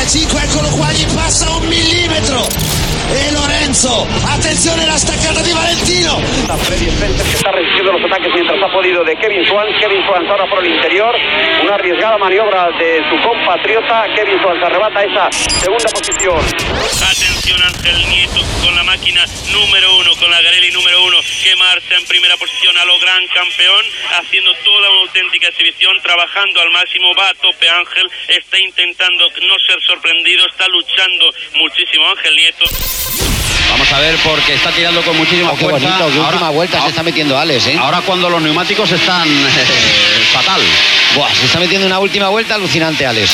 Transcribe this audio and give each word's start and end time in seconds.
la 0.00 0.06
5, 0.06 0.40
eccolo 0.40 0.68
qua, 0.76 0.90
gli 0.92 1.04
passa 1.14 1.50
un 1.50 1.66
millimetro. 1.66 2.46
E 3.12 3.32
Lorenzo, 3.32 4.06
attenzione 4.24 4.86
la 4.86 4.96
staccata 4.96 5.42
di 5.42 5.52
Valentino. 5.52 6.20
Spencer 7.00 7.26
que 7.26 7.36
está 7.36 7.50
resistiendo 7.50 7.92
los 7.92 8.04
ataques 8.04 8.32
mientras 8.34 8.62
ha 8.62 8.72
podido 8.72 9.02
de 9.04 9.16
Kevin 9.16 9.44
Swans. 9.44 9.72
Kevin 9.80 10.02
Swans 10.06 10.28
ahora 10.30 10.46
por 10.48 10.64
el 10.64 10.72
interior. 10.72 11.14
Una 11.62 11.74
arriesgada 11.74 12.18
maniobra 12.18 12.68
de 12.78 13.02
su 13.08 13.16
compatriota. 13.26 14.04
Kevin 14.14 14.38
Swans 14.40 14.62
arrebata 14.62 15.02
esa 15.02 15.28
segunda 15.32 15.88
posición. 15.92 16.40
Atención 17.50 17.62
Ángel 17.74 18.08
Nieto 18.10 18.40
con 18.62 18.74
la 18.76 18.84
máquina 18.84 19.24
número 19.50 19.96
uno, 19.98 20.14
con 20.16 20.30
la 20.30 20.40
Garelli 20.40 20.70
número 20.70 21.02
uno, 21.04 21.16
que 21.42 21.56
marcha 21.56 21.96
en 21.98 22.04
primera 22.06 22.36
posición 22.36 22.76
a 22.78 22.84
lo 22.84 22.96
gran 23.00 23.26
campeón, 23.34 23.84
haciendo 24.20 24.52
toda 24.64 24.88
una 24.90 25.00
auténtica 25.02 25.48
exhibición, 25.48 25.98
trabajando 26.02 26.60
al 26.60 26.70
máximo, 26.70 27.12
va 27.18 27.28
a 27.30 27.34
tope 27.34 27.68
Ángel, 27.68 28.06
está 28.28 28.56
intentando 28.58 29.24
no 29.42 29.54
ser 29.66 29.82
sorprendido, 29.84 30.46
está 30.46 30.68
luchando 30.68 31.24
muchísimo 31.56 32.06
Ángel 32.10 32.36
Nieto. 32.36 32.64
Vamos 33.70 33.92
a 33.92 33.98
ver 34.00 34.14
porque 34.22 34.54
está 34.54 34.70
tirando 34.70 35.02
con 35.02 35.16
muchísima 35.16 35.50
Oh, 35.50 35.56
qué 35.56 35.64
fuerza. 35.64 35.88
bonito, 35.88 36.06
qué 36.06 36.18
Ahora- 36.18 36.28
última 36.30 36.50
vuelta 36.50 36.72
se 36.74 36.78
ahora- 36.78 36.90
está 36.90 37.02
metiendo 37.02 37.36
Alex, 37.38 37.66
¿eh? 37.66 37.76
Ahora 37.80 38.00
cuando 38.02 38.30
los 38.30 38.42
neumáticos 38.42 38.90
están 38.92 39.26
eh, 39.28 40.24
fatal. 40.32 40.62
Buah, 41.16 41.34
se 41.34 41.46
está 41.46 41.58
metiendo 41.58 41.86
una 41.88 41.98
última 41.98 42.28
vuelta 42.28 42.54
alucinante, 42.54 43.04
Alex. 43.06 43.30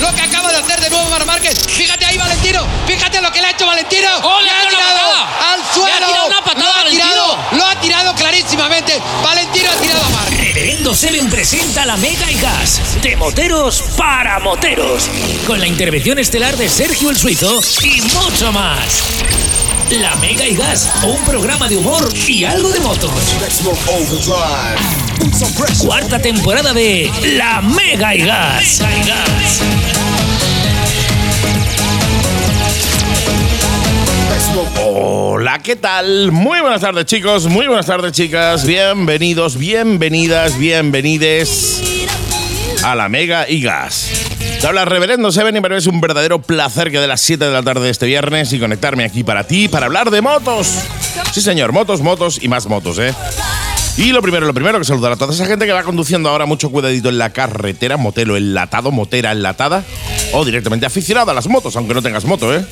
Lo 0.00 0.12
que 0.14 0.22
acaba 0.22 0.50
de 0.50 0.58
hacer 0.58 0.80
de 0.80 0.90
nuevo 0.90 1.08
Mar 1.10 1.24
Márquez. 1.26 1.58
Fíjate 1.66 2.04
ahí, 2.04 2.16
Valentino. 2.18 2.66
Fíjate 2.86 3.20
lo 3.20 3.30
que 3.32 3.40
le 3.40 3.46
ha 3.46 3.50
hecho 3.50 3.66
Valentino. 3.66 4.08
¡Oh, 4.22 4.40
le 4.40 4.46
Le 4.46 4.50
ha 4.50 4.60
tirado 4.60 4.76
una 4.76 4.78
tirado 4.78 5.10
patada! 5.24 5.52
al 5.52 5.58
Le 5.60 5.64
ha 5.64 5.72
suelo. 5.74 6.06
tirado 6.06 6.26
una 6.26 6.44
patada 6.44 6.64
lo 6.64 6.70
ha 6.72 6.76
Valentino. 6.78 7.04
tirado, 7.08 7.38
lo 7.52 7.66
ha 7.66 7.80
tirado 7.80 8.14
clarísimamente. 8.14 9.02
Valentino 9.22 9.70
ha 9.70 9.80
tirado 9.80 10.04
a 10.04 10.08
Mar. 10.10 10.30
Reverendo 10.30 10.94
Seven 10.94 11.30
presenta 11.30 11.84
la 11.86 11.96
Mega 11.96 12.30
y 12.30 12.38
Gas 12.40 12.80
de 13.02 13.16
moteros 13.16 13.82
para 13.96 14.38
moteros 14.40 15.08
con 15.46 15.60
la 15.60 15.66
intervención 15.66 16.18
estelar 16.18 16.56
de 16.56 16.68
Sergio 16.68 17.10
el 17.10 17.16
Suizo 17.18 17.60
y 17.82 18.00
mucho 18.02 18.52
más. 18.52 19.02
La 19.90 20.16
Mega 20.16 20.46
y 20.46 20.56
Gas, 20.56 20.90
un 21.04 21.22
programa 21.24 21.68
de 21.68 21.76
humor 21.76 22.08
y 22.26 22.44
algo 22.44 22.70
de 22.70 22.80
motos. 22.80 23.10
Cuarta 25.78 26.18
temporada 26.18 26.72
de 26.72 27.10
La 27.36 27.60
Mega 27.60 28.14
y 28.14 28.22
Gas. 28.22 28.80
Hola, 34.82 35.58
¿qué 35.58 35.76
tal? 35.76 36.32
Muy 36.32 36.60
buenas 36.60 36.80
tardes 36.80 37.04
chicos, 37.04 37.46
muy 37.46 37.66
buenas 37.66 37.86
tardes 37.86 38.12
chicas, 38.12 38.64
bienvenidos, 38.66 39.58
bienvenidas, 39.58 40.58
bienvenides 40.58 41.82
a 42.82 42.94
la 42.94 43.08
Mega 43.10 43.48
y 43.48 43.60
Gas. 43.60 44.33
Te 44.60 44.66
habla 44.66 44.84
Reverendo 44.84 45.30
Seven 45.30 45.56
y 45.56 45.60
para 45.60 45.76
es 45.76 45.86
un 45.86 46.00
verdadero 46.00 46.40
placer 46.40 46.90
que 46.90 46.98
de 46.98 47.06
las 47.06 47.20
7 47.20 47.44
de 47.44 47.50
la 47.50 47.62
tarde 47.62 47.82
de 47.84 47.90
este 47.90 48.06
viernes 48.06 48.52
y 48.52 48.58
conectarme 48.58 49.04
aquí 49.04 49.22
para 49.22 49.44
ti 49.44 49.68
para 49.68 49.86
hablar 49.86 50.10
de 50.10 50.22
motos. 50.22 50.68
Sí 51.32 51.40
señor, 51.40 51.72
motos, 51.72 52.00
motos 52.00 52.38
y 52.42 52.48
más 52.48 52.66
motos, 52.66 52.98
¿eh? 52.98 53.14
Y 53.96 54.10
lo 54.10 54.22
primero, 54.22 54.46
lo 54.46 54.54
primero 54.54 54.78
que 54.78 54.84
saludar 54.84 55.12
a 55.12 55.16
toda 55.16 55.32
esa 55.32 55.46
gente 55.46 55.66
que 55.66 55.72
va 55.72 55.84
conduciendo 55.84 56.28
ahora 56.28 56.46
mucho 56.46 56.70
cuidadito 56.70 57.10
en 57.10 57.18
la 57.18 57.30
carretera, 57.30 57.96
motelo 57.96 58.36
enlatado, 58.36 58.90
motera 58.90 59.30
enlatada, 59.32 59.84
o 60.32 60.44
directamente 60.44 60.84
aficionado 60.86 61.30
a 61.30 61.34
las 61.34 61.46
motos, 61.46 61.76
aunque 61.76 61.94
no 61.94 62.02
tengas 62.02 62.24
moto, 62.24 62.54
¿eh? 62.54 62.64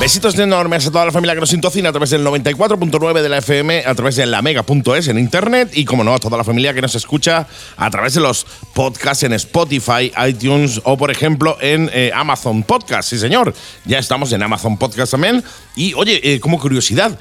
Besitos 0.00 0.38
enormes 0.38 0.86
a 0.86 0.92
toda 0.92 1.06
la 1.06 1.10
familia 1.10 1.34
que 1.34 1.40
nos 1.40 1.50
sintocina 1.50 1.88
a 1.88 1.92
través 1.92 2.10
del 2.10 2.24
94.9 2.24 3.20
de 3.20 3.28
la 3.28 3.38
FM, 3.38 3.82
a 3.84 3.94
través 3.96 4.14
de 4.14 4.26
la 4.26 4.40
mega.es 4.42 5.08
en 5.08 5.18
internet 5.18 5.70
y, 5.74 5.84
como 5.84 6.04
no, 6.04 6.14
a 6.14 6.20
toda 6.20 6.36
la 6.36 6.44
familia 6.44 6.72
que 6.72 6.80
nos 6.80 6.94
escucha 6.94 7.48
a 7.76 7.90
través 7.90 8.14
de 8.14 8.20
los 8.20 8.46
podcasts 8.74 9.24
en 9.24 9.32
Spotify, 9.32 10.12
iTunes 10.28 10.80
o, 10.84 10.96
por 10.96 11.10
ejemplo, 11.10 11.58
en 11.60 11.90
eh, 11.92 12.12
Amazon 12.14 12.62
Podcast. 12.62 13.10
Sí, 13.10 13.18
señor, 13.18 13.52
ya 13.86 13.98
estamos 13.98 14.32
en 14.32 14.40
Amazon 14.40 14.78
Podcast 14.78 15.10
también. 15.10 15.42
Y, 15.74 15.94
oye, 15.94 16.20
eh, 16.22 16.38
como 16.38 16.60
curiosidad, 16.60 17.18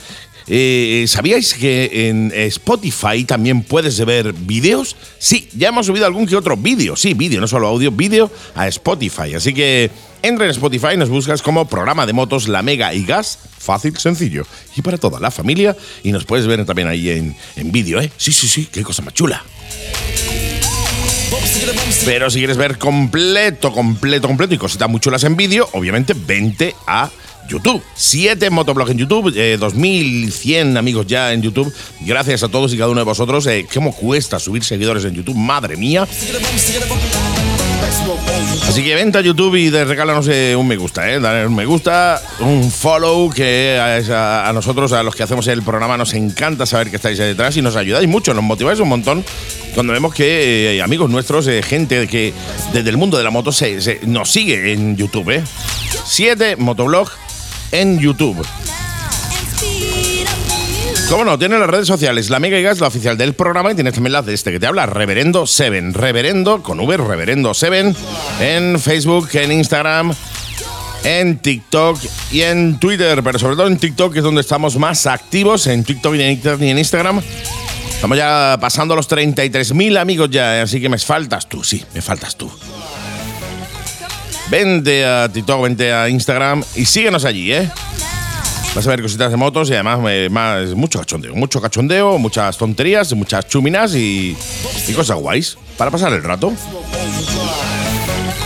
eh, 0.49 1.03
¿Sabíais 1.09 1.55
que 1.55 2.07
en 2.07 2.31
Spotify 2.33 3.25
también 3.25 3.63
puedes 3.63 4.03
ver 4.05 4.31
vídeos? 4.31 4.95
Sí, 5.19 5.49
ya 5.53 5.69
hemos 5.69 5.87
subido 5.87 6.05
algún 6.05 6.25
que 6.25 6.37
otro 6.37 6.55
vídeo. 6.55 6.95
Sí, 6.95 7.13
vídeo, 7.13 7.41
no 7.41 7.47
solo 7.47 7.67
audio, 7.67 7.91
vídeo 7.91 8.31
a 8.55 8.65
Spotify. 8.69 9.33
Así 9.35 9.53
que 9.53 9.91
entra 10.21 10.45
en 10.45 10.51
Spotify 10.51 10.93
y 10.93 10.97
nos 10.97 11.09
buscas 11.09 11.41
como 11.41 11.67
programa 11.67 12.05
de 12.05 12.13
motos 12.13 12.47
La 12.47 12.61
Mega 12.61 12.93
y 12.93 13.05
Gas. 13.05 13.39
Fácil, 13.57 13.97
sencillo. 13.97 14.45
Y 14.75 14.81
para 14.81 14.97
toda 14.97 15.19
la 15.19 15.31
familia. 15.31 15.75
Y 16.03 16.11
nos 16.11 16.25
puedes 16.25 16.47
ver 16.47 16.65
también 16.65 16.87
ahí 16.87 17.09
en, 17.09 17.35
en 17.55 17.71
vídeo, 17.71 17.99
¿eh? 17.99 18.11
Sí, 18.17 18.31
sí, 18.31 18.47
sí, 18.47 18.67
qué 18.71 18.83
cosa 18.83 19.01
más 19.01 19.13
chula. 19.13 19.43
Pero 22.05 22.29
si 22.29 22.39
quieres 22.39 22.57
ver 22.57 22.77
completo, 22.77 23.71
completo, 23.71 24.27
completo 24.27 24.53
y 24.53 24.57
cositas 24.57 24.89
muy 24.89 24.99
chulas 24.99 25.23
en 25.23 25.35
vídeo, 25.35 25.67
obviamente 25.73 26.13
vente 26.13 26.75
a 26.85 27.09
YouTube. 27.47 27.81
Siete 27.95 28.49
motovlogs 28.49 28.91
en 28.91 28.97
YouTube, 28.97 29.33
eh, 29.35 29.57
2100 29.57 30.77
amigos 30.77 31.07
ya 31.07 31.33
en 31.33 31.41
YouTube. 31.41 31.73
Gracias 32.01 32.43
a 32.43 32.49
todos 32.49 32.73
y 32.73 32.77
cada 32.77 32.89
uno 32.89 32.99
de 32.99 33.05
vosotros. 33.05 33.45
Eh, 33.47 33.65
¿Cómo 33.73 33.93
cuesta 33.93 34.39
subir 34.39 34.63
seguidores 34.63 35.05
en 35.05 35.15
YouTube? 35.15 35.35
Madre 35.35 35.75
mía. 35.77 36.07
Así 38.63 38.83
que 38.83 38.95
vente 38.95 39.17
a 39.17 39.21
YouTube 39.21 39.55
y 39.55 39.69
de 39.69 39.85
regálanos 39.85 40.27
eh, 40.27 40.55
un 40.55 40.67
me 40.67 40.75
gusta, 40.77 41.11
¿eh? 41.11 41.19
Dale 41.19 41.45
un 41.45 41.55
me 41.55 41.65
gusta, 41.65 42.21
un 42.39 42.69
follow, 42.71 43.29
que 43.29 43.79
a, 43.79 44.51
nosotros, 44.53 44.93
a 44.93 45.03
los 45.03 45.15
que 45.15 45.23
hacemos 45.23 45.47
el 45.47 45.63
programa, 45.63 45.97
nos 45.97 46.13
encanta 46.13 46.65
saber 46.65 46.89
que 46.89 46.97
estáis 46.97 47.17
detrás 47.17 47.55
y 47.57 47.61
nos 47.61 47.75
ayudáis 47.75 48.07
mucho, 48.07 48.33
nos 48.33 48.43
motiváis 48.43 48.79
un 48.79 48.89
montón 48.89 49.23
cuando 49.73 49.93
vemos 49.93 50.13
que 50.13 50.75
eh, 50.75 50.81
amigos 50.81 51.09
nuestros, 51.09 51.47
eh, 51.47 51.61
gente 51.61 52.07
que 52.07 52.33
desde 52.73 52.89
el 52.89 52.97
mundo 52.97 53.17
de 53.17 53.23
la 53.23 53.29
moto 53.29 53.51
se, 53.51 53.99
nos 54.07 54.31
sigue 54.31 54.73
en 54.73 54.97
YouTube, 54.97 55.29
¿eh? 55.29 55.43
Siete 56.05 56.55
motoblog 56.55 57.09
en 57.71 57.99
YouTube. 57.99 58.43
¿Cómo 61.09 61.23
no? 61.23 61.39
Tiene 61.39 61.57
las 61.57 61.69
redes 61.69 61.87
sociales, 61.87 62.29
la 62.29 62.39
Mega 62.39 62.59
y 62.59 62.63
Gas, 62.63 62.81
la 62.81 62.87
oficial 62.87 63.17
del 63.17 63.33
programa, 63.33 63.71
y 63.71 63.75
tienes 63.75 63.93
también 63.93 64.11
la 64.11 64.21
de 64.21 64.33
este 64.33 64.51
que 64.51 64.59
te 64.59 64.67
habla, 64.67 64.85
Reverendo 64.87 65.47
Seven. 65.47 65.93
Reverendo 65.93 66.61
con 66.61 66.81
V, 66.81 66.97
Reverendo 66.97 67.53
Seven, 67.53 67.95
en 68.41 68.77
Facebook, 68.77 69.29
en 69.31 69.53
Instagram, 69.53 70.13
en 71.05 71.37
TikTok 71.37 71.97
y 72.29 72.41
en 72.41 72.77
Twitter, 72.77 73.23
pero 73.23 73.39
sobre 73.39 73.55
todo 73.55 73.67
en 73.67 73.77
TikTok, 73.77 74.17
es 74.17 74.23
donde 74.23 74.41
estamos 74.41 74.77
más 74.77 75.07
activos, 75.07 75.67
en 75.67 75.85
TikTok 75.85 76.15
y 76.15 76.21
en 76.69 76.77
Instagram. 76.77 77.21
Estamos 77.89 78.17
ya 78.17 78.57
pasando 78.59 78.93
los 78.93 79.09
33.000 79.09 79.97
amigos 79.97 80.29
ya, 80.29 80.61
así 80.61 80.81
que 80.81 80.89
me 80.89 80.97
faltas 80.97 81.47
tú, 81.47 81.63
sí, 81.63 81.85
me 81.93 82.01
faltas 82.01 82.35
tú. 82.35 82.51
Vente 84.49 85.05
a 85.05 85.29
TikTok, 85.31 85.63
vente 85.63 85.93
a 85.93 86.09
Instagram 86.09 86.65
y 86.75 86.83
síguenos 86.83 87.23
allí, 87.23 87.53
¿eh? 87.53 87.69
Vas 88.77 88.85
a 88.85 88.91
ver 88.91 89.01
cositas 89.01 89.31
de 89.31 89.37
motos 89.37 89.71
y 89.71 89.73
además 89.73 89.99
eh, 90.07 90.29
más, 90.29 90.75
mucho 90.75 90.99
cachondeo. 90.99 91.33
Mucho 91.33 91.59
cachondeo, 91.59 92.19
muchas 92.19 92.55
tonterías, 92.59 93.11
muchas 93.13 93.47
chuminas 93.47 93.95
y, 93.95 94.37
y 94.87 94.93
cosas 94.93 95.17
guays 95.17 95.57
para 95.79 95.89
pasar 95.89 96.13
el 96.13 96.21
rato. 96.21 96.53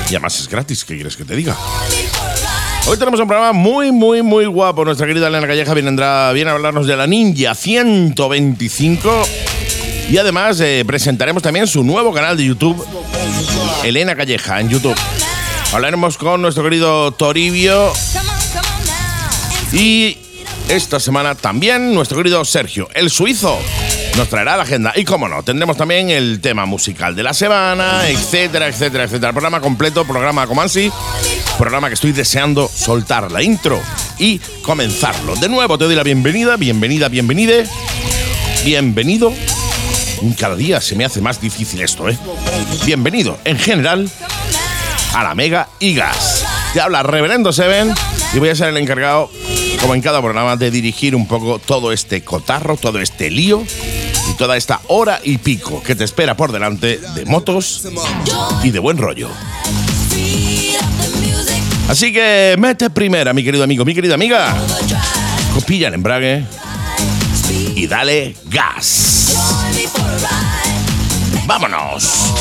Y 0.05 0.15
además 0.15 0.39
es 0.39 0.47
gratis, 0.47 0.85
¿qué 0.85 0.95
quieres 0.95 1.17
que 1.17 1.25
te 1.25 1.35
diga? 1.35 1.57
Hoy 2.87 2.97
tenemos 2.97 3.19
un 3.19 3.27
programa 3.27 3.51
muy, 3.51 3.91
muy, 3.91 4.21
muy 4.21 4.45
guapo. 4.45 4.85
Nuestra 4.85 5.05
querida 5.05 5.27
Elena 5.27 5.47
Calleja 5.47 5.73
vendrá 5.73 6.31
viene 6.31 6.49
a 6.49 6.53
hablarnos 6.53 6.87
de 6.87 6.95
la 6.95 7.07
Ninja 7.07 7.53
125. 7.53 9.23
Y 10.11 10.17
además 10.17 10.61
eh, 10.61 10.85
presentaremos 10.87 11.43
también 11.43 11.67
su 11.67 11.83
nuevo 11.83 12.13
canal 12.13 12.37
de 12.37 12.45
YouTube, 12.45 12.81
Elena 13.83 14.15
Calleja, 14.15 14.61
en 14.61 14.69
YouTube. 14.69 14.95
Hablaremos 15.73 16.17
con 16.17 16.41
nuestro 16.41 16.63
querido 16.63 17.11
Toribio 17.11 17.91
y 19.73 20.17
esta 20.69 20.99
semana 20.99 21.35
también 21.35 21.93
nuestro 21.93 22.17
querido 22.17 22.43
Sergio, 22.45 22.89
el 22.93 23.09
suizo, 23.09 23.57
nos 24.17 24.29
traerá 24.29 24.57
la 24.57 24.63
agenda. 24.63 24.93
Y 24.95 25.05
como 25.05 25.27
no, 25.27 25.43
tendremos 25.43 25.77
también 25.77 26.09
el 26.09 26.41
tema 26.41 26.65
musical 26.65 27.15
de 27.15 27.23
la 27.23 27.33
semana, 27.33 28.07
etcétera, 28.07 28.67
etcétera, 28.67 29.05
etcétera. 29.05 29.31
Programa 29.31 29.61
completo, 29.61 30.05
programa 30.05 30.47
Comansi, 30.47 30.91
programa 31.57 31.87
que 31.87 31.95
estoy 31.95 32.11
deseando 32.11 32.69
soltar 32.73 33.31
la 33.31 33.41
intro 33.41 33.81
y 34.17 34.39
comenzarlo. 34.61 35.35
De 35.35 35.49
nuevo 35.49 35.77
te 35.77 35.85
doy 35.85 35.95
la 35.95 36.03
bienvenida, 36.03 36.57
bienvenida, 36.57 37.09
bienvenide, 37.09 37.67
bienvenido. 38.63 39.33
Cada 40.37 40.55
día 40.55 40.81
se 40.81 40.95
me 40.95 41.05
hace 41.05 41.19
más 41.21 41.41
difícil 41.41 41.81
esto, 41.81 42.07
¿eh? 42.07 42.17
Bienvenido, 42.85 43.39
en 43.43 43.57
general, 43.57 44.09
a 45.15 45.23
la 45.23 45.33
Mega 45.35 45.67
y 45.79 45.95
Gas. 45.95 46.45
Te 46.73 46.79
habla 46.79 47.03
Reverendo 47.03 47.51
Seven 47.51 47.93
y 48.33 48.39
voy 48.39 48.49
a 48.49 48.55
ser 48.55 48.69
el 48.69 48.77
encargado, 48.77 49.29
como 49.81 49.95
en 49.95 50.01
cada 50.01 50.21
programa, 50.21 50.55
de 50.55 50.69
dirigir 50.69 51.15
un 51.15 51.27
poco 51.27 51.59
todo 51.59 51.91
este 51.91 52.21
cotarro, 52.23 52.77
todo 52.77 52.99
este 52.99 53.31
lío 53.31 53.63
y 54.29 54.37
toda 54.37 54.55
esta 54.55 54.79
hora 54.87 55.19
y 55.23 55.39
pico 55.39 55.81
que 55.81 55.95
te 55.95 56.03
espera 56.03 56.37
por 56.37 56.51
delante 56.51 56.99
de 57.15 57.25
motos 57.25 57.87
y 58.63 58.69
de 58.69 58.79
buen 58.79 58.97
rollo. 58.97 59.29
Así 61.89 62.13
que 62.13 62.55
mete 62.57 62.89
primera, 62.89 63.33
mi 63.33 63.43
querido 63.43 63.63
amigo, 63.63 63.83
mi 63.83 63.95
querida 63.95 64.13
amiga. 64.13 64.55
Copilla 65.53 65.89
el 65.89 65.95
embrague 65.95 66.45
y 67.75 67.87
dale 67.87 68.35
gas. 68.45 69.35
vámonos. 71.45 72.31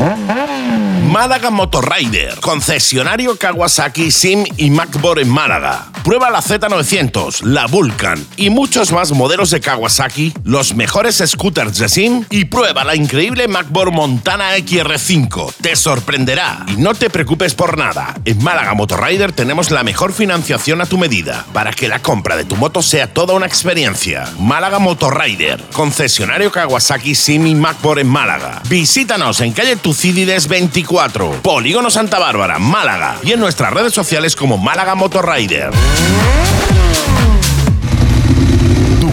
Mm-hmm. 0.00 0.69
Málaga 1.08 1.50
Motorrider, 1.50 2.38
concesionario 2.40 3.36
Kawasaki, 3.36 4.10
Sim 4.10 4.44
y 4.56 4.70
MacBoard 4.70 5.20
en 5.20 5.30
Málaga. 5.30 5.86
Prueba 6.04 6.30
la 6.30 6.40
Z900, 6.40 7.42
la 7.42 7.66
Vulcan 7.66 8.24
y 8.36 8.48
muchos 8.48 8.92
más 8.92 9.10
modelos 9.12 9.50
de 9.50 9.60
Kawasaki, 9.60 10.32
los 10.44 10.74
mejores 10.74 11.22
scooters 11.26 11.78
de 11.78 11.88
Sim 11.88 12.24
y 12.30 12.44
prueba 12.44 12.84
la 12.84 12.94
increíble 12.94 13.48
MacBoard 13.48 13.92
Montana 13.92 14.56
XR5. 14.56 15.54
Te 15.60 15.74
sorprenderá 15.74 16.64
y 16.68 16.76
no 16.76 16.94
te 16.94 17.10
preocupes 17.10 17.54
por 17.54 17.76
nada. 17.76 18.14
En 18.24 18.42
Málaga 18.42 18.74
Motorrider 18.74 19.32
tenemos 19.32 19.70
la 19.70 19.82
mejor 19.82 20.12
financiación 20.12 20.80
a 20.80 20.86
tu 20.86 20.96
medida 20.96 21.44
para 21.52 21.72
que 21.72 21.88
la 21.88 22.00
compra 22.00 22.36
de 22.36 22.44
tu 22.44 22.56
moto 22.56 22.82
sea 22.82 23.12
toda 23.12 23.34
una 23.34 23.46
experiencia. 23.46 24.30
Málaga 24.38 24.78
Motorrider, 24.78 25.62
concesionario 25.72 26.52
Kawasaki, 26.52 27.14
Sim 27.14 27.46
y 27.46 27.54
MacBoard 27.54 28.00
en 28.00 28.08
Málaga. 28.08 28.62
Visítanos 28.68 29.40
en 29.40 29.52
calle 29.52 29.76
Tucídides 29.76 30.46
24, 30.46 30.89
Polígono 31.40 31.88
Santa 31.88 32.18
Bárbara, 32.18 32.58
Málaga 32.58 33.16
y 33.22 33.30
en 33.30 33.38
nuestras 33.38 33.72
redes 33.72 33.92
sociales 33.94 34.34
como 34.34 34.58
Málaga 34.58 34.96
Motorrider. 34.96 35.70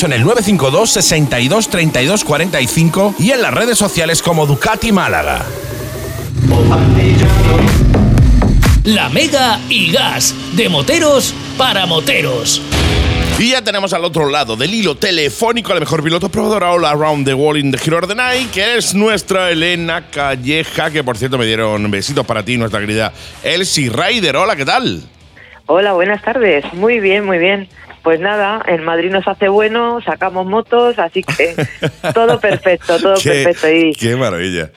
en 0.00 0.12
el 0.14 0.22
952 0.22 0.90
62 0.90 1.68
32 1.68 2.24
45 2.24 3.14
y 3.18 3.30
en 3.32 3.42
las 3.42 3.52
redes 3.52 3.76
sociales 3.76 4.22
como 4.22 4.46
Ducati 4.46 4.90
Málaga. 4.90 5.44
La 8.84 9.10
Mega 9.10 9.60
y 9.68 9.92
Gas, 9.92 10.34
de 10.56 10.70
moteros 10.70 11.34
para 11.58 11.84
moteros. 11.84 12.62
Y 13.38 13.50
ya 13.50 13.62
tenemos 13.62 13.92
al 13.92 14.04
otro 14.06 14.30
lado 14.30 14.56
del 14.56 14.72
hilo 14.72 14.94
telefónico 14.94 15.72
a 15.72 15.74
la 15.74 15.80
mejor 15.80 16.02
piloto 16.02 16.30
probadora 16.30 16.72
All 16.72 16.86
Around 16.86 17.26
the 17.26 17.34
World 17.34 17.62
in 17.62 17.70
the 17.70 17.78
Hero 17.84 17.98
of 17.98 18.08
the 18.08 18.14
Night, 18.14 18.50
que 18.50 18.78
es 18.78 18.94
nuestra 18.94 19.50
Elena 19.50 20.06
Calleja, 20.10 20.90
que 20.90 21.04
por 21.04 21.18
cierto 21.18 21.36
me 21.36 21.44
dieron 21.44 21.88
besitos 21.90 22.24
para 22.24 22.42
ti, 22.42 22.56
nuestra 22.56 22.80
querida 22.80 23.12
Elsie 23.44 23.90
Ryder. 23.90 24.36
Hola, 24.36 24.56
¿qué 24.56 24.64
tal? 24.64 25.02
Hola, 25.66 25.92
buenas 25.92 26.22
tardes. 26.22 26.64
Muy 26.72 26.98
bien, 26.98 27.26
muy 27.26 27.38
bien. 27.38 27.68
Pues 28.02 28.18
nada, 28.20 28.62
en 28.66 28.82
Madrid 28.84 29.10
nos 29.10 29.26
hace 29.28 29.48
bueno, 29.48 30.00
sacamos 30.04 30.44
motos, 30.46 30.98
así 30.98 31.22
que 31.22 31.54
todo 32.14 32.40
perfecto, 32.40 32.98
todo 32.98 33.14
Qué- 33.22 33.44
perfecto. 33.44 33.70
Y, 33.70 33.92
Qué 33.94 34.16
maravilla. 34.16 34.70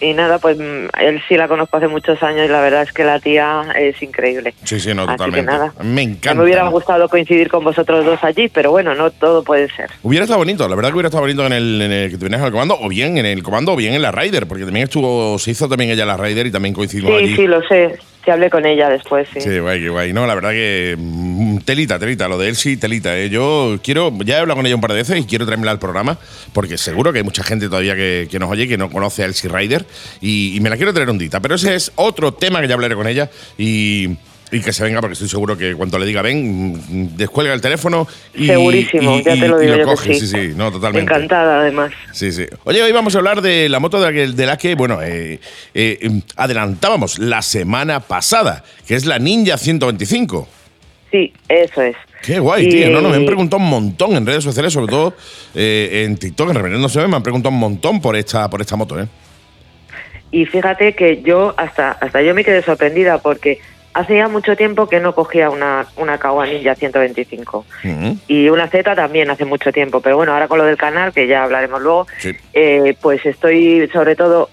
y 0.00 0.14
nada, 0.14 0.38
pues 0.38 0.56
mm, 0.56 0.86
él 1.00 1.20
sí 1.28 1.36
la 1.36 1.48
conozco 1.48 1.76
hace 1.78 1.88
muchos 1.88 2.22
años 2.22 2.46
y 2.46 2.48
la 2.48 2.60
verdad 2.60 2.82
es 2.84 2.92
que 2.92 3.02
la 3.04 3.18
tía 3.18 3.62
es 3.76 4.00
increíble. 4.02 4.54
Sí, 4.62 4.78
sí, 4.78 4.94
no, 4.94 5.02
Así 5.02 5.10
totalmente. 5.12 5.40
que 5.40 5.46
nada. 5.58 5.72
Me 5.82 6.02
encanta. 6.02 6.34
me 6.36 6.44
hubiera 6.44 6.66
gustado 6.68 7.08
coincidir 7.08 7.48
con 7.50 7.64
vosotros 7.64 8.04
dos 8.04 8.22
allí, 8.22 8.48
pero 8.48 8.70
bueno, 8.70 8.94
no 8.94 9.10
todo 9.10 9.42
puede 9.42 9.68
ser. 9.74 9.90
Hubiera 10.04 10.22
estado 10.24 10.38
bonito, 10.38 10.68
la 10.68 10.76
verdad 10.76 10.90
que 10.90 10.94
hubiera 10.94 11.08
estado 11.08 11.22
bonito 11.24 11.44
en 11.46 11.52
el, 11.52 11.82
en 11.82 11.90
el 11.92 12.10
que 12.10 12.18
te 12.18 12.24
vienes 12.24 12.40
al 12.40 12.52
comando, 12.52 12.78
o 12.80 12.88
bien 12.88 13.18
en 13.18 13.26
el 13.26 13.42
comando, 13.42 13.72
o 13.72 13.76
bien 13.76 13.94
en 13.94 14.02
la 14.02 14.12
Rider, 14.12 14.46
porque 14.46 14.64
también 14.64 14.84
estuvo, 14.84 15.38
se 15.40 15.50
hizo 15.50 15.68
también 15.68 15.90
ella 15.90 16.06
la 16.06 16.16
Rider 16.16 16.46
y 16.46 16.52
también 16.52 16.72
coincidimos 16.72 17.18
Sí, 17.18 17.24
allí. 17.24 17.34
sí, 17.36 17.46
lo 17.48 17.60
sé. 17.66 17.98
Sí, 18.24 18.30
hablé 18.30 18.50
con 18.50 18.66
ella 18.66 18.90
después, 18.90 19.26
sí. 19.32 19.40
Sí, 19.40 19.58
guay, 19.58 19.88
guay. 19.88 20.12
No, 20.12 20.26
la 20.26 20.34
verdad 20.34 20.50
que 20.50 20.94
mm, 20.98 21.58
telita, 21.58 21.98
telita, 21.98 22.28
lo 22.28 22.36
de 22.36 22.48
él 22.48 22.78
telita. 22.78 23.16
¿eh? 23.16 23.30
Yo 23.30 23.78
quiero, 23.82 24.12
ya 24.24 24.36
he 24.36 24.40
hablado 24.40 24.56
con 24.56 24.66
ella 24.66 24.74
un 24.74 24.80
par 24.82 24.90
de 24.90 24.98
veces 24.98 25.18
y 25.18 25.24
quiero 25.24 25.46
traérmela 25.46 25.70
al 25.70 25.78
programa, 25.78 26.18
porque 26.52 26.76
seguro 26.76 27.12
que 27.12 27.20
hay 27.20 27.24
mucha 27.24 27.42
gente 27.42 27.66
todavía 27.66 27.96
que, 27.96 28.28
que 28.30 28.38
nos 28.38 28.50
oye 28.50 28.68
que 28.68 28.76
no 28.76 28.90
conoce 28.90 29.22
a 29.22 29.26
Elsie 29.26 29.50
Rider 29.50 29.86
y, 30.20 30.54
y 30.54 30.60
me 30.60 30.68
la 30.68 30.76
quiero 30.76 30.92
traer 30.92 31.08
un 31.08 31.18
dita. 31.18 31.40
Pero 31.40 31.54
ese 31.54 31.74
es 31.74 31.92
otro 31.94 32.34
tema 32.34 32.60
que 32.60 32.68
ya 32.68 32.74
hablaré 32.74 32.94
con 32.94 33.06
ella 33.06 33.30
y, 33.56 34.16
y 34.52 34.60
que 34.60 34.72
se 34.72 34.82
venga, 34.84 35.00
porque 35.00 35.12
estoy 35.14 35.28
seguro 35.28 35.56
que 35.56 35.74
cuando 35.74 35.98
le 35.98 36.06
diga 36.06 36.22
ven, 36.22 37.16
descuelga 37.16 37.54
el 37.54 37.60
teléfono 37.60 38.06
y. 38.34 38.46
Segurísimo, 38.46 39.18
y- 39.18 39.22
ya 39.24 39.34
y- 39.36 39.40
te 39.40 39.48
lo 39.48 39.58
y 39.62 39.66
digo 39.66 39.76
yo 39.76 39.84
que 39.84 39.90
coge. 39.90 40.14
sí. 40.14 40.20
Sí, 40.20 40.26
sí, 40.26 40.52
no, 40.56 40.72
totalmente. 40.72 41.12
Encantada, 41.12 41.60
además. 41.60 41.92
Sí, 42.12 42.32
sí. 42.32 42.46
Oye, 42.64 42.82
hoy 42.82 42.92
vamos 42.92 43.14
a 43.14 43.18
hablar 43.18 43.42
de 43.42 43.68
la 43.68 43.78
moto 43.80 44.00
de 44.00 44.06
la 44.06 44.12
que, 44.12 44.26
de 44.28 44.46
la 44.46 44.56
que, 44.58 44.74
bueno, 44.74 45.00
eh, 45.02 45.40
eh, 45.74 46.20
adelantábamos 46.36 47.18
la 47.18 47.42
semana 47.42 48.00
pasada, 48.00 48.64
que 48.86 48.94
es 48.96 49.06
la 49.06 49.18
Ninja 49.18 49.56
125. 49.58 50.48
Sí, 51.10 51.32
eso 51.48 51.82
es. 51.82 51.96
Qué 52.22 52.38
guay, 52.38 52.66
Y- 52.66 52.70
tío. 52.70 52.90
No, 52.90 53.00
no, 53.00 53.08
me 53.08 53.16
han 53.16 53.26
preguntado 53.26 53.62
un 53.62 53.68
montón 53.70 54.14
en 54.16 54.26
redes 54.26 54.44
sociales, 54.44 54.72
sobre 54.72 54.88
todo 54.88 55.14
eh, 55.54 56.04
en 56.06 56.16
TikTok, 56.16 56.50
en 56.50 56.54
Reverendo 56.56 56.88
Se 56.88 57.06
me 57.08 57.16
han 57.16 57.22
preguntado 57.22 57.52
un 57.54 57.58
montón 57.60 58.00
por 58.00 58.14
esta, 58.16 58.48
por 58.50 58.60
esta 58.60 58.76
moto, 58.76 59.00
¿eh? 59.00 59.06
Y 60.32 60.44
fíjate 60.46 60.94
que 60.94 61.22
yo 61.22 61.54
hasta 61.56 61.90
hasta 61.92 62.22
yo 62.22 62.34
me 62.34 62.44
quedé 62.44 62.62
sorprendida 62.62 63.18
porque 63.18 63.58
hace 63.94 64.16
ya 64.16 64.28
mucho 64.28 64.56
tiempo 64.56 64.88
que 64.88 65.00
no 65.00 65.14
cogía 65.14 65.50
una, 65.50 65.86
una 65.96 66.18
Kawa 66.18 66.46
Ninja 66.46 66.74
125. 66.74 67.64
Ujú. 67.84 68.16
Y 68.28 68.48
una 68.48 68.68
Z 68.68 68.94
también 68.94 69.30
hace 69.30 69.44
mucho 69.44 69.72
tiempo. 69.72 70.00
Pero 70.00 70.16
bueno, 70.16 70.32
ahora 70.32 70.48
con 70.48 70.58
lo 70.58 70.64
del 70.64 70.76
canal, 70.76 71.12
que 71.12 71.26
ya 71.26 71.42
hablaremos 71.44 71.80
luego, 71.82 72.06
Sí. 72.18 72.32
eh, 72.52 72.96
pues 73.00 73.24
estoy 73.26 73.88
sobre 73.92 74.16
todo 74.16 74.48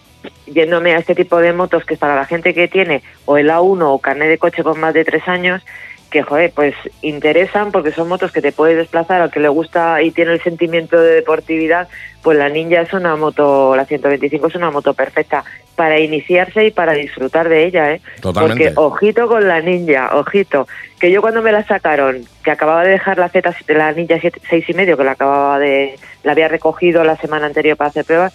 yéndome 0.46 0.94
a 0.96 0.98
este 1.00 1.14
tipo 1.16 1.40
de 1.40 1.54
motos 1.54 1.86
que 1.86 1.94
es 1.94 2.00
para 2.00 2.16
la 2.16 2.26
gente 2.26 2.54
que 2.54 2.68
tiene 2.68 3.04
o 3.26 3.38
el 3.38 3.50
A1 3.50 3.82
o 3.84 4.00
carnet 4.00 4.30
de 4.30 4.38
coche 4.38 4.64
con 4.64 4.80
más 4.80 4.94
de 4.94 5.06
tres 5.06 5.28
años, 5.28 5.64
que 6.10 6.24
joder, 6.24 6.52
pues 6.52 6.74
interesan 7.02 7.72
porque 7.72 7.92
son 7.92 8.08
motos 8.08 8.32
que 8.32 8.42
te 8.42 8.52
puedes 8.52 8.78
desplazar 8.78 9.22
al 9.22 9.32
que 9.32 9.40
le 9.40 9.50
gusta 9.50 10.02
y 10.02 10.12
tiene 10.12 10.34
el 10.34 10.42
sentimiento 10.42 11.00
de 11.00 11.16
deportividad, 11.16 11.88
pues 12.24 12.38
la 12.38 12.50
Ninja 12.50 12.82
es 12.82 12.94
una 12.94 13.16
moto, 13.16 13.76
la 13.76 13.86
125 13.86 14.48
es 14.48 14.56
una 14.56 14.72
moto 14.72 14.94
perfecta 14.94 15.44
para 15.76 16.00
iniciarse 16.00 16.66
y 16.66 16.72
para 16.72 16.94
disfrutar 16.94 17.50
de 17.50 17.66
ella, 17.66 17.92
¿eh? 17.94 18.02
Totalmente. 18.22 18.72
Porque 18.72 18.80
ojito 18.80 19.28
con 19.28 19.48
la 19.48 19.62
Ninja, 19.62 20.16
ojito, 20.16 20.68
que 21.00 21.12
yo 21.12 21.22
cuando 21.22 21.42
me 21.42 21.52
la 21.52 21.64
sacaron, 21.66 22.24
que 22.44 22.52
acababa 22.52 22.84
de 22.84 22.92
dejar 22.92 23.18
la 23.18 23.30
Z, 23.30 23.54
la 23.68 23.92
Ninja 23.92 24.18
7, 24.20 24.42
seis 24.50 24.70
y 24.70 24.74
medio, 24.74 24.98
que 24.98 25.04
la 25.04 25.12
acababa 25.12 25.60
de, 25.60 25.96
la 26.24 26.32
había 26.32 26.48
recogido 26.48 27.04
la 27.04 27.18
semana 27.18 27.46
anterior 27.46 27.78
para 27.78 27.90
hacer 27.90 28.06
pruebas, 28.06 28.34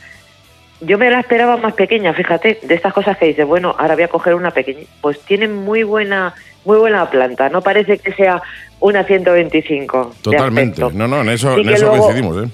yo 0.85 0.99
me 0.99 1.11
la 1.11 1.20
esperaba 1.20 1.56
más 1.56 1.75
pequeña, 1.75 2.12
fíjate, 2.12 2.58
de 2.62 2.75
estas 2.75 2.92
cosas 2.92 3.16
que 3.16 3.26
dices, 3.26 3.46
bueno, 3.46 3.75
ahora 3.78 3.94
voy 3.94 4.04
a 4.04 4.08
coger 4.08 4.35
una 4.35 4.50
pequeña. 4.50 4.85
Pues 5.00 5.20
tiene 5.20 5.49
muy 5.49 5.85
buena, 5.85 6.35
muy 6.64 6.78
buena 6.78 7.09
planta, 7.11 7.49
no 7.49 7.61
parece 7.62 7.99
que 7.99 8.12
sea 8.12 8.42
una 8.81 9.04
125. 9.04 10.12
de 10.16 10.23
Totalmente. 10.23 10.83
aspecto. 10.83 10.99
No, 10.99 11.09
no, 11.09 11.23
en 11.23 11.28
eso, 11.31 11.57
en 11.57 11.69
eso 11.69 11.87
luego- 11.87 12.04
coincidimos, 12.04 12.45
¿eh? 12.45 12.50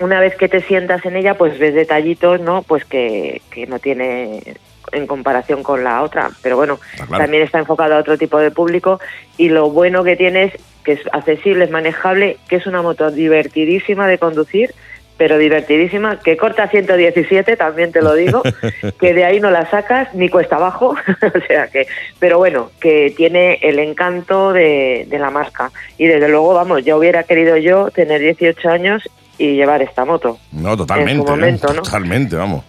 Una 0.00 0.18
vez 0.18 0.34
que 0.36 0.48
te 0.48 0.60
sientas 0.60 1.04
en 1.06 1.14
ella, 1.16 1.34
pues 1.34 1.56
ves 1.58 1.72
detallitos, 1.74 2.40
¿no? 2.40 2.62
Pues 2.62 2.84
que, 2.84 3.40
que 3.50 3.66
no 3.68 3.78
tiene 3.78 4.42
en 4.90 5.06
comparación 5.06 5.62
con 5.62 5.84
la 5.84 6.02
otra. 6.02 6.30
Pero 6.42 6.56
bueno, 6.56 6.80
Está 6.92 7.06
claro. 7.06 7.22
también 7.24 7.44
está 7.44 7.58
enfocado 7.60 7.94
a 7.94 7.98
otro 7.98 8.18
tipo 8.18 8.38
de 8.38 8.50
público 8.50 8.98
y 9.38 9.50
lo 9.50 9.70
bueno 9.70 10.02
que 10.02 10.16
tiene 10.16 10.44
es 10.44 10.52
que 10.84 10.92
es 10.92 11.00
accesible, 11.12 11.64
es 11.64 11.70
manejable, 11.70 12.38
que 12.48 12.56
es 12.56 12.66
una 12.66 12.82
moto 12.82 13.10
divertidísima 13.12 14.08
de 14.08 14.18
conducir, 14.18 14.74
pero 15.16 15.38
divertidísima, 15.38 16.18
que 16.18 16.36
corta 16.36 16.68
117, 16.68 17.56
también 17.56 17.92
te 17.92 18.02
lo 18.02 18.14
digo, 18.14 18.42
que 19.00 19.14
de 19.14 19.24
ahí 19.24 19.40
no 19.40 19.50
la 19.50 19.68
sacas 19.70 20.12
ni 20.14 20.28
cuesta 20.28 20.56
abajo, 20.56 20.88
o 21.34 21.46
sea 21.46 21.68
que, 21.68 21.86
pero 22.18 22.38
bueno, 22.38 22.70
que 22.80 23.12
tiene 23.16 23.58
el 23.62 23.78
encanto 23.78 24.52
de, 24.52 25.06
de 25.08 25.18
la 25.18 25.30
marca. 25.30 25.70
Y 25.98 26.06
desde 26.06 26.28
luego, 26.28 26.54
vamos, 26.54 26.84
ya 26.84 26.96
hubiera 26.96 27.22
querido 27.22 27.56
yo 27.56 27.90
tener 27.90 28.20
18 28.20 28.68
años 28.68 29.08
y 29.38 29.54
llevar 29.54 29.82
esta 29.82 30.04
moto. 30.04 30.38
No, 30.52 30.76
totalmente. 30.76 31.12
En 31.12 31.18
su 31.18 31.24
momento, 31.24 31.72
¿eh? 31.72 31.76
¿no? 31.76 31.82
Totalmente, 31.82 32.36
vamos. 32.36 32.64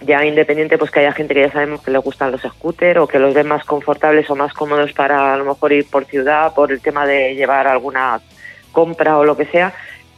Ya 0.00 0.24
independiente, 0.24 0.78
pues 0.78 0.90
que 0.90 1.00
haya 1.00 1.12
gente 1.12 1.32
que 1.32 1.42
ya 1.42 1.52
sabemos 1.52 1.80
que 1.80 1.92
le 1.92 1.98
gustan 1.98 2.32
los 2.32 2.40
scooters 2.40 2.98
o 2.98 3.06
que 3.06 3.20
los 3.20 3.34
ven 3.34 3.46
más 3.46 3.64
confortables 3.64 4.28
o 4.30 4.34
más 4.34 4.52
cómodos 4.52 4.92
para 4.92 5.32
a 5.32 5.36
lo 5.36 5.44
mejor 5.44 5.72
ir 5.72 5.86
por 5.88 6.04
ciudad, 6.06 6.52
por 6.54 6.72
el 6.72 6.80
tema 6.80 7.06
de 7.06 7.36
llevar 7.36 7.68
alguna 7.68 8.20
compra 8.72 9.18
o 9.18 9.24
lo 9.24 9.36
que 9.36 9.46
sea, 9.46 9.72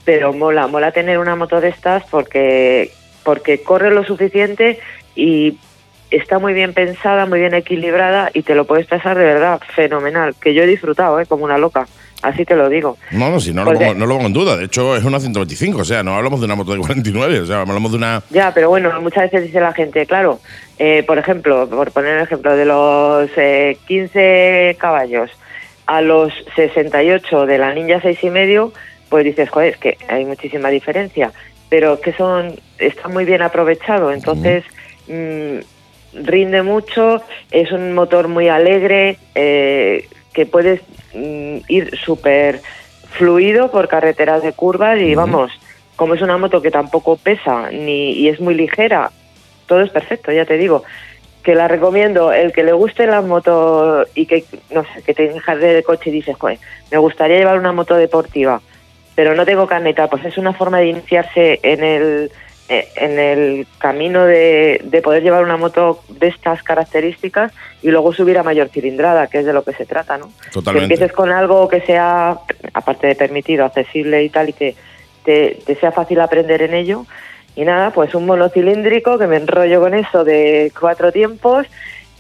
pero 0.05 0.33
mola, 0.33 0.67
mola 0.67 0.93
tener 0.93 1.19
una 1.19 1.37
moto 1.37 1.61
de 1.61 1.69
estas 1.69 2.05
porque, 2.05 2.91
porque 3.23 3.63
corre 3.63 3.91
lo 3.91 4.05
suficiente 4.05 4.79
y 5.15 5.59
está 6.11 6.39
muy 6.39 6.53
bien 6.53 6.73
pensada, 6.75 7.27
muy 7.27 7.41
bien 7.41 7.55
equilibrada 7.55 8.31
y 8.33 8.43
te 8.43 8.55
lo 8.55 8.67
puedes 8.67 8.87
pasar 8.87 9.19
de 9.19 9.25
verdad 9.25 9.61
fenomenal, 9.75 10.35
que 10.41 10.55
yo 10.55 10.63
he 10.63 10.67
disfrutado, 10.67 11.19
¿eh? 11.21 11.27
como 11.27 11.45
una 11.45 11.59
loca, 11.59 11.87
así 12.23 12.45
te 12.45 12.55
lo 12.55 12.69
digo. 12.69 12.97
No, 13.11 13.31
no, 13.31 13.41
si 13.41 13.53
no, 13.53 13.65
lo 13.65 13.73
pongo, 13.73 13.95
no 13.95 14.07
lo 14.07 14.15
pongo 14.15 14.27
en 14.27 14.33
duda. 14.33 14.57
De 14.57 14.65
hecho, 14.65 14.97
es 14.97 15.05
una 15.05 15.21
125, 15.21 15.81
o 15.81 15.85
sea, 15.85 16.03
no 16.03 16.15
hablamos 16.15 16.41
de 16.41 16.47
una 16.47 16.55
moto 16.55 16.73
de 16.73 16.79
49, 16.79 17.41
o 17.41 17.47
sea, 17.47 17.61
hablamos 17.63 17.93
de 17.93 17.99
una. 17.99 18.23
Ya, 18.31 18.53
pero 18.55 18.69
bueno, 18.69 18.93
muchas 19.01 19.25
veces 19.25 19.45
dice 19.45 19.61
la 19.61 19.73
gente, 19.73 20.07
claro, 20.07 20.41
eh, 20.79 21.03
por 21.07 21.19
ejemplo, 21.19 21.69
por 21.69 21.91
poner 21.91 22.19
el 22.19 22.23
ejemplo 22.23 22.57
de 22.57 22.65
los 22.65 23.31
eh, 23.37 23.79
15 23.87 24.77
caballos, 24.79 25.31
a 25.87 26.01
los 26.01 26.33
68 26.57 27.47
de 27.47 27.59
la 27.59 27.75
Ninja 27.75 28.01
seis 28.01 28.23
y 28.23 28.31
medio, 28.31 28.73
pues 29.15 29.27
dices, 29.27 29.49
joder, 29.49 29.75
es 29.75 29.77
que 29.77 29.97
hay 30.09 30.25
muchísima 30.25 30.71
diferencia, 30.71 31.31
pero 31.69 32.01
que 32.01 32.13
son, 32.15 32.57
está 32.79 33.07
muy 33.07 33.25
bien 33.25 33.43
aprovechado, 33.43 34.11
entonces 34.11 34.65
mm, 35.07 36.25
rinde 36.25 36.63
mucho, 36.65 37.23
es 37.53 37.71
un 37.71 37.93
motor 37.93 38.27
muy 38.27 38.49
alegre, 38.49 39.19
eh, 39.37 40.09
que 40.33 40.47
puedes 40.47 40.81
mm, 41.15 41.59
ir 41.69 41.97
súper 41.97 42.61
fluido 43.13 43.71
por 43.71 43.87
carreteras 43.87 44.43
de 44.43 44.53
curvas 44.53 44.99
y 44.99 45.15
vamos, 45.15 45.53
como 45.95 46.15
es 46.15 46.21
una 46.21 46.37
moto 46.37 46.61
que 46.61 46.73
tampoco 46.73 47.17
pesa 47.17 47.71
ni 47.71 48.15
y 48.15 48.27
es 48.27 48.41
muy 48.41 48.57
ligera, 48.57 49.13
todo 49.69 49.83
es 49.83 49.93
perfecto, 49.93 50.33
ya 50.33 50.45
te 50.45 50.59
digo 50.59 50.83
que 51.45 51.55
la 51.55 51.69
recomiendo. 51.69 52.33
El 52.33 52.53
que 52.53 52.65
le 52.65 52.73
guste 52.73 53.07
la 53.07 53.21
moto 53.21 54.07
y 54.15 54.27
que, 54.27 54.45
no 54.71 54.83
sé, 54.83 55.03
que 55.03 55.15
te 55.15 55.39
jardín 55.39 55.69
de 55.69 55.85
coche 55.85 56.11
y 56.11 56.15
dices, 56.15 56.35
joder, 56.37 56.59
me 56.91 56.99
gustaría 56.99 57.37
llevar 57.37 57.59
una 57.59 57.71
moto 57.71 57.95
deportiva, 57.95 58.61
pero 59.15 59.35
no 59.35 59.45
tengo 59.45 59.67
carneta, 59.67 60.09
pues 60.09 60.25
es 60.25 60.39
una 60.39 60.53
forma 60.53 60.79
de 60.79 60.89
iniciarse 60.89 61.61
en 61.63 61.85
el, 61.85 62.33
eh, 62.69 62.89
en 62.97 63.19
el 63.19 63.67
camino 63.79 64.25
de, 64.25 64.81
de 64.85 65.03
poder 65.03 65.23
llevar 65.23 65.45
una 65.45 65.57
moto 65.57 66.01
de 66.09 66.29
estas 66.29 66.63
características 66.63 67.53
y 67.83 67.91
luego 67.91 68.13
subir 68.13 68.39
a 68.39 68.43
mayor 68.43 68.69
cilindrada, 68.69 69.27
que 69.27 69.41
es 69.41 69.47
de 69.47 69.53
lo 69.53 69.63
que 69.63 69.75
se 69.75 69.87
trata, 69.87 70.19
¿no? 70.19 70.31
Totalmente. 70.53 70.89
Que 70.89 70.95
empieces 70.95 71.13
con 71.15 71.31
algo 71.31 71.69
que 71.69 71.81
sea, 71.83 72.39
aparte 72.73 73.07
de 73.07 73.15
permitido, 73.15 73.65
accesible 73.65 74.25
y 74.25 74.31
tal, 74.31 74.49
y 74.49 74.53
que 74.55 74.75
te, 75.25 75.59
te 75.67 75.75
sea 75.77 75.93
fácil 75.93 76.21
aprender 76.21 76.63
en 76.63 76.75
ello. 76.75 77.07
Y 77.57 77.65
nada, 77.65 77.91
pues 77.91 78.15
un 78.15 78.27
monocilíndrico 78.27 79.19
que 79.19 79.27
me 79.27 79.37
enrollo 79.37 79.81
con 79.81 79.95
eso 79.95 80.25
de 80.25 80.73
cuatro 80.79 81.13
tiempos, 81.13 81.67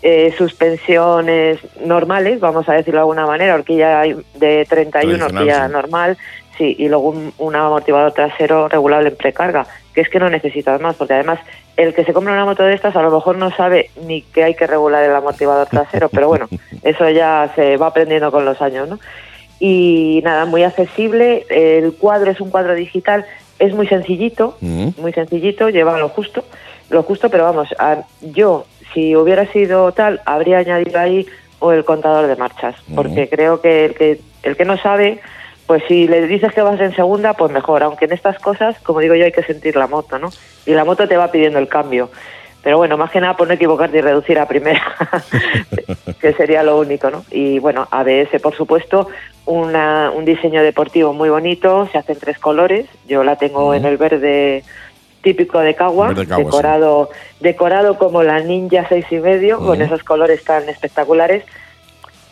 eh, 0.03 0.35
suspensiones 0.37 1.59
normales, 1.85 2.39
vamos 2.39 2.69
a 2.69 2.75
decirlo 2.75 2.99
de 2.99 3.03
alguna 3.03 3.27
manera, 3.27 3.55
horquilla 3.55 4.03
de 4.03 4.67
31, 4.69 4.91
Tradicional, 4.91 5.23
horquilla 5.23 5.67
sí. 5.67 5.73
normal, 5.73 6.19
sí, 6.59 6.75
y 6.79 6.89
luego 6.89 7.09
un, 7.11 7.33
un 7.39 7.57
amortiguador 7.57 8.13
trasero 8.13 8.69
regulable 8.69 9.09
en 9.11 9.17
precarga, 9.17 9.67
que 9.95 10.01
es 10.01 10.09
que 10.09 10.19
no 10.19 10.29
necesitas 10.29 10.81
más, 10.81 10.97
porque 10.97 11.15
además 11.15 11.39
el 11.77 11.93
que 11.95 12.05
se 12.05 12.13
compra 12.13 12.33
una 12.33 12.45
moto 12.45 12.63
de 12.63 12.75
estas 12.75 12.95
a 12.97 13.03
lo 13.03 13.11
mejor 13.11 13.37
no 13.37 13.51
sabe 13.51 13.91
ni 14.07 14.23
que 14.23 14.45
hay 14.45 14.55
que 14.55 14.67
regular 14.67 15.03
el 15.05 15.15
amortiguador 15.15 15.67
trasero, 15.67 16.09
pero 16.09 16.29
bueno, 16.29 16.49
eso 16.83 17.09
ya 17.11 17.51
se 17.55 17.77
va 17.77 17.89
aprendiendo 17.89 18.31
con 18.31 18.45
los 18.45 18.61
años, 18.63 18.89
¿no? 18.89 18.99
Y 19.61 20.21
nada, 20.25 20.45
muy 20.47 20.63
accesible, 20.63 21.47
el 21.49 21.95
cuadro 21.95 22.31
es 22.31 22.41
un 22.41 22.51
cuadro 22.51 22.75
digital, 22.75 23.25
es 23.59 23.73
muy 23.75 23.87
sencillito, 23.87 24.57
Mm. 24.61 24.89
muy 24.99 25.13
sencillito, 25.13 25.69
lleva 25.71 25.99
lo 25.99 26.09
justo, 26.09 26.45
lo 26.91 27.03
justo, 27.03 27.31
pero 27.31 27.45
vamos, 27.45 27.69
a- 27.79 28.03
yo 28.21 28.67
si 28.93 29.17
hubiera 29.17 29.47
sido 29.53 29.93
tal, 29.93 30.21
habría 30.25 30.59
añadido 30.59 30.99
ahí 30.99 31.27
o 31.61 31.73
el 31.73 31.85
contador 31.85 32.27
de 32.27 32.37
marchas, 32.37 32.75
porque 32.95 33.29
creo 33.29 33.61
que 33.61 33.87
el 33.87 33.95
que 33.95 34.21
el 34.43 34.57
que 34.57 34.65
no 34.67 34.77
sabe, 34.77 35.21
pues 35.67 35.83
si 35.89 36.07
le 36.07 36.27
dices 36.27 36.53
que 36.53 36.63
vas 36.63 36.81
en 36.81 36.95
segunda, 36.95 37.35
pues 37.35 37.51
mejor, 37.51 37.83
aunque 37.83 38.05
en 38.05 38.13
estas 38.13 38.39
cosas, 38.39 38.79
como 38.81 39.01
digo 39.01 39.15
yo, 39.15 39.25
hay 39.25 39.33
que 39.33 39.43
sentir 39.43 39.77
la 39.77 39.87
moto, 39.87 40.19
¿no? 40.19 40.31
Y 40.67 40.73
la 40.73 40.85
moto 40.85 41.09
te 41.09 41.17
va 41.17 41.31
pidiendo 41.31 41.59
el 41.59 41.69
cambio. 41.69 42.11
Pero 42.63 42.79
bueno, 42.79 42.97
más 42.97 43.11
que 43.11 43.21
nada 43.21 43.37
por 43.37 43.47
no 43.47 43.55
equivocarte 43.55 43.99
y 43.99 44.01
reducir 44.01 44.39
a 44.39 44.49
primera, 44.49 44.83
que 46.21 46.33
sería 46.33 46.63
lo 46.63 46.79
único, 46.79 47.11
¿no? 47.11 47.25
Y 47.31 47.59
bueno, 47.59 47.87
ABS, 47.91 48.41
por 48.43 48.55
supuesto, 48.55 49.09
una, 49.45 50.11
un 50.11 50.25
diseño 50.25 50.63
deportivo 50.63 51.13
muy 51.13 51.29
bonito, 51.29 51.87
se 51.93 51.99
hace 51.99 52.13
en 52.13 52.21
tres 52.21 52.39
colores, 52.39 52.87
yo 53.07 53.23
la 53.23 53.37
tengo 53.37 53.75
en 53.75 53.85
el 53.85 53.99
verde 53.99 54.65
típico 55.21 55.59
de 55.59 55.75
Cagua, 55.75 56.15
sí. 56.15 56.25
decorado, 56.25 57.11
decorado 57.41 57.99
como 57.99 58.23
la 58.23 58.41
Ninja 58.41 58.87
seis 58.89 59.07
y 59.11 59.17
medio, 59.17 59.59
con 59.59 59.83
esos 59.83 60.03
colores 60.03 60.45
tan 60.45 60.69
espectaculares. 60.69 61.45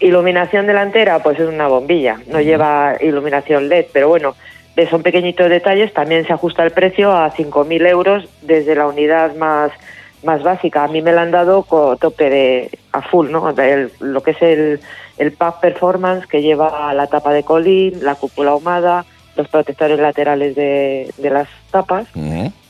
Iluminación 0.02 0.66
delantera, 0.66 1.20
pues 1.20 1.38
es 1.38 1.48
una 1.48 1.68
bombilla, 1.68 2.18
no 2.26 2.40
lleva 2.40 2.94
iluminación 3.00 3.68
LED, 3.68 3.86
pero 3.92 4.08
bueno, 4.08 4.34
son 4.90 5.02
pequeñitos 5.02 5.48
detalles, 5.48 5.92
también 5.94 6.26
se 6.26 6.32
ajusta 6.32 6.64
el 6.64 6.72
precio 6.72 7.12
a 7.12 7.30
5.000 7.30 7.86
euros 7.86 8.28
desde 8.42 8.74
la 8.74 8.86
unidad 8.88 9.34
más, 9.36 9.70
más 10.24 10.42
básica. 10.42 10.82
A 10.84 10.88
mí 10.88 11.02
me 11.02 11.12
la 11.12 11.22
han 11.22 11.30
dado 11.30 11.62
con 11.62 11.96
tope 11.98 12.28
de 12.30 12.70
a 12.92 13.00
full, 13.02 13.30
¿no? 13.30 13.50
El- 13.50 13.92
lo 14.00 14.22
que 14.22 14.32
es 14.32 14.42
el, 14.42 14.80
el 15.18 15.32
pack 15.32 15.60
performance 15.60 16.26
que 16.26 16.42
lleva 16.42 16.92
la 16.94 17.06
tapa 17.06 17.32
de 17.32 17.44
colín, 17.44 17.98
la 18.02 18.16
cúpula 18.16 18.50
ahumada, 18.52 19.04
los 19.36 19.46
protectores 19.48 20.00
laterales 20.00 20.54
de, 20.56 21.10
de 21.16 21.30
las 21.30 21.48
tapas 21.70 22.06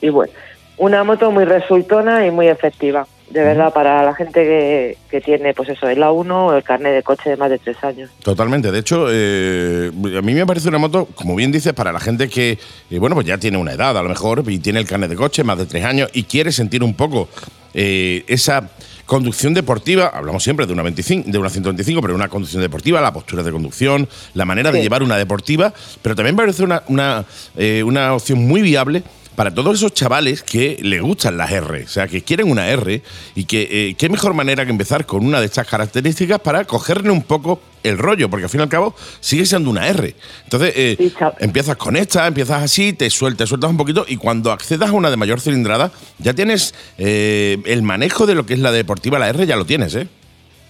y 0.03 0.09
bueno, 0.11 0.33
una 0.77 1.03
moto 1.03 1.31
muy 1.31 1.45
resultona 1.45 2.27
y 2.27 2.31
muy 2.31 2.49
efectiva, 2.49 3.07
de 3.33 3.43
verdad, 3.43 3.73
para 3.73 4.05
la 4.05 4.15
gente 4.15 4.43
que, 4.45 4.99
que 5.11 5.21
tiene, 5.23 5.55
pues 5.55 5.71
eso, 5.71 5.89
el 5.89 6.03
A1 6.03 6.31
o 6.31 6.55
el 6.55 6.62
carnet 6.62 6.95
de 6.95 7.03
coche 7.03 7.31
de 7.31 7.37
más 7.37 7.49
de 7.49 7.59
tres 7.59 7.83
años. 7.83 8.11
Totalmente. 8.23 8.71
De 8.71 8.79
hecho, 8.79 9.07
eh, 9.11 9.91
a 9.91 10.23
mí 10.23 10.35
me 10.35 10.47
parece 10.47 10.69
una 10.69 10.79
moto, 10.79 11.09
como 11.15 11.35
bien 11.35 11.51
dices, 11.51 11.73
para 11.73 11.93
la 11.93 12.01
gente 12.01 12.29
que, 12.29 12.59
eh, 12.91 12.99
bueno, 12.99 13.15
pues 13.15 13.27
ya 13.27 13.39
tiene 13.39 13.57
una 13.57 13.73
edad 13.73 13.97
a 13.97 14.03
lo 14.03 14.09
mejor 14.11 14.45
y 14.47 14.59
tiene 14.59 14.81
el 14.81 14.87
carnet 14.87 15.09
de 15.09 15.17
coche, 15.17 15.45
más 15.45 15.57
de 15.57 15.65
tres 15.65 15.85
años, 15.85 16.11
y 16.12 16.25
quiere 16.25 16.53
sentir 16.53 16.83
un 16.83 16.95
poco 16.95 17.29
eh, 17.73 18.23
esa 18.29 18.69
conducción 19.07 19.55
deportiva. 19.55 20.11
Hablamos 20.12 20.43
siempre 20.43 20.67
de 20.67 20.75
una 20.75 20.83
25, 20.83 21.31
de 21.31 21.39
una 21.39 21.49
125, 21.49 22.03
pero 22.03 22.15
una 22.15 22.29
conducción 22.29 22.61
deportiva, 22.61 23.01
la 23.01 23.15
postura 23.15 23.43
de 23.43 23.51
conducción, 23.51 24.09
la 24.35 24.45
manera 24.45 24.71
de 24.71 24.83
llevar 24.83 25.03
una 25.03 25.17
deportiva, 25.17 25.73
pero 26.03 26.15
también 26.15 26.37
parece 26.37 26.62
una, 26.65 26.83
una, 26.89 27.25
eh, 27.57 27.83
una 27.83 28.15
opción 28.15 28.47
muy 28.47 28.61
viable 28.61 29.03
para 29.35 29.53
todos 29.55 29.79
esos 29.79 29.95
chavales 29.95 30.43
que 30.43 30.79
les 30.83 31.01
gustan 31.01 31.37
las 31.37 31.51
R, 31.51 31.85
o 31.85 31.89
sea, 31.89 32.07
que 32.07 32.23
quieren 32.23 32.51
una 32.51 32.69
R 32.69 33.03
y 33.35 33.45
que 33.45 33.69
eh, 33.71 33.95
qué 33.97 34.09
mejor 34.09 34.35
manera 34.35 34.65
que 34.65 34.71
empezar 34.71 35.07
con 35.07 35.25
una 35.25 35.41
de 35.41 35.47
estas 35.47 35.67
características 35.67 36.41
para 36.41 36.65
cogerle 36.65 37.11
un 37.11 37.23
poco 37.23 37.61
el 37.83 37.99
rollo, 37.99 38.29
porque 38.29 38.45
al 38.45 38.51
fin 38.51 38.61
y 38.61 38.62
al 38.62 38.69
cabo 38.69 38.95
sigue 39.21 39.47
siendo 39.47 39.71
una 39.71 39.89
R. 39.89 40.15
Entonces, 40.45 40.73
eh, 40.77 40.97
Sí, 40.99 41.12
empiezas 41.41 41.77
con 41.77 41.97
esta, 41.97 42.27
empiezas 42.27 42.62
así, 42.62 42.93
te 42.93 43.09
sueltas, 43.11 43.49
sueltas 43.49 43.71
un 43.71 43.77
poquito 43.77 44.05
y 44.07 44.17
cuando 44.17 44.53
accedas 44.53 44.91
a 44.91 44.93
una 44.93 45.11
de 45.11 45.17
mayor 45.17 45.41
cilindrada, 45.41 45.91
ya 46.19 46.35
tienes 46.35 46.75
eh, 46.99 47.59
el 47.65 47.83
manejo 47.83 48.27
de 48.27 48.35
lo 48.35 48.47
que 48.47 48.55
es 48.55 48.61
la 48.61 48.71
deportiva, 48.71 49.19
la 49.19 49.29
R, 49.29 49.47
ya 49.47 49.57
lo 49.57 49.65
tienes, 49.65 49.95
¿eh? 49.95 50.09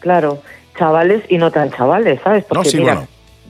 Claro, 0.01 0.43
chavales 0.79 1.23
y 1.29 1.39
no 1.39 1.51
tan 1.51 1.71
chavales, 1.73 2.21
¿sabes? 2.23 2.45
No, 2.53 2.65
sí, 2.65 2.79
mira, 2.79 2.95
bueno, 2.95 3.09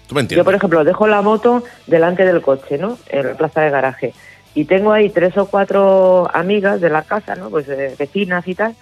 tú 0.08 0.14
me 0.14 0.18
yo, 0.18 0.22
entiendes. 0.22 0.44
por 0.44 0.54
ejemplo, 0.54 0.84
dejo 0.84 1.06
la 1.06 1.22
moto 1.22 1.62
delante 1.86 2.24
del 2.24 2.42
coche, 2.42 2.78
¿no? 2.78 2.98
En 3.08 3.26
la 3.26 3.34
plaza 3.34 3.60
de 3.60 3.70
garaje. 3.70 4.14
Y 4.54 4.64
tengo 4.64 4.92
ahí 4.92 5.10
tres 5.10 5.36
o 5.38 5.46
cuatro 5.46 6.28
amigas 6.34 6.80
de 6.80 6.90
la 6.90 7.02
casa, 7.02 7.34
¿no? 7.34 7.48
Pues 7.48 7.68
eh, 7.68 7.94
vecinas 7.98 8.46
y 8.46 8.54
tal, 8.54 8.74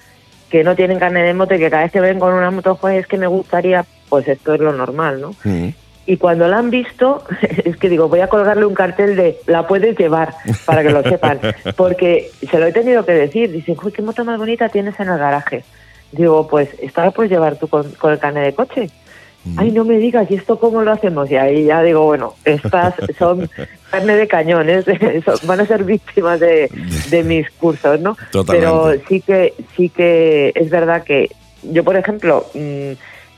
que 0.51 0.65
no 0.65 0.75
tienen 0.75 0.99
carne 0.99 1.23
de 1.23 1.35
moto 1.35 1.55
y 1.55 1.59
que 1.59 1.71
cada 1.71 1.85
vez 1.85 1.93
que 1.93 2.01
ven 2.01 2.19
con 2.19 2.35
una 2.35 2.51
moto, 2.51 2.75
joder, 2.75 3.01
es 3.01 3.07
que 3.07 3.19
me 3.19 3.29
gustaría, 3.29 3.85
pues 4.09 4.27
esto 4.27 4.55
es 4.55 4.61
lo 4.61 4.73
normal, 4.73 5.21
¿no? 5.21 5.35
Mm. 5.45 5.69
Y 6.07 6.17
cuando 6.17 6.49
la 6.49 6.59
han 6.59 6.71
visto, 6.71 7.23
es 7.65 7.77
que 7.77 7.89
digo, 7.89 8.09
voy 8.09 8.21
a 8.21 8.27
colgarle 8.27 8.67
un 8.67 8.75
cartel 8.75 9.15
de 9.15 9.39
la 9.47 9.69
puedes 9.69 9.97
llevar 9.97 10.35
para 10.65 10.83
que 10.83 10.91
lo 10.91 11.03
sepan. 11.03 11.39
Porque 11.77 12.31
se 12.51 12.59
lo 12.59 12.67
he 12.67 12.73
tenido 12.73 13.05
que 13.05 13.13
decir. 13.13 13.53
Dicen, 13.53 13.77
uy, 13.81 13.93
qué 13.93 14.03
moto 14.03 14.25
más 14.25 14.39
bonita 14.39 14.69
tienes 14.69 14.99
en 14.99 15.09
el 15.09 15.19
garaje. 15.19 15.63
Digo, 16.11 16.49
pues 16.49 16.69
esta 16.81 17.05
la 17.05 17.11
puedes 17.13 17.31
llevar 17.31 17.57
tú 17.57 17.69
con, 17.69 17.89
con 17.93 18.13
el 18.13 18.19
carnet 18.19 18.45
de 18.45 18.55
coche. 18.55 18.91
Ay, 19.57 19.71
no 19.71 19.85
me 19.85 19.97
digas, 19.97 20.31
¿y 20.31 20.35
esto 20.35 20.59
cómo 20.59 20.83
lo 20.83 20.93
hacemos? 20.93 21.31
Y 21.31 21.37
ahí 21.37 21.65
ya 21.65 21.83
digo, 21.83 22.05
bueno, 22.05 22.35
estas 22.45 22.95
son 23.19 23.49
carne 23.91 24.17
de 24.17 24.29
cañones, 24.29 24.85
van 25.45 25.61
a 25.61 25.67
ser 25.67 25.85
víctimas 25.85 26.41
de, 26.41 26.71
de 27.11 27.23
mis 27.23 27.51
cursos, 27.51 28.01
¿no? 28.01 28.17
Totalmente. 28.31 28.67
Pero 28.67 28.93
sí 29.09 29.21
que, 29.21 29.55
sí 29.77 29.89
que 29.89 30.53
es 30.55 30.71
verdad 30.71 31.05
que 31.05 31.31
yo, 31.63 31.85
por 31.85 31.97
ejemplo, 31.97 32.47
mm, 32.55 32.93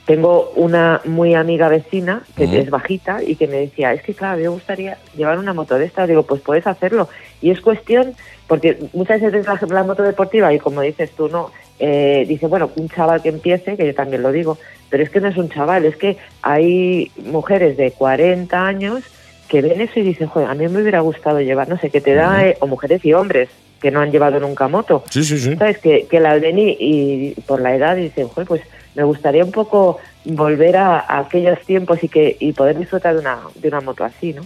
tengo 0.04 0.52
una 0.56 1.00
muy 1.04 1.34
amiga 1.34 1.68
vecina 1.68 2.22
que 2.36 2.44
es 2.44 2.70
bajita 2.70 3.22
y 3.22 3.36
que 3.36 3.46
me 3.46 3.56
decía, 3.56 3.92
es 3.92 4.02
que 4.02 4.14
claro, 4.14 4.40
me 4.40 4.48
gustaría 4.48 4.98
llevar 5.16 5.38
una 5.38 5.54
moto 5.54 5.78
de 5.78 5.86
estas. 5.86 6.08
Digo, 6.08 6.24
pues 6.24 6.40
puedes 6.40 6.66
hacerlo. 6.66 7.08
Y 7.40 7.50
es 7.50 7.60
cuestión, 7.60 8.14
porque 8.48 8.78
muchas 8.92 9.20
veces 9.20 9.46
la, 9.46 9.58
la 9.68 9.84
moto 9.84 10.02
deportiva, 10.02 10.52
y 10.52 10.58
como 10.58 10.80
dices 10.80 11.12
tú, 11.12 11.28
no, 11.28 11.50
eh, 11.78 12.24
dice, 12.28 12.46
bueno, 12.46 12.70
un 12.76 12.88
chaval 12.88 13.22
que 13.22 13.28
empiece, 13.28 13.76
que 13.76 13.86
yo 13.86 13.94
también 13.94 14.22
lo 14.22 14.32
digo, 14.32 14.58
pero 14.90 15.02
es 15.02 15.10
que 15.10 15.20
no 15.20 15.28
es 15.28 15.36
un 15.36 15.48
chaval, 15.48 15.84
es 15.84 15.96
que 15.96 16.18
hay 16.42 17.10
mujeres 17.16 17.76
de 17.76 17.92
40 17.92 18.66
años 18.66 19.04
que 19.52 19.60
ven 19.60 19.82
eso 19.82 20.00
y 20.00 20.02
dicen, 20.02 20.28
joder, 20.28 20.48
a 20.48 20.54
mí 20.54 20.66
me 20.66 20.80
hubiera 20.80 21.00
gustado 21.00 21.38
llevar, 21.42 21.68
no 21.68 21.76
sé, 21.78 21.90
que 21.90 22.00
te 22.00 22.14
da, 22.14 22.46
eh, 22.48 22.56
o 22.60 22.66
mujeres 22.66 23.04
y 23.04 23.12
hombres 23.12 23.50
que 23.82 23.90
no 23.90 24.00
han 24.00 24.10
llevado 24.10 24.40
nunca 24.40 24.66
moto, 24.66 25.04
Sí, 25.10 25.22
sí, 25.22 25.36
sí. 25.38 25.54
¿sabes? 25.56 25.76
Que, 25.76 26.06
que 26.06 26.20
la 26.20 26.38
ven 26.38 26.58
y, 26.58 26.74
y 26.80 27.34
por 27.46 27.60
la 27.60 27.74
edad 27.76 27.96
dicen, 27.96 28.28
joder, 28.28 28.48
pues 28.48 28.62
me 28.94 29.04
gustaría 29.04 29.44
un 29.44 29.52
poco 29.52 29.98
volver 30.24 30.78
a, 30.78 31.00
a 31.00 31.18
aquellos 31.18 31.60
tiempos 31.66 32.02
y 32.02 32.08
que 32.08 32.34
y 32.40 32.52
poder 32.54 32.78
disfrutar 32.78 33.12
de 33.12 33.20
una, 33.20 33.40
de 33.56 33.68
una 33.68 33.82
moto 33.82 34.04
así, 34.04 34.32
¿no? 34.32 34.42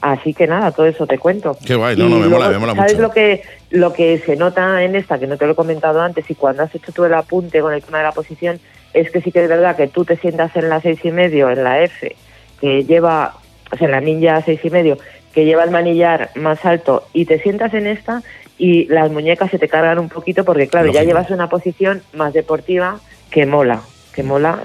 Así 0.00 0.32
que 0.32 0.46
nada, 0.46 0.70
todo 0.70 0.86
eso 0.86 1.06
te 1.08 1.18
cuento. 1.18 1.56
Qué 1.66 1.74
guay, 1.74 1.96
no, 1.96 2.08
no, 2.08 2.18
me 2.18 2.28
mola, 2.28 2.50
me 2.50 2.58
mola 2.58 2.74
¿Sabes 2.76 2.92
mucho. 2.92 3.02
lo 3.08 3.10
que, 3.12 3.42
lo 3.70 3.92
que 3.92 4.18
se 4.18 4.36
nota 4.36 4.82
en 4.84 4.94
esta, 4.94 5.18
que 5.18 5.26
no 5.26 5.36
te 5.36 5.46
lo 5.46 5.52
he 5.52 5.56
comentado 5.56 6.00
antes, 6.02 6.30
y 6.30 6.34
cuando 6.36 6.62
has 6.62 6.72
hecho 6.72 6.92
tú 6.92 7.04
el 7.04 7.14
apunte 7.14 7.60
con 7.60 7.72
el 7.74 7.82
tema 7.82 7.98
de 7.98 8.04
la 8.04 8.12
posición, 8.12 8.60
es 8.94 9.10
que 9.10 9.20
sí 9.22 9.32
que 9.32 9.42
es 9.42 9.48
verdad 9.48 9.74
que 9.74 9.88
tú 9.88 10.04
te 10.04 10.16
sientas 10.18 10.54
en 10.54 10.68
la 10.68 10.80
seis 10.80 11.00
y 11.02 11.10
medio, 11.10 11.50
en 11.50 11.64
la 11.64 11.82
F, 11.82 12.14
que 12.60 12.84
lleva, 12.84 13.34
o 13.70 13.76
sea, 13.76 13.88
la 13.88 14.00
Ninja 14.00 14.42
seis 14.42 14.60
y 14.64 14.70
medio, 14.70 14.98
que 15.32 15.44
lleva 15.44 15.64
el 15.64 15.70
manillar 15.70 16.30
más 16.34 16.64
alto, 16.64 17.06
y 17.12 17.26
te 17.26 17.38
sientas 17.38 17.74
en 17.74 17.86
esta 17.86 18.22
y 18.58 18.86
las 18.86 19.10
muñecas 19.10 19.50
se 19.50 19.58
te 19.58 19.68
cargan 19.68 19.98
un 19.98 20.08
poquito 20.08 20.44
porque, 20.44 20.68
claro, 20.68 20.90
ya 20.90 21.02
llevas 21.02 21.30
una 21.30 21.48
posición 21.48 22.02
más 22.14 22.32
deportiva 22.32 23.00
que 23.30 23.44
mola, 23.44 23.82
que 24.14 24.22
mola 24.22 24.60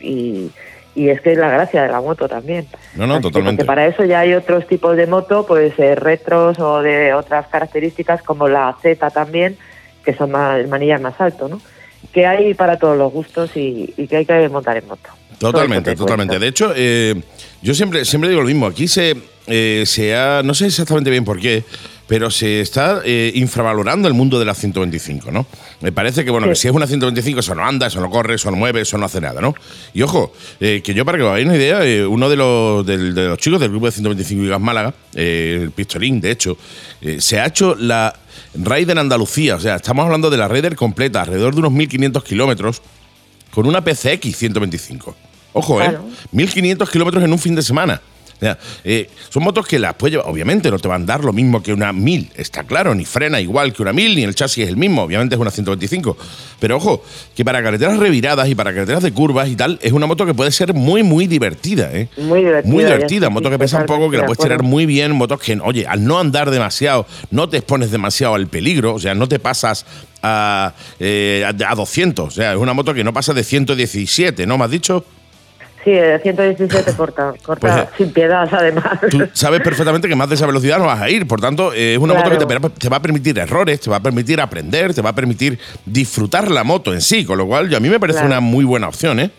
y, 0.00 0.50
y 0.94 1.10
es 1.10 1.20
que 1.20 1.32
es 1.32 1.38
la 1.38 1.48
gracia 1.48 1.82
de 1.82 1.88
la 1.88 2.00
moto 2.00 2.28
también. 2.28 2.66
No, 2.96 3.06
no, 3.06 3.14
Así 3.14 3.22
que, 3.22 3.28
totalmente. 3.28 3.62
Porque 3.62 3.66
para 3.66 3.86
eso 3.86 4.04
ya 4.04 4.20
hay 4.20 4.34
otros 4.34 4.66
tipos 4.66 4.96
de 4.96 5.06
moto, 5.06 5.46
pues 5.46 5.78
eh, 5.78 5.94
retros 5.94 6.58
o 6.58 6.82
de 6.82 7.14
otras 7.14 7.46
características 7.46 8.22
como 8.22 8.48
la 8.48 8.76
Z 8.82 9.10
también, 9.10 9.56
que 10.04 10.14
son 10.14 10.32
más, 10.32 10.58
el 10.58 10.68
manillar 10.68 11.00
más 11.00 11.20
alto, 11.20 11.48
¿no? 11.48 11.60
Que 12.12 12.26
hay 12.26 12.54
para 12.54 12.78
todos 12.78 12.96
los 12.98 13.12
gustos 13.12 13.56
y, 13.56 13.94
y 13.96 14.08
que 14.08 14.16
hay 14.16 14.26
que 14.26 14.48
montar 14.48 14.76
en 14.76 14.88
moto. 14.88 15.10
Totalmente, 15.40 15.96
totalmente. 15.96 16.38
De 16.38 16.46
hecho, 16.48 16.72
eh, 16.76 17.20
yo 17.62 17.74
siempre, 17.74 18.04
siempre 18.04 18.28
digo 18.30 18.42
lo 18.42 18.46
mismo. 18.46 18.66
Aquí 18.66 18.86
se, 18.86 19.16
eh, 19.46 19.84
se 19.86 20.14
ha, 20.14 20.42
no 20.44 20.52
sé 20.54 20.66
exactamente 20.66 21.10
bien 21.10 21.24
por 21.24 21.40
qué, 21.40 21.64
pero 22.06 22.30
se 22.30 22.60
está 22.60 23.00
eh, 23.04 23.32
infravalorando 23.36 24.06
el 24.06 24.14
mundo 24.14 24.38
de 24.38 24.44
la 24.44 24.52
125, 24.54 25.30
¿no? 25.30 25.46
Me 25.80 25.92
parece 25.92 26.24
que, 26.24 26.30
bueno, 26.30 26.46
Sí. 26.48 26.50
que 26.50 26.56
si 26.56 26.68
es 26.68 26.74
una 26.74 26.86
125, 26.86 27.40
eso 27.40 27.54
no 27.54 27.64
anda, 27.64 27.86
eso 27.86 28.00
no 28.00 28.10
corre, 28.10 28.34
eso 28.34 28.50
no 28.50 28.56
mueve, 28.58 28.82
eso 28.82 28.98
no 28.98 29.06
hace 29.06 29.20
nada, 29.20 29.40
¿no? 29.40 29.54
Y 29.94 30.02
ojo, 30.02 30.32
eh, 30.60 30.82
que 30.84 30.92
yo 30.92 31.04
para 31.06 31.16
que 31.18 31.24
os 31.24 31.30
hagáis 31.30 31.46
una 31.46 31.56
idea, 31.56 31.86
eh, 31.86 32.04
uno 32.04 32.28
de 32.28 32.36
los, 32.36 32.84
del- 32.84 33.14
de 33.14 33.28
los 33.28 33.38
chicos 33.38 33.60
del 33.60 33.70
grupo 33.70 33.86
de 33.86 33.92
125 33.92 34.42
Gigas 34.42 34.60
Málaga, 34.60 34.92
eh, 35.14 35.60
el 35.62 35.70
Pistolín, 35.70 36.20
de 36.20 36.32
hecho, 36.32 36.58
se 37.18 37.40
ha 37.40 37.46
hecho 37.46 37.74
la 37.76 38.12
Raider 38.56 38.98
Andalucía, 38.98 39.54
o 39.56 39.60
sea, 39.60 39.76
estamos 39.76 40.04
hablando 40.04 40.28
de 40.28 40.36
la 40.36 40.48
Raider 40.48 40.76
completa, 40.76 41.22
alrededor 41.22 41.54
de 41.54 41.60
unos 41.60 41.72
1.500 41.72 42.22
kilómetros, 42.24 42.82
con 43.52 43.66
una 43.66 43.82
PCX 43.82 44.36
125. 44.36 45.16
Ojo, 45.52 45.76
Claro. 45.76 46.04
¿eh? 46.08 46.12
1500 46.32 46.88
kilómetros 46.90 47.24
en 47.24 47.32
un 47.32 47.38
fin 47.38 47.54
de 47.54 47.62
semana. 47.62 48.00
O 48.36 48.40
sea, 48.42 48.58
eh, 48.84 49.10
son 49.28 49.42
motos 49.42 49.66
que 49.66 49.78
las 49.78 49.92
puedes 49.96 50.12
llevar, 50.14 50.26
obviamente 50.32 50.70
no 50.70 50.78
te 50.78 50.88
van 50.88 51.02
a 51.02 51.04
dar 51.04 51.22
lo 51.22 51.30
mismo 51.30 51.62
que 51.62 51.74
una 51.74 51.92
1000, 51.92 52.30
está 52.36 52.64
claro, 52.64 52.94
ni 52.94 53.04
frena 53.04 53.38
igual 53.38 53.74
que 53.74 53.82
una 53.82 53.92
1000, 53.92 54.16
ni 54.16 54.22
el 54.22 54.34
chasis 54.34 54.64
es 54.64 54.70
el 54.70 54.78
mismo, 54.78 55.02
obviamente 55.02 55.34
es 55.34 55.40
una 55.42 55.50
125. 55.50 56.16
Pero 56.58 56.78
ojo, 56.78 57.04
que 57.36 57.44
para 57.44 57.62
carreteras 57.62 57.98
reviradas 57.98 58.48
y 58.48 58.54
para 58.54 58.72
carreteras 58.72 59.02
de 59.02 59.12
curvas 59.12 59.50
y 59.50 59.56
tal, 59.56 59.78
es 59.82 59.92
una 59.92 60.06
moto 60.06 60.24
que 60.24 60.32
puede 60.32 60.52
ser 60.52 60.72
muy, 60.72 61.02
muy 61.02 61.26
divertida, 61.26 61.90
¿eh? 61.92 62.08
Muy 62.16 62.40
divertida. 62.40 62.72
Muy 62.72 62.84
divertida, 62.84 63.28
moto 63.28 63.50
que 63.50 63.58
pesa 63.58 63.80
un 63.80 63.84
poco, 63.84 64.10
que 64.10 64.16
la 64.16 64.24
puedes 64.24 64.38
de 64.38 64.44
tirar 64.44 64.62
muy 64.62 64.86
bien, 64.86 65.12
motos 65.12 65.38
que, 65.38 65.58
oye, 65.62 65.86
al 65.86 66.02
no 66.02 66.18
andar 66.18 66.50
demasiado, 66.50 67.06
no 67.30 67.46
te 67.50 67.58
expones 67.58 67.90
demasiado 67.90 68.36
al 68.36 68.46
peligro, 68.46 68.94
o 68.94 68.98
sea, 68.98 69.14
no 69.14 69.28
te 69.28 69.38
pasas 69.38 69.84
a, 70.22 70.72
eh, 70.98 71.44
a, 71.44 71.70
a 71.70 71.74
200, 71.74 72.26
o 72.26 72.30
sea, 72.30 72.52
es 72.52 72.58
una 72.58 72.72
moto 72.72 72.94
que 72.94 73.04
no 73.04 73.12
pasa 73.12 73.34
de 73.34 73.44
117, 73.44 74.46
¿no? 74.46 74.56
¿Me 74.56 74.64
has 74.64 74.70
dicho? 74.70 75.04
Sí, 75.84 75.92
el 75.92 76.20
117 76.20 76.92
corta, 76.94 77.32
corta 77.42 77.60
Pues, 77.60 77.76
eh, 77.76 77.88
sin 77.96 78.12
piedad, 78.12 78.46
además. 78.52 79.00
Tú 79.10 79.26
sabes 79.32 79.60
perfectamente 79.62 80.08
que 80.08 80.14
más 80.14 80.28
de 80.28 80.34
esa 80.34 80.46
velocidad 80.46 80.78
no 80.78 80.84
vas 80.86 81.00
a 81.00 81.08
ir, 81.08 81.26
por 81.26 81.40
tanto, 81.40 81.72
eh, 81.72 81.94
es 81.94 81.98
una 81.98 82.12
moto 82.12 82.30
que 82.30 82.36
te, 82.36 82.88
va 82.90 82.96
a 82.98 83.02
permitir 83.02 83.38
errores, 83.38 83.80
te 83.80 83.88
va 83.88 83.96
a 83.96 84.00
permitir 84.02 84.40
aprender, 84.42 84.92
te 84.92 85.00
va 85.00 85.10
a 85.10 85.14
permitir 85.14 85.58
disfrutar 85.86 86.50
la 86.50 86.64
moto 86.64 86.92
en 86.92 87.00
sí, 87.00 87.24
con 87.24 87.38
lo 87.38 87.46
cual 87.46 87.70
yo- 87.70 87.78
a 87.78 87.80
mí 87.80 87.88
me 87.88 87.98
parece 87.98 88.18
Claro. 88.18 88.28
una 88.34 88.40
muy 88.40 88.64
buena 88.66 88.88
opción, 88.88 89.20
¿eh? 89.20 89.30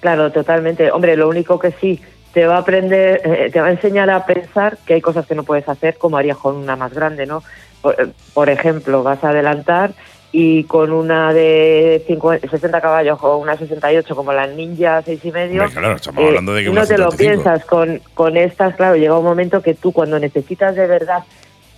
Claro, 0.00 0.32
totalmente. 0.32 0.90
Hombre, 0.90 1.16
lo 1.16 1.28
único 1.28 1.58
que 1.58 1.72
sí 1.80 2.00
te 2.32 2.46
va 2.46 2.56
a 2.56 2.58
aprender, 2.58 3.20
eh, 3.24 3.50
te 3.52 3.60
va 3.60 3.68
a 3.68 3.70
enseñar 3.70 4.10
a 4.10 4.26
pensar 4.26 4.76
que 4.84 4.94
hay 4.94 5.00
cosas 5.00 5.24
que 5.24 5.36
no 5.36 5.44
puedes 5.44 5.68
hacer 5.68 5.96
como 5.98 6.16
harías 6.16 6.36
con 6.36 6.56
una 6.56 6.74
más 6.74 6.92
grande, 6.92 7.26
¿no? 7.26 7.44
Por, 7.80 8.10
por 8.32 8.50
ejemplo, 8.50 9.04
vas 9.04 9.22
a 9.22 9.28
adelantar 9.28 9.92
y 10.36 10.64
con 10.64 10.90
una 10.90 11.32
de 11.32 12.02
50 12.08 12.48
60 12.48 12.80
caballos 12.80 13.20
o 13.22 13.36
una 13.36 13.56
68 13.56 14.16
como 14.16 14.32
la 14.32 14.48
Ninja 14.48 15.00
seis 15.02 15.24
y 15.24 15.30
medio, 15.30 15.62
Hombre, 15.62 15.78
claro, 15.78 15.94
estamos 15.94 16.24
hablando 16.24 16.54
de 16.54 16.62
que 16.62 16.66
y 16.66 16.72
una 16.72 16.80
no 16.80 16.86
te 16.88 16.98
lo 16.98 17.12
125. 17.12 17.16
piensas 17.16 17.64
con, 17.64 18.00
con 18.14 18.36
estas, 18.36 18.74
claro, 18.74 18.96
llega 18.96 19.16
un 19.16 19.24
momento 19.24 19.62
que 19.62 19.74
tú 19.74 19.92
cuando 19.92 20.18
necesitas 20.18 20.74
de 20.74 20.88
verdad 20.88 21.22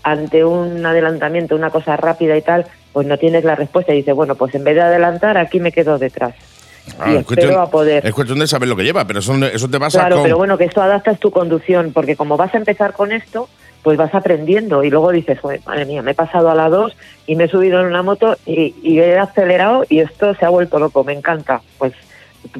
ante 0.02 0.42
un 0.42 0.86
adelantamiento, 0.86 1.54
una 1.54 1.68
cosa 1.68 1.98
rápida 1.98 2.34
y 2.34 2.40
tal, 2.40 2.64
pues 2.94 3.06
no 3.06 3.18
tienes 3.18 3.44
la 3.44 3.56
respuesta 3.56 3.92
y 3.92 3.98
dices, 3.98 4.14
bueno, 4.14 4.36
pues 4.36 4.54
en 4.54 4.64
vez 4.64 4.76
de 4.76 4.80
adelantar, 4.80 5.36
aquí 5.36 5.60
me 5.60 5.70
quedo 5.70 5.98
detrás. 5.98 6.34
Ah, 6.98 7.12
y 7.12 7.16
es, 7.16 7.26
cuestión, 7.26 7.58
a 7.58 7.66
poder. 7.66 8.06
es 8.06 8.14
cuestión 8.14 8.38
de 8.38 8.46
saber 8.46 8.70
lo 8.70 8.76
que 8.76 8.84
lleva, 8.84 9.06
pero 9.06 9.18
eso, 9.18 9.34
eso 9.44 9.68
te 9.68 9.78
pasa 9.78 9.98
Claro, 9.98 10.16
con... 10.16 10.22
pero 10.22 10.38
bueno, 10.38 10.56
que 10.56 10.64
esto 10.64 10.80
adaptas 10.80 11.20
tu 11.20 11.30
conducción, 11.30 11.92
porque 11.92 12.16
como 12.16 12.38
vas 12.38 12.54
a 12.54 12.56
empezar 12.56 12.94
con 12.94 13.12
esto, 13.12 13.50
pues 13.86 13.96
vas 13.96 14.12
aprendiendo 14.16 14.82
y 14.82 14.90
luego 14.90 15.12
dices, 15.12 15.38
"Joder, 15.38 15.60
madre 15.64 15.84
mía, 15.84 16.02
me 16.02 16.10
he 16.10 16.14
pasado 16.14 16.50
a 16.50 16.56
la 16.56 16.68
2 16.68 16.96
y 17.28 17.36
me 17.36 17.44
he 17.44 17.48
subido 17.48 17.78
en 17.78 17.86
una 17.86 18.02
moto 18.02 18.36
y, 18.44 18.74
y 18.82 18.98
he 18.98 19.16
acelerado 19.16 19.84
y 19.88 20.00
esto 20.00 20.34
se 20.34 20.44
ha 20.44 20.48
vuelto 20.48 20.80
loco, 20.80 21.04
me 21.04 21.12
encanta. 21.12 21.62
Pues 21.78 21.92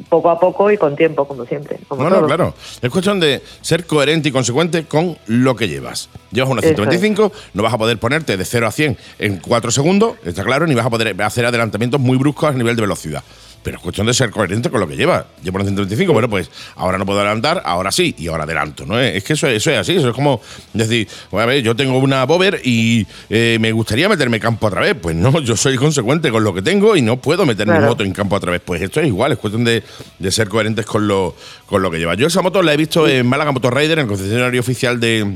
poco 0.07 0.29
a 0.29 0.39
poco 0.39 0.71
y 0.71 0.77
con 0.77 0.95
tiempo, 0.95 1.27
como 1.27 1.45
siempre. 1.45 1.79
Como 1.89 2.01
No, 2.03 2.09
no, 2.09 2.15
todo. 2.15 2.27
claro. 2.27 2.53
Es 2.81 2.89
cuestión 2.89 3.19
de 3.19 3.41
ser 3.59 3.85
coherente 3.85 4.29
y 4.29 4.31
consecuente 4.31 4.85
con 4.85 5.17
lo 5.27 5.53
que 5.57 5.67
llevas. 5.67 6.09
Llevas 6.31 6.49
una 6.49 6.61
Eso 6.61 6.69
125, 6.69 7.33
no 7.55 7.61
vas 7.61 7.73
a 7.73 7.77
poder 7.77 7.97
ponerte 7.97 8.37
de 8.37 8.45
0 8.45 8.65
a 8.65 8.71
100 8.71 8.97
en 9.19 9.37
4 9.39 9.69
segundos, 9.71 10.13
está 10.23 10.45
claro, 10.45 10.65
ni 10.65 10.75
vas 10.75 10.85
a 10.85 10.89
poder 10.89 11.21
hacer 11.21 11.45
adelantamientos 11.45 11.99
muy 11.99 12.17
bruscos 12.17 12.51
a 12.51 12.53
nivel 12.53 12.77
de 12.77 12.83
velocidad. 12.83 13.21
Pero 13.67 13.79
es 13.79 13.83
cuestión 13.83 14.07
de 14.07 14.13
ser 14.13 14.31
coherente 14.31 14.69
con 14.69 14.79
lo 14.79 14.87
que 14.87 14.95
llevas. 14.95 15.25
Llevo 15.43 15.57
una 15.57 15.65
125, 15.65 16.13
bueno, 16.13 16.29
pues 16.29 16.49
ahora 16.77 16.97
no 16.97 17.05
puedo 17.05 17.19
adelantar, 17.19 17.61
ahora 17.65 17.91
sí, 17.91 18.15
y 18.17 18.27
ahora 18.29 18.45
adelanto. 18.45 18.85
¿no? 18.85 18.97
Es 18.97 19.25
que 19.25 19.33
eso, 19.33 19.45
eso 19.49 19.71
es 19.71 19.77
así, 19.77 19.97
eso 19.97 20.07
es 20.07 20.15
como 20.15 20.39
decir, 20.71 21.05
bueno, 21.29 21.43
a 21.43 21.47
ver, 21.47 21.61
yo 21.61 21.75
tengo 21.75 21.97
una 21.97 22.23
Bover 22.23 22.61
y 22.63 23.05
eh, 23.29 23.57
me 23.59 23.73
gustaría 23.73 24.07
meterme 24.07 24.39
campo 24.39 24.67
otra 24.67 24.79
vez. 24.79 24.95
Pues 24.95 25.17
no, 25.17 25.41
yo 25.41 25.57
soy 25.57 25.75
consecuente 25.75 26.31
con 26.31 26.45
lo 26.45 26.53
que 26.53 26.61
tengo 26.61 26.95
y 26.95 27.01
no 27.01 27.17
puedo 27.17 27.45
meter 27.45 27.67
mi 27.67 27.77
moto 27.77 28.05
en 28.05 28.13
campo 28.13 28.37
otra 28.37 28.53
vez. 28.53 28.61
Pues 28.63 28.81
esto 28.81 29.01
es 29.01 29.07
igual, 29.07 29.33
es 29.33 29.37
cuestión 29.37 29.65
de, 29.65 29.83
de 30.17 30.31
ser 30.31 30.47
coherentes 30.47 30.85
con 30.85 31.05
lo, 31.05 31.35
con 31.65 31.81
lo 31.81 31.91
que 31.91 31.97
lleva. 31.97 32.15
Yo 32.15 32.27
esa 32.27 32.41
moto 32.41 32.61
la 32.61 32.73
he 32.73 32.77
visto 32.77 33.05
en 33.05 33.27
Málaga 33.27 33.51
Motor 33.51 33.75
Rider, 33.75 33.99
en 33.99 34.03
el 34.03 34.07
concesionario 34.07 34.61
oficial 34.61 34.97
de, 34.97 35.27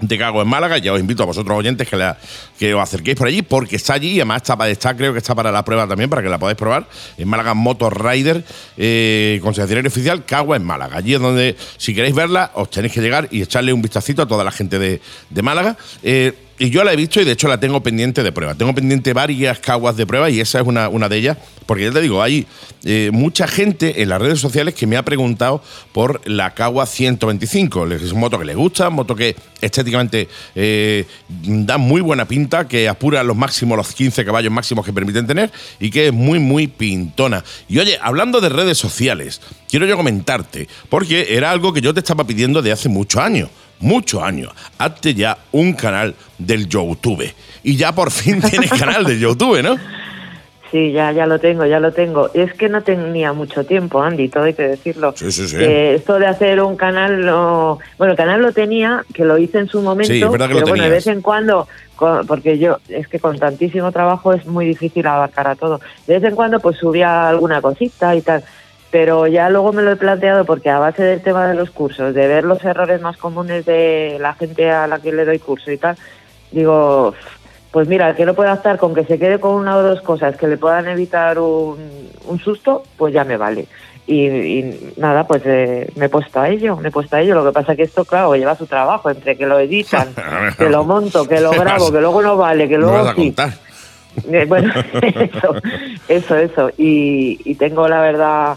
de 0.00 0.18
Cago 0.18 0.42
en 0.42 0.48
Málaga. 0.48 0.78
Ya 0.78 0.92
os 0.92 1.00
invito 1.00 1.22
a 1.22 1.26
vosotros 1.26 1.56
oyentes 1.56 1.88
que, 1.88 2.74
os 2.74 2.80
acerquéis 2.82 3.16
por 3.16 3.28
allí, 3.28 3.42
porque 3.42 3.76
está 3.76 3.94
allí 3.94 4.10
y 4.12 4.16
además 4.20 4.38
está, 4.42 4.56
para- 4.56 4.70
está, 4.70 4.96
creo 4.96 5.12
que 5.12 5.18
está 5.18 5.34
para 5.34 5.50
la 5.52 5.64
prueba 5.64 5.86
también, 5.86 6.10
para 6.10 6.22
que 6.22 6.28
la 6.28 6.38
podáis 6.38 6.56
probar. 6.58 6.86
En 7.16 7.28
Málaga 7.28 7.54
Motor 7.54 8.04
Rider, 8.04 8.44
eh, 8.76 9.38
concesionario 9.42 9.88
oficial 9.88 10.24
Cagua 10.24 10.56
en 10.56 10.64
Málaga. 10.64 10.98
Allí 10.98 11.14
es 11.14 11.20
donde, 11.20 11.56
si 11.76 11.94
queréis 11.94 12.14
verla, 12.14 12.50
os 12.54 12.70
tenéis 12.70 12.92
que 12.92 13.00
llegar 13.00 13.28
y 13.30 13.42
echarle 13.42 13.72
un 13.72 13.82
vistacito 13.82 14.22
a 14.22 14.26
toda 14.26 14.44
la 14.44 14.50
gente 14.50 14.78
de, 14.78 15.00
de 15.30 15.42
Málaga. 15.42 15.76
Eh, 16.02 16.32
y 16.58 16.70
yo 16.70 16.84
la 16.84 16.92
he 16.92 16.96
visto 16.96 17.20
y 17.20 17.24
de 17.24 17.32
hecho 17.32 17.48
la 17.48 17.58
tengo 17.58 17.82
pendiente 17.82 18.22
de 18.22 18.30
prueba. 18.30 18.54
Tengo 18.54 18.74
pendiente 18.74 19.12
varias 19.12 19.58
caguas 19.58 19.96
de 19.96 20.06
prueba 20.06 20.30
y 20.30 20.40
esa 20.40 20.60
es 20.60 20.66
una, 20.66 20.88
una 20.88 21.08
de 21.08 21.16
ellas. 21.16 21.38
Porque 21.66 21.84
ya 21.84 21.90
te 21.90 22.00
digo, 22.00 22.22
hay 22.22 22.46
eh, 22.84 23.10
mucha 23.12 23.48
gente 23.48 24.02
en 24.02 24.10
las 24.10 24.20
redes 24.20 24.38
sociales 24.38 24.74
que 24.74 24.86
me 24.86 24.96
ha 24.96 25.04
preguntado 25.04 25.62
por 25.92 26.20
la 26.28 26.54
Cagua 26.54 26.86
125. 26.86 27.86
Es 27.86 28.12
una 28.12 28.20
moto 28.20 28.38
que 28.38 28.44
le 28.44 28.54
gusta, 28.54 28.90
moto 28.90 29.16
que 29.16 29.34
estéticamente 29.60 30.28
eh, 30.54 31.06
da 31.28 31.78
muy 31.78 32.02
buena 32.02 32.26
pinta, 32.28 32.68
que 32.68 32.88
apura 32.88 33.24
los 33.24 33.36
máximos, 33.36 33.76
los 33.76 33.92
15 33.92 34.24
caballos 34.24 34.52
máximos 34.52 34.84
que 34.84 34.92
permiten 34.92 35.26
tener 35.26 35.50
y 35.80 35.90
que 35.90 36.08
es 36.08 36.12
muy, 36.12 36.38
muy 36.38 36.68
pintona. 36.68 37.42
Y 37.68 37.78
oye, 37.78 37.98
hablando 38.00 38.40
de 38.40 38.50
redes 38.50 38.78
sociales, 38.78 39.40
quiero 39.68 39.86
yo 39.86 39.96
comentarte, 39.96 40.68
porque 40.88 41.34
era 41.34 41.50
algo 41.50 41.72
que 41.72 41.80
yo 41.80 41.94
te 41.94 42.00
estaba 42.00 42.24
pidiendo 42.24 42.62
de 42.62 42.72
hace 42.72 42.88
muchos 42.88 43.20
años 43.20 43.48
muchos 43.80 44.22
años. 44.22 44.52
Hazte 44.78 45.14
ya 45.14 45.38
un 45.52 45.72
canal 45.74 46.14
del 46.38 46.68
YouTube. 46.68 47.32
Y 47.62 47.76
ya 47.76 47.94
por 47.94 48.10
fin 48.10 48.40
tienes 48.50 48.70
canal 48.70 49.04
de 49.04 49.18
YouTube, 49.18 49.62
¿no? 49.62 49.76
Sí, 50.74 50.90
ya, 50.90 51.12
ya 51.12 51.26
lo 51.26 51.38
tengo, 51.38 51.64
ya 51.66 51.78
lo 51.78 51.92
tengo. 51.92 52.30
Es 52.34 52.52
que 52.54 52.68
no 52.68 52.82
tenía 52.82 53.32
mucho 53.32 53.64
tiempo, 53.64 54.02
Andy, 54.02 54.28
todo 54.28 54.42
hay 54.42 54.54
que 54.54 54.66
decirlo. 54.66 55.14
Sí, 55.16 55.30
sí, 55.30 55.46
sí. 55.46 55.56
Que 55.56 55.94
esto 55.94 56.18
de 56.18 56.26
hacer 56.26 56.60
un 56.60 56.74
canal, 56.74 57.24
no... 57.24 57.78
bueno, 57.96 58.14
el 58.14 58.16
canal 58.16 58.42
lo 58.42 58.50
tenía, 58.50 59.04
que 59.14 59.24
lo 59.24 59.38
hice 59.38 59.58
en 59.58 59.68
su 59.68 59.82
momento, 59.82 60.12
Sí, 60.12 60.20
es 60.20 60.28
verdad 60.28 60.48
que 60.48 60.54
lo 60.54 60.60
pero 60.60 60.70
bueno, 60.70 60.82
de 60.82 60.90
vez 60.90 61.06
en 61.06 61.22
cuando, 61.22 61.68
porque 62.26 62.58
yo, 62.58 62.78
es 62.88 63.06
que 63.06 63.20
con 63.20 63.38
tantísimo 63.38 63.92
trabajo 63.92 64.32
es 64.32 64.46
muy 64.46 64.66
difícil 64.66 65.06
abarcar 65.06 65.46
a 65.46 65.54
todo. 65.54 65.80
De 66.08 66.14
vez 66.14 66.24
en 66.24 66.34
cuando 66.34 66.58
pues 66.58 66.76
subía 66.76 67.28
alguna 67.28 67.60
cosita 67.60 68.16
y 68.16 68.22
tal, 68.22 68.42
pero 68.94 69.26
ya 69.26 69.50
luego 69.50 69.72
me 69.72 69.82
lo 69.82 69.90
he 69.90 69.96
planteado 69.96 70.44
porque 70.44 70.70
a 70.70 70.78
base 70.78 71.02
del 71.02 71.20
tema 71.20 71.48
de 71.48 71.56
los 71.56 71.72
cursos, 71.72 72.14
de 72.14 72.28
ver 72.28 72.44
los 72.44 72.64
errores 72.64 73.00
más 73.00 73.16
comunes 73.16 73.66
de 73.66 74.18
la 74.20 74.34
gente 74.34 74.70
a 74.70 74.86
la 74.86 75.00
que 75.00 75.10
le 75.10 75.24
doy 75.24 75.40
curso 75.40 75.72
y 75.72 75.78
tal, 75.78 75.96
digo, 76.52 77.12
pues 77.72 77.88
mira, 77.88 78.14
que 78.14 78.24
no 78.24 78.34
pueda 78.34 78.54
estar 78.54 78.78
con 78.78 78.94
que 78.94 79.04
se 79.04 79.18
quede 79.18 79.40
con 79.40 79.56
una 79.56 79.76
o 79.76 79.82
dos 79.82 80.00
cosas 80.00 80.36
que 80.36 80.46
le 80.46 80.58
puedan 80.58 80.86
evitar 80.86 81.40
un, 81.40 82.08
un 82.24 82.38
susto, 82.38 82.84
pues 82.96 83.12
ya 83.12 83.24
me 83.24 83.36
vale. 83.36 83.66
Y, 84.06 84.28
y 84.28 84.92
nada, 84.96 85.26
pues 85.26 85.42
eh, 85.44 85.90
me 85.96 86.06
he 86.06 86.08
puesto 86.08 86.38
a 86.38 86.48
ello, 86.48 86.76
me 86.76 86.90
he 86.90 86.92
puesto 86.92 87.16
a 87.16 87.20
ello. 87.20 87.34
Lo 87.34 87.44
que 87.44 87.50
pasa 87.50 87.74
que 87.74 87.82
esto, 87.82 88.04
claro, 88.04 88.36
lleva 88.36 88.54
su 88.54 88.66
trabajo, 88.66 89.10
entre 89.10 89.36
que 89.36 89.46
lo 89.46 89.58
editan, 89.58 90.14
que 90.56 90.68
lo 90.68 90.84
monto, 90.84 91.26
que 91.26 91.40
lo 91.40 91.50
grabo, 91.58 91.90
que 91.90 92.00
luego 92.00 92.22
no 92.22 92.36
vale, 92.36 92.68
que 92.68 92.78
luego 92.78 93.12
sí. 93.16 93.34
Eh, 94.30 94.44
bueno, 94.46 94.72
eso, 95.02 95.56
eso, 96.06 96.36
eso. 96.36 96.70
Y, 96.78 97.40
y 97.44 97.56
tengo, 97.56 97.88
la 97.88 98.00
verdad, 98.00 98.56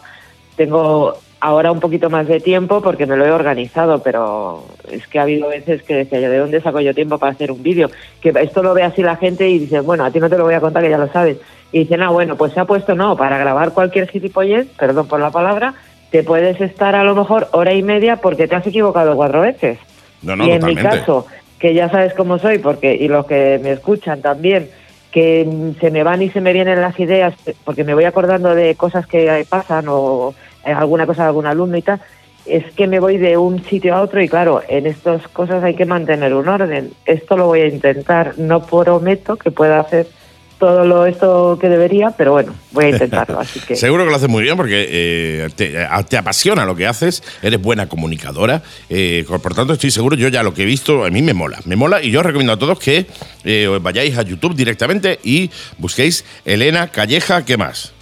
tengo 0.58 1.15
ahora 1.39 1.72
un 1.72 1.80
poquito 1.80 2.10
más 2.10 2.28
de 2.28 2.39
tiempo 2.39 2.82
porque 2.82 3.06
me 3.06 3.15
lo 3.15 3.26
he 3.26 3.32
organizado, 3.32 4.02
pero 4.02 4.65
es 4.91 5.08
que 5.08 5.20
ha 5.20 5.24
habido 5.24 5.48
veces 5.48 5.84
que 5.84 5.96
decía 5.96 6.20
yo, 6.20 6.30
¿de 6.30 6.39
dónde 6.39 6.62
saco 6.62 6.82
yo 6.82 6.93
tiempo 6.93 7.17
para 7.17 7.32
hacer 7.32 7.52
un 7.52 7.62
vídeo? 7.63 7.89
Que 8.22 8.34
esto 8.41 8.63
lo 8.63 8.74
ve 8.74 8.84
así 8.84 9.04
la 9.04 9.15
gente 9.15 9.48
y 9.48 9.60
dice, 9.60 9.80
bueno, 9.82 10.04
a 10.04 10.12
ti 10.12 10.20
no 10.20 10.30
te 10.30 10.38
lo 10.38 10.43
voy 10.43 10.56
a 10.56 10.60
contar 10.60 10.84
que 10.84 10.89
ya 10.89 10.98
lo 10.98 11.12
sabes. 11.12 11.38
Y 11.72 11.80
dicen, 11.80 12.02
ah, 12.02 12.10
bueno, 12.10 12.36
pues 12.36 12.54
se 12.54 12.60
ha 12.60 12.65
puesto, 12.65 12.96
no, 12.96 13.15
para 13.15 13.38
grabar 13.38 13.72
cualquier 13.72 14.10
gilipollez, 14.10 14.67
perdón 14.78 15.08
por 15.08 15.20
la 15.20 15.32
palabra, 15.32 15.76
te 16.12 16.24
puedes 16.24 16.60
estar 16.60 16.96
a 16.96 17.04
lo 17.04 17.13
mejor 17.13 17.50
hora 17.52 17.74
y 17.74 17.84
media 17.84 18.17
porque 18.17 18.48
te 18.48 18.56
has 18.56 18.65
equivocado 18.65 19.15
cuatro 19.15 19.41
veces. 19.41 19.78
No, 20.24 20.36
no, 20.36 20.46
y 20.48 20.52
en 20.52 20.60
totalmente. 20.60 20.89
mi 20.89 20.98
caso, 20.98 21.28
que 21.60 21.74
ya 21.74 21.89
sabes 21.89 22.13
cómo 22.13 22.39
soy, 22.39 22.58
porque 22.58 22.96
y 22.96 23.08
los 23.08 23.26
que 23.26 23.60
me 23.62 23.72
escuchan 23.72 24.22
también, 24.22 24.70
que 25.12 25.48
se 25.80 25.91
me 25.91 26.04
van 26.04 26.22
y 26.22 26.30
se 26.30 26.41
me 26.41 26.54
vienen 26.54 26.82
las 26.82 27.00
ideas, 27.00 27.34
porque 27.63 27.84
me 27.84 27.93
voy 27.93 28.06
acordando 28.06 28.56
de 28.56 28.76
cosas 28.76 29.06
que 29.06 29.46
pasan 29.50 29.86
o 29.89 30.34
alguna 30.73 31.06
cosa 31.06 31.23
de 31.23 31.27
algún 31.30 31.45
alumno 31.45 31.77
y 31.77 31.82
tal, 31.82 32.01
es 32.45 32.71
que 32.73 32.88
me 32.88 32.99
voy 32.99 33.17
de 33.17 33.38
un 33.38 33.63
sitio 33.65 33.95
a 33.95 34.01
otro 34.01 34.21
y 34.21 34.30
claro, 34.30 34.62
en 34.67 34.86
estas 34.86 35.27
cosas 35.27 35.63
hay 35.63 35.75
que 35.75 35.86
mantener 35.86 36.34
un 36.34 36.47
orden. 36.47 36.91
Esto 37.06 37.38
lo 37.38 37.47
voy 37.47 37.62
a 37.62 37.67
intentar, 37.67 38.38
no 38.38 38.65
prometo 38.65 39.36
que 39.36 39.51
pueda 39.51 39.80
hacer 39.80 40.08
todo 40.58 40.86
lo 40.86 41.06
esto 41.06 41.58
que 41.60 41.69
debería, 41.69 42.12
pero 42.17 42.32
bueno, 42.32 42.56
voy 42.71 42.86
a 42.86 42.89
intentarlo. 42.89 43.39
Así 43.39 43.60
que 43.60 43.75
Seguro 43.75 44.03
que 44.03 44.10
lo 44.10 44.15
haces 44.15 44.30
muy 44.30 44.43
bien 44.43 44.58
porque 44.58 44.88
eh, 44.89 45.49
te, 45.56 46.17
apasiona 46.17 46.65
lo 46.65 46.75
que 46.75 46.88
haces, 46.88 47.23
eres 47.41 47.62
buena 47.62 47.88
comunicadora, 47.88 48.63
eh, 48.89 49.25
por 49.27 49.53
tanto 49.53 49.73
estoy 49.73 49.91
seguro, 49.91 50.15
yo 50.15 50.30
ya 50.30 50.43
lo 50.43 50.53
que 50.53 50.63
he 50.63 50.65
visto, 50.65 51.06
a 51.06 51.10
mí 51.10 51.21
me 51.21 51.34
mola, 51.34 51.60
me 51.65 51.75
mola 51.75 52.01
y 52.01 52.12
yo 52.12 52.19
os 52.19 52.25
recomiendo 52.25 52.53
a 52.53 52.60
todos 52.60 52.80
que 52.80 53.06
eh, 53.43 53.67
os 53.67 53.82
vayáis 53.82 54.17
a 54.17 54.23
YouTube 54.23 54.56
directamente 54.56 55.19
y 55.23 55.51
busquéis 55.77 56.25
Elena 56.45 56.88
Calleja, 56.88 57.45
¿qué 57.45 57.58
más? 57.58 57.93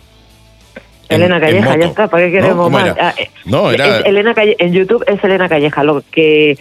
En- 1.10 1.15
Elena 1.22 1.36
en 1.36 1.41
Calleja, 1.41 1.78
ya 1.78 1.86
está, 1.86 2.08
¿para 2.08 2.26
qué 2.26 2.32
queremos 2.32 2.56
¿Cómo 2.65 2.70
más? 2.72 2.96
Ah, 3.00 3.13
eh, 3.18 3.30
No, 3.46 3.72
era- 3.72 4.00
Elena 4.00 4.34
Calle- 4.34 4.56
en 4.60 4.74
YouTube 4.74 5.04
es 5.08 5.24
Elena 5.24 5.48
Calleja. 5.50 5.84
Lo 5.84 6.04
que 6.12 6.58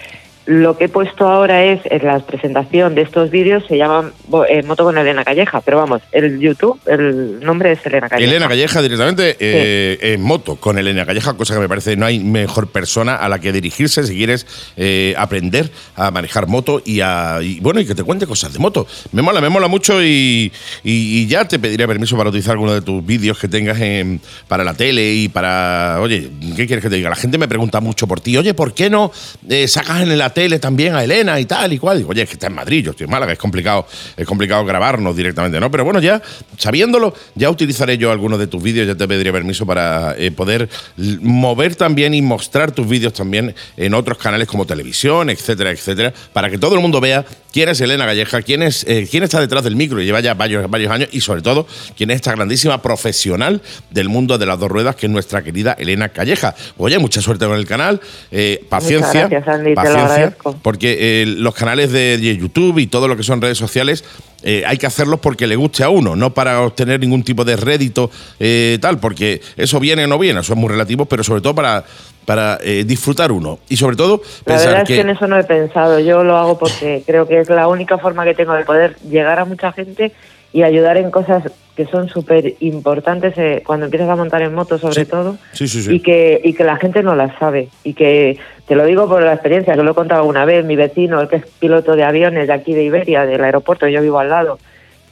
lo 0.46 0.76
que 0.76 0.84
he 0.84 0.88
puesto 0.88 1.26
ahora 1.26 1.64
es 1.64 1.80
en 1.86 2.04
la 2.06 2.18
presentación 2.18 2.94
de 2.94 3.02
estos 3.02 3.30
vídeos 3.30 3.64
se 3.66 3.78
llaman 3.78 4.12
bo- 4.28 4.44
eh, 4.44 4.62
Moto 4.62 4.84
con 4.84 4.98
Elena 4.98 5.24
Calleja, 5.24 5.60
pero 5.62 5.78
vamos, 5.78 6.02
el 6.12 6.38
YouTube, 6.38 6.78
el 6.86 7.40
nombre 7.40 7.72
es 7.72 7.84
Elena 7.86 8.08
Calleja. 8.08 8.30
Elena 8.30 8.48
Calleja 8.48 8.82
directamente 8.82 9.36
eh, 9.40 9.98
en 10.02 10.20
moto 10.22 10.56
con 10.56 10.76
Elena 10.78 11.06
Calleja, 11.06 11.34
cosa 11.34 11.54
que 11.54 11.60
me 11.60 11.68
parece 11.68 11.96
no 11.96 12.04
hay 12.06 12.18
mejor 12.20 12.68
persona 12.68 13.16
a 13.16 13.28
la 13.28 13.38
que 13.38 13.52
dirigirse 13.52 14.02
si 14.06 14.14
quieres 14.16 14.46
eh, 14.76 15.14
aprender 15.16 15.70
a 15.96 16.10
manejar 16.10 16.46
moto 16.46 16.82
y, 16.84 17.00
a, 17.00 17.38
y, 17.42 17.60
bueno 17.60 17.80
y 17.80 17.86
que 17.86 17.94
te 17.94 18.02
cuente 18.02 18.26
cosas 18.26 18.52
de 18.52 18.58
moto. 18.58 18.86
Me 19.12 19.22
mola, 19.22 19.40
me 19.40 19.48
mola 19.48 19.68
mucho 19.68 20.02
y, 20.02 20.52
y- 20.82 21.20
y 21.22 21.26
ya 21.26 21.46
te 21.48 21.58
pediré 21.58 21.86
permiso 21.86 22.16
para 22.18 22.28
utilizar 22.28 22.52
alguno 22.52 22.74
de 22.74 22.82
tus 22.82 23.04
vídeos 23.04 23.38
que 23.38 23.48
tengas 23.48 23.80
en- 23.80 24.20
para 24.48 24.62
la 24.64 24.74
tele 24.74 25.12
y 25.14 25.28
para. 25.28 25.98
Oye, 26.02 26.28
¿qué 26.56 26.66
quieres 26.66 26.82
que 26.82 26.90
te 26.90 26.96
diga? 26.96 27.08
La 27.08 27.16
gente 27.16 27.38
me 27.38 27.48
pregunta 27.48 27.80
mucho 27.80 28.06
por 28.06 28.20
ti. 28.20 28.36
Oye, 28.36 28.52
¿por 28.52 28.74
qué 28.74 28.90
no 28.90 29.10
eh, 29.48 29.66
sacas 29.68 30.02
en 30.02 30.18
la 30.18 30.30
tele 30.34 30.58
también 30.58 30.94
a 30.94 31.04
Elena 31.04 31.40
y 31.40 31.46
tal 31.46 31.72
y 31.72 31.78
cual? 31.78 31.98
Digo, 31.98 32.10
oye, 32.10 32.22
es 32.22 32.28
que 32.28 32.34
está 32.34 32.48
en 32.48 32.54
Madrid, 32.54 32.84
yo 32.84 32.90
estoy 32.90 33.04
en 33.04 33.10
Málaga, 33.10 33.32
es 33.32 33.38
complicado, 33.38 33.86
es 34.16 34.26
complicado 34.26 34.64
grabarnos 34.64 35.16
directamente, 35.16 35.58
¿no? 35.60 35.70
Pero 35.70 35.84
bueno, 35.84 36.00
ya 36.00 36.20
sabiéndolo, 36.58 37.14
ya 37.34 37.48
utilizaré 37.48 37.96
yo 37.96 38.10
algunos 38.10 38.38
de 38.38 38.46
tus 38.46 38.62
vídeos, 38.62 38.86
ya 38.86 38.94
te 38.94 39.08
pediré 39.08 39.32
permiso 39.32 39.64
para 39.64 40.14
eh, 40.18 40.30
poder 40.30 40.68
mover 40.96 41.76
también 41.76 42.12
y 42.12 42.20
mostrar 42.20 42.72
tus 42.72 42.88
vídeos 42.88 43.12
también 43.12 43.54
en 43.76 43.94
otros 43.94 44.18
canales 44.18 44.48
como 44.48 44.66
televisión, 44.66 45.30
etcétera, 45.30 45.70
etcétera, 45.70 46.12
para 46.32 46.50
que 46.50 46.58
todo 46.58 46.74
el 46.74 46.80
mundo 46.80 47.00
vea 47.00 47.24
quién 47.54 47.68
es 47.68 47.80
Elena 47.80 48.04
Galleja, 48.04 48.42
quién, 48.42 48.64
es, 48.64 48.84
eh, 48.88 49.06
quién 49.08 49.22
está 49.22 49.38
detrás 49.38 49.62
del 49.62 49.76
micro 49.76 50.02
y 50.02 50.04
lleva 50.04 50.18
ya 50.18 50.34
varios, 50.34 50.68
varios 50.68 50.90
años 50.90 51.08
y 51.12 51.20
sobre 51.20 51.40
todo 51.40 51.68
quién 51.96 52.10
es 52.10 52.16
esta 52.16 52.32
grandísima 52.32 52.82
profesional 52.82 53.62
del 53.90 54.08
mundo 54.08 54.38
de 54.38 54.44
las 54.44 54.58
dos 54.58 54.68
ruedas 54.68 54.96
que 54.96 55.06
es 55.06 55.12
nuestra 55.12 55.44
querida 55.44 55.76
Elena 55.78 56.08
Calleja. 56.08 56.56
Oye, 56.78 56.98
mucha 56.98 57.22
suerte 57.22 57.46
con 57.46 57.56
el 57.56 57.64
canal, 57.64 58.00
eh, 58.32 58.64
paciencia, 58.68 59.28
gracias, 59.28 59.46
Andy, 59.46 59.64
te 59.66 59.70
lo 59.70 59.76
paciencia, 59.76 60.04
agradezco. 60.04 60.58
porque 60.62 61.22
eh, 61.22 61.26
los 61.26 61.54
canales 61.54 61.92
de, 61.92 62.18
de 62.18 62.36
YouTube 62.36 62.80
y 62.80 62.88
todo 62.88 63.06
lo 63.06 63.16
que 63.16 63.22
son 63.22 63.40
redes 63.40 63.56
sociales 63.56 64.02
eh, 64.46 64.62
hay 64.66 64.76
que 64.76 64.86
hacerlos 64.86 65.20
porque 65.20 65.46
le 65.46 65.56
guste 65.56 65.84
a 65.84 65.88
uno, 65.88 66.14
no 66.14 66.34
para 66.34 66.60
obtener 66.60 67.00
ningún 67.00 67.22
tipo 67.22 67.46
de 67.46 67.56
rédito 67.56 68.10
eh, 68.38 68.76
tal, 68.78 68.98
porque 68.98 69.40
eso 69.56 69.80
viene 69.80 70.04
o 70.04 70.06
no 70.06 70.18
viene, 70.18 70.40
eso 70.40 70.52
es 70.52 70.58
muy 70.58 70.68
relativo, 70.68 71.06
pero 71.06 71.24
sobre 71.24 71.40
todo 71.40 71.54
para, 71.54 71.82
para 72.24 72.58
eh, 72.62 72.84
disfrutar 72.86 73.30
uno 73.32 73.58
y 73.68 73.76
sobre 73.76 73.96
todo 73.96 74.20
La 74.46 74.54
pensar 74.54 74.68
verdad 74.68 74.82
es 74.82 74.88
que 74.88 75.00
en 75.00 75.10
eso 75.10 75.26
no 75.26 75.38
he 75.38 75.44
pensado. 75.44 76.00
Yo 76.00 76.24
lo 76.24 76.36
hago 76.36 76.58
porque 76.58 77.02
creo 77.06 77.26
que 77.28 77.40
es 77.40 77.48
la 77.50 77.68
única 77.68 77.98
forma 77.98 78.24
que 78.24 78.34
tengo 78.34 78.54
de 78.54 78.64
poder 78.64 78.96
llegar 79.08 79.38
a 79.38 79.44
mucha 79.44 79.72
gente 79.72 80.12
y 80.52 80.62
ayudar 80.62 80.96
en 80.96 81.10
cosas 81.10 81.42
que 81.74 81.86
son 81.86 82.08
súper 82.08 82.54
importantes 82.60 83.34
eh, 83.36 83.62
cuando 83.66 83.86
empiezas 83.86 84.08
a 84.08 84.14
montar 84.14 84.40
en 84.42 84.54
moto, 84.54 84.78
sobre 84.78 85.04
Sí. 85.04 85.10
todo, 85.10 85.36
Sí, 85.52 85.66
sí, 85.66 85.82
sí. 85.82 85.94
y 85.96 85.98
que 86.00 86.40
y 86.44 86.52
que 86.54 86.62
la 86.62 86.76
gente 86.76 87.02
no 87.02 87.16
las 87.16 87.36
sabe. 87.40 87.68
Y 87.82 87.94
que 87.94 88.38
te 88.68 88.76
lo 88.76 88.86
digo 88.86 89.08
por 89.08 89.20
la 89.22 89.32
experiencia, 89.32 89.74
que 89.74 89.82
lo 89.82 89.90
he 89.90 89.94
contado 89.94 90.20
alguna 90.20 90.44
vez. 90.44 90.64
Mi 90.64 90.76
vecino, 90.76 91.20
el 91.20 91.26
que 91.28 91.36
es 91.36 91.46
piloto 91.58 91.96
de 91.96 92.04
aviones 92.04 92.46
de 92.46 92.52
aquí 92.52 92.72
de 92.74 92.84
Iberia, 92.84 93.26
del 93.26 93.42
aeropuerto, 93.42 93.88
yo 93.88 94.00
vivo 94.00 94.20
al 94.20 94.30
lado, 94.30 94.60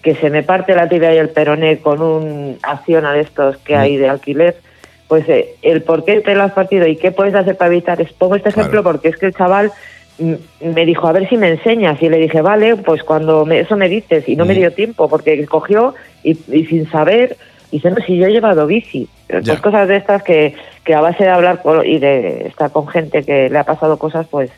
que 0.03 0.14
se 0.14 0.31
me 0.31 0.44
parte 0.44 0.77
la 0.77 0.88
tibia 0.88 1.12
y 1.12 1.18
el 1.18 1.31
peroné 1.31 1.79
con 1.79 2.01
un 2.01 2.59
acciona 2.62 3.12
de 3.12 3.22
estos 3.22 3.57
que 3.59 3.75
hay 3.75 3.96
de 3.96 4.09
alquiler. 4.09 4.57
Pues 5.12 5.29
eh, 5.29 5.57
el 5.61 5.83
por 5.83 6.07
qué 6.07 6.22
te 6.22 6.35
lo 6.35 6.42
has 6.42 6.53
partido 6.53 6.87
y 6.87 6.96
qué 6.96 7.11
puedes 7.12 7.35
hacer 7.35 7.55
para 7.59 7.70
evitar. 7.70 8.01
Es, 8.01 8.11
pongo 8.14 8.35
este 8.35 8.48
ejemplo 8.48 8.81
Claro. 8.81 8.92
porque 8.92 9.09
es 9.09 9.16
que 9.18 9.27
el 9.27 9.35
chaval 9.35 9.70
me 10.18 10.87
dijo, 10.87 11.07
a 11.07 11.12
ver 11.12 11.29
si 11.29 11.37
me 11.37 11.51
enseñas. 11.51 12.01
Y 12.03 12.09
le 12.09 12.16
dije, 12.16 12.40
vale, 12.40 12.77
pues 12.77 13.03
cuando 13.03 13.44
me- 13.44 13.61
eso 13.61 13.77
me 13.77 13.90
dices. 13.90 14.27
Y 14.27 14.37
no 14.37 14.46
me 14.46 14.55
dio 14.55 14.72
tiempo 14.72 15.11
porque 15.11 15.44
cogió 15.44 15.94
y, 16.25 16.31
y 16.51 16.64
sin 16.64 16.90
saber, 16.90 17.37
dice, 17.70 17.90
no, 17.90 17.96
si 18.07 18.16
yo 18.16 18.27
he 18.27 18.33
llevado 18.33 18.66
bici. 18.66 19.07
Pues 19.29 19.44
Ya. 19.44 19.61
cosas 19.61 19.87
de 19.87 19.96
estas 19.96 20.22
que, 20.22 20.55
que 20.83 20.94
a 20.94 21.03
base 21.03 21.25
de 21.25 21.31
hablar 21.31 21.61
con- 21.61 21.85
y 21.87 21.98
de 21.98 22.46
estar 22.46 22.72
con 22.72 22.88
gente 22.88 23.22
que 23.22 23.51
le 23.51 23.59
ha 23.59 23.64
pasado 23.64 23.98
cosas, 23.98 24.27
pues 24.31 24.51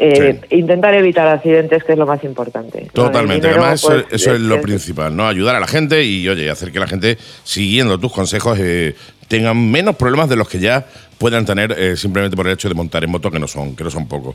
eh, 0.00 0.40
intentar 0.50 0.94
evitar 0.94 1.28
accidentes, 1.28 1.84
que 1.84 1.92
es 1.92 1.98
lo 1.98 2.06
más 2.06 2.24
importante. 2.24 2.88
Totalmente, 2.92 3.46
dinero, 3.46 3.62
además 3.62 3.80
eso, 3.84 3.88
pues, 3.92 4.04
eso 4.22 4.34
es 4.34 4.40
lo 4.40 4.56
es- 4.56 4.62
principal, 4.62 5.14
¿no? 5.14 5.28
Ayudar 5.28 5.54
a 5.56 5.60
la 5.60 5.66
gente 5.66 6.02
y, 6.04 6.28
oye, 6.28 6.48
hacer 6.50 6.72
que 6.72 6.80
la 6.80 6.86
gente, 6.88 7.18
siguiendo 7.44 7.98
tus 8.00 8.12
consejos, 8.12 8.58
eh, 8.60 8.94
tengan 9.28 9.70
menos 9.70 9.94
problemas 9.96 10.28
de 10.28 10.36
los 10.36 10.48
que 10.48 10.58
ya 10.58 10.86
puedan 11.18 11.44
tener 11.44 11.72
eh, 11.78 11.96
simplemente 11.96 12.34
por 12.34 12.46
el 12.46 12.54
hecho 12.54 12.68
de 12.68 12.74
montar 12.74 13.04
en 13.04 13.10
moto, 13.10 13.30
que 13.30 13.38
no 13.38 13.46
son, 13.46 13.76
que 13.76 13.84
no 13.84 13.90
son 13.90 14.08
pocos. 14.08 14.34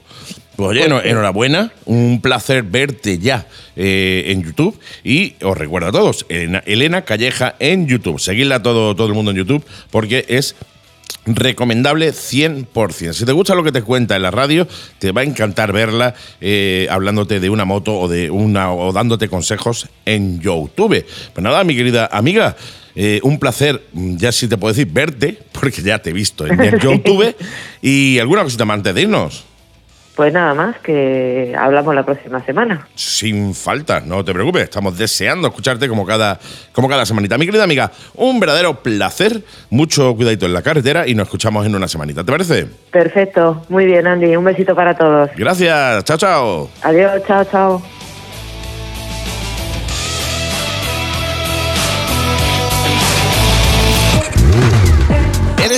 Pues 0.55 0.69
oye, 0.69 0.85
enhorabuena, 0.85 1.71
un 1.85 2.21
placer 2.21 2.61
verte 2.63 3.17
ya 3.17 3.47
eh, 3.75 4.25
en 4.27 4.43
YouTube 4.43 4.79
y 5.03 5.33
os 5.41 5.57
recuerdo 5.57 5.89
a 5.89 5.91
todos, 5.91 6.25
Elena, 6.29 6.61
Elena 6.67 7.01
Calleja 7.01 7.55
en 7.59 7.87
YouTube. 7.87 8.19
Seguidla 8.19 8.61
todo, 8.61 8.95
todo 8.95 9.07
el 9.07 9.13
mundo 9.15 9.31
en 9.31 9.37
YouTube 9.37 9.65
porque 9.89 10.25
es 10.29 10.55
recomendable 11.25 12.11
100%. 12.11 13.13
Si 13.13 13.25
te 13.25 13.31
gusta 13.31 13.55
lo 13.55 13.63
que 13.63 13.71
te 13.71 13.81
cuenta 13.81 14.15
en 14.15 14.21
la 14.21 14.31
radio, 14.31 14.67
te 14.99 15.11
va 15.11 15.21
a 15.21 15.23
encantar 15.23 15.71
verla 15.71 16.13
eh, 16.41 16.87
hablándote 16.89 17.39
de 17.39 17.49
una 17.49 17.65
moto 17.65 17.97
o 17.99 18.07
de 18.07 18.29
una 18.29 18.71
o 18.71 18.91
dándote 18.93 19.27
consejos 19.27 19.87
en 20.05 20.39
YouTube. 20.39 21.05
Pues 21.33 21.43
nada, 21.43 21.63
mi 21.63 21.75
querida 21.75 22.09
amiga, 22.11 22.55
eh, 22.95 23.19
un 23.23 23.39
placer, 23.39 23.83
mm, 23.93 24.17
ya 24.17 24.31
si 24.31 24.47
te 24.47 24.57
puedo 24.57 24.73
decir, 24.73 24.91
verte, 24.91 25.39
porque 25.51 25.81
ya 25.81 25.99
te 25.99 26.11
he 26.11 26.13
visto 26.13 26.45
en 26.45 26.59
el 26.61 26.79
YouTube. 26.79 27.35
y 27.81 28.19
alguna 28.19 28.43
cosita 28.43 28.65
más 28.65 28.75
antes 28.75 28.95
de 28.95 29.01
irnos. 29.01 29.45
Pues 30.15 30.31
nada 30.31 30.53
más, 30.53 30.77
que 30.79 31.53
hablamos 31.57 31.93
la 31.93 32.03
próxima 32.03 32.43
semana. 32.45 32.87
Sin 32.95 33.53
falta, 33.53 33.99
no 33.99 34.23
te 34.23 34.33
preocupes, 34.33 34.63
estamos 34.63 34.97
deseando 34.97 35.49
escucharte 35.49 35.89
como 35.89 36.05
cada, 36.05 36.39
como 36.71 36.87
cada 36.87 37.05
semanita. 37.05 37.37
Mi 37.37 37.45
querida 37.45 37.63
amiga, 37.65 37.91
un 38.15 38.39
verdadero 38.39 38.81
placer, 38.81 39.41
mucho 39.69 40.15
cuidadito 40.15 40.45
en 40.45 40.53
la 40.53 40.61
carretera 40.61 41.05
y 41.05 41.15
nos 41.15 41.27
escuchamos 41.27 41.65
en 41.65 41.75
una 41.75 41.89
semanita, 41.89 42.23
¿te 42.23 42.31
parece? 42.31 42.65
Perfecto, 42.91 43.65
muy 43.67 43.85
bien, 43.85 44.07
Andy. 44.07 44.37
Un 44.37 44.45
besito 44.45 44.73
para 44.73 44.95
todos. 44.95 45.29
Gracias, 45.35 46.03
chao, 46.05 46.17
chao. 46.17 46.69
Adiós, 46.81 47.21
chao, 47.27 47.43
chao. 47.43 48.04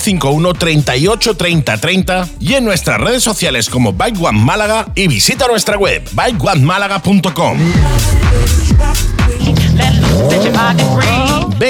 38 0.00 1.36
30 1.36 1.78
30 1.78 2.28
y 2.40 2.54
en 2.54 2.64
nuestras 2.64 3.00
redes 3.00 3.22
sociales 3.22 3.68
como 3.68 3.92
Bike 3.92 4.20
One 4.20 4.40
Málaga 4.40 4.86
y 4.94 5.08
visita 5.08 5.46
nuestra 5.46 5.76
web 5.76 6.02
bikeonemálaga.com. 6.12 7.58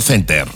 Center. 0.00 0.48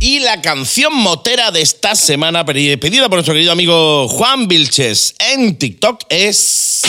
Y 0.00 0.20
la 0.20 0.40
canción 0.40 0.94
motera 0.94 1.50
de 1.50 1.62
esta 1.62 1.94
semana, 1.94 2.44
pedida 2.44 3.08
por 3.08 3.16
nuestro 3.16 3.34
querido 3.34 3.52
amigo 3.52 4.08
Juan 4.08 4.48
Vilches 4.48 5.14
en 5.18 5.56
TikTok, 5.56 6.04
es. 6.08 6.82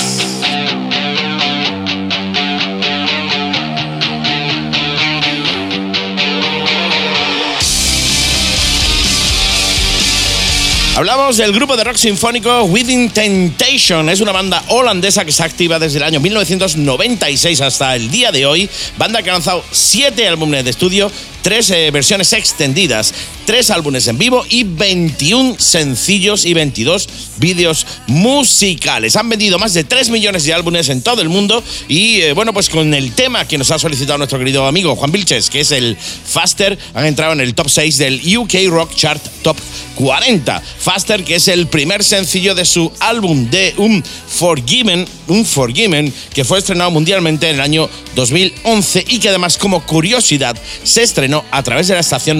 Hablamos 11.02 11.38
del 11.38 11.52
grupo 11.52 11.76
de 11.76 11.84
rock 11.84 11.96
sinfónico 11.96 12.66
Within 12.66 13.10
Temptation. 13.10 14.08
Es 14.08 14.22
una 14.22 14.32
banda 14.32 14.64
holandesa 14.68 15.26
que 15.26 15.32
se 15.32 15.42
activa 15.42 15.80
desde 15.80 15.98
el 15.98 16.04
año 16.04 16.20
1996 16.20 17.60
hasta 17.60 17.96
el 17.96 18.12
día 18.12 18.32
de 18.32 18.46
hoy. 18.46 18.70
Banda 19.00 19.24
que 19.24 19.32
ha 19.32 19.34
lanzado 19.34 19.66
siete 19.72 20.28
álbumes 20.28 20.64
de 20.64 20.70
estudio, 20.70 21.12
tres 21.42 21.72
eh, 21.72 21.90
versiones 21.90 22.32
extendidas, 22.34 23.16
tres 23.46 23.70
álbumes 23.70 24.08
en 24.08 24.18
vivo 24.18 24.46
y 24.50 24.64
21 24.64 25.56
sencillos 25.60 26.46
y 26.46 26.54
22 26.54 27.10
vídeos 27.38 27.86
musicales. 28.08 29.16
Han 29.16 29.30
vendido 29.30 29.60
más 29.60 29.74
de 29.74 29.84
3 29.84 30.10
millones 30.10 30.46
de 30.46 30.54
álbumes 30.54 30.90
en 30.90 31.02
todo 31.02 31.22
el 31.22 31.30
mundo 31.30 31.64
y 31.88 32.22
eh, 32.22 32.34
bueno, 32.34 32.54
pues 32.54 32.70
con 32.70 32.94
el 32.94 33.14
tema 33.14 33.48
que 33.48 33.58
nos 33.58 33.72
ha 33.72 33.80
solicitado 33.80 34.18
nuestro 34.18 34.40
querido 34.40 34.66
amigo 34.68 34.96
Juan 34.96 35.12
Vilches, 35.12 35.50
que 35.50 35.62
es 35.62 35.72
el 35.72 35.98
Faster, 35.98 36.78
han 36.94 37.06
entrado 37.06 37.34
en 37.34 37.42
el 37.42 37.54
top 37.54 37.70
6 37.70 37.98
del 37.98 38.38
UK 38.38 38.54
Rock 38.70 38.96
Chart 38.96 39.22
Top 39.44 39.58
40. 39.96 40.62
Faster, 40.80 41.24
que 41.24 41.36
es 41.36 41.48
el 41.48 41.68
primer 41.68 42.04
sencillo 42.04 42.56
de 42.56 42.66
su 42.66 42.92
álbum 43.00 43.50
de 43.50 43.74
un 43.78 44.04
Forgiven, 44.04 45.06
un 45.28 45.46
Forgiven, 45.46 46.14
que 46.34 46.44
fue 46.44 46.60
estrenado 46.60 46.92
mundialmente 46.92 47.50
en 47.50 47.56
el 47.56 47.62
año 47.62 47.90
2011 48.16 49.06
y 49.08 49.20
que 49.20 49.30
además 49.30 49.58
como 49.58 49.86
curiosidad 49.86 50.58
se 50.84 51.04
estrenó 51.04 51.44
a 51.52 51.64
través 51.64 51.88
de 51.88 51.94
la 51.96 52.00
estación 52.00 52.40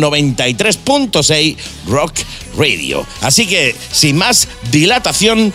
93.6 0.92 1.58
Rock 1.88 2.14
Radio. 2.58 3.06
Así 3.22 3.48
que, 3.48 3.76
sin 3.92 4.18
más 4.18 4.48
dilatación, 4.72 5.54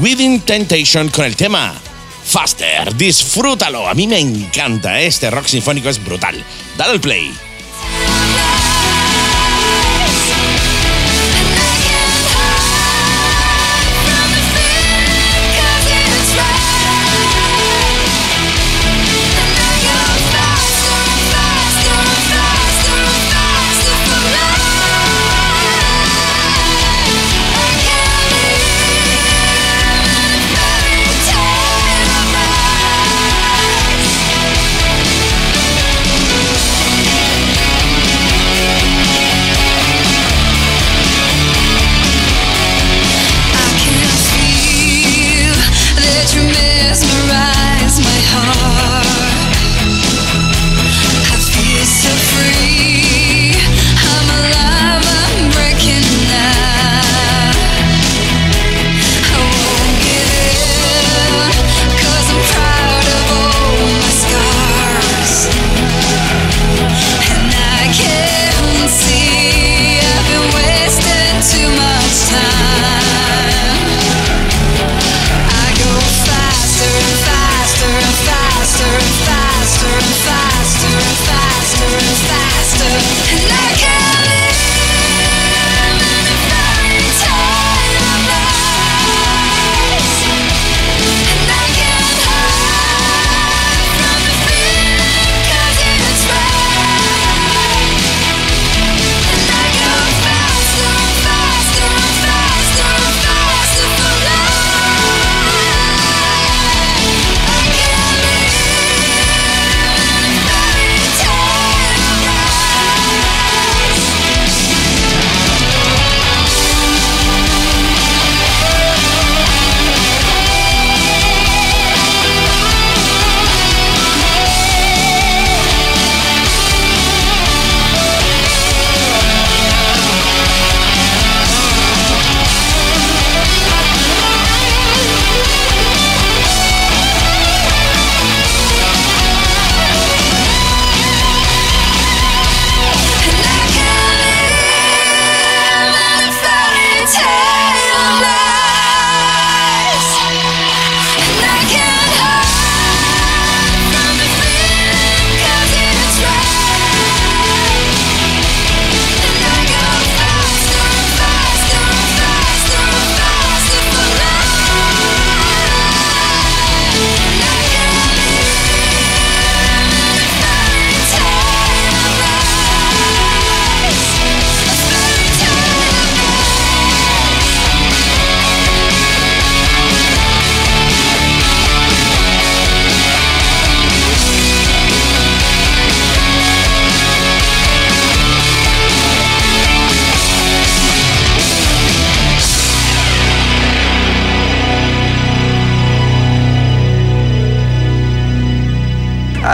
Within 0.00 0.40
Temptation 0.40 1.08
con 1.08 1.24
el 1.24 1.36
tema 1.36 1.74
Faster. 2.24 2.94
Disfrútalo. 2.96 3.88
A 3.88 3.94
mí 3.94 4.06
me 4.06 4.18
encanta. 4.18 5.00
Este 5.00 5.30
rock 5.30 5.46
sinfónico 5.46 5.88
es 5.88 6.04
brutal. 6.04 6.42
Dale 6.76 6.92
al 6.92 7.00
play. 7.00 7.45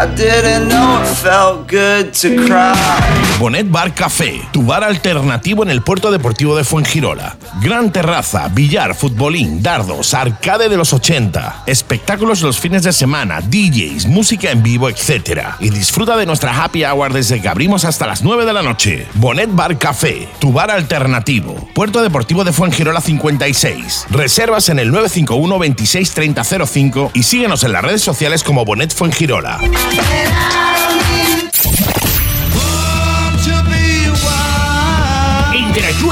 I 0.02 0.12
didn't 0.16 0.66
know 0.66 1.00
it 1.00 1.14
felt 1.14 1.68
good 1.68 2.12
to 2.14 2.44
cry. 2.48 3.12
Bonet 3.42 3.68
Bar 3.68 3.92
Café, 3.92 4.40
tu 4.52 4.62
bar 4.62 4.85
alternativo 4.85 5.64
en 5.64 5.70
el 5.70 5.83
puerto 5.83 6.12
deportivo 6.12 6.57
de 6.57 6.62
Fuengirola. 6.62 7.37
Gran 7.61 7.90
terraza, 7.90 8.46
billar, 8.46 8.94
futbolín, 8.94 9.61
dardos, 9.64 10.14
arcade 10.14 10.68
de 10.68 10.76
los 10.76 10.92
80, 10.92 11.64
espectáculos 11.66 12.42
los 12.42 12.61
fines 12.61 12.85
de 12.85 12.92
semana, 12.92 13.40
DJs, 13.40 14.07
música 14.07 14.52
en 14.52 14.62
vivo, 14.62 14.88
etc. 14.88 15.40
Y 15.59 15.70
disfruta 15.70 16.16
de 16.16 16.24
nuestra 16.24 16.62
happy 16.62 16.85
hour 16.85 17.12
desde 17.12 17.42
que 17.42 17.48
abrimos 17.48 17.85
hasta 17.85 18.07
las 18.07 18.22
9 18.22 18.44
de 18.44 18.52
la 18.52 18.62
noche. 18.62 19.09
Bonet 19.14 19.52
Bar 19.52 19.76
Café, 19.76 20.28
tu 20.38 20.52
bar 20.52 20.70
alternativo. 20.70 21.68
Puerto 21.74 22.00
Deportivo 22.00 22.44
de 22.44 22.52
Fuengirola 22.52 23.00
56. 23.00 24.07
Reservas 24.11 24.68
en 24.68 24.78
el 24.78 24.92
951 24.92 25.59
26 25.59 26.11
30 26.12 26.44
05 26.44 27.11
y 27.12 27.24
síguenos 27.24 27.64
en 27.64 27.72
las 27.72 27.83
redes 27.83 28.02
sociales 28.02 28.44
como 28.44 28.64
Bonet 28.64 28.94
Fuengirola. 28.94 29.59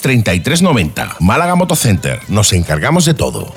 33 0.00 0.62
90. 0.62 1.16
Málaga 1.20 1.54
Motocenter, 1.54 2.20
nos 2.28 2.52
encargamos 2.52 3.04
de 3.04 3.14
todo. 3.14 3.52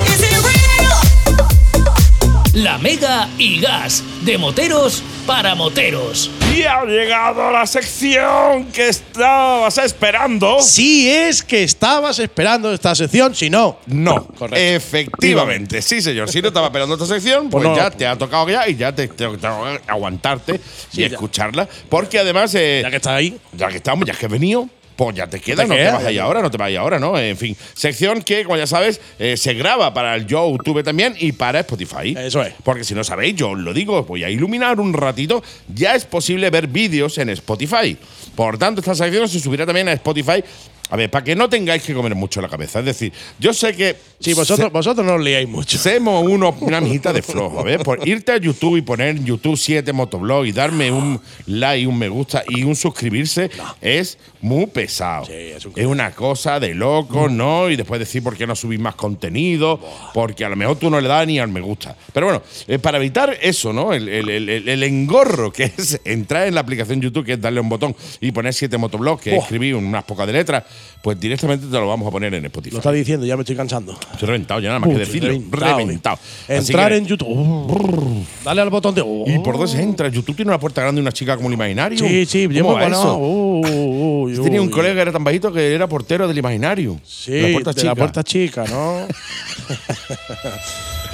La 2.53 2.77
Mega 2.77 3.27
y 3.37 3.59
Gas, 3.59 4.01
de 4.21 4.37
moteros 4.37 5.03
para 5.27 5.55
moteros. 5.55 6.31
Y 6.55 6.63
ha 6.63 6.85
llegado 6.85 7.51
la 7.51 7.67
sección 7.67 8.67
que 8.71 8.87
estabas 8.87 9.77
esperando. 9.77 10.61
Si 10.61 11.09
es 11.09 11.43
que 11.43 11.63
estabas 11.63 12.17
esperando 12.19 12.71
esta 12.73 12.95
sección, 12.95 13.35
si 13.35 13.49
no. 13.49 13.77
No, 13.87 14.25
Correcto. 14.27 14.55
efectivamente, 14.55 15.81
sí 15.81 16.01
señor. 16.01 16.29
Si 16.31 16.41
no 16.41 16.47
estaba 16.47 16.67
esperando 16.67 16.95
esta 16.95 17.07
sección, 17.07 17.49
pues, 17.49 17.61
Pues 17.65 17.75
no. 17.77 17.83
ya 17.83 17.91
te 17.91 18.07
ha 18.07 18.15
tocado 18.17 18.49
ya 18.49 18.69
y 18.69 18.75
ya 18.77 18.95
te 18.95 19.09
tengo 19.09 19.37
que 19.37 19.45
aguantarte 19.87 20.61
Sí, 20.91 20.99
y 20.99 21.01
ya. 21.01 21.07
escucharla. 21.07 21.67
Porque 21.89 22.19
además, 22.19 22.55
eh, 22.55 22.79
Ya 22.83 22.89
que 22.89 22.95
estás 22.97 23.13
ahí. 23.13 23.37
ya 23.51 23.67
que 23.67 23.77
estamos, 23.77 24.07
ya 24.07 24.13
que 24.13 24.27
he 24.27 24.29
venido, 24.29 24.69
pues 24.95 25.15
ya 25.15 25.27
te 25.27 25.39
queda, 25.39 25.63
te 25.63 25.67
no 25.67 25.75
te 25.75 25.79
queda, 25.81 25.93
vas 25.93 26.05
ahí 26.05 26.15
ya. 26.15 26.23
ahora, 26.23 26.41
no 26.41 26.51
te 26.51 26.57
vas 26.57 26.67
ahí 26.67 26.75
ahora, 26.75 26.99
¿no? 26.99 27.17
En 27.17 27.37
fin, 27.37 27.55
sección 27.73 28.21
que, 28.21 28.43
como 28.43 28.57
ya 28.57 28.67
sabes, 28.67 29.01
eh, 29.19 29.37
se 29.37 29.53
graba 29.53 29.93
para 29.93 30.15
el 30.15 30.25
YouTube 30.25 30.83
también 30.83 31.15
y 31.19 31.31
para 31.33 31.59
Spotify. 31.61 32.15
Eso 32.17 32.41
es. 32.43 32.53
Porque 32.63 32.83
si 32.83 32.93
no 32.93 33.03
sabéis, 33.03 33.35
yo 33.35 33.51
os 33.51 33.59
lo 33.59 33.73
digo, 33.73 33.99
os 33.99 34.07
voy 34.07 34.23
a 34.23 34.29
iluminar 34.29 34.79
un 34.79 34.93
ratito. 34.93 35.43
Ya 35.73 35.95
es 35.95 36.05
posible 36.05 36.49
ver 36.49 36.67
vídeos 36.67 37.17
en 37.17 37.29
Spotify. 37.29 37.97
Por 38.35 38.57
tanto, 38.57 38.81
esta 38.81 38.95
sección 38.95 39.27
se 39.27 39.39
subirá 39.39 39.65
también 39.65 39.87
a 39.89 39.93
Spotify. 39.93 40.43
A 40.91 40.95
ver, 40.97 41.09
para 41.09 41.23
que 41.23 41.35
no 41.35 41.49
tengáis 41.49 41.81
que 41.81 41.93
comer 41.95 42.13
mucho 42.13 42.41
la 42.41 42.47
cabeza. 42.47 42.79
Es 42.79 42.85
decir, 42.85 43.11
yo 43.39 43.53
sé 43.53 43.75
que. 43.75 43.95
Sí, 44.19 44.33
vosotros, 44.33 44.71
vosotros 44.71 45.05
no 45.05 45.15
os 45.15 45.21
liáis 45.21 45.47
mucho. 45.49 45.77
Semos 45.79 46.23
uno, 46.27 46.55
una 46.61 46.79
mijita 46.79 47.11
de 47.11 47.21
flojo, 47.23 47.63
¿ves? 47.63 47.79
Por 47.79 48.07
irte 48.07 48.31
a 48.31 48.37
YouTube 48.37 48.77
y 48.77 48.81
poner 48.83 49.09
en 49.17 49.25
YouTube 49.25 49.57
7 49.57 49.91
Motoblog 49.93 50.45
y 50.45 50.51
darme 50.51 50.91
un 50.91 51.19
like, 51.47 51.87
un 51.87 51.97
me 51.97 52.07
gusta 52.07 52.43
y 52.47 52.63
un 52.63 52.75
suscribirse 52.75 53.49
es 53.81 54.17
muy 54.41 54.67
pesado. 54.67 55.25
Sí, 55.25 55.33
es 55.33 55.65
un- 55.65 55.73
es 55.75 55.85
una 55.87 56.11
cosa 56.11 56.59
de 56.59 56.75
loco, 56.75 57.29
¿no? 57.29 57.69
Y 57.69 57.75
después 57.75 57.99
decir 57.99 58.21
por 58.23 58.37
qué 58.37 58.45
no 58.45 58.55
subís 58.55 58.79
más 58.79 58.95
contenido, 58.95 59.79
porque 60.13 60.45
a 60.45 60.49
lo 60.49 60.55
mejor 60.55 60.77
tú 60.77 60.89
no 60.91 61.01
le 61.01 61.07
das 61.07 61.25
ni 61.25 61.39
al 61.39 61.49
me 61.49 61.61
gusta. 61.61 61.95
Pero 62.13 62.27
bueno, 62.27 62.41
eh, 62.67 62.77
para 62.79 62.97
evitar 62.97 63.35
eso, 63.41 63.73
¿no? 63.73 63.91
El, 63.91 64.07
el- 64.07 64.29
el- 64.29 64.49
el- 64.49 64.69
el 64.69 64.83
engorro 64.83 65.51
que 65.51 65.63
es 65.77 65.99
entrar 66.05 66.47
en 66.47 66.53
la 66.55 66.61
aplicación 66.61 67.01
YouTube, 67.01 67.25
que 67.25 67.33
es 67.33 67.41
darle 67.41 67.59
un 67.59 67.69
botón 67.69 67.95
y 68.21 68.31
poner 68.31 68.53
7 68.53 68.77
Motoblog, 68.77 69.19
que 69.19 69.35
escribí 69.35 69.73
unas 69.73 70.03
pocas 70.03 70.27
de 70.27 70.33
letras, 70.33 70.63
pues 71.01 71.19
directamente 71.19 71.67
te 71.67 71.71
lo 71.73 71.87
vamos 71.87 72.07
a 72.07 72.11
poner 72.11 72.33
en 72.33 72.45
Spotify. 72.45 72.73
Lo 72.73 72.79
está 72.79 72.91
diciendo, 72.91 73.25
ya 73.27 73.35
me 73.37 73.43
estoy 73.43 73.55
cansando. 73.55 73.95
Estoy 74.13 74.25
reventado, 74.27 74.59
ya 74.59 74.69
nada 74.69 74.79
más 74.79 74.89
que 74.89 74.97
decirlo. 74.97 75.29
reventado, 75.29 75.77
Reventado. 75.77 76.19
Entrar 76.47 76.91
que- 76.91 76.97
en 76.97 77.05
YouTube. 77.05 78.25
Dale 78.43 78.61
al 78.61 78.69
botón 78.71 78.95
de. 78.95 79.03
¿Y 79.27 79.37
por 79.39 79.57
dónde 79.57 79.71
se 79.71 79.81
entra? 79.83 80.07
YouTube 80.09 80.35
tiene 80.35 80.49
una 80.49 80.59
puerta 80.59 80.81
grande 80.81 80.99
y 80.99 81.03
una 81.03 81.11
chica 81.11 81.35
como 81.35 81.47
el 81.49 81.53
imaginario. 81.53 81.99
Sí, 81.99 82.25
sí, 82.25 82.43
¿Cómo 82.45 82.53
bien 82.75 82.75
va 82.75 82.87
eso? 82.87 83.17
Uh, 83.17 84.23
uy, 84.23 84.39
Tenía 84.43 84.61
un 84.61 84.69
colega 84.69 84.95
que 84.95 85.01
era 85.01 85.11
tan 85.11 85.23
bajito 85.23 85.51
que 85.53 85.73
era 85.75 85.87
portero 85.87 86.27
del 86.27 86.37
imaginario. 86.37 86.99
Sí, 87.05 87.39
la 87.39 87.51
puerta 87.51 87.69
de 87.71 87.75
chica. 87.75 87.87
la 87.89 87.95
puerta 87.95 88.23
chica, 88.23 88.63
¿no? 88.67 89.07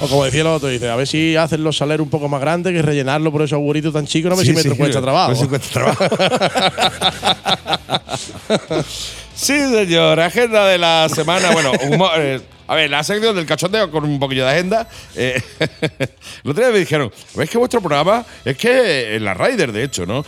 o 0.00 0.08
como 0.08 0.24
decía 0.24 0.40
el 0.40 0.46
otro, 0.46 0.68
dice, 0.68 0.88
a 0.88 0.96
ver 0.96 1.06
si 1.06 1.36
hacen 1.36 1.62
los 1.62 1.76
saleros 1.76 2.04
un 2.04 2.10
poco 2.10 2.28
más 2.28 2.40
grandes 2.40 2.72
que 2.72 2.80
rellenarlo 2.82 3.30
por 3.30 3.42
esos 3.42 3.52
agujeritos 3.56 3.92
tan 3.92 4.06
chicos, 4.06 4.30
no 4.30 4.36
me 4.36 4.42
Sí, 4.42 4.48
si 4.50 4.56
me 4.56 4.62
sí, 4.62 4.70
cuesta 4.70 5.00
trabajo. 5.02 5.32
no 5.32 5.36
si 5.36 5.46
cuesta 5.46 5.68
trabajo. 5.70 6.04
sí, 9.42 9.58
señor. 9.70 10.20
Agenda 10.20 10.66
de 10.66 10.78
la 10.78 11.08
semana. 11.08 11.50
Bueno, 11.50 11.72
humor, 11.90 12.12
eh, 12.16 12.40
a 12.72 12.74
ver, 12.74 12.88
la 12.88 13.04
sección 13.04 13.36
del 13.36 13.44
cachondeo 13.44 13.90
con 13.90 14.02
un 14.02 14.18
poquillo 14.18 14.46
de 14.46 14.50
agenda. 14.50 14.88
Eh, 15.14 15.38
el 15.60 16.50
otro 16.50 16.64
día 16.64 16.72
me 16.72 16.78
dijeron, 16.78 17.12
¿ves 17.34 17.50
que 17.50 17.58
vuestro 17.58 17.82
programa 17.82 18.24
es 18.46 18.56
que 18.56 19.14
en 19.16 19.26
la 19.26 19.34
Rider, 19.34 19.72
de 19.72 19.84
hecho, 19.84 20.06
¿no? 20.06 20.24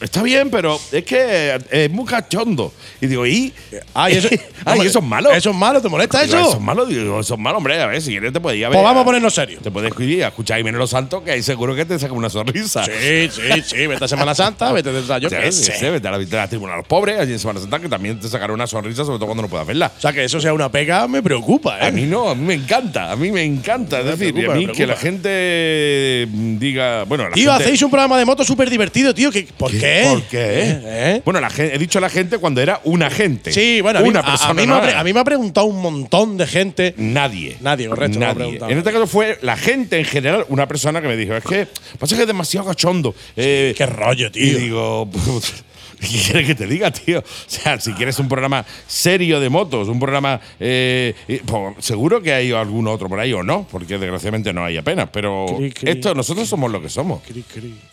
Está 0.00 0.22
bien, 0.22 0.48
pero 0.48 0.80
es 0.92 1.02
que 1.02 1.58
es 1.68 1.90
muy 1.90 2.06
cachondo. 2.06 2.72
Y 3.00 3.08
digo, 3.08 3.26
¿y? 3.26 3.52
Ay, 3.94 4.14
eso, 4.14 4.28
Ay, 4.64 4.82
¿eso 4.82 5.00
es 5.00 5.04
malo? 5.04 5.32
¿Eso 5.32 5.50
es 5.50 5.56
malo? 5.56 5.82
¿Te 5.82 5.88
molesta 5.88 6.22
Digo, 6.22 6.38
eso? 6.38 6.48
Eso 6.50 6.58
es 6.58 6.62
malo, 6.62 6.86
digo, 6.86 7.18
eso 7.18 7.34
es 7.34 7.40
malo, 7.40 7.58
hombre. 7.58 7.82
A 7.82 7.86
ver, 7.86 8.00
si 8.00 8.12
quieres 8.12 8.32
te 8.32 8.38
podía 8.38 8.68
ver. 8.68 8.76
Pues 8.76 8.84
vamos 8.84 9.02
a 9.02 9.04
ponernos 9.04 9.34
serios. 9.34 9.60
Te 9.60 9.72
puedes 9.72 9.92
ir 9.98 10.22
a 10.22 10.28
escuchar 10.28 10.54
a 10.54 10.58
Jiménez 10.58 10.78
Los 10.78 10.90
Santos, 10.90 11.24
que 11.24 11.32
ahí 11.32 11.42
seguro 11.42 11.74
que 11.74 11.84
te 11.84 11.98
saca 11.98 12.12
una 12.12 12.30
sonrisa. 12.30 12.84
Sí, 12.84 13.28
sí, 13.28 13.62
sí. 13.64 13.86
Vete 13.88 14.04
a 14.04 14.08
Semana 14.08 14.36
Santa, 14.36 14.70
vete 14.70 14.92
de 14.92 15.20
yo 15.20 15.28
qué 15.28 15.50
sé. 15.50 15.72
sí, 15.76 15.86
vete 15.86 16.06
a 16.06 16.12
la, 16.12 16.18
a 16.18 16.20
la 16.20 16.48
tribuna 16.48 16.74
de 16.74 16.78
los 16.78 16.86
pobres, 16.86 17.18
allí 17.18 17.32
en 17.32 17.40
Semana 17.40 17.58
Santa, 17.58 17.80
que 17.80 17.88
también 17.88 18.20
te 18.20 18.28
sacará 18.28 18.52
una 18.52 18.68
sonrisa, 18.68 19.04
sobre 19.04 19.18
todo 19.18 19.26
cuando 19.26 19.42
no 19.42 19.48
puedas 19.48 19.66
verla. 19.66 19.90
O 19.98 20.00
sea, 20.00 20.12
que 20.12 20.22
eso 20.22 20.40
sea 20.40 20.52
una 20.52 20.70
pega 20.70 21.08
me 21.08 21.24
preocupa, 21.24 21.76
¿eh? 21.80 21.87
A 21.88 21.90
mí 21.92 22.02
no, 22.04 22.28
a 22.30 22.34
mí 22.34 22.44
me 22.44 22.54
encanta, 22.54 23.10
a 23.12 23.16
mí 23.16 23.30
me 23.30 23.42
encanta. 23.42 24.00
Es 24.00 24.06
decir, 24.06 24.32
preocupa, 24.34 24.52
a 24.54 24.56
mí 24.56 24.66
me 24.66 24.72
que 24.72 24.86
la 24.86 24.96
gente 24.96 26.26
mm, 26.30 26.58
diga. 26.58 27.04
Bueno, 27.04 27.24
la 27.28 27.34
Tío, 27.34 27.50
gente, 27.50 27.64
hacéis 27.64 27.82
un 27.82 27.90
programa 27.90 28.18
de 28.18 28.24
moto 28.24 28.44
súper 28.44 28.70
divertido, 28.70 29.14
tío. 29.14 29.30
que- 29.30 29.48
¿Por 29.56 29.70
qué? 29.70 30.06
¿Por 30.08 30.22
qué? 30.24 30.38
¿Eh? 30.38 30.80
¿Eh? 30.84 31.22
Bueno, 31.24 31.40
la 31.40 31.50
he 31.56 31.78
dicho 31.78 32.00
la 32.00 32.08
gente 32.08 32.38
cuando 32.38 32.60
era 32.60 32.80
una 32.84 33.10
gente. 33.10 33.52
Sí, 33.52 33.80
bueno, 33.80 33.98
a 34.00 34.02
mí, 34.02 34.08
una 34.08 34.20
a- 34.20 34.24
persona. 34.26 34.50
a, 34.50 34.54
mí 34.54 34.66
no 34.66 34.82
era. 34.82 35.00
a 35.00 35.04
mí 35.04 35.12
me 35.12 35.20
ha 35.20 35.24
preguntado 35.24 35.66
un 35.66 35.80
montón 35.80 36.36
de 36.36 36.46
gente. 36.46 36.94
Nadie. 36.96 37.56
Nadie, 37.60 37.88
correcto, 37.88 38.18
me 38.18 38.24
lo 38.24 38.30
ha 38.30 38.34
Nadie. 38.34 38.44
preguntado. 38.44 38.70
En 38.72 38.78
este 38.78 38.92
caso 38.92 39.06
fue 39.06 39.38
la 39.42 39.56
gente 39.56 39.98
en 39.98 40.04
general, 40.04 40.44
una 40.48 40.66
persona 40.68 41.00
que 41.00 41.08
me 41.08 41.16
dijo, 41.16 41.34
es 41.34 41.44
que 41.44 41.66
pasa 41.98 42.16
que 42.16 42.22
es 42.22 42.28
demasiado 42.28 42.66
cachondo. 42.66 43.14
Eh, 43.36 43.74
Qué 43.76 43.86
rollo, 43.86 44.28
y 44.28 44.30
tío. 44.30 44.58
digo, 44.58 45.10
¿qué 46.00 46.06
quieres 46.06 46.46
que 46.46 46.54
te 46.54 46.66
diga, 46.66 46.90
tío? 46.90 47.20
O 47.20 47.24
sea, 47.46 47.80
si 47.80 47.92
quieres 47.92 48.18
un 48.18 48.28
programa 48.28 48.64
serio 48.86 49.40
de 49.40 49.48
motos, 49.48 49.88
un 49.88 49.98
programa. 49.98 50.40
eh, 50.60 51.14
eh, 51.26 51.42
pues, 51.44 51.84
seguro 51.84 52.22
que 52.22 52.32
hay 52.32 52.52
algún 52.52 52.86
otro 52.86 53.08
por 53.08 53.18
ahí 53.20 53.32
o 53.32 53.42
no, 53.42 53.66
porque 53.70 53.98
desgraciadamente 53.98 54.52
no 54.52 54.64
hay 54.64 54.76
apenas. 54.76 55.08
Pero 55.12 55.46
Cri, 55.56 55.72
cri. 55.72 55.90
esto, 55.90 56.14
nosotros 56.14 56.48
somos 56.48 56.70
lo 56.70 56.80
que 56.80 56.88
somos. 56.88 57.20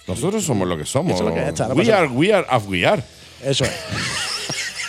Nosotros 0.07 0.43
somos 0.43 0.67
lo 0.67 0.77
que 0.77 0.85
somos. 0.85 1.13
Eso 1.15 1.23
es 1.23 1.29
lo 1.29 1.35
que 1.35 1.73
we 1.73 1.85
pasa 1.85 1.97
are, 1.97 2.07
we 2.07 2.33
are 2.33 2.45
as 2.49 2.63
we 2.67 2.85
are. 2.85 3.01
Eso 3.43 3.65
es. 3.65 3.71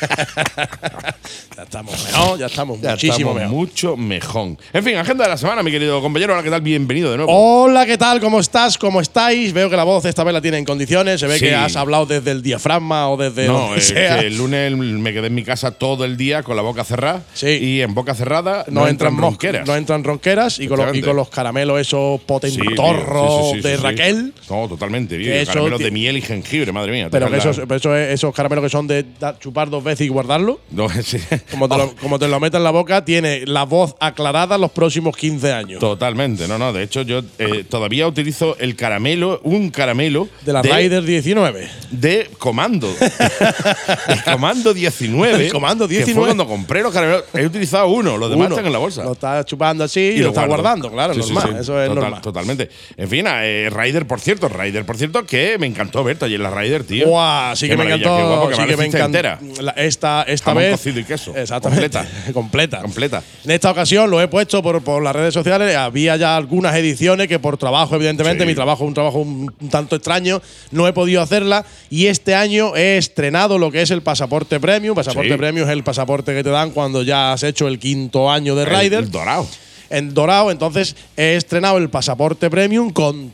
ya 1.57 1.63
estamos 1.63 2.05
mejor, 2.05 2.39
ya 2.39 2.47
estamos 2.47 2.81
Ya 2.81 2.91
muchísimo 2.93 3.17
estamos 3.17 3.35
mejor. 3.37 3.55
mucho 3.55 3.97
mejor. 3.97 4.57
En 4.73 4.85
fin, 4.85 4.97
agenda 4.97 5.25
de 5.25 5.31
la 5.31 5.37
semana, 5.37 5.63
mi 5.63 5.71
querido 5.71 6.01
compañero. 6.01 6.33
Hola, 6.35 6.43
¿qué 6.43 6.51
tal? 6.51 6.61
Bienvenido 6.61 7.11
de 7.11 7.17
nuevo. 7.19 7.33
Hola, 7.33 7.87
¿qué 7.87 7.97
tal? 7.99 8.21
¿Cómo 8.21 8.41
estás? 8.41 8.77
¿Cómo 8.79 9.01
estáis? 9.01 9.53
Veo 9.53 9.71
que 9.71 9.77
la 9.77 9.85
voz 9.85 10.05
esta 10.05 10.25
vez 10.25 10.35
la 10.35 10.41
tiene 10.41 10.59
en 10.59 10.65
condiciones. 10.65 11.21
Se 11.21 11.27
ve 11.27 11.39
Sí. 11.39 11.47
que 11.47 11.55
has 11.55 11.77
hablado 11.77 12.07
desde 12.07 12.31
el 12.31 12.43
diafragma 12.43 13.09
o 13.11 13.17
desde 13.17 13.47
No, 13.47 13.75
es 13.75 13.85
sea. 13.89 14.21
que 14.21 14.27
el 14.27 14.37
lunes 14.37 14.77
me 14.77 15.13
quedé 15.13 15.29
en 15.29 15.35
mi 15.35 15.43
casa 15.45 15.71
todo 15.73 16.05
el 16.05 16.17
día 16.17 16.43
con 16.43 16.57
la 16.57 16.63
boca 16.63 16.85
cerrada. 16.85 17.23
Sí. 17.35 17.49
Y 17.49 17.81
en 17.83 17.95
boca 17.95 18.15
cerrada 18.15 18.65
no, 18.69 18.87
entran 18.87 19.13
moscas, 19.15 19.31
ronqueras. 19.31 19.67
no 19.67 19.77
entran 19.77 20.05
ronqueras 20.05 20.59
y 20.59 20.67
con, 20.69 20.79
los, 20.79 20.87
y 20.87 20.91
Efectivamente. 20.91 21.07
con 21.07 21.17
los 21.17 21.29
caramelos 21.31 21.81
esos 21.81 22.21
potentorros 22.23 23.53
sí, 23.53 23.61
de. 23.61 23.77
Raquel. 23.77 24.33
No, 24.51 24.69
totalmente, 24.69 25.43
eso 25.43 25.53
Caramelos 25.53 25.81
de 25.81 25.91
miel 25.91 26.17
y 26.17 26.23
jengibre, 26.23 26.73
madre 26.73 26.93
mía. 26.93 27.09
Pero 27.11 27.31
que 27.31 27.37
esos, 27.39 27.59
esos 27.59 28.35
caramelos 28.35 28.65
que 28.65 28.71
son 28.71 28.87
de 28.87 29.05
chupar 29.41 29.71
dos 29.71 29.83
veces 29.83 30.07
y 30.07 30.09
guardarlo. 30.09 30.61
No, 30.71 30.87
ese 30.91 31.16
Sí. 31.19 31.37
Como 31.51 31.69
te, 31.69 31.77
lo, 31.77 31.95
como 31.97 32.19
te 32.19 32.29
lo 32.29 32.39
metas 32.41 32.59
en 32.59 32.65
la 32.65 32.71
boca, 32.71 33.05
tiene 33.05 33.45
la 33.47 33.65
voz 33.65 33.95
aclarada 34.01 34.59
los 34.59 34.71
próximos 34.71 35.17
15 35.17 35.53
años. 35.53 35.81
Totalmente, 35.81 36.47
no, 36.49 36.59
no. 36.59 36.73
De 36.73 36.83
hecho, 36.83 37.03
yo 37.03 37.21
eh, 37.39 37.65
todavía 37.69 38.07
utilizo 38.07 38.57
el 38.59 38.77
caramelo, 38.77 39.41
un 39.45 39.71
caramelo. 39.71 40.29
De 40.45 40.53
la 40.53 40.63
Raider 40.63 41.03
19. 41.03 41.69
De 41.91 42.31
comando. 42.39 42.89
el 44.09 44.23
comando 44.25 44.75
19. 44.75 45.47
El 45.47 45.53
comando 45.53 45.87
Que 45.89 45.95
19. 45.97 46.15
fue 46.19 46.27
cuando 46.29 46.47
compré 46.47 46.83
los 46.83 46.93
caramelos. 46.93 47.25
He 47.35 47.47
utilizado 47.47 47.89
uno, 47.89 48.17
los 48.17 48.31
demás 48.31 48.47
Uno. 48.47 48.55
están 48.57 48.67
en 48.67 48.73
la 48.73 48.79
bolsa. 48.79 49.05
Lo 49.05 49.13
estás 49.13 49.45
chupando 49.47 49.85
así 49.85 50.01
y, 50.01 50.19
lo, 50.19 50.29
estás 50.29 50.47
guardo. 50.47 50.63
guardando, 50.63 50.91
claro, 50.93 51.15
Sí, 51.15 51.23
sí, 51.23 51.33
normal. 51.33 51.53
sí. 51.55 51.61
Eso 51.61 51.81
es 51.83 51.89
Total- 51.89 52.03
normal. 52.03 52.21
Totalmente. 52.23 52.69
En 52.97 53.09
fin, 53.09 53.27
eh, 53.29 53.71
Ryder, 53.73 54.07
por 54.07 54.21
cierto, 54.21 54.49
Ryder, 54.49 54.85
por 54.85 54.97
cierto, 54.97 55.25
que 55.25 55.57
me 55.59 55.67
encantó 55.67 56.03
verte 56.05 56.25
allí 56.25 56.35
en 56.35 56.43
la 56.43 56.51
Ryder, 56.51 56.85
tío. 56.85 57.07
Guau, 57.09 57.57
sí 57.57 57.69
que 57.69 57.77
me 57.77 57.85
encantó. 57.85 58.17
guapo, 58.29 58.49
que 58.49 58.55
sí 58.55 58.61
me 58.63 58.67
que 58.69 58.77
me 58.77 58.85
encantó. 58.87 59.07
entera. 59.07 59.39
La- 59.61 59.73
Esta, 59.73 60.23
esta 60.25 60.51
Jamón 60.51 60.63
vez. 60.65 60.73
Queso. 61.07 61.35
Exactamente. 61.37 61.89
Completa. 61.91 62.07
completa. 62.33 62.83
Completa. 62.83 63.23
En 63.45 63.51
esta 63.53 63.71
ocasión 63.71 64.11
lo 64.11 64.21
he 64.21 64.29
puesto 64.29 64.63
por, 64.63 64.83
por 64.83 65.03
las 65.03 65.17
redes 65.17 65.33
sociales. 65.33 65.75
Había 65.77 66.17
ya 66.17 66.37
algunas 66.37 66.75
ediciones 66.77 67.29
que 67.29 67.39
por 67.39 67.57
trabajo, 67.57 67.95
evidentemente, 67.97 68.45
Sí. 68.45 68.49
mi 68.49 68.55
trabajo 68.55 68.85
es 68.85 68.89
un 68.89 68.95
trabajo 68.95 69.19
un, 69.19 69.55
un 69.61 69.69
tanto 69.71 69.97
extraño, 69.97 70.43
no 70.73 70.87
he 70.89 70.93
podido 70.93 71.23
hacerla. 71.23 71.65
Y 71.89 72.07
este 72.07 72.35
año 72.35 72.77
he 72.77 72.99
estrenado 72.99 73.59
lo 73.59 73.71
que 73.71 73.83
es 73.83 73.91
el 73.91 74.03
pasaporte 74.03 74.61
premium. 74.61 74.95
Pasaporte 74.95 75.31
Sí. 75.31 75.37
premium 75.39 75.67
es 75.69 75.73
el 75.73 75.85
pasaporte 75.85 76.35
que 76.35 76.43
te 76.45 76.51
dan 76.51 76.71
cuando 76.73 77.03
ya 77.03 77.33
has 77.33 77.43
hecho 77.43 77.69
el 77.69 77.79
quinto 77.79 78.31
año 78.31 78.55
de 78.57 78.65
El- 78.65 78.69
Rider. 78.79 79.05
el 79.05 79.11
dorado. 79.11 79.47
En 79.89 80.13
dorado, 80.15 80.51
entonces 80.51 80.97
he 81.17 81.37
estrenado 81.37 81.79
el 81.79 81.89
pasaporte 81.91 82.51
premium 82.51 82.91
con 82.91 83.33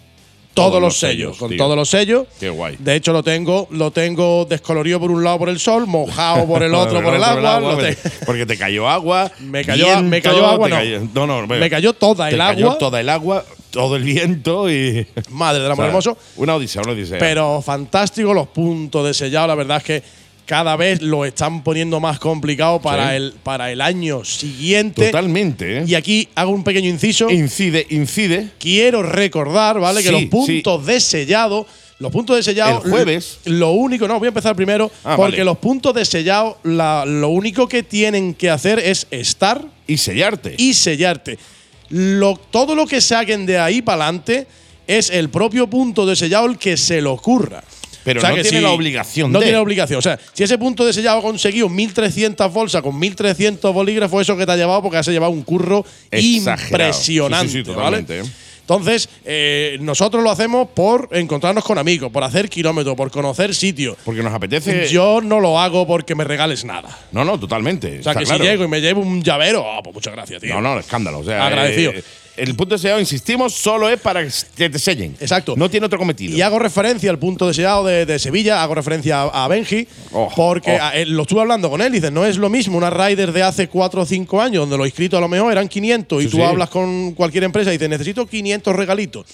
todos, 0.54 0.80
los 0.80 0.98
sellos, 0.98 1.36
con 1.38 1.48
tío. 1.50 1.58
todos 1.58 1.76
los 1.76 1.88
sellos. 1.88 2.26
Qué 2.38 2.48
guay. 2.50 2.76
De 2.78 2.94
hecho, 2.94 3.12
lo 3.12 3.22
tengo, 3.22 3.66
lo 3.70 3.90
tengo 3.90 4.44
descolorido 4.44 5.00
por 5.00 5.10
un 5.10 5.24
lado 5.24 5.38
por 5.38 5.48
el 5.48 5.58
sol, 5.58 5.86
mojado 5.86 6.46
por 6.46 6.62
el 6.62 6.74
otro 6.74 7.02
por 7.02 7.14
el 7.14 7.22
agua. 7.24 7.76
te- 7.78 7.96
porque 8.26 8.46
te 8.46 8.56
cayó 8.58 8.88
agua. 8.88 9.30
Me 9.40 9.64
cayó- 9.64 10.02
me 10.02 10.20
cayó 10.22 10.46
agua, 10.46 10.68
no. 10.68 10.76
cayó- 10.76 11.08
no, 11.14 11.26
no, 11.26 11.46
Me 11.46 11.70
cayó 11.70 11.92
toda 11.92 12.28
el 12.30 12.36
cayó 12.38 12.66
agua. 12.66 12.78
toda 12.78 13.00
el 13.00 13.08
agua, 13.08 13.44
todo 13.70 13.96
el 13.96 14.02
viento 14.04 14.70
y. 14.70 15.06
Madre 15.30 15.62
del 15.62 15.72
amor 15.72 15.84
O 15.86 16.02
sea, 16.02 16.10
hermoso. 16.12 16.18
Una 16.36 16.54
odisea, 16.56 16.82
una 16.82 16.92
odisea. 16.92 17.18
Pero 17.18 17.62
fantástico 17.62 18.34
los 18.34 18.48
puntos 18.48 19.06
de 19.06 19.14
sellado. 19.14 19.46
La 19.48 19.54
verdad 19.54 19.78
es 19.78 19.84
que 19.84 20.02
cada 20.46 20.76
vez 20.76 21.00
lo 21.02 21.24
están 21.24 21.62
poniendo 21.62 22.00
más 22.00 22.18
complicado 22.18 22.80
para, 22.82 23.10
Sí. 23.10 23.16
el, 23.16 23.34
para 23.42 23.70
el 23.72 23.80
año 23.80 24.24
siguiente. 24.24 25.06
Totalmente, 25.06 25.78
¿eh? 25.78 25.84
Y 25.86 25.94
aquí 25.94 26.28
hago 26.34 26.50
un 26.50 26.64
pequeño 26.64 26.88
inciso. 26.90 27.30
Incide, 27.30 27.86
incide. 27.90 28.50
Quiero 28.58 29.02
recordar, 29.02 29.78
¿vale? 29.80 30.02
que 30.02 30.10
los 30.12 30.24
puntos 30.24 30.84
de 30.86 31.00
sellado. 31.00 31.66
Los 31.98 32.10
puntos 32.10 32.34
de 32.36 32.42
sellado. 32.42 32.82
El 32.84 32.90
jueves. 32.90 33.38
Lo 33.44 33.70
único, 33.72 34.08
no, 34.08 34.18
voy 34.18 34.26
a 34.26 34.28
empezar 34.30 34.56
primero. 34.56 34.90
Ah, 35.04 35.14
porque 35.16 35.36
vale. 35.36 35.44
los 35.44 35.58
puntos 35.58 35.94
de 35.94 36.04
sellado, 36.04 36.58
la- 36.64 37.04
lo 37.06 37.28
único 37.28 37.68
que 37.68 37.84
tienen 37.84 38.34
que 38.34 38.50
hacer 38.50 38.80
es 38.80 39.06
estar 39.12 39.62
Y 39.86 39.96
sellarte. 39.98 40.54
y 40.58 40.74
sellarte. 40.74 41.38
Lo, 41.90 42.36
todo 42.50 42.74
lo 42.74 42.86
que 42.86 43.00
saquen 43.00 43.46
de 43.46 43.58
ahí 43.58 43.82
para 43.82 44.04
adelante 44.06 44.46
es 44.88 45.10
el 45.10 45.28
propio 45.28 45.68
punto 45.68 46.04
de 46.04 46.16
sellado 46.16 46.46
el 46.46 46.58
que 46.58 46.76
se 46.76 47.00
le 47.00 47.08
ocurra. 47.08 47.62
Pero 48.04 48.20
no 48.20 48.34
tiene 48.34 48.60
la 48.60 48.70
obligación 48.70 49.30
No 49.32 49.38
de. 49.38 49.46
tiene 49.46 49.58
obligación. 49.58 49.98
O 49.98 50.02
sea, 50.02 50.18
si 50.32 50.42
ese 50.42 50.58
punto 50.58 50.84
de 50.84 50.92
sellado 50.92 51.18
ha 51.18 51.22
conseguido 51.22 51.68
1300 51.68 52.52
bolsas 52.52 52.82
con 52.82 52.98
1300 52.98 53.72
bolígrafos, 53.72 54.22
eso 54.22 54.36
que 54.36 54.44
te 54.46 54.52
ha 54.52 54.56
llevado 54.56 54.82
porque 54.82 54.98
has 54.98 55.06
llevado 55.08 55.30
un 55.32 55.42
curro 55.42 55.84
Exagerado. 56.10 56.68
impresionante. 56.88 57.48
Sí, 57.48 57.58
sí, 57.58 57.64
sí, 57.64 57.70
¿vale? 57.70 58.02
totalmente, 58.02 58.20
¿eh? 58.20 58.24
Entonces, 58.62 59.08
eh, 59.24 59.76
nosotros 59.80 60.22
lo 60.22 60.30
hacemos 60.30 60.68
por 60.72 61.08
encontrarnos 61.10 61.64
con 61.64 61.78
amigos, 61.78 62.12
por 62.12 62.22
hacer 62.22 62.48
kilómetros, 62.48 62.94
por 62.96 63.10
conocer 63.10 63.54
sitios. 63.56 63.96
Porque 64.04 64.22
nos 64.22 64.32
apetece. 64.32 64.88
Yo 64.88 65.20
no 65.20 65.40
lo 65.40 65.58
hago 65.60 65.84
porque 65.86 66.14
me 66.14 66.22
regales 66.24 66.64
nada. 66.64 66.96
No, 67.10 67.24
no, 67.24 67.38
totalmente. 67.40 67.98
O 67.98 68.02
sea, 68.02 68.12
está 68.12 68.20
que 68.20 68.24
claro. 68.24 68.44
si 68.44 68.48
llego 68.50 68.64
y 68.64 68.68
me 68.68 68.80
llevo 68.80 69.00
un 69.02 69.20
llavero, 69.22 69.64
ah, 69.70 69.80
pues 69.82 69.92
muchas 69.94 70.12
gracias, 70.14 70.40
tío. 70.40 70.54
No, 70.54 70.60
no, 70.74 70.78
escándalo. 70.78 71.18
O 71.18 71.24
sea, 71.24 71.44
Agradecido. 71.44 71.90
eh, 71.92 72.04
el 72.36 72.54
punto 72.54 72.74
de 72.74 72.78
sellado, 72.80 72.98
insistimos, 73.00 73.52
solo 73.54 73.88
es 73.90 74.00
para 74.00 74.26
que 74.56 74.70
te 74.70 74.78
sellen. 74.78 75.14
Exacto. 75.20 75.54
No 75.56 75.68
tiene 75.70 75.86
otro 75.86 75.98
cometido. 75.98 76.34
Y 76.36 76.40
hago 76.42 76.58
referencia 76.58 77.10
al 77.10 77.18
punto 77.18 77.46
de 77.46 77.54
sellado 77.54 77.84
de, 77.84 78.06
de 78.06 78.18
Sevilla, 78.18 78.62
hago 78.62 78.74
referencia 78.74 79.22
a, 79.22 79.44
a 79.44 79.48
Benji, 79.48 79.86
Oh, 80.12 80.30
porque 80.34 80.72
oh. 80.80 80.82
a- 80.82 80.90
él- 80.96 81.10
lo 81.10 81.22
estuve 81.22 81.40
hablando 81.42 81.68
con 81.70 81.80
él. 81.82 81.92
Dice, 81.92 82.10
no 82.10 82.24
es 82.24 82.36
lo 82.38 82.48
mismo 82.48 82.78
una 82.78 82.90
Rider 82.90 83.32
de 83.32 83.42
hace 83.42 83.68
4 83.68 84.02
o 84.02 84.06
5 84.06 84.40
años, 84.40 84.62
donde 84.62 84.78
los 84.78 84.86
inscritos 84.86 85.18
a 85.18 85.20
lo 85.20 85.28
mejor 85.28 85.52
eran 85.52 85.68
500, 85.68 86.22
y 86.22 86.24
Sí, 86.26 86.30
tú 86.30 86.36
sí. 86.38 86.42
hablas 86.42 86.70
con 86.70 87.12
cualquier 87.12 87.44
empresa 87.44 87.70
y 87.70 87.74
dices, 87.74 87.88
necesito 87.88 88.26
500 88.26 88.74
regalitos. 88.76 89.26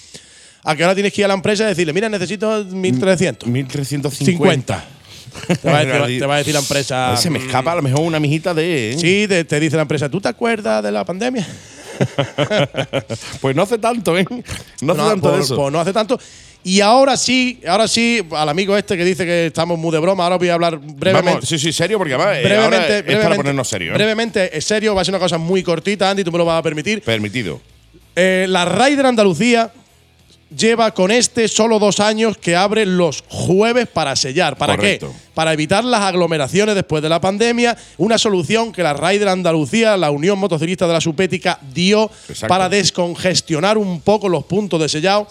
A 0.65 0.75
que 0.75 0.83
ahora 0.83 0.93
tienes 0.93 1.13
que 1.13 1.21
ir 1.21 1.25
a 1.25 1.29
la 1.29 1.35
empresa 1.35 1.63
y 1.63 1.67
decirle, 1.67 1.93
mira, 1.93 2.09
necesito 2.09 2.65
1300. 2.65 3.47
1350. 3.47 4.25
50. 4.25 4.85
Te 5.61 5.69
va, 5.69 5.77
a- 5.79 5.81
te 5.85 5.99
va- 5.99 6.07
te 6.07 6.25
va 6.25 6.35
a 6.35 6.37
decir 6.39 6.53
la 6.53 6.59
empresa. 6.59 7.15
Se 7.15 7.29
me 7.29 7.39
escapa 7.39 7.71
a 7.71 7.75
lo 7.75 7.81
mejor 7.81 8.01
una 8.01 8.19
mijita 8.19 8.53
de. 8.53 8.91
¿eh? 8.91 8.97
Sí, 8.97 9.25
te, 9.29 9.45
te 9.45 9.59
dice 9.59 9.75
la 9.77 9.83
empresa, 9.83 10.09
¿tú 10.09 10.19
te 10.19 10.27
acuerdas 10.27 10.83
de 10.83 10.91
la 10.91 11.05
pandemia? 11.05 11.47
pues 13.41 13.55
no 13.55 13.63
hace 13.63 13.77
tanto, 13.77 14.17
¿eh? 14.17 14.25
No 14.81 14.93
hace 14.93 15.01
tanto 15.01 15.21
por- 15.29 15.37
de 15.37 15.43
eso. 15.43 15.55
pues 15.55 15.71
no 15.71 15.79
hace 15.79 15.93
tanto. 15.93 16.19
Y 16.63 16.81
ahora 16.81 17.15
sí, 17.15 17.61
ahora 17.67 17.87
sí, 17.87 18.21
al 18.31 18.49
amigo 18.49 18.75
este 18.75 18.97
que 18.97 19.05
dice 19.05 19.25
que 19.25 19.45
estamos 19.47 19.79
muy 19.79 19.91
de 19.93 19.99
broma, 19.99 20.25
ahora 20.25 20.37
voy 20.37 20.49
a 20.49 20.55
hablar 20.55 20.77
brevemente. 20.77 21.29
Vamos, 21.31 21.47
sí, 21.47 21.57
sí, 21.57 21.71
serio, 21.71 21.97
porque 21.97 22.13
además 22.13 22.37
eh, 22.37 22.43
brevemente, 22.43 22.75
ahora 22.75 22.97
es 22.97 23.03
para 23.03 23.17
brevemente- 23.17 23.35
ponernos 23.37 23.67
serios. 23.69 23.91
¿eh? 23.93 23.97
Brevemente, 23.97 24.57
es 24.57 24.65
serio, 24.65 24.93
va 24.93 25.01
a 25.01 25.05
ser 25.05 25.13
una 25.13 25.19
cosa 25.19 25.37
muy 25.37 25.63
cortita, 25.63 26.09
Andy, 26.09 26.23
tú 26.23 26.31
me 26.33 26.37
lo 26.37 26.45
vas 26.45 26.59
a 26.59 26.63
permitir. 26.63 27.01
Permitido. 27.01 27.61
Eh, 28.15 28.45
la 28.49 28.65
Raider 28.65 29.05
Andalucía 29.05 29.71
lleva 30.55 30.93
con 30.93 31.11
este 31.11 31.47
solo 31.47 31.79
dos 31.79 31.99
años 31.99 32.37
que 32.37 32.55
abre 32.55 32.85
los 32.85 33.23
jueves 33.27 33.87
para 33.87 34.15
sellar. 34.15 34.57
¿Para 34.57 34.75
Correcto. 34.75 35.11
qué? 35.11 35.29
Para 35.33 35.53
evitar 35.53 35.83
las 35.83 36.01
aglomeraciones 36.01 36.75
después 36.75 37.03
de 37.03 37.09
la 37.09 37.21
pandemia. 37.21 37.77
Una 37.97 38.17
solución 38.17 38.71
que 38.71 38.83
la 38.83 38.93
Raider 38.93 39.29
Andalucía, 39.29 39.95
la 39.97 40.11
Unión 40.11 40.39
Motociclista 40.39 40.87
de 40.87 40.93
la 40.93 41.01
Supética, 41.01 41.59
dio 41.73 42.09
Exacto. 42.27 42.47
para 42.47 42.69
descongestionar 42.69 43.77
un 43.77 44.01
poco 44.01 44.29
los 44.29 44.43
puntos 44.45 44.79
de 44.81 44.89
sellado. 44.89 45.27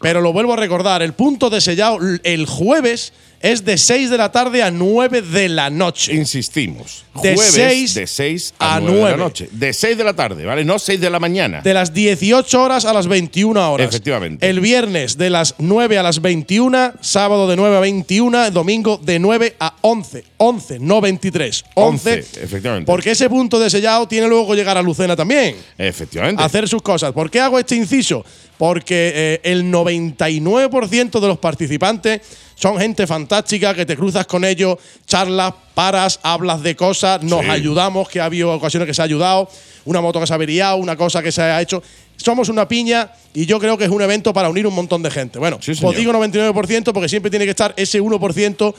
Pero 0.00 0.20
lo 0.20 0.32
vuelvo 0.32 0.52
a 0.52 0.56
recordar, 0.56 1.02
el 1.02 1.14
punto 1.14 1.48
de 1.48 1.60
sellado 1.60 1.98
el 2.22 2.46
jueves 2.46 3.12
es 3.46 3.64
de 3.64 3.78
6 3.78 4.10
de 4.10 4.18
la 4.18 4.32
tarde 4.32 4.62
a 4.62 4.70
9 4.70 5.22
de 5.22 5.48
la 5.48 5.70
noche. 5.70 6.14
Insistimos. 6.14 7.04
De 7.22 7.34
Jueves 7.34 7.54
seis 7.54 7.94
de 7.94 8.06
6 8.06 8.54
a, 8.58 8.76
a 8.76 8.80
9 8.80 9.04
de 9.04 9.10
la 9.10 9.16
noche. 9.16 9.48
De 9.52 9.72
6 9.72 9.96
de 9.96 10.04
la 10.04 10.14
tarde, 10.14 10.44
¿vale? 10.44 10.64
No 10.64 10.78
6 10.78 11.00
de 11.00 11.10
la 11.10 11.18
mañana. 11.18 11.60
De 11.62 11.72
las 11.72 11.94
18 11.94 12.62
horas 12.62 12.84
a 12.84 12.92
las 12.92 13.06
21 13.06 13.72
horas. 13.72 13.88
Efectivamente. 13.88 14.48
El 14.48 14.60
viernes 14.60 15.16
de 15.16 15.30
las 15.30 15.54
9 15.58 15.98
a 15.98 16.02
las 16.02 16.20
21, 16.20 16.92
sábado 17.00 17.48
de 17.48 17.56
9 17.56 17.76
a 17.76 17.80
21, 17.80 18.50
domingo 18.50 18.98
de 19.02 19.18
9 19.18 19.56
a 19.60 19.74
11. 19.80 20.24
11, 20.36 20.78
no 20.80 21.00
23. 21.00 21.64
11. 21.74 22.10
11, 22.10 22.44
efectivamente. 22.44 22.86
Porque 22.86 23.12
ese 23.12 23.28
punto 23.30 23.58
de 23.58 23.70
sellado 23.70 24.06
tiene 24.06 24.28
luego 24.28 24.50
que 24.50 24.56
llegar 24.56 24.76
a 24.76 24.82
Lucena 24.82 25.16
también. 25.16 25.56
Efectivamente. 25.78 26.42
hacer 26.42 26.68
sus 26.68 26.82
cosas. 26.82 27.12
¿Por 27.12 27.30
qué 27.30 27.40
hago 27.40 27.58
este 27.58 27.76
inciso? 27.76 28.24
Porque 28.58 29.12
eh, 29.14 29.40
el 29.44 29.70
99% 29.70 31.20
de 31.20 31.26
los 31.26 31.38
participantes 31.38 32.20
son 32.56 32.78
gente 32.78 33.06
fantástica 33.06 33.72
que 33.74 33.86
te 33.86 33.96
cruzas 33.96 34.26
con 34.26 34.44
ellos, 34.44 34.76
charlas, 35.06 35.52
paras, 35.74 36.18
hablas 36.22 36.62
de 36.62 36.74
cosas, 36.74 37.22
nos 37.22 37.42
Sí. 37.44 37.50
ayudamos, 37.50 38.08
que 38.08 38.18
ha 38.20 38.24
habido 38.24 38.50
ocasiones 38.52 38.86
que 38.88 38.94
se 38.94 39.02
ha 39.02 39.04
ayudado, 39.04 39.48
una 39.84 40.00
moto 40.00 40.18
que 40.18 40.26
se 40.26 40.32
ha 40.32 40.36
averiado, 40.36 40.76
una 40.78 40.96
cosa 40.96 41.22
que 41.22 41.30
se 41.30 41.42
ha 41.42 41.60
hecho. 41.60 41.82
Somos 42.16 42.48
una 42.48 42.66
piña 42.66 43.12
y 43.34 43.44
yo 43.46 43.60
creo 43.60 43.76
que 43.76 43.84
es 43.84 43.90
un 43.90 44.00
evento 44.02 44.32
para 44.32 44.48
unir 44.48 44.66
un 44.66 44.74
montón 44.74 45.02
de 45.02 45.10
gente. 45.10 45.38
Bueno, 45.38 45.58
Sí, 45.60 45.74
señor. 45.74 45.92
pues 45.92 45.98
digo 45.98 46.12
99% 46.12 46.92
porque 46.94 47.08
siempre 47.10 47.30
tiene 47.30 47.44
que 47.44 47.50
estar 47.50 47.74
ese 47.76 48.00
1% 48.00 48.74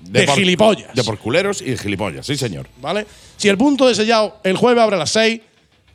de, 0.00 0.22
por- 0.24 0.34
gilipollas. 0.36 0.94
De 0.94 1.04
por 1.04 1.18
culeros 1.18 1.60
y 1.60 1.66
de 1.66 1.76
gilipollas, 1.78 2.24
sí, 2.26 2.36
señor. 2.38 2.68
¿Vale? 2.80 3.06
Si 3.36 3.48
el 3.50 3.58
punto 3.58 3.86
de 3.86 3.94
sellado 3.94 4.38
el 4.44 4.56
jueves 4.56 4.82
abre 4.82 4.96
a 4.96 5.00
las 5.00 5.10
6, 5.10 5.40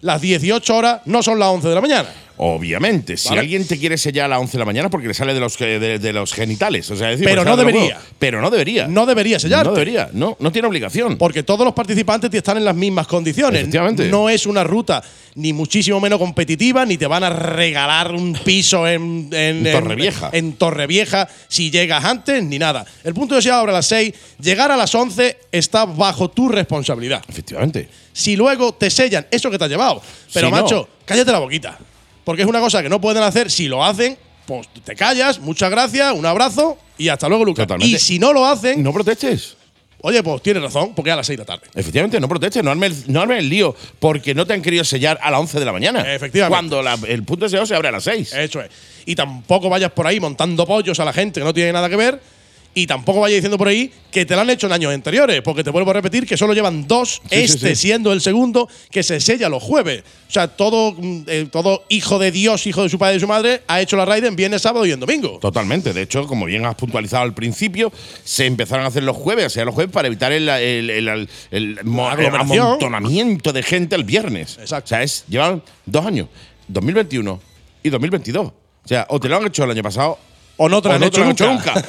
las 0.01 0.21
18 0.21 0.76
horas 0.76 1.01
no 1.05 1.23
son 1.23 1.39
las 1.39 1.49
11 1.49 1.69
de 1.69 1.76
la 1.76 1.82
mañana. 1.82 2.09
Obviamente, 2.38 3.15
si 3.17 3.29
Vale. 3.29 3.41
alguien 3.41 3.65
te 3.65 3.77
quiere 3.79 3.97
sellar 3.97 4.25
a 4.25 4.27
las 4.29 4.39
11 4.39 4.51
de 4.53 4.59
la 4.59 4.65
mañana 4.65 4.89
porque 4.89 5.07
le 5.07 5.13
sale 5.13 5.33
de 5.33 5.39
los, 5.39 5.57
de, 5.57 5.99
de 5.99 6.13
los 6.13 6.33
genitales. 6.33 6.89
O 6.91 6.95
sea, 6.95 7.07
decir, 7.09 7.25
Pero 7.25 7.45
no 7.45 7.55
debería. 7.55 7.81
huevos. 7.81 8.03
Pero 8.19 8.41
no 8.41 8.49
debería. 8.49 8.88
No 8.88 9.05
debería 9.05 9.39
sellarte. 9.39 9.69
No 9.69 9.73
debería. 9.73 10.09
No, 10.13 10.36
no 10.39 10.51
tiene 10.51 10.67
obligación. 10.67 11.17
Porque 11.17 11.43
todos 11.43 11.63
los 11.65 11.73
participantes 11.73 12.33
están 12.33 12.57
en 12.57 12.65
las 12.65 12.75
mismas 12.75 13.07
condiciones. 13.07 13.61
Efectivamente. 13.61 14.09
No 14.09 14.29
es 14.29 14.45
una 14.45 14.63
ruta 14.63 15.01
ni 15.36 15.53
muchísimo 15.53 15.99
menos 15.99 16.19
competitiva, 16.19 16.86
ni 16.86 16.97
te 16.97 17.07
van 17.07 17.23
a 17.23 17.29
regalar 17.29 18.13
un 18.13 18.33
piso 18.43 18.88
en, 18.88 19.29
en, 19.31 19.65
En 19.67 19.71
Torrevieja. 19.73 20.29
en 20.33 20.53
Torrevieja 20.53 21.27
si 21.47 21.71
llegas 21.71 22.03
antes, 22.05 22.41
ni 22.43 22.57
nada. 22.59 22.86
El 23.03 23.13
punto 23.13 23.36
de 23.36 23.41
sellado 23.41 23.61
abre 23.61 23.71
a 23.71 23.75
las 23.75 23.86
6. 23.88 24.13
Llegar 24.41 24.71
a 24.71 24.77
las 24.77 24.93
11 24.93 25.38
está 25.51 25.86
bajo 25.86 26.29
tu 26.29 26.47
responsabilidad. 26.49 27.21
Efectivamente. 27.27 27.89
Si 28.13 28.36
luego 28.36 28.73
te 28.73 28.89
sellan 28.89 29.25
eso 29.31 29.49
que 29.51 29.57
te 29.57 29.63
has 29.65 29.69
llevado. 29.69 30.01
Pero, 30.33 30.47
Si 30.47 30.51
no- 30.53 30.61
macho, 30.61 30.89
cállate 31.05 31.31
la 31.31 31.39
boquita. 31.39 31.77
Porque 32.26 32.41
es 32.41 32.47
una 32.47 32.59
cosa 32.59 32.84
que 32.84 32.89
no 32.89 32.99
pueden 32.99 33.23
hacer. 33.23 33.49
Si 33.49 33.67
lo 33.69 33.84
hacen, 33.86 34.17
pues 34.45 34.67
te 34.84 34.95
callas, 34.95 35.39
muchas 35.39 35.71
gracias, 35.71 36.13
un 36.13 36.26
abrazo 36.26 36.78
y 36.97 37.07
hasta 37.07 37.30
luego, 37.30 37.45
Lucas. 37.45 37.63
Totalmente. 37.65 37.95
Y 37.95 37.99
si 37.99 38.19
no 38.19 38.34
lo 38.34 38.45
hacen, 38.45 38.84
No 38.84 38.91
protestes. 38.91 39.55
oye, 40.01 40.21
pues 40.21 40.41
tienes 40.43 40.61
razón, 40.61 40.93
porque 40.93 41.09
es 41.09 41.13
a 41.13 41.17
las 41.17 41.28
6 41.28 41.38
de 41.38 41.41
la 41.43 41.45
tarde. 41.45 41.67
Efectivamente, 41.73 42.19
no 42.19 42.28
protestes, 42.28 42.63
no 42.63 42.69
armes, 42.71 43.05
el, 43.07 43.13
no 43.13 43.23
el 43.23 43.47
lío 43.49 43.76
porque 43.99 44.36
no 44.36 44.45
te 44.45 44.53
han 44.53 44.61
querido 44.61 44.84
sellar 44.84 45.17
a 45.21 45.32
las 45.32 45.39
11 45.39 45.59
de 45.59 45.65
la 45.65 45.71
mañana. 45.71 46.01
Efectivamente. 46.13 46.51
Cuando 46.53 46.82
la- 46.84 46.97
el 47.07 47.23
punto 47.23 47.45
de 47.45 47.49
sellado 47.49 47.65
se 47.65 47.76
abre 47.76 47.88
a 47.88 47.91
las 47.91 48.03
6. 48.03 48.34
Eso 48.34 48.61
es. 48.61 48.69
Y 49.05 49.15
tampoco 49.15 49.69
vayas 49.69 49.91
por 49.91 50.05
ahí 50.07 50.19
montando 50.19 50.65
pollos 50.65 50.99
a 50.99 51.05
la 51.05 51.13
gente 51.13 51.39
que 51.39 51.43
no 51.45 51.53
tiene 51.53 51.71
nada 51.73 51.89
que 51.89 51.95
ver. 51.95 52.19
Y 52.78 52.88
tampoco 52.88 53.21
vaya 53.21 53.36
diciendo 53.36 53.57
por 53.57 53.69
ahí 53.69 53.89
que 54.11 54.26
te 54.26 54.36
lo 54.36 54.41
han 54.41 54.49
hecho 54.49 54.67
en 54.67 54.73
años 54.73 54.93
anteriores, 54.93 55.41
porque 55.41 55.63
te 55.63 55.69
vuelvo 55.69 55.91
a 55.91 55.93
repetir 55.93 56.28
que 56.28 56.36
solo 56.36 56.53
llevan 56.53 56.86
dos, 56.88 57.21
Sí, 57.30 57.36
este 57.38 57.73
sí. 57.73 57.84
siendo 57.88 58.11
el 58.11 58.19
segundo, 58.19 58.67
que 58.91 59.01
se 59.01 59.21
sella 59.21 59.47
los 59.47 59.63
jueves. 59.63 60.03
O 60.28 60.32
sea, 60.32 60.49
todo, 60.49 60.91
mm, 60.91 61.21
eh, 61.28 61.47
todo 61.49 61.86
hijo 61.88 62.19
de 62.19 62.32
Dios, 62.32 62.67
hijo 62.67 62.84
de 62.84 62.89
su 62.89 62.99
padre 62.99 63.13
y 63.13 63.15
de 63.15 63.19
su 63.21 63.28
madre, 63.28 63.61
ha 63.67 63.80
hecho 63.80 63.95
la 63.95 64.03
raid 64.03 64.26
en 64.26 64.36
viernes, 64.36 64.61
sábado 64.61 64.86
y 64.86 64.91
en 64.91 64.99
domingo. 64.99 65.39
Totalmente. 65.39 65.93
De 65.93 66.01
hecho, 66.01 66.28
como 66.28 66.45
bien 66.45 66.65
has 66.65 66.76
puntualizado 66.76 67.23
al 67.23 67.34
principio, 67.34 67.93
se 68.26 68.45
empezaron 68.45 68.84
a 68.84 68.89
hacer 68.89 69.03
los 69.03 69.15
jueves, 69.15 69.45
o 69.45 69.49
sea, 69.49 69.63
los 69.63 69.73
jueves 69.73 69.93
para 69.93 70.07
evitar 70.09 70.34
el, 70.34 70.47
el, 70.49 70.89
el- 70.89 71.30
el- 71.51 71.80
amontonamiento 71.80 73.53
de 73.53 73.63
gente 73.63 73.95
el 73.95 74.03
viernes. 74.03 74.57
Exacto. 74.59 74.86
O 74.86 74.89
sea, 74.89 75.03
es, 75.03 75.23
llevan 75.30 75.63
dos 75.86 76.05
años, 76.05 76.28
2021 76.67 77.39
y 77.84 77.89
2022. 77.89 78.47
O 78.47 78.53
sea, 78.88 79.07
o 79.09 79.19
te 79.19 79.30
lo 79.30 79.38
han 79.38 79.45
hecho 79.47 79.63
el 79.63 79.71
año 79.71 79.82
pasado 79.84 80.17
o 80.57 80.69
no 80.69 80.81
te 80.81 80.89
lo 80.89 80.95
han 80.95 81.03
hecho 81.03 81.23
nunca. 81.25 81.73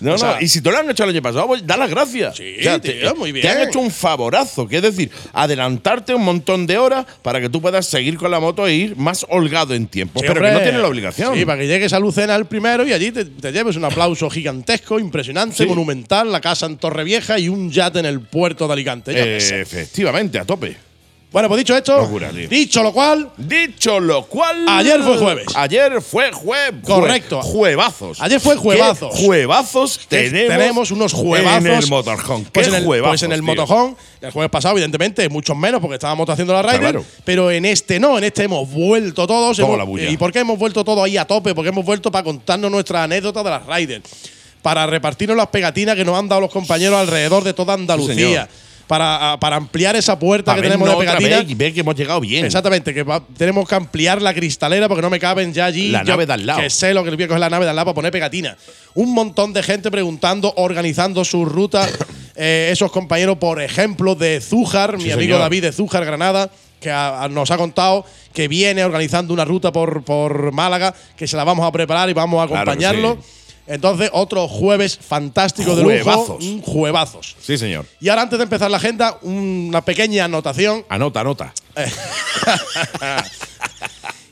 No, 0.00 0.16
no, 0.16 0.40
y 0.40 0.48
si 0.48 0.60
te 0.60 0.70
lo 0.70 0.76
han 0.76 0.90
hecho 0.90 1.04
el 1.04 1.10
año 1.10 1.22
pasado, 1.22 1.46
pues 1.46 1.66
da 1.66 1.76
las 1.78 1.88
gracias. 1.88 2.36
Sí, 2.36 2.56
tío, 2.82 3.14
muy 3.14 3.32
bien. 3.32 3.42
Te 3.46 3.48
han 3.48 3.66
hecho 3.66 3.78
un 3.78 3.90
favorazo, 3.90 4.66
que 4.66 4.76
es 4.76 4.82
decir, 4.82 5.10
adelantarte 5.32 6.12
un 6.14 6.24
montón 6.24 6.66
de 6.66 6.76
horas 6.76 7.06
para 7.22 7.40
que 7.40 7.48
tú 7.48 7.62
puedas 7.62 7.86
seguir 7.86 8.18
con 8.18 8.30
la 8.30 8.40
moto 8.40 8.66
e 8.66 8.74
ir 8.74 8.96
más 8.96 9.24
holgado 9.30 9.72
en 9.72 9.86
tiempo. 9.86 10.20
Sí, 10.20 10.26
pero 10.28 10.42
que 10.42 10.50
no 10.50 10.60
tienes 10.60 10.80
la 10.82 10.88
obligación. 10.88 11.34
Sí, 11.34 11.46
para 11.46 11.60
que 11.60 11.68
llegues 11.68 11.92
a 11.92 12.00
Lucena 12.00 12.34
el 12.34 12.44
primero 12.46 12.84
y 12.86 12.92
allí 12.92 13.12
te, 13.12 13.24
te 13.24 13.52
lleves 13.52 13.76
un 13.76 13.84
aplauso 13.84 14.28
gigantesco, 14.28 14.98
impresionante, 14.98 15.56
Sí. 15.56 15.66
monumental, 15.66 16.30
la 16.30 16.40
casa 16.40 16.66
en 16.66 16.76
Torrevieja 16.76 17.38
y 17.38 17.48
un 17.48 17.70
yate 17.70 18.00
en 18.00 18.06
el 18.06 18.20
puerto 18.20 18.66
de 18.66 18.72
Alicante. 18.72 19.12
Eh, 19.14 19.60
efectivamente, 19.60 20.38
a 20.38 20.44
tope. 20.44 20.76
Bueno, 21.34 21.48
pues 21.48 21.58
dicho 21.58 21.76
esto, 21.76 21.96
Locura, 21.98 22.30
tío. 22.30 22.48
dicho 22.48 22.80
lo 22.80 22.92
cual, 22.92 23.28
Dicho 23.36 23.98
lo 23.98 24.24
cual. 24.26 24.64
Ayer 24.68 25.02
fue 25.02 25.18
jueves. 25.18 25.46
Ayer 25.56 26.00
fue 26.00 26.30
jueves. 26.30 26.80
Correcto. 26.86 27.42
Juevazos. 27.42 28.20
Ayer 28.20 28.38
fue 28.40 28.54
juevazos. 28.54 29.12
¿Qué 29.16 29.24
juevazos 29.26 30.00
tenemos. 30.08 30.56
tenemos 30.56 30.90
unos 30.92 31.12
juevazos. 31.12 31.64
En 31.64 31.72
el 31.74 31.86
motorhome. 31.88 32.46
Pues 32.52 32.68
¿Qué 32.68 32.72
en 32.72 32.80
el, 32.80 32.84
juevazos, 32.86 33.10
pues 33.10 33.22
en 33.24 33.32
el 33.32 33.40
tío? 33.40 33.46
motorhome, 33.46 33.96
el 34.20 34.30
jueves 34.30 34.48
pasado, 34.50 34.74
evidentemente, 34.74 35.28
muchos 35.28 35.56
menos 35.56 35.80
porque 35.80 35.94
estábamos 35.94 36.28
haciendo 36.30 36.52
la 36.52 36.62
Rider. 36.62 36.78
claro. 36.80 37.04
Pero 37.24 37.50
en 37.50 37.64
este 37.64 37.98
no, 37.98 38.16
en 38.16 38.22
este 38.22 38.44
hemos 38.44 38.70
vuelto 38.70 39.26
todos. 39.26 39.56
Toda 39.56 39.66
hemos- 39.68 39.78
la 39.78 39.84
bulla. 39.84 40.08
¿Y 40.08 40.16
por 40.16 40.30
qué 40.30 40.38
hemos 40.38 40.56
vuelto 40.56 40.84
todos 40.84 41.04
ahí 41.04 41.16
a 41.16 41.24
tope? 41.24 41.52
Porque 41.52 41.70
hemos 41.70 41.84
vuelto 41.84 42.12
para 42.12 42.22
contarnos 42.22 42.70
nuestras 42.70 43.02
anécdotas 43.06 43.42
de 43.42 43.50
las 43.50 43.66
Riders. 43.66 44.04
Para 44.62 44.86
repartirnos 44.86 45.36
las 45.36 45.48
pegatinas 45.48 45.96
que 45.96 46.04
nos 46.04 46.16
han 46.16 46.28
dado 46.28 46.42
los 46.42 46.50
compañeros 46.52 46.96
alrededor 46.96 47.42
de 47.42 47.54
toda 47.54 47.74
Andalucía. 47.74 48.14
señor. 48.14 48.48
Para, 48.86 49.32
a- 49.32 49.40
para 49.40 49.56
ampliar 49.56 49.96
esa 49.96 50.18
puerta 50.18 50.54
que 50.54 50.62
tenemos 50.62 50.88
de 50.88 50.94
vez 51.40 51.50
y 51.50 51.54
ver 51.54 51.72
que 51.72 51.80
hemos 51.80 51.94
llegado 51.94 52.20
bien. 52.20 52.44
Exactamente, 52.44 52.92
que 52.94 53.02
va- 53.02 53.22
tenemos 53.36 53.68
que 53.68 53.74
ampliar 53.74 54.20
la 54.22 54.34
cristalera 54.34 54.88
porque 54.88 55.02
no 55.02 55.10
me 55.10 55.18
caben 55.20 55.52
ya 55.54 55.66
allí. 55.66 55.90
La 55.90 56.02
Yo 56.04 56.12
nave 56.12 56.26
de 56.26 56.32
al 56.32 56.46
lado. 56.46 56.60
Que 56.60 56.70
sé 56.70 56.92
lo 56.94 57.02
que 57.04 57.10
voy 57.10 57.22
a 57.24 57.28
coger 57.28 57.40
la 57.40 57.50
nave 57.50 57.64
de 57.64 57.70
al 57.70 57.76
lado 57.76 57.86
para 57.86 57.94
poner 57.94 58.12
pegatina. 58.12 58.56
Un 58.94 59.12
montón 59.14 59.52
de 59.52 59.62
gente 59.62 59.90
preguntando, 59.90 60.52
organizando 60.56 61.24
su 61.24 61.44
ruta. 61.44 61.88
Eh, 62.36 62.70
esos 62.72 62.90
compañeros, 62.90 63.38
por 63.38 63.62
ejemplo, 63.62 64.16
de 64.16 64.40
Zújar, 64.40 64.96
mi 64.96 65.04
amigo 65.12 65.20
señor. 65.20 65.38
David 65.38 65.62
de 65.62 65.70
Zújar, 65.72 66.04
Granada, 66.04 66.50
que 66.80 66.90
a- 66.90 67.22
a- 67.22 67.28
nos 67.28 67.52
ha 67.52 67.56
contado 67.56 68.04
que 68.32 68.48
viene 68.48 68.84
organizando 68.84 69.32
una 69.32 69.44
ruta 69.44 69.70
por, 69.70 70.02
por 70.02 70.50
Málaga, 70.50 70.92
que 71.16 71.28
se 71.28 71.36
la 71.36 71.44
vamos 71.44 71.64
a 71.64 71.70
preparar 71.70 72.10
y 72.10 72.12
vamos 72.12 72.42
a 72.42 72.48
Claro 72.48 72.62
acompañarlo. 72.62 73.18
Entonces, 73.66 74.10
otro 74.12 74.46
jueves 74.46 74.98
fantástico 74.98 75.74
de 75.74 75.82
lujo. 75.82 75.94
Juevazos. 76.04 76.44
Un 76.44 76.60
juevazos. 76.60 77.36
Sí, 77.40 77.56
señor. 77.56 77.86
Y 78.00 78.08
ahora, 78.10 78.22
antes 78.22 78.38
de 78.38 78.42
empezar 78.42 78.70
la 78.70 78.76
agenda, 78.76 79.18
una 79.22 79.82
pequeña 79.82 80.26
anotación. 80.26 80.84
Anota, 80.88 81.20
anota. 81.20 81.54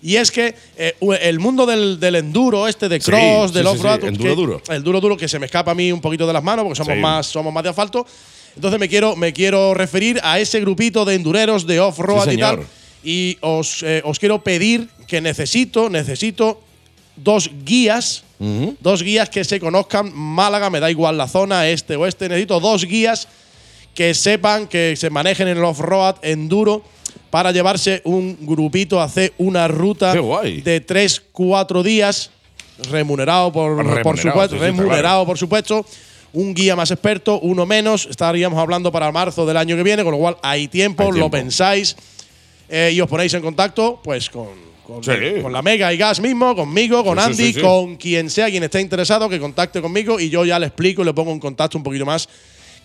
Y 0.04 0.16
es 0.16 0.32
que 0.32 0.54
eh, 0.76 0.96
el 1.20 1.38
mundo 1.38 1.64
del, 1.64 2.00
del 2.00 2.16
enduro, 2.16 2.66
este 2.66 2.88
de 2.88 2.98
cross, 2.98 3.50
sí, 3.50 3.54
del 3.54 3.62
sí, 3.62 3.68
off-road, 3.72 4.00
sí, 4.00 4.06
enduro 4.08 4.30
que- 4.30 4.36
duro. 4.36 4.62
el 4.68 4.82
duro 4.82 5.00
duro 5.00 5.16
que 5.16 5.28
se 5.28 5.38
me 5.38 5.46
escapa 5.46 5.70
a 5.70 5.74
mí 5.76 5.92
un 5.92 6.00
poquito 6.00 6.26
de 6.26 6.32
las 6.32 6.42
manos 6.42 6.64
porque 6.64 6.76
somos 6.76 6.96
más 6.98 7.26
somos 7.28 7.52
más 7.52 7.62
de 7.62 7.68
asfalto. 7.70 8.04
Entonces 8.56 8.80
me 8.80 8.88
quiero 8.88 9.14
me 9.14 9.32
quiero 9.32 9.74
referir 9.74 10.18
a 10.24 10.40
ese 10.40 10.58
grupito 10.60 11.04
de 11.04 11.14
endureros 11.14 11.68
de 11.68 11.78
off-road 11.78 12.32
y 12.32 12.36
tal. 12.36 12.66
Y 13.04 13.38
os, 13.42 13.84
eh, 13.84 14.02
os 14.04 14.18
quiero 14.18 14.42
pedir 14.42 14.88
que 15.06 15.20
necesito 15.20 15.88
necesito 15.88 16.60
dos 17.16 17.50
guías, 17.64 18.24
dos 18.80 19.02
guías 19.02 19.28
que 19.30 19.44
se 19.44 19.60
conozcan 19.60 20.12
Málaga, 20.14 20.70
me 20.70 20.80
da 20.80 20.90
igual 20.90 21.16
la 21.16 21.28
zona 21.28 21.68
este 21.68 21.96
oeste, 21.96 22.28
necesito 22.28 22.58
dos 22.58 22.84
guías 22.84 23.28
que 23.94 24.14
sepan 24.14 24.66
que 24.66 24.96
se 24.96 25.10
manejen 25.10 25.48
en 25.48 25.58
el 25.58 25.64
off-road 25.64 26.16
enduro 26.22 26.82
para 27.30 27.52
llevarse 27.52 28.02
un 28.04 28.36
grupito 28.40 29.00
a 29.00 29.04
hacer 29.04 29.32
una 29.38 29.68
ruta 29.68 30.12
de 30.14 30.80
3, 30.80 31.22
4 31.32 31.82
días, 31.82 32.30
remunerado 32.90 33.52
por, 33.52 33.76
Remunerado, 33.76 34.02
por 34.02 34.18
supuesto, 34.18 34.56
sí, 34.56 34.60
remunerado 34.60 35.26
por 35.26 35.38
supuesto. 35.38 35.86
Un 36.34 36.54
guía 36.54 36.74
más 36.74 36.90
experto, 36.90 37.38
uno 37.40 37.66
menos. 37.66 38.06
Estaríamos 38.06 38.58
hablando 38.58 38.90
para 38.90 39.12
marzo 39.12 39.44
del 39.44 39.58
año 39.58 39.76
que 39.76 39.82
viene, 39.82 40.02
con 40.02 40.12
lo 40.12 40.18
cual 40.18 40.38
hay 40.42 40.66
tiempo, 40.66 41.02
Hay 41.02 41.08
lo 41.10 41.14
tiempo. 41.14 41.30
pensáis 41.30 41.94
eh, 42.70 42.90
y 42.94 43.00
os 43.02 43.08
ponéis 43.08 43.34
en 43.34 43.42
contacto 43.42 44.00
pues 44.02 44.30
con, 44.30 44.48
con, 44.86 45.02
Sí. 45.04 45.10
con 45.40 45.52
la 45.52 45.62
Mega 45.62 45.92
y 45.92 45.96
Gas 45.96 46.20
mismo, 46.20 46.54
conmigo, 46.56 47.04
con 47.04 47.18
Sí, 47.18 47.24
Andy, 47.24 47.52
sí. 47.52 47.60
con 47.60 47.96
quien 47.96 48.28
sea, 48.30 48.46
quien 48.50 48.62
esté 48.64 48.80
interesado, 48.80 49.28
que 49.28 49.38
contacte 49.38 49.80
conmigo 49.80 50.18
y 50.20 50.28
yo 50.30 50.44
ya 50.44 50.58
le 50.58 50.66
explico 50.66 51.02
y 51.02 51.04
le 51.04 51.14
pongo 51.14 51.32
en 51.32 51.40
contacto 51.40 51.78
un 51.78 51.84
poquito 51.84 52.04
más 52.06 52.28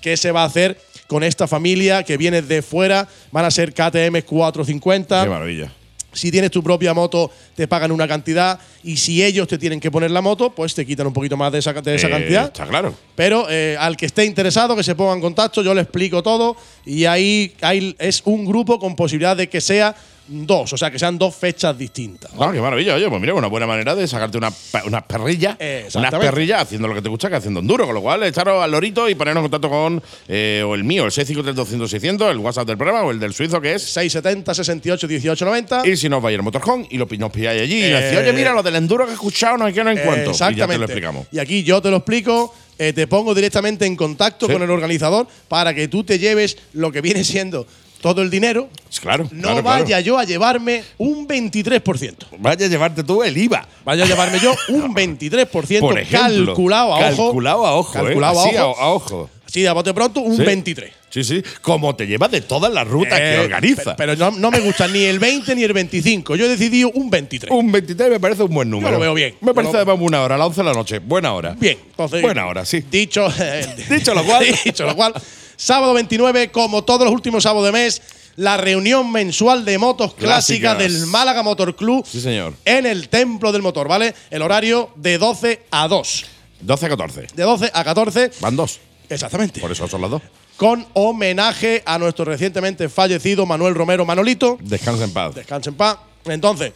qué 0.02 0.16
se 0.16 0.32
va 0.32 0.44
a 0.44 0.46
hacer 0.46 0.80
con 1.08 1.24
esta 1.24 1.48
familia 1.48 2.04
que 2.04 2.18
viene 2.18 2.42
de 2.42 2.62
fuera. 2.62 3.08
Van 3.32 3.46
a 3.46 3.52
ser 3.52 3.74
KTM 3.74 4.22
450. 4.24 5.24
Qué 5.24 5.30
maravilla. 5.30 5.72
Si 6.14 6.32
tienes 6.32 6.50
tu 6.50 6.64
propia 6.64 6.94
moto, 6.96 7.30
te 7.56 7.68
pagan 7.68 7.92
una 7.92 8.08
cantidad. 8.08 8.60
Y 8.84 8.98
si 8.98 9.24
ellos 9.24 9.48
te 9.48 9.58
tienen 9.58 9.80
que 9.80 9.92
poner 9.92 10.10
la 10.10 10.22
moto, 10.22 10.50
pues 10.50 10.74
te 10.74 10.84
quitan 10.86 11.06
un 11.08 11.14
poquito 11.14 11.38
más 11.38 11.52
de 11.52 11.60
esa, 11.60 11.74
de 11.74 11.96
esa 11.96 12.08
Eh, 12.08 12.10
cantidad. 12.10 12.46
Está 12.46 12.66
claro. 12.66 12.96
Pero 13.16 13.46
eh, 13.50 13.76
al 13.80 13.96
que 13.98 14.08
esté 14.08 14.26
interesado, 14.26 14.76
que 14.76 14.84
se 14.84 14.96
ponga 14.96 15.14
en 15.14 15.22
contacto, 15.22 15.62
yo 15.62 15.74
le 15.76 15.82
explico 15.82 16.24
todo. 16.24 16.56
Y 16.86 17.06
ahí, 17.06 17.54
ahí 17.62 17.96
es 18.00 18.22
un 18.26 18.46
grupo 18.46 18.80
con 18.80 18.96
posibilidad 18.96 19.38
de 19.38 19.48
que 19.48 19.62
sea 19.62 19.96
dos, 20.28 20.74
o 20.74 20.78
sea, 20.78 20.92
que 20.92 21.00
sean 21.00 21.18
dos 21.18 21.36
fechas 21.36 21.78
distintas. 21.78 22.32
Ah, 22.40 22.50
qué 22.54 22.60
maravilla. 22.62 22.96
Oye, 22.96 23.08
pues 23.10 23.20
mira, 23.22 23.34
una 23.34 23.48
buena 23.48 23.66
manera 23.68 23.96
de 23.96 24.08
sacarte 24.08 24.38
una, 24.38 24.52
unas 24.86 25.04
perrillas. 25.04 25.58
Unas 25.96 26.12
perrillas 26.16 26.62
haciendo 26.64 26.88
lo 26.88 26.94
que 26.96 27.02
te 27.02 27.10
gusta, 27.10 27.30
que 27.30 27.36
haciendo 27.36 27.60
enduro. 27.60 27.86
Con 27.86 27.96
lo 27.96 28.02
cual, 28.02 28.24
echaros 28.24 28.62
al 28.64 28.72
lorito 28.72 29.08
y 29.10 29.16
ponernos 29.16 29.42
en 29.44 29.50
contacto 29.50 29.70
con 29.70 30.02
eh, 30.28 30.64
o 30.66 30.76
el 30.76 30.84
mío, 30.84 31.06
el 31.06 31.12
653-200-600, 31.12 32.30
el 32.32 32.38
WhatsApp 32.38 32.68
del 32.68 32.78
programa, 32.78 33.04
o 33.04 33.12
el 33.12 33.20
del 33.20 33.34
suizo, 33.34 33.60
que 33.62 33.74
es 33.76 33.84
670 33.84 34.54
68 34.54 35.08
18 35.08 35.46
90. 35.46 35.88
Y 35.88 35.98
si 35.98 36.10
nos 36.10 36.22
vais 36.22 36.38
al 36.38 36.44
motorhome 36.44 36.88
y 36.90 36.98
lo, 36.98 37.08
nos 37.18 37.32
pilláis 37.32 37.62
allí 37.62 37.86
y 37.86 37.90
nos 37.92 38.02
Eh, 38.02 38.04
decís, 38.06 38.20
oye, 38.20 38.34
mira, 38.34 38.54
lo 38.54 38.64
del 38.64 38.76
enduro 38.76 39.06
que 39.06 39.12
he 39.12 39.14
escuchado, 39.16 39.58
no 39.58 39.66
hay 39.66 39.74
que 39.74 39.84
no 39.84 39.92
en 39.92 39.98
cuánto. 40.00 40.22
Y 40.32 40.34
ya 40.34 40.50
Exactamente. 40.50 40.74
te 40.74 40.78
lo 40.80 40.86
explicamos. 40.86 41.28
Y 41.32 41.40
aquí 41.40 41.64
yo 41.64 41.82
te 41.82 41.90
lo 41.90 41.98
explico, 41.98 42.54
eh, 42.78 42.94
te 42.94 43.08
pongo 43.08 43.34
directamente 43.34 43.86
en 43.86 43.96
contacto 43.96 44.46
Sí. 44.48 44.54
con 44.54 44.62
el 44.62 44.70
organizador 44.70 45.28
para 45.48 45.74
que 45.74 45.88
tú 45.88 46.04
te 46.04 46.20
lleves 46.20 46.58
lo 46.74 46.92
que 46.92 47.02
viene 47.02 47.24
siendo 47.24 47.66
todo 48.02 48.22
el 48.22 48.30
dinero. 48.30 48.70
Claro. 49.02 49.28
No 49.32 49.42
claro, 49.44 49.64
vaya 49.64 49.86
claro. 49.86 50.04
yo 50.04 50.18
a 50.18 50.24
llevarme 50.24 50.84
un 50.98 51.28
23%. 51.28 52.14
Vaya 52.40 52.66
a 52.66 52.70
llevarte 52.70 53.04
tú 53.04 53.24
el 53.24 53.38
IVA. 53.38 53.68
Vaya 53.86 54.04
a 54.04 54.08
llevarme 54.08 54.40
yo 54.40 54.54
un 54.70 54.94
23% 54.96 55.80
Por 55.80 56.00
ejemplo. 56.00 56.46
calculado 56.48 56.94
a 56.96 56.98
ojo. 57.10 57.26
Calculado 57.26 57.66
a 57.66 57.76
ojo. 57.76 57.94
Calculado 57.94 58.36
eh. 58.46 58.48
Así 58.48 58.58
a 58.58 58.66
ojo. 58.68 58.82
a, 58.82 58.90
ojo. 58.94 59.30
Así 59.46 59.62
de 59.62 59.68
a 59.70 59.74
bote 59.74 59.94
pronto, 59.94 60.20
un 60.22 60.36
Sí. 60.38 60.44
23. 60.44 60.92
Sí, 61.10 61.24
sí. 61.24 61.42
Como 61.62 61.96
te 61.96 62.06
llevas 62.06 62.30
de 62.32 62.42
todas 62.42 62.72
las 62.72 62.86
rutas 62.88 63.18
que 63.18 63.36
Eh, 63.36 63.40
organiza. 63.40 63.96
Pero 63.96 64.16
no, 64.18 64.30
no 64.32 64.52
me 64.52 64.60
gusta 64.60 64.88
ni 64.90 65.04
el 65.04 65.20
20 65.20 65.56
ni 65.56 65.64
el 65.64 65.72
25. 65.74 66.36
Yo 66.36 66.46
he 66.46 66.50
decidido 66.50 66.92
un 66.92 67.10
23. 67.10 67.50
Un 67.52 67.72
23 67.72 68.10
me 68.10 68.20
parece 68.20 68.44
un 68.44 68.54
buen 68.54 68.70
número. 68.70 68.92
lo 68.92 69.00
veo 69.00 69.14
bien. 69.14 69.36
Me 69.42 69.48
Yo 69.48 69.54
parece 69.54 69.74
lo- 69.74 69.80
además 69.80 70.00
buena 70.00 70.22
hora, 70.22 70.36
a 70.36 70.38
las 70.38 70.48
11 70.48 70.62
de 70.62 70.66
la 70.66 70.74
noche. 70.74 71.00
Buena 71.00 71.34
hora. 71.34 71.56
Bien, 71.58 71.78
entonces. 71.92 72.22
Buena 72.22 72.46
hora, 72.48 72.66
sí. 72.66 72.84
Dicho, 72.92 73.28
Dicho 73.90 74.14
lo 74.14 74.24
cual. 74.26 74.46
dicho 74.66 74.86
lo 74.86 74.96
cual, 74.98 75.14
sábado 75.58 75.94
29, 75.94 76.52
como 76.52 76.84
todos 76.86 77.04
los 77.04 77.14
últimos 77.14 77.44
sábados 77.44 77.66
de 77.66 77.72
mes, 77.74 78.02
la 78.38 78.56
reunión 78.56 79.12
mensual 79.12 79.66
de 79.66 79.78
motos 79.80 80.14
clásicas, 80.14 80.76
Clásicas. 80.76 80.78
del 80.78 81.08
Málaga 81.08 81.44
Motor 81.44 81.76
Club 81.76 82.06
Sí, 82.10 82.22
señor. 82.22 82.54
en 82.66 82.86
el 82.86 83.10
Templo 83.10 83.52
del 83.52 83.62
Motor, 83.64 83.88
¿vale? 83.90 84.14
El 84.30 84.42
horario 84.44 84.92
de 84.96 85.18
12 85.18 85.66
a 85.72 85.88
2. 85.88 86.26
12 86.62 86.86
a 86.86 86.90
14. 86.90 87.28
De 87.36 87.44
12 87.44 87.72
a 87.74 87.84
14, 87.84 88.32
Van 88.40 88.56
dos. 88.56 88.80
exactamente. 89.10 89.60
Por 89.60 89.72
eso 89.72 89.88
son 89.88 90.02
las 90.02 90.12
dos. 90.12 90.22
Con 90.56 90.88
homenaje 90.94 91.84
a 91.86 92.00
nuestro 92.00 92.26
recientemente 92.26 92.90
fallecido 92.90 93.46
Manuel 93.46 93.76
Romero 93.76 94.06
Manolito. 94.06 94.58
Descansa 94.62 95.04
en 95.04 95.12
paz. 95.14 95.36
Descanse 95.36 95.70
en 95.70 95.76
paz. 95.76 95.98
Entonces, 96.26 96.74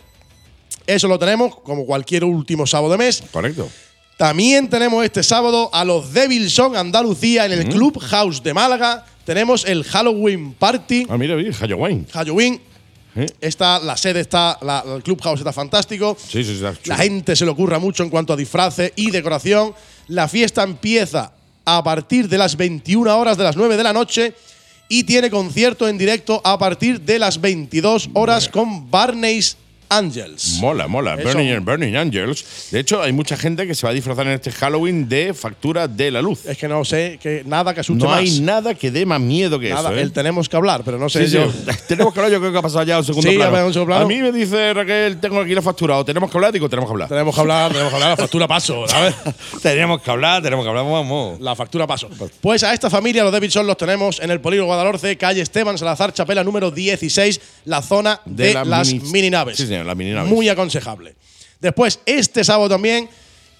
eso 0.87 1.07
lo 1.07 1.17
tenemos 1.19 1.55
como 1.61 1.85
cualquier 1.85 2.23
último 2.23 2.65
sábado 2.67 2.91
de 2.91 2.97
mes. 2.99 3.23
Correcto. 3.31 3.69
También 4.25 4.69
tenemos 4.69 5.03
este 5.03 5.23
sábado 5.23 5.71
a 5.73 5.83
los 5.83 6.13
Devilson 6.13 6.75
Andalucía 6.75 7.47
en 7.47 7.53
el 7.53 7.69
Club 7.69 7.97
House 7.99 8.43
de 8.43 8.53
Málaga. 8.53 9.03
Tenemos 9.25 9.65
el 9.65 9.83
Halloween 9.83 10.53
Party. 10.53 11.07
Ah, 11.09 11.17
mira, 11.17 11.35
mira, 11.35 11.51
Halloween. 11.55 12.05
Halloween. 12.13 12.61
¿Eh? 13.15 13.25
Esta, 13.41 13.79
la 13.79 13.97
sede 13.97 14.19
está, 14.19 14.59
la- 14.61 14.83
el 14.95 15.01
Club 15.01 15.19
House 15.23 15.39
está 15.39 15.51
fantástico. 15.51 16.15
Sí, 16.19 16.43
sí, 16.43 16.55
sí. 16.55 16.63
está. 16.63 16.75
La 16.85 16.97
gente 16.97 17.35
se 17.35 17.45
le 17.45 17.49
ocurra 17.49 17.79
mucho 17.79 18.03
en 18.03 18.11
cuanto 18.11 18.31
a 18.33 18.35
disfraces 18.37 18.93
y 18.95 19.09
decoración. 19.09 19.73
La 20.09 20.27
fiesta 20.27 20.61
empieza 20.61 21.31
a 21.65 21.83
partir 21.83 22.29
de 22.29 22.37
las 22.37 22.55
21 22.55 23.17
horas 23.17 23.39
de 23.39 23.43
las 23.43 23.55
9 23.57 23.75
de 23.75 23.83
la 23.83 23.91
noche 23.91 24.35
y 24.87 25.03
tiene 25.03 25.31
concierto 25.31 25.87
en 25.87 25.97
directo 25.97 26.41
a 26.43 26.59
partir 26.59 27.01
de 27.01 27.17
las 27.17 27.41
22 27.41 28.11
horas 28.13 28.49
con 28.49 28.91
Barney's 28.91 29.57
Angels. 29.91 30.57
Mola, 30.59 30.87
mola. 30.87 31.15
Eso. 31.15 31.23
Burning, 31.27 31.63
Burning 31.65 31.95
Angels. 31.95 32.45
De 32.71 32.79
hecho, 32.79 33.01
hay 33.01 33.11
mucha 33.11 33.35
gente 33.37 33.67
que 33.67 33.75
se 33.75 33.85
va 33.85 33.91
a 33.91 33.93
disfrazar 33.93 34.25
en 34.27 34.33
este 34.33 34.51
Halloween 34.51 35.07
de 35.09 35.33
factura 35.33 35.87
de 35.87 36.09
la 36.11 36.21
luz. 36.21 36.45
Es 36.45 36.57
que 36.57 36.67
no 36.67 36.83
sé 36.85 37.19
que 37.21 37.43
nada 37.45 37.73
que 37.73 37.81
asuste 37.81 38.03
No 38.03 38.09
más. 38.09 38.19
hay 38.19 38.39
nada 38.39 38.73
que 38.73 38.89
dé 38.89 39.05
más 39.05 39.19
miedo 39.19 39.59
que 39.59 39.69
Nada, 39.69 39.89
eso. 39.89 39.97
¿eh? 39.97 40.01
el 40.01 40.11
tenemos 40.11 40.47
que 40.49 40.55
hablar, 40.55 40.81
pero 40.85 40.97
no 40.97 41.09
sé 41.09 41.27
Sí, 41.27 41.33
yo. 41.33 41.51
tenemos 41.87 42.13
que 42.13 42.19
hablar, 42.19 42.31
yo 42.31 42.39
creo 42.39 42.51
que 42.51 42.57
ha 42.57 42.61
pasado 42.61 42.83
ya 42.83 42.97
un 42.99 43.03
segundo 43.05 43.29
Sí, 43.29 43.35
plano. 43.35 43.51
a 43.51 43.57
ver, 43.59 43.65
un 43.67 43.73
segundo 43.73 43.91
plano. 43.93 44.05
A 44.05 44.07
mí 44.07 44.17
me 44.21 44.31
dice 44.31 44.73
Raquel, 44.73 45.19
tengo 45.19 45.41
aquí 45.41 45.53
la 45.53 45.61
factura, 45.61 45.97
o 45.97 46.05
tenemos 46.05 46.31
que 46.31 46.37
hablar, 46.37 46.51
digo, 46.53 46.69
tenemos 46.69 46.89
que 46.89 46.93
hablar. 46.93 47.09
Tenemos 47.09 47.35
que 47.35 47.41
hablar, 47.41 47.71
tenemos 47.71 47.89
que 47.89 47.95
hablar, 47.95 48.09
la 48.11 48.17
factura 48.17 48.47
paso. 48.47 48.85
Ver. 49.01 49.13
tenemos 49.61 50.01
que 50.01 50.09
hablar, 50.11 50.41
tenemos 50.41 50.63
que 50.65 50.69
hablar, 50.69 50.85
vamos. 50.85 51.39
La 51.41 51.55
factura 51.55 51.85
paso. 51.87 52.09
Pues 52.39 52.63
a 52.63 52.73
esta 52.73 52.89
familia, 52.89 53.23
los 53.23 53.31
Davidson, 53.31 53.67
los 53.67 53.77
tenemos 53.77 54.19
en 54.21 54.31
el 54.31 54.39
Polígono 54.39 54.67
Guadalhorce, 54.67 55.17
calle 55.17 55.41
Esteban 55.41 55.77
Salazar, 55.77 56.13
Chapela 56.13 56.43
número 56.43 56.71
16, 56.71 57.41
la 57.65 57.81
zona 57.81 58.21
de, 58.25 58.47
De 58.47 58.53
la 58.53 58.65
las 58.65 58.87
mini- 58.93 59.11
mini 59.11 59.29
naves. 59.29 59.57
Sí, 59.57 59.67
señor, 59.67 59.80
las 59.87 59.95
mininaves. 59.95 60.31
Muy 60.31 60.49
aconsejable. 60.49 61.15
Después, 61.59 61.99
este 62.05 62.43
sábado 62.43 62.69
también, 62.69 63.09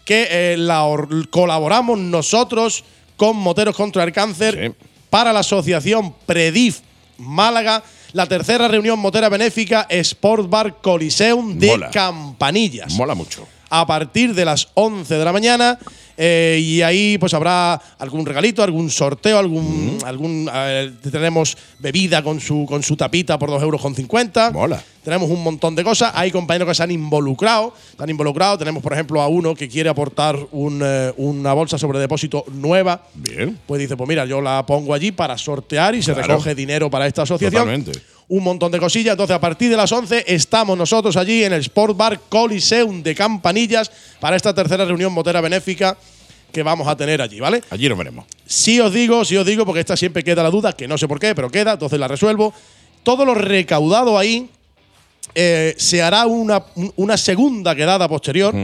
que 0.05 0.27
eh, 0.29 0.57
la 0.57 0.83
or- 0.85 1.29
colaboramos 1.29 1.99
nosotros 1.99 2.83
con 3.17 3.37
Moteros 3.37 3.75
contra 3.75 4.03
el 4.03 4.11
Cáncer 4.11 4.75
para 5.09 5.31
la 5.33 5.39
asociación 5.41 6.13
Predif 6.25 6.79
Málaga, 7.17 7.83
la 8.13 8.25
tercera 8.25 8.67
reunión 8.67 8.97
motera 8.99 9.29
benéfica 9.29 9.85
Sport 9.89 10.49
Bar 10.49 10.77
Coliseum 10.81 11.59
de 11.59 11.67
Mola. 11.67 11.91
Campanillas 11.91 12.93
Mola 12.93 13.13
mucho. 13.13 13.47
a 13.69 13.85
partir 13.85 14.33
de 14.33 14.43
las 14.45 14.69
11 14.73 15.13
de 15.17 15.23
la 15.25 15.31
mañana. 15.31 15.77
Eh, 16.23 16.59
y 16.61 16.83
ahí 16.83 17.17
pues 17.17 17.33
habrá 17.33 17.81
algún 17.97 18.27
regalito, 18.27 18.61
algún 18.61 18.91
sorteo, 18.91 19.39
algún. 19.39 19.97
algún 20.05 20.47
eh, 20.53 20.91
tenemos 21.11 21.57
bebida 21.79 22.21
con 22.21 22.39
su, 22.39 22.67
con 22.69 22.83
su 22.83 22.95
tapita 22.95 23.39
por 23.39 23.49
2 23.49 23.63
euros 23.63 23.81
con 23.81 23.95
50. 23.95 24.51
Mola. 24.51 24.83
Tenemos 25.03 25.31
un 25.31 25.41
montón 25.41 25.73
de 25.73 25.83
cosas. 25.83 26.11
Hay 26.13 26.29
compañeros 26.29 26.67
que 26.67 26.75
se 26.75 26.83
han 26.83 26.91
involucrado. 26.91 27.73
Se 27.97 28.03
han 28.03 28.09
involucrado. 28.11 28.55
Tenemos, 28.59 28.83
por 28.83 28.93
ejemplo, 28.93 29.19
a 29.19 29.27
uno 29.27 29.55
que 29.55 29.67
quiere 29.67 29.89
aportar 29.89 30.37
un, 30.51 30.81
eh, 30.85 31.11
una 31.17 31.53
bolsa 31.53 31.79
sobre 31.79 31.97
depósito 31.97 32.45
nueva. 32.53 33.01
Bien. 33.15 33.57
Pues 33.65 33.81
dice, 33.81 33.97
pues 33.97 34.07
mira, 34.07 34.23
yo 34.25 34.41
la 34.41 34.63
pongo 34.63 34.93
allí 34.93 35.11
para 35.11 35.39
sortear 35.39 35.95
y 35.95 36.03
se 36.03 36.13
recoge 36.13 36.53
dinero 36.53 36.91
para 36.91 37.07
esta 37.07 37.23
asociación 37.23 37.63
Totalmente. 37.63 37.99
Un 38.31 38.43
montón 38.45 38.71
de 38.71 38.79
cosillas. 38.79 39.11
Entonces, 39.11 39.35
a 39.35 39.41
partir 39.41 39.69
de 39.69 39.75
las 39.75 39.91
11 39.91 40.23
estamos 40.25 40.77
nosotros 40.77 41.17
allí 41.17 41.43
en 41.43 41.51
el 41.51 41.59
Sport 41.59 41.97
Bar 41.97 42.19
Coliseum 42.29 43.03
de 43.03 43.13
Campanillas 43.13 43.91
para 44.21 44.37
esta 44.37 44.55
tercera 44.55 44.85
reunión 44.85 45.11
motera 45.11 45.41
benéfica 45.41 45.97
que 46.49 46.63
vamos 46.63 46.87
a 46.87 46.95
tener 46.95 47.21
allí, 47.21 47.41
¿vale? 47.41 47.61
Allí 47.69 47.89
nos 47.89 47.97
veremos. 47.97 48.25
Sí 48.45 48.79
os 48.79 48.93
digo, 48.93 49.25
sí 49.25 49.35
os 49.35 49.45
digo, 49.45 49.65
porque 49.65 49.81
esta 49.81 49.97
siempre 49.97 50.23
queda 50.23 50.43
la 50.43 50.49
duda, 50.49 50.71
que 50.71 50.87
no 50.87 50.97
sé 50.97 51.09
por 51.09 51.19
qué, 51.19 51.35
pero 51.35 51.49
queda, 51.49 51.73
entonces 51.73 51.99
la 51.99 52.07
resuelvo. 52.07 52.53
Todo 53.03 53.25
lo 53.25 53.33
recaudado 53.33 54.17
ahí 54.17 54.49
eh, 55.35 55.75
se 55.77 56.01
hará 56.01 56.25
una, 56.25 56.63
una 56.95 57.17
segunda 57.17 57.75
quedada 57.75 58.07
posterior 58.07 58.55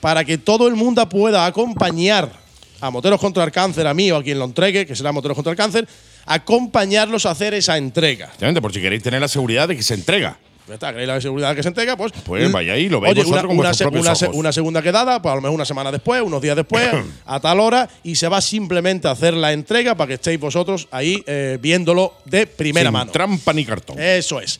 para 0.00 0.24
que 0.24 0.38
todo 0.38 0.68
el 0.68 0.74
mundo 0.74 1.06
pueda 1.06 1.44
acompañar 1.44 2.45
a 2.80 2.90
Moteros 2.90 3.20
contra 3.20 3.44
el 3.44 3.50
Cáncer, 3.52 3.86
a 3.86 3.94
mí 3.94 4.10
o 4.10 4.16
a 4.16 4.22
quien 4.22 4.38
lo 4.38 4.44
entregue, 4.44 4.86
que 4.86 4.94
será 4.96 5.12
Moteros 5.12 5.34
contra 5.34 5.50
el 5.50 5.56
Cáncer, 5.56 5.86
acompañarlos 6.26 7.26
a 7.26 7.30
hacer 7.30 7.54
esa 7.54 7.76
entrega. 7.78 8.26
Exactamente, 8.26 8.60
por 8.60 8.72
si 8.72 8.80
queréis 8.80 9.02
tener 9.02 9.20
la 9.20 9.28
seguridad 9.28 9.66
de 9.68 9.76
que 9.76 9.82
se 9.82 9.94
entrega. 9.94 10.38
Ya 10.68 10.74
está, 10.74 10.90
queréis 10.90 11.06
la 11.08 11.20
seguridad 11.20 11.54
que 11.54 11.62
se 11.62 11.68
entrega, 11.68 11.96
pues. 11.96 12.12
Pues 12.24 12.50
vaya 12.50 12.72
ahí, 12.72 12.88
lo 12.88 13.00
veis 13.00 13.12
Oye, 13.12 13.22
vosotros 13.22 13.40
una, 13.44 13.48
con 13.48 13.58
una 13.58 13.68
vuestros 13.68 13.76
se- 13.78 13.84
propios 13.84 14.04
una 14.06 14.14
se- 14.16 14.24
ojos. 14.26 14.36
una 14.36 14.52
segunda 14.52 14.82
quedada, 14.82 15.22
pues 15.22 15.32
a 15.32 15.36
lo 15.36 15.40
mejor 15.42 15.54
una 15.54 15.64
semana 15.64 15.92
después, 15.92 16.20
unos 16.22 16.42
días 16.42 16.56
después, 16.56 16.88
a 17.26 17.38
tal 17.40 17.60
hora, 17.60 17.88
y 18.02 18.16
se 18.16 18.26
va 18.28 18.40
simplemente 18.40 19.06
a 19.06 19.12
hacer 19.12 19.34
la 19.34 19.52
entrega 19.52 19.94
para 19.94 20.08
que 20.08 20.14
estéis 20.14 20.40
vosotros 20.40 20.88
ahí 20.90 21.22
eh, 21.26 21.58
viéndolo 21.60 22.14
de 22.24 22.46
primera 22.48 22.88
Sin 22.88 22.92
mano. 22.92 23.12
trampa 23.12 23.52
ni 23.52 23.64
cartón. 23.64 23.96
Eso 24.00 24.40
es. 24.40 24.58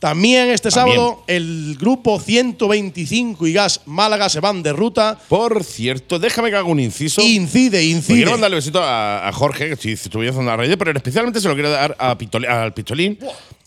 También 0.00 0.48
este 0.48 0.70
También. 0.70 0.96
sábado, 0.96 1.22
el 1.26 1.76
grupo 1.78 2.18
125 2.18 3.46
y 3.46 3.52
Gas 3.52 3.82
Málaga 3.84 4.28
se 4.30 4.40
van 4.40 4.62
de 4.62 4.72
ruta. 4.72 5.18
Por 5.28 5.62
cierto, 5.62 6.18
déjame 6.18 6.48
que 6.50 6.56
haga 6.56 6.64
un 6.66 6.80
inciso. 6.80 7.20
Incide, 7.22 7.84
incide. 7.84 8.16
Quiero 8.16 8.30
mandarle 8.32 8.56
besito 8.56 8.82
a, 8.82 9.28
a 9.28 9.32
Jorge, 9.32 9.66
que 9.68 9.72
estoy, 9.74 9.92
estuve 9.92 10.28
haciendo 10.28 10.50
la 10.50 10.56
Raider, 10.56 10.78
pero 10.78 10.90
especialmente 10.92 11.40
se 11.40 11.48
lo 11.48 11.54
quiero 11.54 11.70
dar 11.70 11.94
a 11.98 12.16
al 12.48 12.72
Pistolín, 12.74 13.18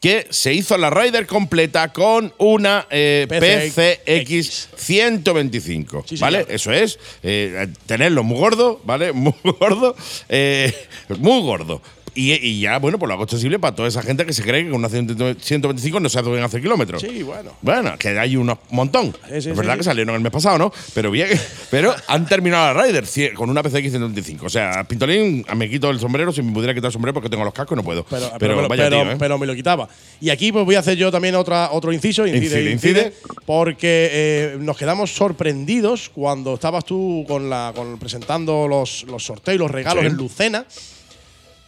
que 0.02 0.26
se 0.32 0.54
hizo 0.54 0.76
la 0.78 0.90
Raider 0.90 1.28
completa 1.28 1.94
con 1.94 2.34
una 2.40 2.88
eh, 2.90 3.28
PCX 3.30 4.70
125. 4.76 6.04
Sí, 6.08 6.16
¿Vale? 6.18 6.40
señor. 6.40 6.52
Eso 6.56 6.72
es. 6.74 7.00
eh, 7.22 7.68
tenerlo 7.86 8.24
muy 8.24 8.38
gordo, 8.40 8.82
¿vale? 8.86 9.12
Muy 9.14 9.34
gordo. 9.60 9.96
eh, 10.30 10.74
muy 11.20 11.42
gordo. 11.44 11.82
Y, 12.16 12.34
y 12.34 12.60
ya, 12.60 12.78
bueno, 12.80 13.00
pues 13.00 13.08
lo 13.08 13.14
hago 13.16 13.24
accesible 13.24 13.58
para 13.60 13.76
toda 13.76 13.88
esa 13.88 14.02
gente 14.04 14.26
que 14.26 14.34
se 14.34 14.44
cree 14.44 14.64
que 14.66 14.70
con 14.70 14.80
una 14.80 14.90
125 14.90 16.00
no 16.00 16.10
se 16.10 16.22
pueden 16.24 16.44
hacer 16.44 16.62
kilómetros. 16.62 17.02
Sí, 17.02 17.24
bueno. 17.24 17.52
Bueno, 17.62 17.98
que 17.98 18.10
hay 18.20 18.36
un 18.36 18.56
montón. 18.70 19.16
Sí, 19.32 19.42
sí, 19.42 19.50
es 19.50 19.58
verdad 19.58 19.74
sí. 19.74 19.80
que 19.80 19.84
salieron 19.84 20.16
el 20.16 20.22
mes 20.22 20.32
pasado, 20.32 20.58
¿no? 20.58 20.72
Pero 20.94 21.10
bien, 21.12 21.30
pero 21.72 21.94
han 22.08 22.26
terminado 22.28 22.74
la 22.74 22.84
Rider 22.84 23.06
con 23.34 23.50
una 23.50 23.64
PCX 23.64 23.90
125. 23.92 24.46
O 24.46 24.50
sea, 24.50 24.84
Pintolín, 24.84 25.46
me 25.56 25.70
quito 25.70 25.90
el 25.90 26.00
sombrero 26.00 26.32
si 26.32 26.42
me 26.42 26.52
pudiera 26.54 26.74
quitar 26.74 26.88
el 26.90 26.94
sombrero 26.94 27.14
porque 27.14 27.30
tengo 27.30 27.44
los 27.44 27.54
cascos 27.54 27.76
y 27.76 27.78
no 27.78 27.84
puedo. 27.84 28.04
Pero, 28.06 28.32
Pero, 28.40 28.56
pero- 28.58 28.68
vaya 28.68 28.84
pero- 28.84 29.02
tío, 29.04 29.12
¿eh? 29.12 29.16
pero 29.18 29.38
me 29.38 29.46
lo 29.48 29.56
quitaba. 29.56 29.88
Y 30.22 30.30
aquí 30.30 30.52
pues 30.52 30.66
voy 30.66 30.76
a 30.76 30.80
hacer 30.80 30.98
yo 30.98 31.12
también 31.12 31.36
otra, 31.36 31.72
otro 31.72 31.92
inciso, 31.92 32.26
incide, 32.28 32.72
Incide, 32.72 33.14
porque 33.46 34.10
eh, 34.12 34.58
nos 34.60 34.78
quedamos 34.78 35.12
sorprendidos 35.14 36.10
cuando 36.10 36.54
estabas 36.56 36.86
tú 36.86 37.26
con 37.28 37.50
la, 37.50 37.72
con, 37.76 37.98
presentando 37.98 38.68
los, 38.68 39.04
los 39.04 39.24
sorteos 39.26 39.56
y 39.56 39.60
los 39.60 39.72
regalos 39.72 40.06
en 40.06 40.16
Lucena. 40.16 40.66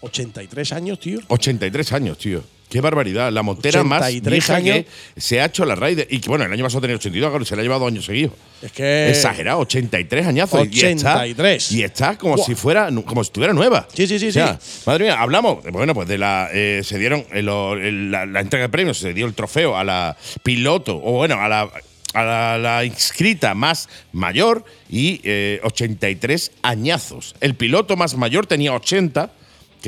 83 0.05 0.71
años, 0.73 0.99
tío. 0.99 1.19
83 1.27 1.91
años, 1.93 2.17
tío. 2.17 2.43
Qué 2.69 2.81
barbaridad. 2.81 3.31
La 3.31 3.43
montera 3.43 3.83
más 3.83 4.01
83 4.01 4.31
vieja 4.33 4.55
años. 4.55 4.85
que 5.15 5.21
se 5.21 5.39
ha 5.39 5.45
hecho 5.45 5.65
la 5.65 5.75
Raider. 5.75 6.07
Y 6.09 6.19
que 6.19 6.29
bueno, 6.29 6.45
el 6.45 6.51
año 6.51 6.63
pasado 6.63 6.81
tenía 6.81 6.95
82, 6.95 7.29
claro, 7.29 7.45
se 7.45 7.55
la 7.55 7.61
ha 7.61 7.63
llevado 7.63 7.85
años 7.85 8.05
seguidos. 8.05 8.33
Es 8.61 8.71
que. 8.71 9.09
Exagerado, 9.09 9.59
83 9.59 10.25
añazos. 10.25 10.67
Y 10.71 10.81
está- 10.83 11.13
83. 11.17 11.71
Y 11.71 11.83
está, 11.83 12.17
como 12.17 12.35
Buah. 12.37 12.45
si 12.45 12.55
fuera 12.55 12.89
como 13.05 13.23
si 13.23 13.27
estuviera 13.27 13.53
nueva. 13.53 13.87
Sí, 13.93 14.07
sí, 14.07 14.17
sí, 14.17 14.29
O 14.29 14.31
sea, 14.31 14.59
sí. 14.59 14.81
Madre 14.87 15.05
mía, 15.05 15.21
hablamos, 15.21 15.63
bueno, 15.71 15.93
pues 15.93 16.07
de 16.07 16.17
la. 16.17 16.49
eh, 16.51 16.81
se 16.83 16.97
dieron 16.97 17.23
el- 17.31 17.47
el- 17.49 18.11
la, 18.11 18.25
la 18.25 18.39
entrega 18.41 18.65
de 18.65 18.69
premios, 18.69 18.97
se 18.97 19.13
dio 19.13 19.27
el 19.27 19.35
trofeo 19.35 19.77
a 19.77 19.83
la 19.83 20.17
piloto, 20.43 20.95
o 21.03 21.11
bueno, 21.13 21.35
a 21.39 21.47
la. 21.47 21.69
A 22.13 22.23
la, 22.23 22.57
la 22.57 22.85
inscrita 22.85 23.53
más 23.55 23.89
mayor 24.13 24.63
y 24.89 25.19
eh, 25.25 25.59
83 25.63 26.53
añazos. 26.61 27.35
El 27.41 27.55
piloto 27.55 27.97
más 27.97 28.15
mayor 28.15 28.47
tenía 28.47 28.71
80, 28.73 29.31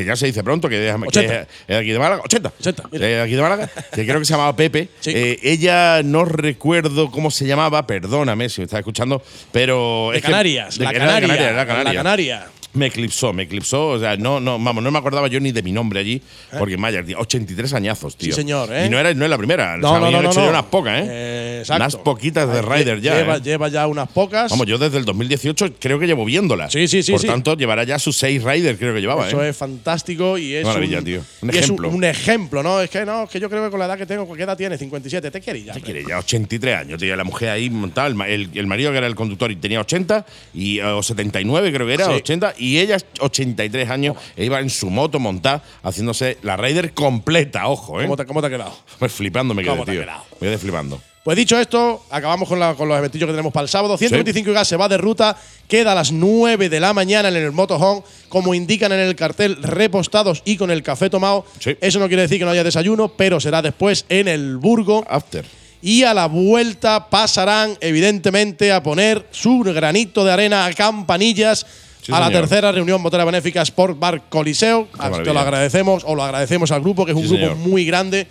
que 0.01 0.07
ya 0.07 0.15
se 0.15 0.25
dice 0.27 0.43
pronto, 0.43 0.67
que, 0.69 0.79
déjame- 0.79 1.07
que 1.11 1.19
80. 1.19 1.41
es 1.41 1.47
de 1.67 1.75
aquí 1.77 1.89
de 1.91 1.99
Málaga. 1.99 2.21
80. 2.25 2.51
80, 2.59 2.83
mira. 2.91 3.05
De 3.07 3.21
aquí 3.21 3.35
de 3.35 3.41
Málaga, 3.41 3.69
que 3.93 4.05
creo 4.05 4.19
que 4.19 4.25
se 4.25 4.33
llamaba 4.33 4.55
Pepe. 4.55 4.89
Sí. 4.99 5.11
Eh, 5.15 5.39
ella 5.43 6.01
no 6.03 6.25
recuerdo 6.25 7.09
cómo 7.11 7.31
se 7.31 7.45
llamaba, 7.45 7.85
perdóname 7.87 8.49
si 8.49 8.61
me 8.61 8.65
estás 8.65 8.79
escuchando, 8.79 9.21
pero. 9.51 10.09
De 10.11 10.17
es 10.17 10.23
que- 10.23 10.31
Canarias, 10.31 10.77
de 10.77 10.85
la 10.85 10.93
Canarias, 10.93 11.21
Canaria, 11.21 11.51
la 11.53 11.65
Canaria. 11.65 11.93
la 11.93 11.99
Canaria. 11.99 12.47
Me 12.77 12.87
eclipsó, 12.87 13.33
me 13.33 13.43
eclipsó. 13.43 13.87
O 13.89 13.99
sea, 13.99 14.15
no, 14.17 14.39
no, 14.39 14.59
vamos, 14.59 14.83
no 14.83 14.91
me 14.91 14.99
acordaba 14.99 15.27
yo 15.27 15.39
ni 15.39 15.51
de 15.51 15.63
mi 15.63 15.71
nombre 15.71 15.99
allí. 15.99 16.21
Porque 16.57 16.77
Maya, 16.77 17.03
tío, 17.03 17.17
83 17.19 17.73
añazos, 17.73 18.15
tío. 18.15 18.33
Sí, 18.33 18.41
señor, 18.41 18.69
¿eh? 18.71 18.85
Y 18.85 18.89
no, 18.89 18.99
era, 18.99 19.13
no 19.13 19.23
es 19.25 19.29
la 19.29 19.37
primera. 19.37 19.77
No, 19.77 19.87
O 19.89 19.91
sea, 19.91 19.99
no, 19.99 20.11
no, 20.11 20.21
no, 20.21 20.31
hecho 20.31 20.41
no. 20.41 20.49
unas 20.49 20.63
pocas, 20.65 21.01
¿eh? 21.01 21.05
Eh, 21.09 21.57
exacto. 21.61 21.83
Unas 21.83 21.95
poquitas 21.97 22.51
de 22.53 22.61
Ryder 22.61 23.01
ya. 23.01 23.15
Lleva, 23.15 23.37
¿eh? 23.37 23.41
lleva 23.43 23.67
ya 23.69 23.87
unas 23.87 24.07
pocas. 24.09 24.51
Vamos, 24.51 24.67
yo 24.67 24.77
desde 24.77 24.97
el 24.97 25.05
2018 25.05 25.73
creo 25.79 25.99
que 25.99 26.07
llevo 26.07 26.23
viéndola. 26.25 26.69
Sí, 26.69 26.87
sí, 26.87 27.03
sí, 27.03 27.11
Por 27.11 27.21
sí. 27.21 27.27
tanto, 27.27 27.55
llevará 27.57 27.83
ya 27.83 27.97
sus 27.99 28.15
seis 28.17 28.43
Ryder, 28.43 28.77
creo 28.77 28.93
que 28.93 29.01
llevaba, 29.01 29.27
Eso 29.27 29.43
¿eh? 29.43 29.49
es 29.49 29.57
fantástico 29.57 30.37
y 30.37 30.53
es 30.55 30.65
Maravilla, 30.65 30.99
un, 30.99 31.05
tío. 31.05 31.21
Un 31.41 31.49
y 31.49 31.57
es 31.57 31.63
ejemplo. 31.63 31.89
un, 31.89 32.03
ejemplo, 32.03 32.63
¿no? 32.63 32.81
Es 32.81 32.89
que 32.89 33.05
no, 33.05 33.23
es 33.23 33.29
que 33.29 33.39
yo 33.39 33.49
creo 33.49 33.63
que 33.65 33.71
con 33.71 33.79
la 33.79 33.85
edad 33.85 33.97
que 33.97 34.05
tengo, 34.05 34.31
¿qué 34.35 34.43
edad 34.43 34.57
tiene? 34.57 34.77
57, 34.77 35.31
te 35.31 35.41
quieres 35.41 35.65
ya. 35.65 35.73
¿Qué 35.73 35.79
hombre? 35.79 35.93
quiere? 35.93 36.07
Ya 36.09 36.19
83 36.19 36.75
años, 36.77 36.99
tío. 36.99 37.15
La 37.15 37.23
mujer 37.23 37.49
ahí 37.49 37.69
montada, 37.69 38.07
el, 38.07 38.21
el, 38.21 38.49
el 38.53 38.67
marido 38.67 38.91
que 38.91 38.97
era 38.97 39.07
el 39.07 39.15
conductor 39.15 39.51
y 39.51 39.55
tenía 39.55 39.79
80, 39.81 40.25
y, 40.53 40.79
eh, 40.79 40.83
o 40.83 41.01
79 41.01 41.71
creo 41.73 41.87
que 41.87 41.93
era, 41.93 42.05
Sí. 42.07 42.11
80, 42.11 42.53
y 42.57 42.66
ella 42.77 42.97
83 43.19 43.89
años, 43.89 44.17
e 44.35 44.43
iba 44.43 44.59
en 44.59 44.69
su 44.69 44.89
moto 44.89 45.19
montada, 45.19 45.63
haciéndose 45.83 46.37
la 46.41 46.57
Raider 46.57 46.93
completa, 46.93 47.67
ojo, 47.69 48.01
¿eh? 48.01 48.03
¿Cómo 48.03 48.17
te, 48.17 48.25
cómo 48.25 48.41
te 48.41 48.47
ha 48.47 48.49
quedado? 48.49 48.75
Pues 48.99 49.13
flipando 49.13 49.53
me 49.53 49.63
quedé, 49.63 49.71
¿Cómo 49.71 49.85
te 49.85 49.91
ha 49.91 49.93
tío. 49.93 50.05
Me 50.41 50.47
quedé 50.47 50.57
flipando. 50.57 51.01
Pues 51.23 51.35
dicho 51.35 51.59
esto, 51.59 52.05
acabamos 52.09 52.47
con, 52.47 52.57
la- 52.57 52.73
con 52.75 52.87
los 52.87 52.97
eventillos 52.97 53.27
que 53.27 53.33
tenemos 53.33 53.51
para 53.51 53.63
el 53.63 53.69
sábado. 53.69 53.97
125 53.97 54.53
gas 54.53 54.65
se 54.67 54.77
va 54.77 54.87
de 54.87 54.97
ruta, 54.97 55.35
queda 55.67 55.91
a 55.91 55.95
las 55.95 56.11
9 56.13 56.69
de 56.69 56.79
la 56.79 56.93
mañana 56.93 57.27
en 57.27 57.35
el 57.35 57.51
motorhome, 57.51 58.01
como 58.29 58.53
indican 58.53 58.93
en 58.93 58.99
el 58.99 59.13
cartel, 59.15 59.61
repostados 59.61 60.41
y 60.45 60.55
con 60.55 60.71
el 60.71 60.83
café 60.83 61.09
tomado. 61.09 61.45
Sí. 61.59 61.75
Eso 61.81 61.99
no 61.99 62.07
quiere 62.07 62.21
decir 62.21 62.39
que 62.39 62.45
no 62.45 62.51
haya 62.51 62.63
desayuno, 62.63 63.09
pero 63.09 63.41
será 63.41 63.61
después 63.61 64.05
en 64.07 64.29
el 64.29 64.55
Burgo. 64.55 65.05
After. 65.09 65.43
Y 65.81 66.03
a 66.03 66.13
la 66.13 66.27
vuelta 66.27 67.09
pasarán, 67.09 67.77
evidentemente, 67.81 68.71
a 68.71 68.81
poner 68.81 69.27
su 69.31 69.59
granito 69.59 70.23
de 70.23 70.31
arena 70.31 70.65
a 70.65 70.73
campanillas 70.73 71.65
Sí, 72.07 72.13
a 72.13 72.19
la 72.19 72.27
señor. 72.27 72.41
tercera 72.41 72.71
reunión 72.71 73.01
motera 73.01 73.23
benéfica 73.25 73.61
Sport 73.61 73.99
Bar 73.99 74.23
Coliseo. 74.29 74.87
Maravilla. 74.97 75.33
lo 75.33 75.39
agradecemos, 75.39 76.03
o 76.05 76.15
lo 76.15 76.23
agradecemos 76.23 76.71
al 76.71 76.81
grupo, 76.81 77.05
que 77.05 77.11
es 77.11 77.17
un 77.17 77.23
Sí, 77.23 77.29
grupo 77.29 77.51
señor. 77.53 77.57
muy 77.57 77.85
grande, 77.85 78.27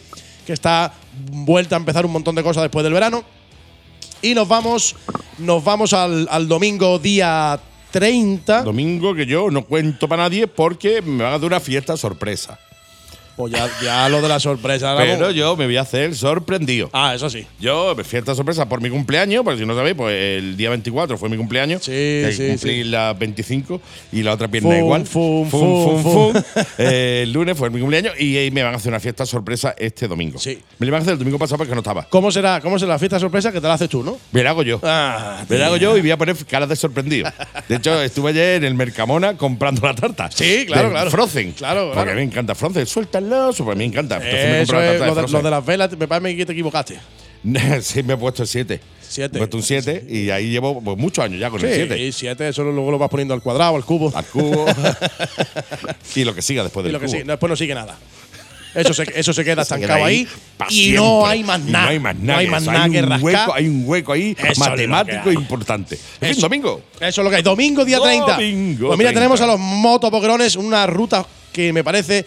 que 0.46 0.52
está 0.52 0.92
vuelta 1.30 1.76
a 1.76 1.78
empezar 1.78 2.04
un 2.06 2.12
montón 2.12 2.34
de 2.34 2.42
cosas 2.42 2.62
después 2.64 2.82
del 2.84 2.92
verano. 2.92 3.22
Y 4.22 4.34
nos 4.34 4.48
vamos, 4.48 4.96
nos 5.38 5.62
vamos 5.62 5.92
al, 5.92 6.26
al 6.30 6.48
domingo 6.48 6.98
día 6.98 7.60
30. 7.92 8.62
Domingo 8.62 9.14
que 9.14 9.26
yo 9.26 9.50
no 9.50 9.64
cuento 9.64 10.08
para 10.08 10.24
nadie 10.24 10.46
porque 10.46 11.02
me 11.02 11.22
van 11.22 11.34
a 11.34 11.38
dar 11.38 11.46
una 11.46 11.60
fiesta 11.60 11.96
sorpresa. 11.96 12.58
Pues 13.36 13.52
ya, 13.52 13.68
ya 13.82 14.08
lo 14.08 14.22
de 14.22 14.28
la 14.28 14.40
sorpresa. 14.40 14.94
la 14.94 15.00
Pero 15.02 15.30
yo 15.30 15.56
me 15.56 15.66
voy 15.66 15.76
a 15.76 15.82
hacer 15.82 16.14
sorprendido. 16.14 16.88
Ah, 16.92 17.14
eso 17.14 17.28
sí. 17.28 17.46
Yo 17.60 17.94
fiesta 18.02 18.34
sorpresa 18.34 18.66
por 18.68 18.80
mi 18.80 18.88
cumpleaños, 18.88 19.44
porque 19.44 19.60
si 19.60 19.66
no 19.66 19.74
sabéis, 19.76 19.94
pues 19.94 20.14
el 20.16 20.56
día 20.56 20.70
24 20.70 21.18
fue 21.18 21.28
mi 21.28 21.36
cumpleaños. 21.36 21.82
Sí, 21.84 21.90
que 21.90 22.32
sí, 22.34 22.48
Cumplí 22.48 22.82
sí. 22.82 22.84
las 22.84 23.18
25 23.18 23.80
y 24.12 24.22
la 24.22 24.32
otra 24.32 24.48
pierna 24.48 24.70
Fum, 24.70 24.78
igual. 24.78 25.06
fum, 25.06 25.48
fum, 25.50 26.02
fum. 26.02 26.32
Eh, 26.78 27.20
el 27.24 27.32
lunes 27.32 27.56
fue 27.56 27.68
mi 27.70 27.80
cumpleaños 27.80 28.14
y 28.18 28.36
ahí 28.36 28.50
me 28.50 28.62
van 28.62 28.72
a 28.74 28.76
hacer 28.76 28.90
una 28.90 29.00
fiesta 29.00 29.26
sorpresa 29.26 29.74
este 29.78 30.08
domingo. 30.08 30.38
Sí. 30.38 30.58
Me 30.78 30.86
la 30.86 30.92
van 30.92 31.00
a 31.00 31.02
hacer 31.02 31.12
el 31.14 31.18
domingo 31.18 31.38
pasado 31.38 31.58
porque 31.58 31.72
no 31.74 31.80
estaba. 31.80 32.04
¿Cómo 32.08 32.30
será, 32.30 32.60
¿Cómo 32.60 32.78
será 32.78 32.92
la 32.92 32.98
fiesta 32.98 33.18
sorpresa 33.20 33.52
que 33.52 33.60
te 33.60 33.66
la 33.68 33.74
haces 33.74 33.88
tú, 33.88 34.02
no? 34.02 34.16
Me 34.32 34.42
la 34.42 34.50
hago 34.50 34.62
yo. 34.62 34.80
Ah, 34.82 35.44
Me 35.48 35.58
la 35.58 35.66
hago 35.66 35.76
yo 35.76 35.96
y 35.96 36.00
voy 36.00 36.10
a 36.10 36.16
poner 36.16 36.36
caras 36.46 36.68
de 36.68 36.76
sorprendido. 36.76 37.30
De 37.68 37.76
hecho, 37.76 38.00
estuve 38.02 38.30
ayer 38.30 38.56
en 38.56 38.64
el 38.64 38.74
Mercamona 38.74 39.36
comprando 39.36 39.82
la 39.86 39.94
tarta. 39.94 40.30
Sí, 40.30 40.64
claro, 40.66 40.90
claro. 40.90 41.10
Frozen. 41.10 41.52
Claro, 41.52 41.86
Porque 41.88 41.94
claro. 41.94 42.10
a 42.10 42.14
mí 42.14 42.20
me 42.20 42.24
encanta 42.32 42.54
Frozen. 42.54 42.86
Suéltalo. 43.28 43.52
Pues 43.52 43.60
a 43.60 43.70
mí 43.70 43.76
me 43.78 43.84
encanta. 43.84 44.16
Entonces 44.16 44.44
me 44.50 44.60
Eso 44.62 44.72
compro 44.72 44.80
la 44.80 44.92
es 44.92 44.98
tarta 44.98 45.06
lo 45.06 45.14
de, 45.14 45.20
Frozen. 45.22 45.38
lo 45.38 45.42
de 45.44 45.50
las 45.50 45.66
velas, 45.66 45.98
me 45.98 46.08
parece 46.08 46.36
que 46.36 46.46
te 46.46 46.52
equivocaste. 46.52 46.98
sí, 47.82 48.02
me 48.02 48.14
he 48.14 48.16
puesto 48.16 48.42
el 48.42 48.48
7. 48.48 48.80
Siete. 49.08 49.32
Me 49.34 49.36
he 49.38 49.40
puesto 49.42 49.56
un 49.58 49.62
7 49.62 50.04
y 50.08 50.30
ahí 50.30 50.50
llevo 50.50 50.80
pues, 50.82 50.96
muchos 50.98 51.24
años 51.24 51.38
ya 51.40 51.48
con 51.50 51.60
el 51.64 51.72
7. 51.72 51.96
Sí, 51.96 52.12
siete, 52.12 52.48
eso 52.48 52.64
luego 52.64 52.90
lo 52.90 52.98
vas 52.98 53.08
poniendo 53.08 53.34
al 53.34 53.40
cuadrado, 53.42 53.76
al 53.76 53.84
cubo. 53.84 54.12
Al 54.16 54.24
cubo. 54.26 54.66
y 56.16 56.24
lo 56.24 56.34
que 56.34 56.42
siga 56.42 56.62
después 56.62 56.82
y 56.82 56.84
del 56.88 56.92
lo 56.94 57.00
que 57.00 57.06
cubo. 57.06 57.16
sí, 57.16 57.22
después 57.24 57.50
no 57.50 57.56
sigue 57.56 57.74
nada. 57.74 57.96
Eso 58.74 58.92
se, 58.92 59.04
eso 59.14 59.32
se 59.32 59.42
queda 59.44 59.64
Se 59.64 59.74
estancado 59.74 60.04
ahí, 60.04 60.28
pa' 60.58 60.66
y 60.68 60.90
no 60.92 61.22
siempre. 61.22 61.30
hay 61.30 61.44
más 61.44 61.60
Y 61.66 61.70
nada. 61.70 61.84
No 61.84 61.90
hay 61.90 61.98
más 61.98 62.16
nada. 62.16 62.32
No 62.34 62.38
hay 62.38 62.46
más 62.48 62.62
eso. 62.62 62.72
nada 62.72 62.84
Hay 62.84 62.90
que 62.90 62.98
un 63.02 63.08
rascar. 63.08 63.22
hueco, 63.24 63.54
hay 63.54 63.68
un 63.68 63.82
hueco 63.86 64.12
ahí 64.12 64.36
Eso 64.38 64.46
es 64.48 64.58
lo 64.58 64.64
matemático 64.66 65.28
hay. 65.30 65.34
importante. 65.36 65.98
En 66.20 66.24
Eso. 66.28 66.34
fin, 66.34 66.40
domingo. 66.42 66.82
Eso 67.00 67.06
es 67.20 67.24
lo 67.24 67.30
que 67.30 67.36
hay. 67.36 67.42
Domingo, 67.42 67.84
día 67.84 68.00
30. 68.00 68.32
Domingo 68.32 68.86
Pues 68.88 68.98
mira, 68.98 69.10
30. 69.12 69.20
tenemos 69.20 69.40
a 69.40 69.46
los 69.46 69.58
motopoquerones 69.60 70.56
una 70.56 70.86
ruta 70.86 71.24
que 71.56 71.72
me 71.72 71.82
parece 71.82 72.26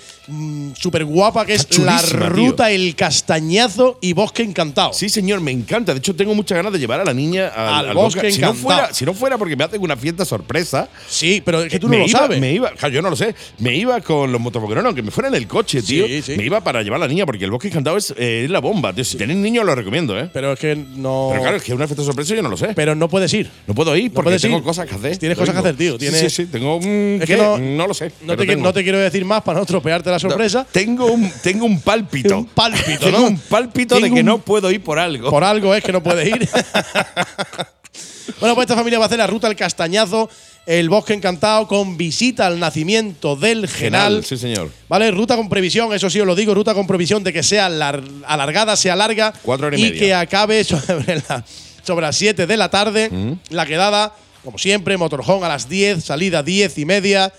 súper 0.76 1.06
guapa, 1.06 1.46
que 1.46 1.54
es 1.54 1.78
la 1.80 2.02
tío. 2.02 2.30
ruta 2.30 2.72
El 2.72 2.96
Castañazo 2.96 4.00
y 4.02 4.14
Bosque 4.14 4.42
Encantado. 4.44 4.92
Sí, 4.94 5.08
señor, 5.08 5.40
me 5.42 5.52
encanta. 5.52 5.94
De 5.94 6.00
hecho, 6.00 6.16
tengo 6.16 6.34
muchas 6.34 6.56
ganas 6.58 6.74
de 6.74 6.80
llevar 6.80 7.00
a 7.00 7.06
la 7.06 7.14
niña 7.14 7.50
al, 7.50 7.90
Al 7.90 7.96
bosque 7.96 8.32
Si 8.32 8.42
no, 8.42 8.48
encantado. 8.50 8.56
fuera, 8.78 8.94
si 8.94 9.06
no 9.06 9.14
fuera 9.14 9.38
porque 9.38 9.56
me 9.56 9.64
hacen 9.66 9.82
una 9.82 9.96
fiesta 9.96 10.26
sorpresa. 10.26 10.90
Sí, 11.08 11.42
pero 11.46 11.62
es 11.62 11.72
que 11.72 11.80
tú 11.80 11.88
no 11.88 11.92
me 11.92 12.00
lo 12.00 12.08
iba, 12.08 12.20
sabes. 12.20 12.40
Me 12.42 12.54
iba, 12.54 12.72
yo 12.92 13.02
no 13.04 13.10
lo 13.12 13.16
sé. 13.16 13.36
Me 13.60 13.76
iba 13.76 14.02
con 14.02 14.32
los 14.32 14.42
motopoquerones, 14.42 14.88
aunque 14.88 15.04
me 15.04 15.12
fuera 15.12 15.28
en 15.30 15.36
el 15.36 15.48
coche, 15.48 15.82
tío. 15.84 16.08
Sí, 16.08 16.22
sí. 16.24 16.36
Me 16.36 16.44
iba 16.46 16.62
para 16.62 16.82
llevar 16.82 16.98
a 16.98 17.02
la 17.02 17.08
niña 17.08 17.26
porque 17.28 17.46
el 17.46 17.52
bosque 17.52 17.68
encantado 17.68 17.98
es, 17.98 18.14
eh, 18.18 18.48
la 18.50 18.60
bomba. 18.60 18.94
Tío. 18.94 19.04
Si 19.06 19.16
tenéis 19.18 19.38
niños, 19.40 19.64
lo 19.64 19.76
recomiendo, 19.76 20.20
¿eh? 20.20 20.30
Pero 20.34 20.54
es 20.54 20.60
que 20.60 20.76
no. 20.76 21.28
Pero 21.30 21.42
claro, 21.44 21.58
es 21.58 21.64
que 21.64 21.74
una 21.74 21.86
fiesta 21.88 22.04
sorpresa 22.04 22.34
yo 22.36 22.42
no 22.42 22.50
lo 22.50 22.58
sé. 22.58 22.70
Pero 22.76 22.96
no 22.96 23.08
puedes 23.10 23.32
ir. 23.34 23.50
No 23.68 23.76
puedo 23.76 23.96
ir 23.96 24.06
No 24.06 24.14
porque 24.16 24.26
puedes 24.30 24.42
tengo 24.42 24.58
ir. 24.58 24.64
cosas 24.64 24.88
que 24.88 24.96
hacer. 24.96 25.18
Tienes 25.18 25.38
cosas 25.38 25.54
que 25.54 25.60
hacer, 25.60 25.76
tío. 25.76 25.94
Sí, 25.94 26.00
Tienes- 26.00 26.20
Sí, 26.20 26.30
sí, 26.30 26.46
tengo. 26.48 26.80
mm, 26.80 27.22
Es 27.22 27.28
que 27.28 27.38
no- 27.38 27.58
no 27.60 27.86
lo 27.88 27.94
sé. 27.94 28.12
No 28.26 28.36
te, 28.36 28.56
no 28.56 28.74
te 28.74 28.84
quiero 28.84 28.98
decir 29.00 29.19
más 29.26 29.42
para 29.44 29.58
no 29.58 29.64
estropearte 29.64 30.10
la 30.10 30.20
sorpresa. 30.20 30.66
Tengo 30.72 31.06
un, 31.08 31.32
tengo 31.44 31.66
un 31.66 31.80
pálpito. 31.82 32.38
Un 32.40 32.46
pálpito, 32.46 33.06
tengo 33.06 33.20
¿no? 33.20 33.28
un 33.28 33.38
pálpito 33.40 33.96
de 33.96 34.02
Tengo 34.02 34.16
que 34.16 34.20
un- 34.22 34.26
no 34.26 34.38
puedo 34.40 34.70
ir 34.72 34.84
por 34.84 35.00
algo. 35.00 35.30
Por 35.30 35.44
algo 35.44 35.74
es 35.76 35.84
que 35.84 35.92
no 35.92 36.02
puedes 36.04 36.28
ir. 36.28 36.48
bueno, 38.40 38.56
pues 38.56 38.66
esta 38.66 38.76
familia 38.76 39.00
va 39.00 39.06
a 39.06 39.08
hacer 39.08 39.18
la 39.18 39.28
ruta 39.28 39.48
al 39.48 39.56
Castañazo, 39.56 40.30
el 40.66 40.88
Bosque 40.90 41.14
Encantado, 41.14 41.68
con 41.68 41.98
visita 41.98 42.46
al 42.48 42.60
nacimiento 42.60 43.36
del 43.36 43.68
Genal. 43.68 44.24
Sí, 44.24 44.38
señor. 44.38 44.70
Vale, 44.88 45.10
ruta 45.12 45.36
con 45.36 45.50
previsión, 45.50 45.94
eso 45.94 46.10
sí 46.10 46.20
os 46.20 46.28
lo 46.28 46.36
digo, 46.36 46.54
ruta 46.54 46.74
con 46.74 46.86
previsión 46.88 47.24
de 47.24 47.34
que 47.34 47.42
sea 47.44 47.70
lar- 47.70 48.04
alargada, 48.28 48.76
sea 48.76 48.96
larga 48.96 49.34
Cuatro 49.42 49.68
horas 49.68 49.80
y 49.80 49.84
media. 49.84 50.00
que 50.00 50.14
acabe 50.14 50.64
sobre, 50.66 51.16
la- 51.28 51.44
sobre 51.84 52.06
las 52.06 52.16
7 52.16 52.46
de 52.46 52.58
la 52.58 52.70
tarde. 52.70 53.10
Mm. 53.10 53.34
La 53.50 53.66
quedada, 53.66 54.14
como 54.44 54.58
siempre, 54.60 54.96
motorhome 54.98 55.46
a 55.46 55.50
las 55.50 55.68
10, 55.68 56.04
salida 56.04 56.44
10 56.44 56.78
y 56.78 56.86
media. 56.86 57.34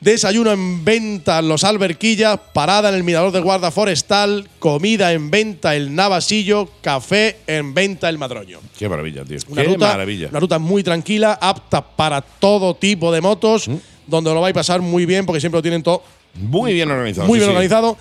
Desayuno 0.00 0.50
en 0.50 0.82
venta 0.82 1.40
en 1.40 1.48
Los 1.48 1.62
Alberquillas, 1.62 2.38
parada 2.54 2.88
en 2.88 2.94
el 2.94 3.04
Mirador 3.04 3.32
de 3.32 3.40
Guarda 3.40 3.70
Forestal, 3.70 4.48
comida 4.58 5.12
en 5.12 5.30
venta 5.30 5.76
el 5.76 5.94
Navasillo, 5.94 6.70
café 6.80 7.36
en 7.46 7.74
venta 7.74 8.08
el 8.08 8.16
Madroño. 8.16 8.60
Qué 8.78 8.88
maravilla, 8.88 9.24
tío. 9.24 9.36
Una 9.48 9.60
Qué 9.62 9.68
ruta, 9.68 9.88
maravilla. 9.88 10.28
Una 10.30 10.40
ruta 10.40 10.58
muy 10.58 10.82
tranquila, 10.82 11.38
apta 11.38 11.82
para 11.82 12.22
todo 12.22 12.74
tipo 12.74 13.12
de 13.12 13.20
motos, 13.20 13.68
¿Mm? 13.68 13.74
donde 14.06 14.32
lo 14.32 14.40
vais 14.40 14.52
a 14.52 14.54
pasar 14.54 14.80
muy 14.80 15.04
bien 15.04 15.26
porque 15.26 15.38
siempre 15.40 15.58
lo 15.58 15.62
tienen 15.62 15.82
todo 15.82 16.02
Muy 16.34 16.72
bien 16.72 16.90
organizado. 16.90 17.26
muy 17.26 17.36
sí, 17.38 17.40
bien 17.40 17.50
sí. 17.50 17.54
organizado. 17.56 17.98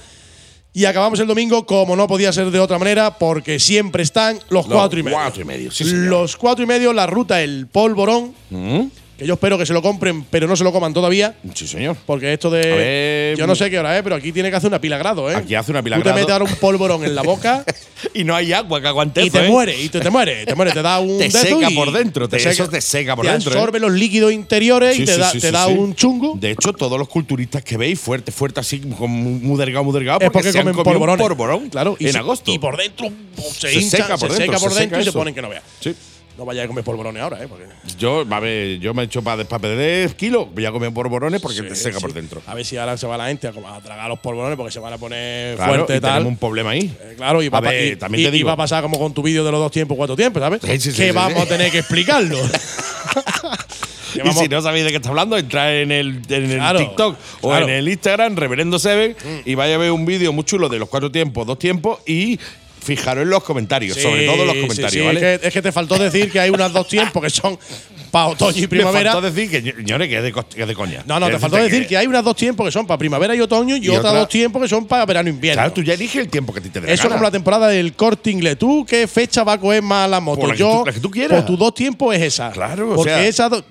Y 0.72 0.86
acabamos 0.86 1.20
el 1.20 1.28
domingo, 1.28 1.66
como 1.66 1.98
no 1.98 2.08
podía 2.08 2.32
ser 2.32 2.50
de 2.50 2.60
otra 2.60 2.80
manera, 2.80 3.18
porque 3.18 3.60
siempre 3.60 4.04
están 4.04 4.38
los, 4.50 4.68
Los 4.68 4.68
cuatro 4.68 5.00
y 5.00 5.04
medio. 5.04 5.18
cuatro 5.18 5.42
y 5.42 5.46
medio, 5.46 5.72
sí, 5.72 5.84
los 5.84 6.38
cuatro 6.38 6.64
y 6.64 6.68
medio, 6.68 6.94
la 6.94 7.08
ruta 7.08 7.42
El 7.42 7.68
Polvorón, 7.68 8.34
Mm, 8.52 8.84
que 9.20 9.28
yo 9.28 9.34
espero 9.36 9.58
que 9.58 9.66
se 9.66 9.74
lo 9.74 9.82
compren, 9.82 10.24
pero 10.24 10.48
no 10.48 10.56
se 10.56 10.64
lo 10.64 10.72
coman 10.72 10.94
todavía. 10.94 11.36
Sí, 11.54 11.68
señor. 11.68 11.96
Porque 12.06 12.34
esto 12.34 12.50
de. 12.50 12.62
Ver, 12.62 13.38
yo 13.38 13.46
no 13.46 13.56
sé 13.56 13.70
qué 13.70 13.78
hora 13.78 13.96
es, 13.98 14.04
pero 14.04 14.16
aquí 14.16 14.32
tiene 14.32 14.50
que 14.50 14.56
hacer 14.56 14.68
una 14.70 14.82
pila 14.82 14.98
grado, 14.98 15.30
¿eh? 15.32 15.36
Aquí 15.36 15.54
hace 15.56 15.72
una 15.72 15.84
pila 15.84 15.98
Tú 15.98 16.02
te 16.04 16.10
grado. 16.10 16.20
metes 16.20 16.34
ahora 16.34 16.46
un 16.46 16.56
polvorón 16.56 17.04
en 17.04 17.14
la 17.16 17.22
boca 17.22 17.64
Y 18.14 18.24
no 18.24 18.34
hay 18.36 18.54
agua 18.54 18.80
que 18.82 18.88
aguante 18.88 19.22
y 19.24 19.30
te 19.30 19.46
¿eh? 19.46 19.50
muere, 19.50 19.80
y 19.80 19.90
te, 19.90 20.00
te 20.00 20.10
muere, 20.10 20.46
te 20.46 20.56
muere, 20.56 20.72
te 20.72 20.82
da 20.82 21.00
un. 21.00 21.18
Te 21.18 21.30
seca 21.30 21.70
por 21.76 21.92
dentro, 21.92 22.30
te- 22.30 22.38
eso 22.38 22.68
te 22.70 22.80
seca 22.80 23.16
por 23.16 23.26
te 23.26 23.32
dentro, 23.34 23.52
¿eh? 23.52 23.56
absorbe 23.56 23.80
los 23.80 23.92
líquidos 23.92 24.32
interiores 24.32 24.96
Sí, 24.96 25.04
y 25.04 25.06
te 25.06 25.14
sí, 25.16 25.20
da, 25.20 25.32
sí, 25.32 25.40
te 25.42 25.52
un 25.68 25.94
chungo. 25.96 26.38
De 26.40 26.52
hecho, 26.52 26.72
todos 26.72 26.98
los 26.98 27.10
culturistas 27.10 27.62
que 27.64 27.76
veis, 27.78 28.00
fuerte, 28.00 28.32
fuerte, 28.32 28.62
así, 28.62 28.80
muy 28.80 29.58
delgado, 29.58 29.84
muy 29.84 29.94
delgado, 29.94 30.20
es 30.22 30.32
porque 30.32 30.52
se 30.54 30.60
comen 30.60 30.76
polvorón 30.76 31.70
claro, 31.70 31.98
y 32.00 32.06
en 32.08 32.14
se- 32.14 32.18
agosto. 32.20 32.52
Y 32.52 32.58
por 32.60 32.78
dentro 32.78 33.10
se, 33.58 33.74
hincha, 33.74 33.98
seca 33.98 34.18
por 34.18 34.32
se 34.32 34.38
dentro, 34.40 34.58
seca 34.58 34.60
por 34.60 34.74
dentro 34.78 34.98
seca 34.98 35.02
y 35.02 35.04
se 35.04 35.12
ponen 35.12 35.34
que 35.36 35.42
no 35.42 35.50
veas. 35.50 35.64
Sí. 35.82 35.94
No 36.40 36.46
vayáis 36.46 36.64
a 36.64 36.68
comer 36.70 36.86
polvorones 36.86 37.22
ahora, 37.22 37.44
¿eh? 37.44 37.48
Porque 37.50 37.66
Yo, 37.98 38.26
a 38.30 38.40
ver, 38.40 38.80
yo 38.80 38.94
me 38.94 39.02
he 39.02 39.06
hecho 39.08 39.22
para 39.22 39.44
perder 39.44 40.16
kilos, 40.16 40.48
voy 40.54 40.66
a 40.66 40.72
comer 40.72 40.94
polvorones 40.94 41.42
porque 41.42 41.62
te 41.62 41.76
seca 41.76 41.98
sí. 41.98 42.02
por 42.02 42.14
dentro. 42.14 42.42
A 42.48 42.56
ver 42.56 42.64
si 42.64 42.78
ahora 42.78 42.96
se 42.96 43.06
va 43.08 43.18
la 43.18 43.28
gente 43.28 43.48
a, 43.50 43.52
tragar 43.84 44.08
los 44.08 44.20
polvorones 44.20 44.56
porque 44.56 44.72
se 44.72 44.80
van 44.80 44.94
a 44.94 44.98
poner 44.98 45.58
Claro, 45.58 45.74
fuerte 45.74 45.94
y 45.96 45.98
y 45.98 46.00
tal. 46.00 46.12
tenemos 46.14 46.32
un 46.32 46.38
problema 46.38 46.70
ahí. 46.70 46.96
Eh, 47.02 47.16
Claro, 47.18 47.44
y 47.44 47.50
va, 47.50 47.58
A 47.58 47.62
ver, 47.62 47.94
y- 47.94 47.96
también 47.98 48.22
y- 48.22 48.24
te 48.24 48.30
y 48.30 48.38
digo. 48.38 48.48
va 48.48 48.54
a 48.54 48.58
pasar 48.58 48.82
como 48.82 48.98
con 48.98 49.14
tu 49.14 49.22
vídeo 49.22 49.44
de 49.44 49.52
los 49.52 49.60
dos 49.60 49.72
tiempos, 49.74 49.98
cuatro 49.98 50.16
tiempos, 50.16 50.42
¿sabes? 50.42 50.62
Sí, 50.82 50.94
que 50.94 51.12
vamos 51.12 51.42
a 51.42 51.46
tener 51.46 51.70
que 51.72 51.80
explicarlo. 51.80 52.38
Y 54.16 54.20
vamos- 54.20 54.40
si 54.40 54.48
no 54.48 54.60
sabéis 54.62 54.86
de 54.86 54.90
qué 54.90 54.96
está 54.96 55.10
hablando, 55.10 55.38
entrad 55.38 55.82
en 55.82 55.92
el, 55.92 56.22
en 56.30 56.52
el 56.52 56.78
TikTok 56.78 57.16
o 57.42 57.50
claro. 57.50 57.68
en 57.68 57.74
el 57.76 57.88
Instagram, 57.90 58.36
Reverendo 58.36 58.80
Seven, 58.80 59.16
y 59.46 59.54
vaya 59.54 59.76
a 59.76 59.78
ver 59.78 59.92
un 59.92 60.04
vídeo 60.06 60.34
muy 60.34 60.44
chulo 60.46 60.68
de 60.68 60.80
los 60.80 60.90
cuatro 60.90 61.12
tiempos, 61.12 61.46
dos 61.46 61.60
tiempos, 61.60 62.00
y 62.08 62.40
fijaros 62.82 63.24
en 63.24 63.30
los 63.30 63.44
comentarios, 63.44 63.96
Sí, 63.96 64.02
sobre 64.04 64.26
todo 64.26 64.42
en 64.42 64.48
los 64.48 64.56
comentarios, 64.56 64.92
sí, 64.92 65.00
¿vale? 65.02 65.34
Es 65.36 65.40
que, 65.42 65.48
es 65.48 65.54
que 65.54 65.62
te 65.62 65.72
faltó 65.72 65.98
decir 65.98 66.32
que 66.32 66.40
hay 66.40 66.50
unos 66.50 66.72
dos 66.74 66.88
tiempos 66.88 67.22
que 67.24 67.30
son 67.30 67.58
para 68.12 68.28
otoño 68.28 68.58
y 68.64 68.66
primavera. 68.68 69.12
faltó 69.14 69.30
decir 69.32 69.50
que, 69.52 69.62
señores, 69.72 70.08
que 70.10 70.18
es 70.18 70.24
de, 70.24 70.34
cost- 70.34 70.54
que 70.56 70.62
es 70.64 70.68
de 70.68 70.74
coña. 70.74 71.04
No, 71.06 71.20
no, 71.20 71.30
te 71.30 71.38
faltó 71.38 71.58
decir 71.58 71.86
que 71.88 71.96
hay 71.98 72.08
unos 72.08 72.24
dos 72.24 72.36
tiempos 72.36 72.66
que 72.66 72.72
son 72.72 72.88
para 72.88 72.98
primavera 72.98 73.36
y 73.36 73.42
otoño 73.42 73.76
y, 73.76 73.86
Y 73.86 73.90
otros 73.90 74.06
otra- 74.06 74.20
dos 74.20 74.30
tiempos 74.30 74.62
que 74.64 74.68
son 74.68 74.88
para 74.88 75.06
verano 75.06 75.28
e 75.30 75.32
invierno. 75.34 75.62
Claro, 75.62 75.74
tú 75.74 75.84
ya 75.84 75.94
eliges 75.94 76.22
el 76.22 76.30
tiempo 76.30 76.52
que 76.52 76.60
a 76.60 76.64
ti 76.64 76.70
te 76.70 76.82
dé 76.82 76.88
Eso 76.88 76.94
es 76.94 77.00
gana. 77.04 77.16
como 77.16 77.24
la 77.24 77.32
temporada 77.32 77.68
del 77.68 77.94
corte 77.94 78.32
inglés. 78.32 78.58
¿Tú 78.58 78.86
qué 78.90 79.08
fecha 79.08 79.44
va 79.44 79.54
a 79.54 79.58
coger 79.60 79.84
más 79.84 80.10
la 80.10 80.20
moto? 80.20 80.40
Por 80.42 80.50
la 80.50 80.56
que 80.56 80.60
Yo, 80.60 80.80
tú- 80.80 80.86
la 80.88 80.94
que 80.94 81.00
tú 81.00 81.12
quieras. 81.12 81.38
Por 81.42 81.46
tus 81.46 81.60
dos 81.60 81.74
tiempos 81.76 82.16
es 82.16 82.22
esa. 82.24 82.50
Claro, 82.52 82.92
o 82.92 82.96
Porque 82.96 83.12
sea, 83.12 83.28
esa. 83.28 83.50
do- 83.50 83.64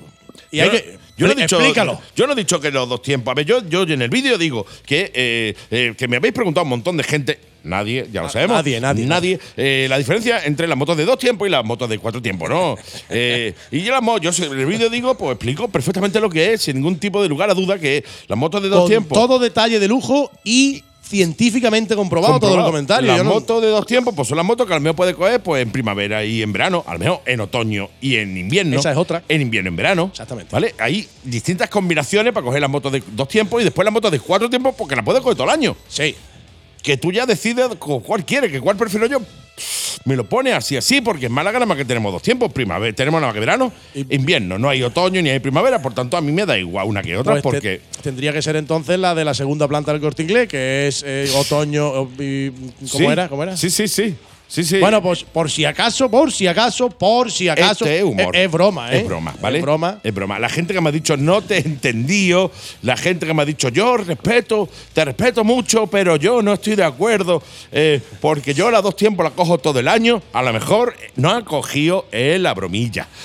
y 0.53 0.61
hay 0.61 0.71
que. 0.71 0.99
Yo 1.19 1.27
no 1.27 1.33
he 1.33 1.37
dicho, 1.37 1.57
explícalo. 1.57 2.01
yo 2.17 2.27
no 2.27 2.33
he 2.33 2.37
dicho 2.37 2.61
que 2.61 2.71
los 2.71 2.89
dos 2.89 3.03
tiempos. 3.03 3.33
A 3.33 3.35
ver, 3.35 3.45
yo, 3.47 3.67
yo 3.69 3.83
en 3.83 4.01
el 4.03 4.09
vídeo 4.11 4.39
digo 4.39 4.65
que, 4.87 5.11
eh, 5.15 5.55
eh, 5.71 5.95
que 5.99 6.09
me 6.09 6.17
habéis 6.17 6.33
preguntado 6.35 6.65
un 6.65 6.71
montón 6.71 6.97
de 6.97 7.05
gente. 7.05 7.39
Nadie, 7.65 8.07
ya 8.13 8.23
lo 8.23 8.29
sabemos. 8.31 8.57
nadie, 8.57 8.81
nadie. 8.81 9.05
Nadie. 9.05 9.39
eh, 9.57 9.87
la 9.91 9.99
diferencia 9.99 10.45
entre 10.45 10.67
las 10.69 10.79
motos 10.79 10.97
de 10.97 11.05
dos 11.05 11.19
tiempos 11.19 11.47
y 11.49 11.51
las 11.51 11.65
motos 11.65 11.91
de 11.91 11.99
cuatro 11.99 12.23
tiempos, 12.23 12.49
¿no? 12.49 12.77
Eh, 13.11 13.53
y 13.73 13.83
yo 13.83 13.93
las 13.93 14.01
mo- 14.03 14.19
yo 14.19 14.31
en 14.31 14.59
el 14.61 14.67
vídeo 14.67 14.89
digo, 14.89 15.17
pues 15.19 15.33
explico 15.33 15.69
perfectamente 15.69 16.21
lo 16.21 16.31
que 16.31 16.53
es, 16.55 16.63
sin 16.63 16.77
ningún 16.77 16.99
tipo 16.99 17.21
de 17.23 17.29
lugar 17.29 17.51
a 17.51 17.55
duda, 17.55 17.79
que 17.79 18.05
las 18.29 18.39
motos 18.39 18.63
de 18.63 18.69
dos 18.69 18.81
Con 18.83 18.89
tiempos. 18.89 19.19
todo 19.19 19.39
detalle 19.41 19.81
de 19.81 19.89
lujo 19.89 20.31
y 20.45 20.85
científicamente 21.09 21.97
comprobado, 21.97 22.35
todo 22.39 22.51
el 22.51 22.57
comprobado. 22.57 22.71
comentario. 22.73 23.11
Las 23.17 23.25
no- 23.25 23.31
motos 23.35 23.63
de 23.63 23.69
dos 23.69 23.87
tiempos, 23.87 24.15
pues 24.15 24.29
son 24.29 24.37
las 24.37 24.47
motos 24.47 24.67
que 24.67 24.75
al 24.75 24.81
mejor 24.81 24.97
puede 24.97 25.15
coger 25.15 25.43
pues, 25.43 25.63
en 25.63 25.71
primavera 25.73 26.25
y 26.25 26.43
en 26.43 26.53
verano, 26.53 26.85
al 26.87 26.99
mejor 26.99 27.21
en 27.27 27.41
otoño 27.41 27.89
y 28.01 28.17
en 28.17 28.37
invierno. 28.37 28.79
Esa 28.79 28.93
es 28.93 28.97
otra. 28.97 29.23
En 29.29 29.41
invierno 29.41 29.69
y 29.69 29.73
en 29.73 29.77
verano. 29.77 30.09
Exactamente. 30.11 30.51
¿Vale? 30.53 30.75
Hay 30.79 31.09
distintas 31.25 31.69
combinaciones 31.71 32.33
para 32.33 32.45
coger 32.45 32.61
las 32.61 32.71
motos 32.71 32.93
de 32.93 33.03
dos 33.13 33.29
tiempos 33.29 33.61
y 33.61 33.65
después 33.65 33.85
las 33.85 33.93
motos 33.93 34.13
de 34.13 34.21
cuatro 34.21 34.49
tiempos 34.51 34.75
porque 34.77 34.95
las 34.97 35.05
puedes 35.05 35.23
coger 35.23 35.37
todo 35.37 35.47
el 35.49 35.55
año. 35.55 35.77
Sí. 35.89 36.15
Que 36.83 36.97
tú 36.97 37.11
ya 37.11 37.27
decides 37.27 37.69
con 37.79 38.01
cuál 38.01 38.25
quieres, 38.25 38.53
que 38.53 38.61
cuál 38.61 38.77
prefiero 38.77 39.07
yo. 39.07 39.21
Me 40.05 40.17
lo 40.17 40.25
pone 40.29 40.53
así, 40.53 40.77
así, 40.77 41.01
porque 41.01 41.27
en 41.27 41.33
Málaga 41.33 41.59
nada 41.59 41.67
más 41.67 41.77
que 41.77 41.85
tenemos 41.85 42.13
dos 42.13 42.23
tiempos, 42.23 42.53
primavera, 42.53 42.95
tenemos 42.95 43.21
nada 43.21 43.29
más 43.33 43.35
que 43.35 43.41
verano, 43.41 43.73
invierno, 43.95 44.59
no 44.59 44.69
hay 44.69 44.83
otoño 44.83 45.21
ni 45.23 45.31
hay 45.31 45.39
primavera, 45.41 45.81
por 45.83 45.95
tanto 45.95 46.17
a 46.17 46.21
mí 46.21 46.33
me 46.33 46.45
da 46.47 46.57
igual 46.59 46.87
una 46.87 47.03
que 47.03 47.17
otra, 47.17 47.33
Pues 47.35 47.43
te- 47.43 47.49
porque 47.51 47.81
tendría 48.03 48.33
que 48.33 48.43
ser 48.43 48.57
entonces 48.57 48.99
la 48.99 49.15
de 49.15 49.25
la 49.25 49.35
segunda 49.35 49.67
planta 49.69 49.93
del 49.93 50.01
corte 50.01 50.23
inglés, 50.23 50.49
que 50.49 50.89
es 50.89 51.05
eh, 51.07 51.31
otoño. 51.37 52.09
y- 52.19 52.51
¿Cómo 52.51 52.87
Sí. 52.87 53.05
era? 53.05 53.29
¿Cómo 53.29 53.43
era? 53.43 53.57
Sí, 53.57 53.71
sí, 53.71 53.89
sí. 53.89 54.15
Sí, 54.49 54.65
sí. 54.65 54.79
Bueno, 54.81 55.03
pues 55.03 55.25
por 55.25 55.51
si 55.51 55.65
acaso, 55.67 56.11
por 56.11 56.33
si 56.33 56.47
acaso, 56.47 56.89
por 56.89 57.31
si 57.31 57.49
acaso. 57.49 57.85
Este 57.85 57.99
es 57.99 58.05
humor. 58.05 58.35
Es, 58.35 58.47
es 58.47 58.51
broma, 58.51 58.93
¿eh? 58.93 58.99
Es 59.01 59.07
broma, 59.07 59.35
¿vale? 59.41 59.59
Es 59.59 59.63
broma. 59.63 60.01
Es 60.03 60.15
broma. 60.15 60.39
La 60.39 60.49
gente 60.49 60.73
que 60.73 60.81
me 60.81 60.89
ha 60.89 60.93
dicho 60.93 61.17
no 61.19 61.43
te 61.43 61.57
he 61.57 61.61
entendido, 61.61 62.51
la 62.83 62.97
gente 62.97 63.27
que 63.27 63.35
me 63.35 63.43
ha 63.43 63.45
dicho 63.45 63.69
yo 63.69 63.99
respeto, 63.99 64.69
te 64.95 65.05
respeto 65.05 65.45
mucho, 65.45 65.87
pero 65.87 66.17
yo 66.17 66.41
no 66.43 66.55
estoy 66.55 66.77
de 66.77 66.85
acuerdo, 66.85 67.43
eh, 67.73 68.01
porque 68.21 68.55
yo 68.55 68.71
las 68.71 68.83
dos 68.83 68.97
tiempos 68.97 69.23
la 69.25 69.31
cojo 69.33 69.59
todo 69.59 69.79
el 69.81 69.89
año, 69.89 70.23
a 70.33 70.43
lo 70.43 70.53
mejor 70.55 70.97
no 71.17 71.31
ha 71.31 71.45
cogido 71.45 72.07
eh, 72.11 72.39
la 72.41 72.55
bromilla. 72.55 73.07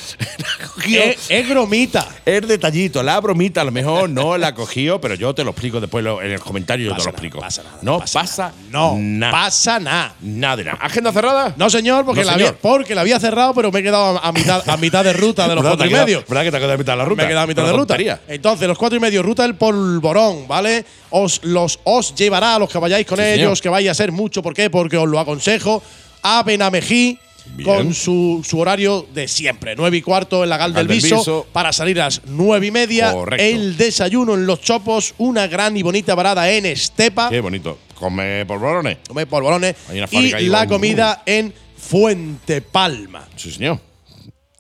Es, 0.85 1.29
es 1.29 1.47
bromita. 1.47 2.05
el 2.25 2.45
detallito, 2.45 3.01
la 3.03 3.17
bromita 3.21 3.61
a 3.61 3.63
lo 3.63 3.71
mejor 3.71 4.09
no 4.09 4.37
la 4.37 4.47
ha 4.47 4.53
cogido, 4.53 4.99
pero 4.99 5.15
yo 5.15 5.33
te 5.33 5.43
lo 5.45 5.51
explico 5.51 5.79
después 5.79 6.05
en 6.05 6.31
el 6.31 6.39
comentario, 6.41 6.87
yo 6.89 6.91
te 6.91 6.97
lo 6.97 7.03
nada, 7.05 7.11
explico. 7.11 7.39
pasa 7.39 7.63
nada, 7.63 7.77
no 7.81 7.99
pasa 7.99 8.19
pasa, 8.19 8.53
No, 8.69 8.97
nada. 8.99 9.31
pasa 9.31 9.79
nada. 9.79 10.15
Nada 10.21 10.55
de 10.57 10.63
nada. 10.65 10.77
¿Agenda 10.81 11.12
cerrada? 11.13 11.53
No, 11.55 11.69
señor, 11.69 12.03
porque, 12.05 12.21
No, 12.21 12.27
la. 12.27 12.33
Había, 12.33 12.53
porque 12.57 12.95
la 12.95 13.01
había 13.01 13.19
cerrado, 13.19 13.53
pero 13.53 13.71
me 13.71 13.79
he 13.79 13.83
quedado 13.83 14.19
a, 14.21 14.31
mitad, 14.31 14.67
a 14.69 14.75
mitad 14.77 15.03
de 15.03 15.13
ruta 15.13 15.47
de 15.47 15.55
los 15.55 15.63
cuatro 15.67 15.85
y 15.85 15.89
quedado- 15.89 16.05
medio. 16.05 16.23
¿Verdad 16.27 16.43
que 16.43 16.51
te 16.51 16.57
ha 16.57 16.59
quedado 16.59 16.73
a 16.73 16.77
mitad 16.77 16.93
de 16.93 16.97
la 16.97 17.05
ruta? 17.05 17.21
Me 17.21 17.23
he 17.23 17.27
quedado 17.29 17.43
a 17.43 17.47
mitad 17.47 17.63
de 17.63 17.71
ruta. 17.71 17.77
tontería. 17.93 18.21
Entonces, 18.27 18.67
los 18.67 18.77
cuatro 18.77 18.97
y 18.97 18.99
medio, 18.99 19.23
ruta 19.23 19.43
del 19.43 19.55
polvorón, 19.55 20.47
¿vale? 20.47 20.83
Os 21.11 21.39
los 21.43 21.79
os 21.83 22.15
llevará 22.15 22.55
a 22.55 22.59
los 22.59 22.69
que 22.69 22.77
vayáis 22.79 23.05
con 23.05 23.17
Sí, 23.19 23.23
ellos, 23.23 23.35
señor. 23.59 23.61
que 23.61 23.69
vaya 23.69 23.91
a 23.91 23.93
ser 23.95 24.11
mucho. 24.11 24.41
¿Por 24.41 24.53
qué? 24.53 24.69
Porque 24.69 24.97
os 24.97 25.07
lo 25.07 25.19
aconsejo. 25.19 25.81
A 26.23 26.43
Benamejí. 26.43 27.19
Bien. 27.45 27.67
Con 27.67 27.93
su, 27.93 28.43
su 28.47 28.59
horario 28.59 29.05
de 29.13 29.27
siempre, 29.27 29.75
9 29.75 29.97
y 29.97 30.01
cuarto 30.01 30.43
en 30.43 30.49
la 30.49 30.57
Gal 30.57 30.73
Gal 30.73 30.87
del 30.87 30.95
Viso, 30.95 31.17
Viso. 31.17 31.47
para 31.51 31.73
salir 31.73 31.99
a 32.01 32.05
las 32.05 32.21
9 32.25 32.67
y 32.67 32.71
media. 32.71 33.11
Correcto. 33.11 33.43
El 33.43 33.77
desayuno 33.77 34.33
en 34.33 34.45
Los 34.45 34.61
Chopos, 34.61 35.13
una 35.17 35.47
gran 35.47 35.75
y 35.77 35.83
bonita 35.83 36.15
parada 36.15 36.49
en 36.49 36.65
Estepa. 36.65 37.29
Qué 37.29 37.41
bonito. 37.41 37.77
Come 37.95 38.45
polvorones. 38.45 38.97
Come 39.07 39.25
polvorones. 39.25 39.75
Y 40.11 40.47
la 40.49 40.67
comida 40.67 41.23
en 41.25 41.53
Fuente 41.77 42.61
Palma. 42.61 43.27
Sí, 43.35 43.51
señor. 43.51 43.79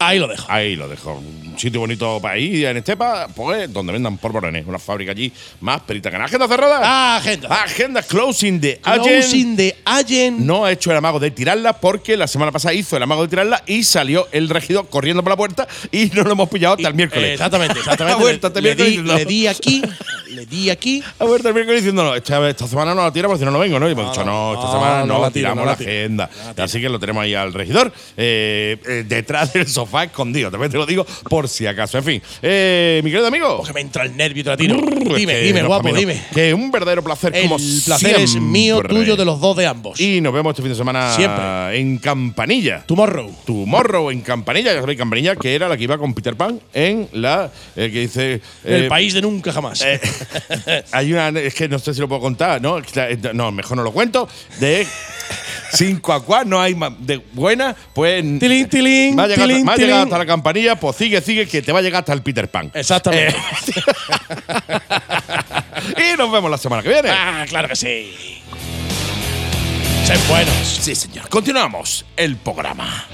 Ahí 0.07 0.19
lo 0.19 0.27
dejo. 0.27 0.45
Ahí 0.49 0.75
lo 0.75 0.87
dejo. 0.87 1.13
Un 1.13 1.59
sitio 1.59 1.79
bonito 1.81 2.19
para 2.21 2.37
ir 2.37 2.65
en 2.65 2.77
Estepa, 2.77 3.27
pues 3.35 3.71
donde 3.71 3.93
vendan 3.93 4.17
polvorones. 4.17 4.65
Una 4.65 4.79
fábrica 4.79 5.11
allí 5.11 5.31
más 5.61 5.81
perita 5.81 6.09
que 6.09 6.17
nada. 6.17 6.25
¿Agenda 6.25 6.47
cerrada? 6.47 7.15
Agenda. 7.17 7.47
Agenda 7.63 8.01
closing 8.01 8.59
de 8.59 8.79
Closing 8.79 9.55
de 9.55 9.75
Allen. 9.85 10.45
No 10.45 10.65
ha 10.65 10.71
hecho 10.71 10.91
el 10.91 10.97
amago 10.97 11.19
de 11.19 11.31
tirarla 11.31 11.73
porque 11.73 12.17
la 12.17 12.27
semana 12.27 12.51
pasada 12.51 12.73
hizo 12.73 12.97
el 12.97 13.03
amago 13.03 13.23
de 13.23 13.27
tirarla 13.27 13.63
y 13.67 13.83
salió 13.83 14.27
el 14.31 14.49
regidor 14.49 14.89
corriendo 14.89 15.23
por 15.23 15.31
la 15.31 15.37
puerta 15.37 15.67
y 15.91 16.05
no 16.13 16.23
lo 16.23 16.31
hemos 16.31 16.49
pillado 16.49 16.75
hasta 16.75 16.87
el 16.87 16.93
miércoles. 16.95 17.31
Exactamente, 17.33 17.79
exactamente. 17.79 18.45
Hasta 18.45 18.47
el 18.59 18.63
le, 18.63 18.75
miércoles 18.75 18.77
di, 18.77 18.97
diciendo- 18.97 19.15
le 19.17 19.25
di 19.25 19.47
aquí, 19.47 19.81
le 20.29 20.45
di 20.45 20.69
aquí. 20.69 21.03
Ha 21.19 21.25
vuelto 21.25 21.47
el 21.47 21.53
miércoles 21.53 21.81
diciendo, 21.81 22.03
no, 22.03 22.15
esta, 22.15 22.49
esta 22.49 22.67
semana 22.67 22.93
no 22.95 23.03
la 23.03 23.11
tira 23.13 23.27
porque 23.27 23.39
si 23.39 23.45
no, 23.45 23.51
no 23.51 23.59
vengo, 23.59 23.79
¿no? 23.79 23.87
Y 23.87 23.91
hemos 23.91 24.09
dicho, 24.11 24.25
no, 24.25 24.53
esta 24.55 24.71
semana 24.71 25.05
no, 25.05 25.21
la 25.21 25.31
tiramos 25.31 25.59
la, 25.65 25.71
la 25.71 25.71
agenda. 25.73 26.29
Así 26.57 26.81
que 26.81 26.89
lo 26.89 26.99
tenemos 26.99 27.23
ahí 27.23 27.33
al 27.35 27.53
regidor, 27.53 27.93
eh, 28.17 28.77
eh, 28.85 29.03
detrás 29.07 29.53
del 29.53 29.67
sofá 29.67 29.92
escondido. 30.01 30.49
También 30.49 30.71
te 30.71 30.77
lo 30.77 30.85
digo 30.85 31.05
por 31.29 31.47
si 31.47 31.67
acaso. 31.67 31.97
En 31.97 32.03
fin, 32.03 32.21
eh, 32.41 33.01
mi 33.03 33.11
querido 33.11 33.27
amigo. 33.27 33.57
Porque 33.57 33.73
me 33.73 33.81
entra 33.81 34.03
el 34.05 34.17
nervio 34.17 34.41
y 34.41 34.43
te 34.43 34.49
la 34.49 34.57
tiro. 34.57 34.77
Brrr, 34.77 35.15
dime, 35.15 35.39
dime, 35.41 35.61
no, 35.61 35.67
guapo, 35.67 35.93
dime. 35.93 36.21
Que 36.33 36.53
un 36.53 36.71
verdadero 36.71 37.03
placer, 37.03 37.35
El 37.35 37.43
como 37.43 37.57
placer 37.85 38.15
es 38.19 38.35
mío, 38.35 38.81
tuyo, 38.81 39.15
de 39.15 39.25
los 39.25 39.39
dos 39.39 39.55
de 39.57 39.67
ambos. 39.67 39.99
Y 39.99 40.21
nos 40.21 40.33
vemos 40.33 40.51
este 40.51 40.61
fin 40.63 40.71
de 40.71 40.77
semana 40.77 41.15
Siempre. 41.15 41.79
en 41.79 41.97
Campanilla. 41.99 42.83
Tomorrow. 42.85 43.31
Tomorrow 43.45 44.09
en 44.11 44.21
Campanilla, 44.21 44.73
ya 44.73 44.79
sabéis, 44.79 44.97
Campanilla, 44.97 45.35
que 45.35 45.53
era 45.53 45.67
la 45.67 45.77
que 45.77 45.83
iba 45.83 45.97
con 45.97 46.13
Peter 46.13 46.35
Pan 46.35 46.59
en 46.73 47.07
la. 47.13 47.51
El 47.75 47.91
que 47.91 47.99
dice. 47.99 48.41
El 48.63 48.85
eh, 48.85 48.87
país 48.87 49.13
de 49.13 49.21
nunca 49.21 49.51
jamás. 49.51 49.81
eh, 49.85 49.99
hay 50.91 51.11
una. 51.13 51.29
Es 51.29 51.53
que 51.53 51.67
no 51.67 51.79
sé 51.79 51.93
si 51.93 51.99
lo 51.99 52.07
puedo 52.07 52.21
contar, 52.21 52.61
¿no? 52.61 52.81
No, 53.33 53.51
mejor 53.51 53.77
no 53.77 53.83
lo 53.83 53.91
cuento. 53.91 54.27
De 54.59 54.87
5 55.73 56.13
a 56.13 56.23
4, 56.23 56.49
no 56.49 56.61
hay 56.61 56.75
más. 56.75 56.93
De 56.99 57.21
buena, 57.33 57.75
pues. 57.93 58.23
Tilín, 58.39 58.69
tilín, 58.69 59.17
Va 59.17 59.23
a 59.23 59.27
llegar, 59.27 59.47
tilín, 59.47 59.67
va 59.67 59.73
a 59.73 59.77
tilín. 59.85 60.01
hasta 60.01 60.17
la 60.17 60.25
campanilla, 60.25 60.75
pues 60.75 60.95
sigue, 60.95 61.21
sigue, 61.21 61.47
que 61.47 61.61
te 61.61 61.71
va 61.71 61.79
a 61.79 61.81
llegar 61.81 61.99
hasta 61.99 62.13
el 62.13 62.21
Peter 62.21 62.49
Pan. 62.49 62.71
Exactamente. 62.73 63.35
y 65.97 66.17
nos 66.17 66.31
vemos 66.31 66.49
la 66.49 66.57
semana 66.57 66.81
que 66.83 66.89
viene. 66.89 67.09
ah, 67.09 67.45
claro 67.47 67.67
que 67.67 67.75
sí. 67.75 68.41
Sed 70.05 70.19
buenos. 70.27 70.79
Sí, 70.81 70.95
señor. 70.95 71.29
Continuamos 71.29 72.05
el 72.17 72.35
programa. 72.35 73.05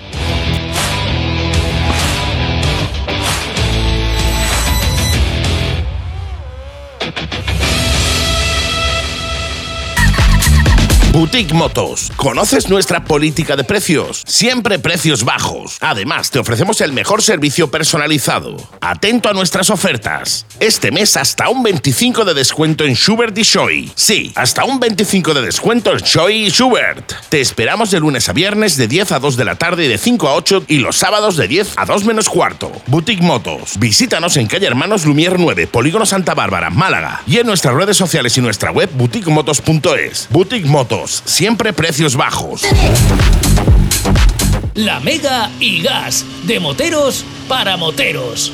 Boutique 11.19 11.53
Motos. 11.53 12.13
¿Conoces 12.15 12.69
nuestra 12.69 13.03
política 13.03 13.57
de 13.57 13.65
precios? 13.65 14.23
Siempre 14.25 14.79
precios 14.79 15.25
bajos. 15.25 15.77
Además, 15.81 16.31
te 16.31 16.39
ofrecemos 16.39 16.79
el 16.79 16.93
mejor 16.93 17.21
servicio 17.21 17.69
personalizado. 17.69 18.55
Atento 18.79 19.27
a 19.27 19.33
nuestras 19.33 19.69
ofertas. 19.69 20.45
Este 20.61 20.91
mes 20.91 21.17
hasta 21.17 21.49
un 21.49 21.61
25 21.61 22.23
de 22.23 22.33
descuento 22.33 22.85
en 22.85 22.93
Schubert 22.93 23.37
y 23.37 23.41
Shoei. 23.41 23.91
Sí, 23.95 24.31
hasta 24.33 24.63
un 24.63 24.79
25 24.79 25.33
de 25.33 25.41
descuento 25.41 25.91
en 25.91 25.97
Shoei 25.97 26.45
y 26.45 26.51
Schubert. 26.51 27.11
Te 27.27 27.41
esperamos 27.41 27.91
de 27.91 27.99
lunes 27.99 28.29
a 28.29 28.31
viernes 28.31 28.77
de 28.77 28.87
10 28.87 29.11
a 29.11 29.19
2 29.19 29.35
de 29.35 29.43
la 29.43 29.55
tarde 29.55 29.83
y 29.83 29.87
de 29.89 29.97
5 29.97 30.25
a 30.25 30.35
8 30.35 30.63
y 30.69 30.77
los 30.77 30.95
sábados 30.95 31.35
de 31.35 31.49
10 31.49 31.73
a 31.75 31.85
2 31.85 32.05
menos 32.05 32.29
cuarto. 32.29 32.71
Boutique 32.87 33.21
Motos. 33.21 33.77
Visítanos 33.77 34.37
en 34.37 34.47
calle 34.47 34.67
Hermanos 34.67 35.05
Lumier 35.05 35.37
9, 35.37 35.67
Polígono 35.67 36.05
Santa 36.05 36.33
Bárbara, 36.33 36.69
Málaga. 36.69 37.23
Y 37.27 37.39
en 37.39 37.45
nuestras 37.45 37.75
redes 37.75 37.97
sociales 37.97 38.37
y 38.37 38.41
nuestra 38.41 38.71
web 38.71 38.89
boutiquemotos.es. 38.93 40.29
Boutique 40.31 40.65
Motos. 40.65 41.08
Siempre 41.09 41.73
precios 41.73 42.15
bajos. 42.15 42.61
La 44.75 44.99
Mega 44.99 45.49
y 45.59 45.81
Gas, 45.81 46.23
de 46.43 46.59
moteros 46.59 47.25
para 47.47 47.75
moteros. 47.77 48.51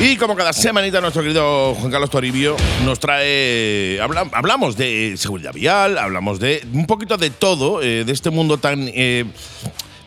Y 0.00 0.16
como 0.16 0.34
cada 0.34 0.52
semanita 0.54 1.00
nuestro 1.02 1.22
querido 1.22 1.74
Juan 1.74 1.90
Carlos 1.92 2.08
Toribio 2.08 2.56
nos 2.84 2.98
trae, 2.98 4.00
habla- 4.00 4.26
hablamos 4.32 4.76
de 4.76 5.14
seguridad 5.18 5.52
vial, 5.52 5.98
hablamos 5.98 6.40
de 6.40 6.66
un 6.72 6.86
poquito 6.86 7.18
de 7.18 7.28
todo, 7.28 7.82
eh, 7.82 8.04
de 8.04 8.12
este 8.12 8.30
mundo 8.30 8.56
tan 8.56 8.90
eh, 8.94 9.26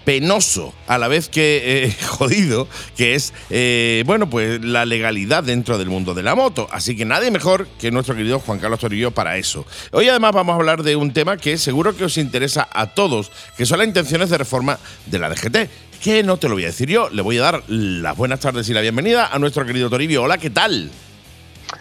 penoso, 0.06 0.74
a 0.88 0.98
la 0.98 1.08
vez 1.08 1.30
que 1.30 1.86
eh, 1.86 1.96
jodido, 2.08 2.68
que 2.98 3.16
es, 3.16 3.34
eh, 3.50 4.04
bueno, 4.06 4.30
pues 4.30 4.64
la 4.64 4.86
legalidad 4.86 5.44
dentro 5.44 5.78
del 5.78 5.90
mundo 5.90 6.14
de 6.14 6.24
la 6.24 6.36
moto. 6.36 6.68
Así 6.72 6.96
que 6.96 7.06
nadie 7.06 7.32
mejor 7.32 7.68
que 7.80 7.92
nuestro 7.92 8.16
querido 8.16 8.40
Juan 8.40 8.60
Carlos 8.60 8.80
Toribio 8.80 9.12
para 9.12 9.38
eso. 9.38 9.66
Hoy 9.92 10.10
además 10.10 10.34
vamos 10.34 10.54
a 10.54 10.56
hablar 10.56 10.84
de 10.84 10.96
un 10.96 11.14
tema 11.14 11.38
que 11.38 11.58
seguro 11.58 11.96
que 11.96 12.06
os 12.06 12.18
interesa 12.18 12.68
a 12.72 12.88
todos, 12.88 13.32
que 13.58 13.66
son 13.66 13.80
las 13.80 13.88
intenciones 13.88 14.30
de 14.30 14.38
reforma 14.38 14.80
de 15.06 15.20
la 15.20 15.30
DGT 15.30 15.70
que 16.04 16.22
no 16.22 16.36
te 16.36 16.50
lo 16.50 16.56
voy 16.56 16.66
a 16.66 16.68
decir 16.68 16.90
yo. 16.90 17.10
Le 17.10 17.22
voy 17.22 17.38
a 17.38 17.44
dar 17.44 17.64
las 17.68 18.18
buenas 18.18 18.42
tardes 18.42 18.68
y 18.68 18.74
la 18.74 18.82
bienvenida 18.82 19.28
a 19.28 19.40
nuestro 19.40 19.66
querido 19.66 19.90
Toribio. 19.90 20.24
Hola, 20.24 20.38
¿qué 20.38 20.50
tal? 20.50 20.92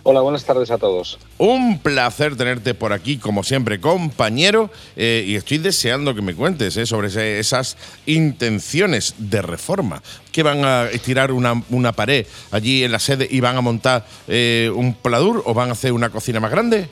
Hola, 0.02 0.20
buenas 0.20 0.44
tardes 0.44 0.70
a 0.70 0.78
todos. 0.78 1.18
Un 1.38 1.78
placer 1.78 2.36
tenerte 2.36 2.74
por 2.74 2.92
aquí, 2.92 3.18
como 3.18 3.42
siempre, 3.42 3.80
compañero. 3.80 4.70
eh, 4.96 5.24
y 5.26 5.36
estoy 5.36 5.58
deseando 5.58 6.14
que 6.14 6.22
me 6.22 6.34
cuentes 6.34 6.76
eh, 6.76 6.86
sobre 6.86 7.08
esas 7.38 7.76
intenciones 8.06 9.14
de 9.18 9.42
reforma. 9.42 10.02
¿Que 10.30 10.42
van 10.42 10.64
a 10.64 10.84
estirar 10.84 11.32
una, 11.32 11.62
una 11.70 11.92
pared 11.92 12.26
allí 12.50 12.84
en 12.84 12.92
la 12.92 12.98
sede 12.98 13.28
y 13.30 13.40
van 13.40 13.56
a 13.56 13.60
montar 13.60 14.06
eh, 14.28 14.70
un 14.74 14.94
pladur 14.94 15.42
o 15.44 15.54
van 15.54 15.68
a 15.68 15.72
hacer 15.72 15.92
una 15.92 16.10
cocina 16.10 16.40
más 16.40 16.50
grande? 16.50 16.88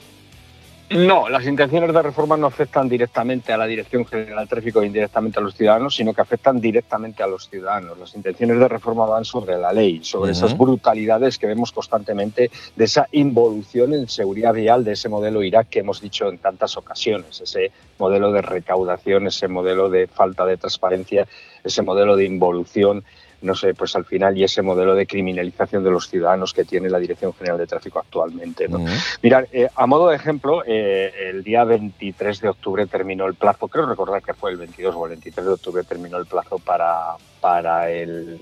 No, 0.90 1.28
las 1.28 1.46
intenciones 1.46 1.94
de 1.94 2.02
reforma 2.02 2.36
no 2.36 2.48
afectan 2.48 2.88
directamente 2.88 3.52
a 3.52 3.56
la 3.56 3.66
Dirección 3.66 4.04
General 4.04 4.44
de 4.44 4.48
Tráfico 4.48 4.82
e 4.82 4.86
indirectamente 4.86 5.38
a 5.38 5.42
los 5.42 5.54
ciudadanos, 5.54 5.94
sino 5.94 6.12
que 6.12 6.20
afectan 6.20 6.60
directamente 6.60 7.22
a 7.22 7.28
los 7.28 7.48
ciudadanos. 7.48 7.96
Las 7.96 8.16
intenciones 8.16 8.58
de 8.58 8.66
reforma 8.66 9.06
van 9.06 9.24
sobre 9.24 9.56
la 9.56 9.72
ley, 9.72 10.02
sobre 10.02 10.32
esas 10.32 10.58
brutalidades 10.58 11.38
que 11.38 11.46
vemos 11.46 11.70
constantemente, 11.70 12.50
de 12.74 12.84
esa 12.84 13.06
involución 13.12 13.94
en 13.94 14.08
seguridad 14.08 14.52
vial, 14.52 14.82
de 14.82 14.94
ese 14.94 15.08
modelo 15.08 15.44
Irak 15.44 15.68
que 15.68 15.78
hemos 15.78 16.00
dicho 16.00 16.28
en 16.28 16.38
tantas 16.38 16.76
ocasiones, 16.76 17.40
ese 17.40 17.70
modelo 17.96 18.32
de 18.32 18.42
recaudación, 18.42 19.28
ese 19.28 19.46
modelo 19.46 19.90
de 19.90 20.08
falta 20.08 20.44
de 20.44 20.56
transparencia, 20.56 21.24
ese 21.62 21.82
modelo 21.82 22.16
de 22.16 22.24
involución 22.24 23.04
no 23.42 23.54
sé, 23.54 23.74
pues 23.74 23.96
al 23.96 24.04
final 24.04 24.36
y 24.36 24.44
ese 24.44 24.62
modelo 24.62 24.94
de 24.94 25.06
criminalización 25.06 25.82
de 25.82 25.90
los 25.90 26.08
ciudadanos 26.08 26.52
que 26.52 26.64
tiene 26.64 26.90
la 26.90 26.98
Dirección 26.98 27.32
General 27.34 27.58
de 27.58 27.66
Tráfico 27.66 27.98
actualmente. 27.98 28.68
¿no? 28.68 28.84
Mirad, 29.22 29.44
eh, 29.52 29.68
a 29.74 29.86
modo 29.86 30.08
de 30.08 30.16
ejemplo, 30.16 30.62
eh, 30.66 31.12
el 31.30 31.42
día 31.42 31.64
23 31.64 32.40
de 32.40 32.48
octubre 32.48 32.86
terminó 32.86 33.26
el 33.26 33.34
plazo, 33.34 33.68
creo 33.68 33.86
recordar 33.86 34.22
que 34.22 34.34
fue 34.34 34.50
el 34.50 34.56
22 34.58 34.94
o 34.94 35.04
el 35.06 35.10
23 35.10 35.46
de 35.46 35.52
octubre 35.52 35.84
terminó 35.84 36.18
el 36.18 36.26
plazo 36.26 36.58
para, 36.58 37.14
para 37.40 37.90
el 37.90 38.40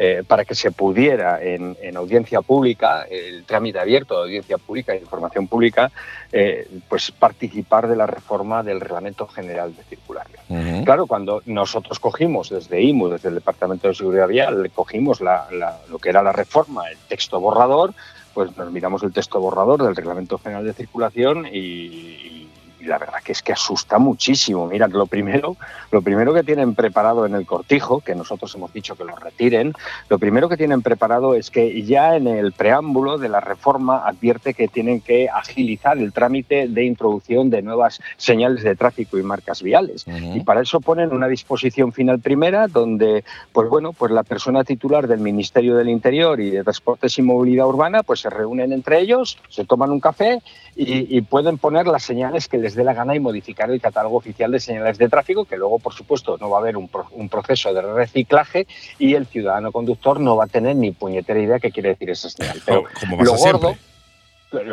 eh, 0.00 0.22
para 0.26 0.44
que 0.44 0.54
se 0.54 0.70
pudiera 0.70 1.42
en, 1.42 1.76
en 1.82 1.96
audiencia 1.96 2.40
pública, 2.40 3.02
el 3.10 3.44
trámite 3.44 3.80
abierto 3.80 4.14
de 4.14 4.22
audiencia 4.22 4.56
pública 4.56 4.94
e 4.94 4.98
información 4.98 5.48
pública, 5.48 5.90
eh, 6.32 6.68
pues 6.88 7.10
participar 7.10 7.88
de 7.88 7.96
la 7.96 8.06
reforma 8.06 8.62
del 8.62 8.80
Reglamento 8.80 9.26
General 9.26 9.74
de 9.74 9.82
Circulación. 9.82 10.40
Claro, 10.84 11.06
cuando 11.06 11.42
nosotros 11.46 11.98
cogimos 11.98 12.48
desde 12.50 12.80
IMU, 12.80 13.08
desde 13.08 13.28
el 13.28 13.34
Departamento 13.34 13.88
de 13.88 13.94
Seguridad 13.94 14.28
Vial, 14.28 14.70
cogimos 14.74 15.20
la- 15.20 15.48
la- 15.50 15.78
lo 15.90 15.98
que 15.98 16.10
era 16.10 16.22
la 16.22 16.32
reforma, 16.32 16.88
el 16.88 16.96
texto 17.08 17.40
borrador, 17.40 17.92
pues 18.34 18.56
nos 18.56 18.70
miramos 18.70 19.02
el 19.02 19.12
texto 19.12 19.40
borrador 19.40 19.82
del 19.82 19.96
Reglamento 19.96 20.38
General 20.38 20.64
de 20.64 20.72
Circulación 20.74 21.46
y, 21.46 22.47
y 22.80 22.84
la 22.84 22.98
verdad 22.98 23.18
que 23.24 23.32
es 23.32 23.42
que 23.42 23.52
asusta 23.52 23.98
muchísimo. 23.98 24.66
Mira, 24.66 24.88
lo 24.88 25.06
primero, 25.06 25.56
lo 25.90 26.02
primero 26.02 26.32
que 26.32 26.42
tienen 26.42 26.74
preparado 26.74 27.26
en 27.26 27.34
el 27.34 27.46
cortijo, 27.46 28.00
que 28.00 28.14
nosotros 28.14 28.54
hemos 28.54 28.72
dicho 28.72 28.96
que 28.96 29.04
lo 29.04 29.16
retiren, 29.16 29.72
lo 30.08 30.18
primero 30.18 30.48
que 30.48 30.56
tienen 30.56 30.82
preparado 30.82 31.34
es 31.34 31.50
que 31.50 31.82
ya 31.82 32.16
en 32.16 32.26
el 32.26 32.52
preámbulo 32.52 33.18
de 33.18 33.28
la 33.28 33.40
reforma 33.40 34.06
advierte 34.06 34.54
que 34.54 34.68
tienen 34.68 35.00
que 35.00 35.28
agilizar 35.28 35.98
el 35.98 36.12
trámite 36.12 36.68
de 36.68 36.84
introducción 36.84 37.50
de 37.50 37.62
nuevas 37.62 38.00
señales 38.16 38.62
de 38.62 38.76
tráfico 38.76 39.18
y 39.18 39.22
marcas 39.22 39.62
viales. 39.62 40.04
Y 40.34 40.40
para 40.40 40.62
eso 40.62 40.80
ponen 40.80 41.12
una 41.12 41.28
disposición 41.28 41.92
final 41.92 42.20
primera 42.20 42.66
donde, 42.68 43.24
pues 43.52 43.68
bueno, 43.68 43.92
pues 43.92 44.12
la 44.12 44.22
persona 44.22 44.64
titular 44.64 45.06
del 45.06 45.20
Ministerio 45.20 45.76
del 45.76 45.88
Interior 45.88 46.40
y 46.40 46.50
de 46.50 46.62
Transportes 46.62 47.18
y 47.18 47.22
Movilidad 47.22 47.66
Urbana, 47.66 48.02
pues 48.02 48.20
se 48.20 48.30
reúnen 48.30 48.72
entre 48.72 49.00
ellos, 49.00 49.38
se 49.48 49.64
toman 49.64 49.90
un 49.90 50.00
café 50.00 50.40
y, 50.76 51.16
y 51.16 51.20
pueden 51.22 51.58
poner 51.58 51.86
las 51.86 52.02
señales 52.02 52.48
que 52.48 52.58
les 52.58 52.67
dé 52.74 52.84
la 52.84 52.94
gana 52.94 53.14
y 53.14 53.20
modificar 53.20 53.70
el 53.70 53.80
catálogo 53.80 54.16
oficial 54.16 54.50
de 54.50 54.60
señales 54.60 54.98
de 54.98 55.08
tráfico, 55.08 55.44
que 55.44 55.56
luego, 55.56 55.78
por 55.78 55.94
supuesto, 55.94 56.36
no 56.38 56.50
va 56.50 56.58
a 56.58 56.60
haber 56.60 56.76
un, 56.76 56.88
pro- 56.88 57.08
un 57.12 57.28
proceso 57.28 57.72
de 57.72 57.82
reciclaje 57.82 58.66
y 58.98 59.14
el 59.14 59.26
ciudadano 59.26 59.72
conductor 59.72 60.20
no 60.20 60.36
va 60.36 60.44
a 60.44 60.48
tener 60.48 60.76
ni 60.76 60.92
puñetera 60.92 61.40
idea 61.40 61.58
qué 61.58 61.70
quiere 61.70 61.90
decir 61.90 62.10
esa 62.10 62.30
señal. 62.30 62.60
Pero 62.64 62.84
como 63.00 63.22
lo 63.22 63.34
gordo, 63.36 63.76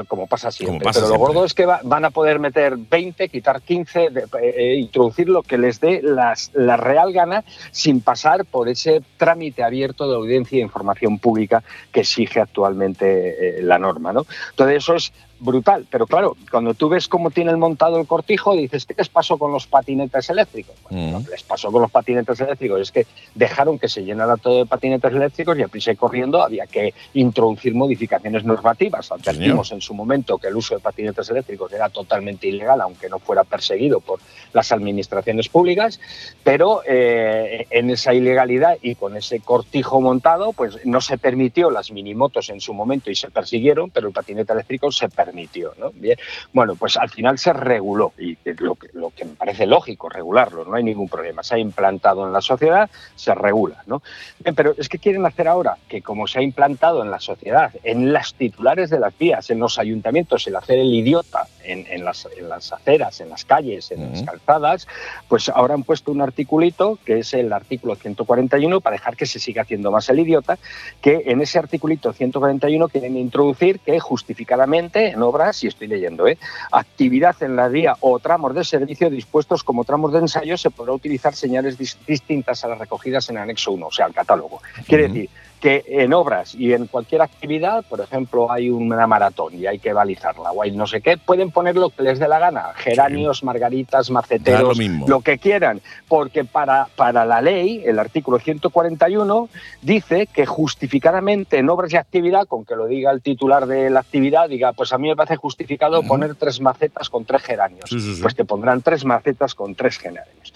como 0.08 0.26
pasa 0.26 0.52
siempre, 0.52 0.80
Como 0.80 0.84
pasa 0.86 1.02
pero 1.02 1.12
lo 1.12 1.20
gordo 1.20 1.44
es 1.44 1.54
que 1.54 1.66
va- 1.66 1.82
van 1.84 2.06
a 2.06 2.10
poder 2.10 2.40
meter 2.40 2.78
20, 2.78 3.28
quitar 3.28 3.62
15, 3.62 4.10
de- 4.10 4.22
eh, 4.22 4.54
eh, 4.56 4.76
introducir 4.76 5.28
lo 5.28 5.44
que 5.44 5.58
les 5.58 5.82
dé 5.82 6.00
las- 6.02 6.50
la 6.54 6.78
real 6.78 7.12
gana 7.12 7.44
sin 7.72 8.00
pasar 8.00 8.46
por 8.46 8.70
ese 8.70 9.02
trámite 9.18 9.64
abierto 9.64 10.08
de 10.10 10.16
audiencia 10.16 10.60
e 10.60 10.62
información 10.62 11.20
pública 11.20 11.62
que 11.92 12.00
exige 12.02 12.40
actualmente 12.40 13.60
eh, 13.60 13.64
la 13.64 13.78
norma. 13.78 14.14
¿no? 14.14 14.26
Entonces 14.52 14.78
eso 14.78 14.96
es 14.96 15.12
brutal, 15.46 15.86
pero 15.90 16.08
claro, 16.08 16.36
cuando 16.52 16.74
tú 16.74 16.90
ves 16.90 17.08
cómo 17.08 17.32
tiene 17.32 17.52
el 17.52 17.58
montado 17.58 18.00
el 18.00 18.08
cortijo, 18.08 18.56
dices, 18.56 18.86
¿qué 18.86 18.96
les 18.98 19.10
pasó 19.10 19.38
con 19.38 19.52
los 19.52 19.68
patinetes 19.68 20.30
eléctricos? 20.30 20.76
Bueno, 20.90 21.20
lo 21.20 21.26
que 21.26 21.32
les 21.32 21.44
pasó 21.44 21.72
con 21.72 21.82
los 21.82 21.92
patinetes 21.92 22.40
eléctricos 22.42 22.82
es 22.82 22.92
que 22.92 23.06
dejaron 23.36 23.80
que 23.80 23.88
se 23.88 24.04
llenara 24.04 24.38
todo 24.38 24.58
de 24.58 24.66
patinetes 24.66 25.14
eléctricos 25.14 25.58
y 25.58 25.62
a 25.62 25.68
prisa 25.68 25.92
y 25.92 25.96
corriendo 25.96 26.42
había 26.42 26.66
que 26.66 26.94
introducir 27.14 27.76
modificaciones 27.76 28.44
normativas. 28.44 29.12
Advertimos 29.12 29.72
en 29.72 29.82
su 29.82 29.94
momento 29.94 30.38
que 30.38 30.48
el 30.48 30.56
uso 30.56 30.76
de 30.76 30.82
patinetes 30.82 31.30
eléctricos 31.30 31.72
era 31.72 31.90
totalmente 31.90 32.48
ilegal, 32.48 32.82
aunque 32.82 33.08
no 33.08 33.20
fuera 33.20 33.44
perseguido 33.44 34.00
por 34.02 34.20
las 34.54 34.72
administraciones 34.72 35.48
públicas, 35.50 36.00
pero 36.44 36.82
eh, 36.88 37.68
en 37.70 37.90
esa 37.90 38.14
ilegalidad 38.14 38.78
y 38.82 38.96
con 38.96 39.16
ese 39.16 39.40
cortijo 39.40 40.02
montado, 40.02 40.54
pues 40.54 40.86
no 40.86 41.02
se 41.02 41.18
permitió 41.18 41.70
las 41.70 41.92
minimotos 41.92 42.50
en 42.50 42.60
su 42.62 42.74
momento 42.74 43.12
y 43.12 43.16
se 43.16 43.30
persiguieron, 43.30 43.92
pero 43.92 44.08
el 44.08 44.14
patinete 44.14 44.54
eléctrico 44.54 44.92
se 44.92 45.10
permitió. 45.10 45.35
¿No? 45.78 45.92
Bien, 45.92 46.18
bueno, 46.54 46.76
pues 46.76 46.98
al 46.98 47.10
final 47.10 47.38
se 47.38 47.54
reguló 47.54 48.14
y 48.18 48.38
lo 48.60 48.76
que, 48.76 48.90
lo 48.94 49.12
que 49.12 49.26
me 49.26 49.36
parece 49.36 49.66
lógico 49.66 50.10
regularlo, 50.10 50.66
no 50.66 50.76
hay 50.76 50.84
ningún 50.84 51.10
problema. 51.10 51.44
Se 51.44 51.56
ha 51.56 51.60
implantado 51.60 52.26
en 52.26 52.34
la 52.34 52.42
sociedad, 52.42 52.90
se 53.16 53.34
regula. 53.36 53.84
¿no? 53.86 54.02
Bien, 54.40 54.56
pero 54.56 54.74
es 54.78 54.90
que 54.90 55.00
quieren 55.00 55.26
hacer 55.26 55.48
ahora 55.48 55.78
que 55.88 56.02
como 56.02 56.28
se 56.28 56.40
ha 56.40 56.42
implantado 56.42 57.04
en 57.04 57.12
la 57.12 57.20
sociedad, 57.20 57.72
en 57.84 58.14
las 58.14 58.34
titulares 58.34 58.90
de 58.90 59.00
las 59.00 59.18
vías, 59.18 59.50
en 59.50 59.60
los 59.60 59.80
ayuntamientos, 59.80 60.48
el 60.48 60.56
hacer 60.56 60.80
el 60.80 60.94
idiota 60.94 61.48
en, 61.64 61.86
en 61.88 62.06
las, 62.06 62.28
en 62.38 62.50
las 62.50 62.72
aceras, 62.72 63.22
en 63.22 63.30
las 63.30 63.46
calles, 63.46 63.92
en 63.92 64.12
las 64.12 64.24
calzadas, 64.24 64.88
pues 65.28 65.50
ahora 65.50 65.74
han 65.74 65.84
puesto 65.84 66.12
un 66.12 66.22
articulito, 66.22 66.98
que 67.06 67.20
es 67.20 67.34
el 67.34 67.52
artículo 67.54 67.96
141, 67.96 68.82
para 68.82 68.96
dejar 68.96 69.16
que 69.16 69.26
se 69.26 69.40
siga 69.40 69.64
haciendo 69.64 69.92
más 69.92 70.10
el 70.10 70.20
idiota, 70.20 70.58
que 71.02 71.24
en 71.26 71.42
ese 71.42 71.60
articulito 71.60 72.14
141 72.14 72.88
quieren 72.90 73.18
introducir 73.18 73.80
que 73.80 74.00
justificadamente 74.00 75.15
en 75.16 75.24
obras, 75.24 75.64
y 75.64 75.68
estoy 75.68 75.88
leyendo, 75.88 76.28
¿eh? 76.28 76.38
actividad 76.72 77.36
en 77.42 77.56
la 77.56 77.68
vía 77.68 77.96
o 78.02 78.20
tramos 78.20 78.54
de 78.54 78.64
servicio 78.64 79.10
dispuestos 79.10 79.64
como 79.64 79.84
tramos 79.84 80.14
de 80.14 80.20
ensayo 80.20 80.58
se 80.58 80.70
podrá 80.70 80.94
utilizar 80.94 81.34
señales 81.34 81.80
dis- 81.80 81.98
distintas 82.06 82.64
a 82.64 82.68
las 82.68 82.78
recogidas 82.78 83.30
en 83.30 83.38
anexo 83.38 83.72
1, 83.72 83.88
o 83.88 83.92
sea, 83.92 84.06
el 84.06 84.14
catálogo. 84.14 84.62
Quiere 84.88 85.08
decir 85.08 85.30
que 85.66 85.84
en 85.88 86.14
obras 86.14 86.54
y 86.54 86.74
en 86.74 86.86
cualquier 86.86 87.24
actividad, 87.24 87.84
por 87.90 88.00
ejemplo, 88.00 88.52
hay 88.52 88.70
una 88.70 89.08
maratón 89.08 89.56
y 89.56 89.66
hay 89.66 89.80
que 89.80 89.94
balizarla 89.94 90.52
o 90.52 90.62
hay 90.62 90.70
no 90.70 90.86
sé 90.86 91.02
qué, 91.02 91.18
pueden 91.18 91.50
poner 91.50 91.76
lo 91.76 91.90
que 91.90 92.04
les 92.04 92.20
dé 92.20 92.28
la 92.28 92.38
gana, 92.38 92.74
geranios, 92.76 93.44
margaritas, 93.44 94.12
maceteros, 94.12 94.78
lo 95.08 95.22
que 95.22 95.40
quieran, 95.40 95.82
porque 96.08 96.46
para, 96.46 96.88
para 96.96 97.26
la 97.26 97.42
ley, 97.42 97.82
el 97.84 97.98
artículo 97.98 98.38
141 98.38 99.50
dice 99.82 100.28
que 100.32 100.46
justificadamente 100.46 101.58
en 101.58 101.68
obras 101.68 101.92
y 101.94 101.98
actividad, 101.98 102.46
con 102.46 102.64
que 102.64 102.76
lo 102.76 102.86
diga 102.86 103.10
el 103.10 103.24
titular 103.24 103.66
de 103.66 103.90
la 103.90 104.02
actividad, 104.02 104.48
diga, 104.48 104.74
pues 104.74 104.94
a 104.94 105.00
mí 105.00 105.08
me 105.08 105.16
parece 105.16 105.38
justificado 105.38 106.04
poner 106.04 106.36
tres 106.36 106.62
macetas 106.62 107.10
con 107.10 107.26
tres 107.26 107.42
geranios, 107.42 107.90
Sí, 107.90 108.00
sí, 108.00 108.18
sí. 108.18 108.22
pues 108.22 108.36
te 108.36 108.46
pondrán 108.46 108.84
tres 108.84 109.04
macetas 109.04 109.56
con 109.56 109.74
tres 109.74 109.98
geranios. 109.98 110.54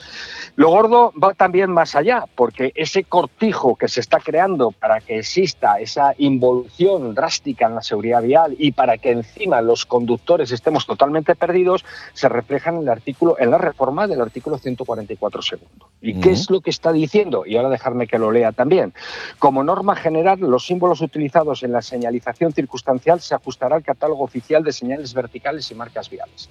Lo 0.60 0.72
gordo 0.72 1.14
va 1.14 1.34
también 1.36 1.72
más 1.72 1.96
allá, 1.96 2.26
porque 2.36 2.74
ese 2.76 3.06
cortijo 3.06 3.78
que 3.78 3.88
se 3.88 4.02
está 4.02 4.20
creando 4.20 4.72
para 4.72 5.00
que 5.00 5.20
exista 5.20 5.80
esa 5.80 6.14
involución 6.18 7.16
drástica 7.16 7.68
en 7.68 7.76
la 7.76 7.82
seguridad 7.82 8.22
vial 8.22 8.58
y 8.60 8.74
para 8.74 8.98
que 8.98 9.12
encima 9.12 9.62
los 9.62 9.86
conductores 9.86 10.52
estemos 10.52 10.86
totalmente 10.86 11.34
perdidos, 11.34 11.86
se 12.12 12.28
refleja 12.28 12.72
en 12.72 12.80
el 12.80 12.90
artículo, 12.90 13.38
en 13.40 13.52
la 13.52 13.58
reforma 13.58 14.06
del 14.06 14.20
artículo 14.20 14.58
144 14.58 15.42
segundo. 15.42 15.88
¿Y 16.02 16.20
qué 16.20 16.32
es 16.32 16.50
lo 16.50 16.60
que 16.60 16.72
está 16.72 16.92
diciendo? 16.92 17.46
Y 17.46 17.56
ahora 17.56 17.70
dejarme 17.70 18.06
que 18.06 18.20
lo 18.20 18.30
lea 18.30 18.52
también. 18.52 18.94
Como 19.38 19.64
norma 19.64 19.96
general, 19.96 20.42
los 20.42 20.66
símbolos 20.66 21.00
utilizados 21.00 21.64
en 21.64 21.72
la 21.72 21.82
señalización 21.82 22.52
circunstancial 22.52 23.22
se 23.22 23.34
ajustará 23.34 23.78
al 23.78 23.84
catálogo 23.84 24.26
oficial 24.26 24.62
de 24.66 24.74
señales 24.74 25.14
verticales 25.14 25.72
y 25.72 25.76
marcas 25.76 26.10
viales. 26.10 26.50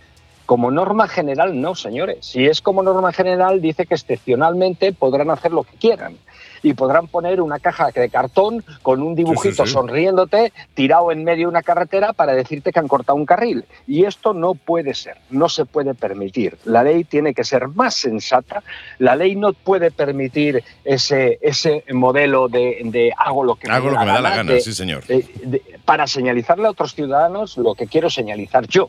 Como 0.49 0.71
norma 0.71 1.09
general, 1.09 1.61
no, 1.61 1.75
señores. 1.75 2.25
Si 2.25 2.47
es 2.47 2.63
como 2.63 2.83
norma 2.83 3.13
general, 3.13 3.61
dice 3.61 3.85
que 3.85 3.95
excepcionalmente 3.95 4.95
podrán 4.95 5.29
hacer 5.29 5.53
lo 5.53 5.63
que 5.63 5.77
quieran. 5.77 6.17
Y 6.63 6.73
podrán 6.73 7.07
poner 7.07 7.43
una 7.43 7.59
caja 7.59 7.91
de 7.91 8.09
cartón 8.09 8.65
con 8.81 9.03
un 9.03 9.15
dibujito 9.15 9.67
sí. 9.67 9.73
sonriéndote 9.75 10.55
tirado 10.73 11.13
en 11.13 11.23
medio 11.23 11.47
de 11.47 11.51
una 11.51 11.63
carretera 11.63 12.15
para 12.15 12.33
decirte 12.33 12.73
que 12.73 12.79
han 12.79 12.89
cortado 12.89 13.17
un 13.17 13.27
carril. 13.27 13.67
Y 13.87 14.07
esto 14.07 14.33
no 14.33 14.55
puede 14.55 14.95
ser, 14.95 15.19
no 15.29 15.51
se 15.51 15.67
puede 15.67 15.93
permitir. 15.95 16.57
La 16.65 16.83
ley 16.83 17.05
tiene 17.05 17.35
que 17.35 17.45
ser 17.45 17.69
más 17.69 17.95
sensata. 17.95 18.63
La 18.99 19.15
ley 19.17 19.37
no 19.37 19.53
puede 19.53 19.91
permitir 19.91 20.65
ese, 20.83 21.39
ese 21.43 21.85
modelo 21.93 22.49
de, 22.49 22.81
de 22.87 23.13
hago 23.19 23.45
lo 23.45 23.55
que 23.57 23.71
Hago 23.71 23.89
me 23.89 23.93
lo 23.93 23.99
que 24.01 24.07
me 24.07 24.13
da 24.13 24.21
la 24.23 24.31
gana, 24.31 24.53
de- 24.55 24.61
sí, 24.63 24.73
señor. 24.73 25.05
de- 25.07 25.63
para 25.85 26.07
señalizarle 26.07 26.67
a 26.67 26.71
otros 26.71 26.95
ciudadanos 26.95 27.57
lo 27.59 27.75
que 27.75 27.87
quiero 27.87 28.09
señalizar 28.11 28.67
yo, 28.67 28.89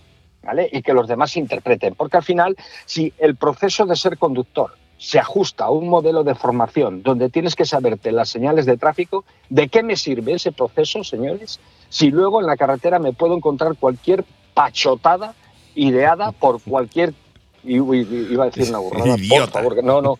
¿vale? 0.49 0.67
Y 0.71 0.81
que 0.81 0.93
los 0.93 1.07
demás 1.07 1.37
interpreten. 1.37 1.93
Porque 1.93 2.17
al 2.17 2.23
final, 2.23 2.57
si 2.85 3.13
el 3.19 3.35
proceso 3.35 3.85
de 3.85 3.95
ser 3.95 4.17
conductor 4.17 4.71
se 4.97 5.19
ajusta 5.19 5.65
a 5.65 5.69
un 5.69 5.87
modelo 5.87 6.23
de 6.23 6.33
formación 6.33 7.03
donde 7.03 7.29
tienes 7.29 7.55
que 7.55 7.65
saberte 7.65 8.11
las 8.11 8.29
señales 8.29 8.65
de 8.65 8.75
tráfico, 8.75 9.25
¿de 9.49 9.69
qué 9.69 9.83
me 9.83 9.95
sirve 9.95 10.33
ese 10.33 10.51
proceso, 10.51 11.03
señores? 11.03 11.59
Si 11.89 12.09
luego 12.09 12.41
en 12.41 12.47
la 12.47 12.57
carretera 12.57 12.97
me 12.97 13.13
puedo 13.13 13.35
encontrar 13.37 13.75
cualquier 13.75 14.25
pachotada 14.55 15.35
ideada 15.75 16.31
por 16.31 16.59
cualquier... 16.63 17.13
Iba 17.63 18.45
a 18.45 18.49
decir 18.49 18.69
una 18.69 18.79
burrada, 18.79 19.15
por 19.29 19.49
favor, 19.51 19.83
no, 19.83 20.01
no, 20.01 20.17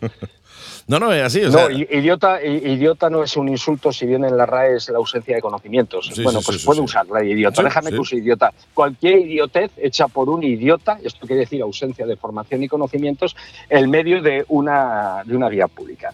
No, 0.86 0.98
no, 0.98 1.12
es 1.12 1.22
así. 1.22 1.42
O 1.42 1.50
no, 1.50 1.52
sea, 1.52 1.72
idiota, 1.72 2.42
idiota 2.42 3.10
no 3.10 3.22
es 3.22 3.36
un 3.36 3.48
insulto 3.48 3.92
si 3.92 4.06
bien 4.06 4.24
en 4.24 4.36
la 4.36 4.46
RAE 4.46 4.76
es 4.76 4.88
la 4.88 4.98
ausencia 4.98 5.36
de 5.36 5.42
conocimientos. 5.42 6.10
Sí, 6.12 6.22
bueno, 6.22 6.40
sí, 6.40 6.46
pues 6.46 6.60
sí, 6.60 6.66
puede 6.66 6.78
sí. 6.78 6.84
usarla 6.84 7.24
idiota. 7.24 7.62
Déjame 7.62 7.90
que 7.90 7.98
use 7.98 8.16
idiota. 8.16 8.52
Cualquier 8.74 9.20
idiotez 9.20 9.70
hecha 9.76 10.08
por 10.08 10.28
un 10.28 10.42
idiota, 10.42 10.98
esto 11.02 11.26
quiere 11.26 11.40
decir 11.40 11.62
ausencia 11.62 12.06
de 12.06 12.16
formación 12.16 12.62
y 12.62 12.68
conocimientos, 12.68 13.36
en 13.68 13.90
medio 13.90 14.22
de 14.22 14.44
una, 14.48 15.22
de 15.24 15.36
una 15.36 15.48
vía 15.48 15.68
pública. 15.68 16.12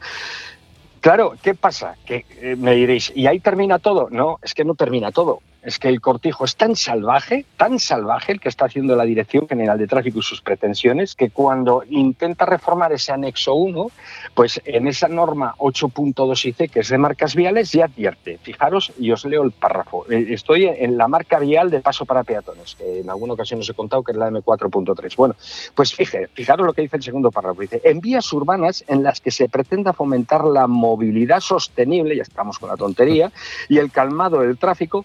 Claro, 1.00 1.34
¿qué 1.40 1.54
pasa? 1.54 1.96
Que 2.04 2.24
eh, 2.40 2.56
me 2.56 2.74
diréis, 2.74 3.12
¿y 3.14 3.28
ahí 3.28 3.38
termina 3.38 3.78
todo? 3.78 4.08
No, 4.10 4.38
es 4.42 4.54
que 4.54 4.64
no 4.64 4.74
termina 4.74 5.12
todo. 5.12 5.40
Es 5.66 5.80
que 5.80 5.88
el 5.88 6.00
cortijo 6.00 6.44
es 6.44 6.54
tan 6.54 6.76
salvaje, 6.76 7.44
tan 7.56 7.80
salvaje 7.80 8.30
el 8.30 8.38
que 8.38 8.48
está 8.48 8.66
haciendo 8.66 8.94
la 8.94 9.02
Dirección 9.02 9.48
General 9.48 9.76
de 9.76 9.88
Tráfico 9.88 10.20
y 10.20 10.22
sus 10.22 10.40
pretensiones, 10.40 11.16
que 11.16 11.30
cuando 11.30 11.82
intenta 11.90 12.46
reformar 12.46 12.92
ese 12.92 13.10
anexo 13.10 13.52
1, 13.54 13.90
pues 14.32 14.60
en 14.64 14.86
esa 14.86 15.08
norma 15.08 15.56
8.2 15.58 16.44
IC, 16.44 16.70
que 16.70 16.80
es 16.80 16.88
de 16.88 16.98
marcas 16.98 17.34
viales, 17.34 17.72
ya 17.72 17.86
advierte. 17.86 18.38
Fijaros, 18.38 18.92
y 18.96 19.10
os 19.10 19.24
leo 19.24 19.42
el 19.42 19.50
párrafo. 19.50 20.06
Eh, 20.08 20.26
Estoy 20.30 20.66
en 20.66 20.96
la 20.96 21.08
marca 21.08 21.40
vial 21.40 21.68
de 21.68 21.80
paso 21.80 22.06
para 22.06 22.22
peatones, 22.22 22.76
que 22.76 23.00
en 23.00 23.10
alguna 23.10 23.32
ocasión 23.32 23.58
os 23.58 23.68
he 23.68 23.74
contado 23.74 24.04
que 24.04 24.12
es 24.12 24.18
la 24.18 24.30
M4.3. 24.30 25.16
Bueno, 25.16 25.34
pues 25.74 25.92
fije, 25.92 26.28
fijaros 26.32 26.64
lo 26.64 26.74
que 26.74 26.82
dice 26.82 26.98
el 26.98 27.02
segundo 27.02 27.32
párrafo. 27.32 27.62
Dice, 27.62 27.80
en 27.82 28.00
vías 28.00 28.32
urbanas 28.32 28.84
en 28.86 29.02
las 29.02 29.20
que 29.20 29.32
se 29.32 29.48
pretenda 29.48 29.92
fomentar 29.92 30.44
la 30.44 30.68
movilidad 30.68 31.40
sostenible, 31.40 32.14
ya 32.14 32.22
estamos 32.22 32.60
con 32.60 32.68
la 32.68 32.76
tontería, 32.76 33.32
y 33.68 33.78
el 33.78 33.90
calmado 33.90 34.42
del 34.42 34.58
tráfico, 34.58 35.04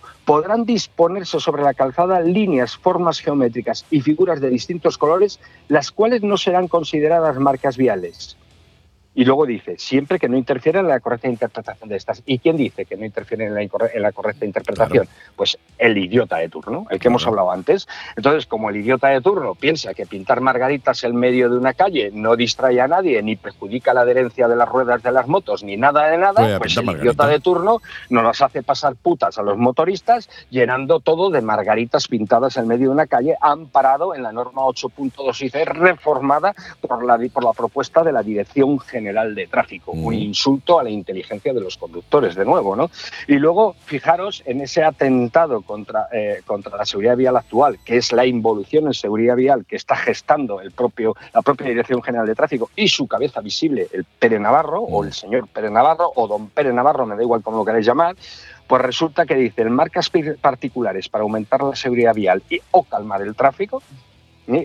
podrán 0.52 0.66
disponerse 0.66 1.40
sobre 1.40 1.64
la 1.64 1.74
calzada 1.74 2.20
líneas, 2.20 2.76
formas 2.76 3.22
geométricas 3.22 3.86
y 3.90 4.02
figuras 4.02 4.42
de 4.42 4.50
distintos 4.50 4.98
colores, 4.98 5.40
las 5.70 5.92
cuales 5.92 6.24
no 6.24 6.36
serán 6.36 6.68
consideradas 6.68 7.40
marcas 7.40 7.78
viales. 7.78 8.36
Y 9.14 9.26
luego 9.26 9.46
dice, 9.46 9.76
siempre 9.78 10.20
que 10.20 10.30
no 10.30 10.38
interfiera 10.38 10.80
en 10.80 10.88
la 10.88 11.02
correcta 11.02 11.28
interpretación 11.28 11.90
de 11.90 11.98
estas. 11.98 12.24
¿Y 12.26 12.40
quién 12.40 12.56
dice 12.56 12.86
que 12.86 12.96
no 12.96 13.06
interfiere 13.06 13.46
en 13.46 13.54
la, 13.54 13.62
en 13.62 14.02
la 14.02 14.12
correcta 14.14 14.46
interpretación? 14.46 15.06
Pues 15.36 15.58
el 15.78 15.98
idiota 15.98 16.38
de 16.38 16.48
turno, 16.48 16.86
el 16.90 17.00
que 17.00 17.10
hemos 17.10 17.28
hablado 17.28 17.52
antes. 17.52 17.90
Entonces, 18.16 18.46
como 18.46 18.70
el 18.70 18.78
idiota 18.78 19.10
de 19.10 19.20
turno 19.20 19.54
piensa 19.56 19.94
que 19.94 20.06
pintar 20.06 20.40
margaritas 20.40 21.04
en 21.04 21.18
medio 21.18 21.50
de 21.50 21.58
una 21.58 21.74
calle 21.74 22.12
no 22.14 22.38
distrae 22.38 22.80
a 22.80 22.88
nadie, 22.88 23.22
ni 23.22 23.36
perjudica 23.36 23.94
la 23.94 24.02
adherencia 24.02 24.48
de 24.48 24.56
las 24.56 24.70
ruedas 24.70 25.04
de 25.04 25.12
las 25.12 25.28
motos, 25.28 25.62
ni 25.62 25.76
nada 25.76 26.08
de 26.08 26.18
nada, 26.18 26.58
Pues 26.58 26.76
pues 26.76 26.78
el 26.78 26.90
idiota 26.90 27.28
de 27.28 27.42
turno 27.42 27.82
nos 28.10 28.24
las 28.24 28.42
hace 28.42 28.64
pasar 28.64 28.96
putas 28.96 29.38
a 29.38 29.42
los 29.42 29.58
motoristas, 29.58 30.30
llenando 30.50 31.02
todo 31.02 31.30
de 31.30 31.42
margaritas 31.42 32.08
pintadas 32.08 32.56
en 32.56 32.68
medio 32.68 32.88
de 32.88 32.94
una 32.94 33.08
calle, 33.08 33.36
amparado 33.42 34.16
en 34.16 34.24
la 34.24 34.32
norma 34.32 34.62
8.2 34.62 35.42
IC, 35.42 35.68
reformada 35.68 36.54
por 36.80 37.04
la, 37.04 37.20
por 37.34 37.44
la 37.44 37.52
propuesta 37.52 38.04
de 38.04 38.14
la 38.14 38.24
Dirección 38.24 38.80
General 38.80 39.01
de 39.04 39.48
Tráfico. 39.48 39.92
Un 39.92 40.14
insulto 40.14 40.80
a 40.80 40.84
la 40.84 40.90
inteligencia 40.90 41.54
de 41.54 41.62
los 41.62 41.78
conductores, 41.78 42.36
de 42.36 42.46
nuevo, 42.46 42.76
¿no? 42.76 42.90
Y 43.28 43.36
luego, 43.36 43.76
fijaros 43.86 44.44
en 44.46 44.62
ese 44.62 44.84
atentado 44.84 45.62
contra, 45.62 46.08
eh, 46.12 46.42
contra 46.46 46.78
la 46.78 46.86
seguridad 46.86 47.18
vial 47.18 47.38
actual, 47.38 47.80
que 47.84 47.98
es 47.98 48.12
la 48.12 48.26
involución 48.26 48.88
en 48.88 48.94
seguridad 48.94 49.36
vial 49.36 49.66
que 49.66 49.76
está 49.76 49.96
gestando 49.96 50.62
el 50.62 50.72
propio, 50.72 51.16
la 51.34 51.42
propia 51.42 51.68
Dirección 51.68 52.02
General 52.02 52.28
de 52.28 52.36
Tráfico 52.36 52.70
y 52.76 52.88
su 52.88 53.08
cabeza 53.08 53.42
visible, 53.42 53.88
el 53.92 54.06
Pere 54.06 54.40
Navarro, 54.40 54.82
o 54.82 55.04
el 55.04 55.14
señor 55.14 55.48
Pere 55.48 55.70
Navarro, 55.70 56.12
o 56.16 56.28
don 56.28 56.50
Pere 56.50 56.74
Navarro, 56.74 57.06
me 57.06 57.16
da 57.16 57.24
igual 57.24 57.42
cómo 57.42 57.58
lo 57.58 57.66
queráis 57.66 57.86
llamar, 57.86 58.16
pues 58.68 58.82
resulta 58.82 59.26
que 59.26 59.36
dicen 59.36 59.72
marcas 59.72 60.10
particulares 60.40 61.10
para 61.10 61.24
aumentar 61.24 61.62
la 61.62 61.76
seguridad 61.76 62.16
vial 62.16 62.42
y, 62.50 62.60
o 62.72 62.84
calmar 62.84 63.22
el 63.22 63.36
tráfico. 63.36 63.82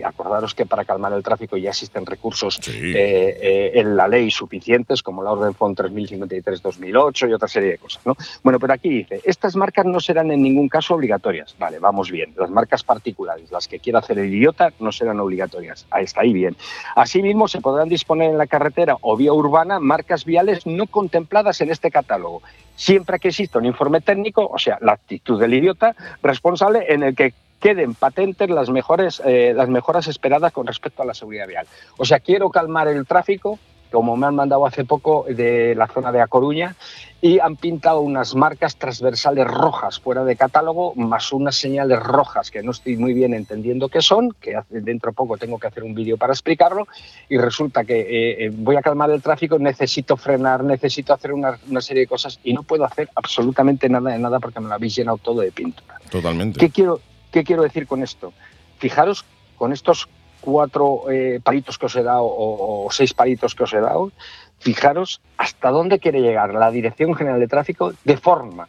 Acordaros 0.03 0.53
que 0.53 0.65
para 0.65 0.85
calmar 0.85 1.13
el 1.13 1.23
tráfico 1.23 1.57
ya 1.57 1.69
existen 1.69 2.05
recursos 2.05 2.59
eh, 2.67 3.37
eh, 3.41 3.71
en 3.75 3.95
la 3.95 4.07
ley 4.07 4.29
suficientes, 4.31 5.01
como 5.01 5.23
la 5.23 5.31
Orden 5.31 5.53
FON 5.53 5.75
3053-2008 5.75 7.29
y 7.29 7.33
otra 7.33 7.47
serie 7.47 7.71
de 7.71 7.77
cosas. 7.77 8.05
¿no? 8.05 8.15
Bueno, 8.43 8.59
pero 8.59 8.73
aquí 8.73 8.89
dice, 8.89 9.21
estas 9.23 9.55
marcas 9.55 9.85
no 9.85 9.99
serán 9.99 10.31
en 10.31 10.41
ningún 10.41 10.69
caso 10.69 10.95
obligatorias. 10.95 11.55
Vale, 11.57 11.79
vamos 11.79 12.11
bien. 12.11 12.33
Las 12.37 12.49
marcas 12.49 12.83
particulares, 12.83 13.51
las 13.51 13.67
que 13.67 13.79
quiera 13.79 13.99
hacer 13.99 14.19
el 14.19 14.33
idiota, 14.33 14.71
no 14.79 14.91
serán 14.91 15.19
obligatorias. 15.19 15.85
Ahí 15.89 16.05
está, 16.05 16.21
ahí 16.21 16.33
bien. 16.33 16.55
Asimismo, 16.95 17.47
se 17.47 17.61
podrán 17.61 17.89
disponer 17.89 18.29
en 18.29 18.37
la 18.37 18.47
carretera 18.47 18.97
o 19.01 19.15
vía 19.15 19.33
urbana 19.33 19.79
marcas 19.79 20.25
viales 20.25 20.65
no 20.65 20.87
contempladas 20.87 21.61
en 21.61 21.71
este 21.71 21.91
catálogo, 21.91 22.41
siempre 22.75 23.19
que 23.19 23.29
exista 23.29 23.59
un 23.59 23.65
informe 23.65 24.01
técnico, 24.01 24.47
o 24.47 24.59
sea, 24.59 24.77
la 24.81 24.93
actitud 24.93 25.39
del 25.39 25.53
idiota 25.53 25.95
responsable 26.21 26.85
en 26.89 27.03
el 27.03 27.15
que 27.15 27.33
queden 27.59 27.93
patentes 27.93 28.49
las 28.49 28.69
mejores 28.69 29.21
eh, 29.25 29.53
las 29.55 29.69
mejoras 29.69 30.07
esperadas 30.07 30.51
con 30.53 30.67
respecto 30.67 31.01
a 31.01 31.05
la 31.05 31.13
seguridad 31.13 31.47
vial. 31.47 31.67
O 31.97 32.05
sea, 32.05 32.19
quiero 32.19 32.49
calmar 32.49 32.87
el 32.87 33.05
tráfico, 33.05 33.59
como 33.91 34.17
me 34.17 34.27
han 34.27 34.35
mandado 34.35 34.65
hace 34.65 34.83
poco 34.83 35.25
de 35.29 35.73
la 35.75 35.87
zona 35.87 36.11
de 36.11 36.21
A 36.21 36.27
Coruña, 36.27 36.75
y 37.21 37.39
han 37.39 37.55
pintado 37.55 38.01
unas 38.01 38.35
marcas 38.35 38.75
transversales 38.75 39.47
rojas 39.47 39.99
fuera 39.99 40.23
de 40.23 40.35
catálogo, 40.35 40.93
más 40.95 41.31
unas 41.31 41.55
señales 41.55 41.99
rojas 41.99 42.51
que 42.51 42.61
no 42.61 42.71
estoy 42.71 42.97
muy 42.97 43.13
bien 43.13 43.33
entendiendo 43.33 43.89
qué 43.89 44.01
son, 44.01 44.35
que 44.39 44.59
dentro 44.69 45.11
de 45.11 45.15
poco 45.15 45.37
tengo 45.37 45.57
que 45.57 45.67
hacer 45.67 45.83
un 45.83 45.95
vídeo 45.95 46.17
para 46.17 46.33
explicarlo, 46.33 46.87
y 47.29 47.37
resulta 47.37 47.85
que 47.85 48.01
eh, 48.01 48.45
eh, 48.45 48.51
voy 48.53 48.75
a 48.75 48.81
calmar 48.81 49.09
el 49.09 49.21
tráfico, 49.21 49.57
necesito 49.57 50.17
frenar, 50.17 50.63
necesito 50.63 51.13
hacer 51.13 51.33
una, 51.33 51.57
una 51.69 51.81
serie 51.81 52.01
de 52.01 52.07
cosas 52.07 52.39
y 52.43 52.53
no 52.53 52.63
puedo 52.63 52.83
hacer 52.83 53.09
absolutamente 53.15 53.89
nada 53.89 54.11
de 54.11 54.19
nada 54.19 54.39
porque 54.39 54.59
me 54.59 54.67
lo 54.67 54.73
habéis 54.73 54.95
llenado 54.95 55.17
todo 55.17 55.41
de 55.41 55.51
pintura. 55.51 55.99
Totalmente. 56.11 56.59
¿Qué 56.59 56.69
quiero, 56.69 56.99
¿Qué 57.37 57.43
quiero 57.43 57.61
decir 57.61 57.85
con 57.85 58.01
esto? 58.01 58.33
Fijaros 58.79 59.23
con 59.57 59.71
estos 59.71 60.09
cuatro 60.41 61.03
eh, 61.11 61.39
palitos 61.43 61.77
que 61.77 61.85
os 61.85 61.95
he 61.95 62.01
dado 62.01 62.23
o, 62.23 62.87
o 62.87 62.91
seis 62.91 63.13
palitos 63.13 63.53
que 63.53 63.63
os 63.63 63.73
he 63.73 63.79
dado, 63.79 64.11
fijaros 64.57 65.21
hasta 65.37 65.69
dónde 65.69 65.99
quiere 65.99 66.19
llegar 66.21 66.55
la 66.55 66.71
Dirección 66.71 67.13
General 67.13 67.39
de 67.39 67.47
Tráfico 67.47 67.93
de 68.03 68.17
forma 68.17 68.67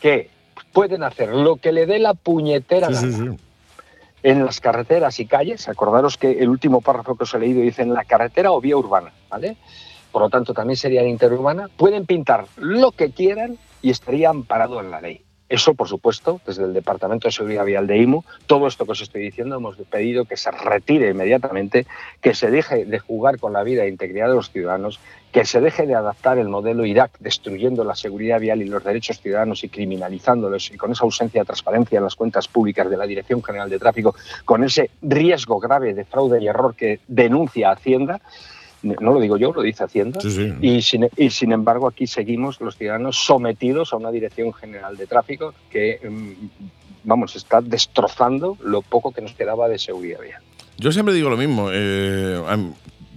que 0.00 0.30
pueden 0.72 1.04
hacer 1.04 1.28
lo 1.28 1.58
que 1.58 1.70
le 1.70 1.86
dé 1.86 2.00
la 2.00 2.14
puñetera 2.14 2.88
Sí, 2.88 2.94
sí, 2.94 3.10
gana 3.12 3.34
sí. 3.36 3.38
en 4.24 4.44
las 4.44 4.58
carreteras 4.60 5.20
y 5.20 5.26
calles. 5.26 5.68
Acordaros 5.68 6.16
que 6.16 6.32
el 6.40 6.48
último 6.48 6.80
párrafo 6.80 7.14
que 7.14 7.22
os 7.22 7.32
he 7.34 7.38
leído 7.38 7.60
dice 7.60 7.82
en 7.82 7.94
la 7.94 8.02
carretera 8.04 8.50
o 8.50 8.60
vía 8.60 8.76
urbana, 8.76 9.12
¿vale? 9.30 9.56
Por 10.10 10.22
lo 10.22 10.28
tanto, 10.28 10.52
también 10.52 10.76
sería 10.76 11.06
interurbana. 11.06 11.68
Pueden 11.76 12.04
pintar 12.04 12.46
lo 12.56 12.90
que 12.90 13.12
quieran 13.12 13.56
y 13.80 13.90
estaría 13.90 14.28
amparado 14.30 14.80
en 14.80 14.90
la 14.90 15.00
ley. 15.00 15.22
Eso, 15.48 15.72
por 15.74 15.88
supuesto, 15.88 16.42
desde 16.46 16.64
el 16.64 16.74
Departamento 16.74 17.26
de 17.26 17.32
Seguridad 17.32 17.64
Vial 17.64 17.86
de 17.86 17.96
IMU, 17.96 18.22
todo 18.46 18.66
esto 18.66 18.84
que 18.84 18.92
os 18.92 19.00
estoy 19.00 19.22
diciendo, 19.22 19.56
hemos 19.56 19.76
pedido 19.76 20.26
que 20.26 20.36
se 20.36 20.50
retire 20.50 21.10
inmediatamente, 21.10 21.86
que 22.20 22.34
se 22.34 22.50
deje 22.50 22.84
de 22.84 22.98
jugar 22.98 23.38
con 23.38 23.54
la 23.54 23.62
vida 23.62 23.84
e 23.84 23.88
integridad 23.88 24.28
de 24.28 24.34
los 24.34 24.50
ciudadanos, 24.50 25.00
que 25.32 25.46
se 25.46 25.62
deje 25.62 25.86
de 25.86 25.94
adaptar 25.94 26.38
el 26.38 26.48
modelo 26.48 26.84
Irak, 26.84 27.12
destruyendo 27.20 27.82
la 27.82 27.94
seguridad 27.94 28.40
vial 28.40 28.60
y 28.60 28.66
los 28.66 28.84
derechos 28.84 29.20
ciudadanos 29.20 29.64
y 29.64 29.70
criminalizándolos, 29.70 30.70
y 30.70 30.76
con 30.76 30.92
esa 30.92 31.04
ausencia 31.04 31.40
de 31.40 31.46
transparencia 31.46 31.96
en 31.96 32.04
las 32.04 32.14
cuentas 32.14 32.46
públicas 32.46 32.90
de 32.90 32.96
la 32.98 33.06
Dirección 33.06 33.42
General 33.42 33.70
de 33.70 33.78
Tráfico, 33.78 34.14
con 34.44 34.64
ese 34.64 34.90
riesgo 35.00 35.58
grave 35.60 35.94
de 35.94 36.04
fraude 36.04 36.42
y 36.42 36.48
error 36.48 36.74
que 36.74 37.00
denuncia 37.08 37.70
Hacienda. 37.70 38.20
No 38.82 39.12
lo 39.12 39.20
digo 39.20 39.36
yo, 39.36 39.52
lo 39.52 39.62
dice 39.62 39.84
Hacienda. 39.84 40.20
Y, 40.60 40.82
sin, 40.82 41.08
y 41.16 41.30
sin 41.30 41.52
embargo, 41.52 41.88
aquí 41.88 42.06
seguimos 42.06 42.60
los 42.60 42.76
ciudadanos 42.76 43.16
sometidos 43.16 43.92
a 43.92 43.96
una 43.96 44.10
Dirección 44.10 44.52
General 44.52 44.96
de 44.96 45.06
Tráfico 45.06 45.52
que, 45.70 45.98
mm, 46.08 46.46
vamos, 47.04 47.34
está 47.34 47.60
destrozando 47.60 48.56
lo 48.62 48.82
poco 48.82 49.12
que 49.12 49.20
nos 49.20 49.32
quedaba 49.32 49.68
de 49.68 49.78
seguridad 49.78 50.20
vial. 50.20 50.42
Yo 50.76 50.92
siempre 50.92 51.12
digo 51.14 51.28
lo 51.28 51.36
mismo. 51.36 51.70
eh, 51.72 52.40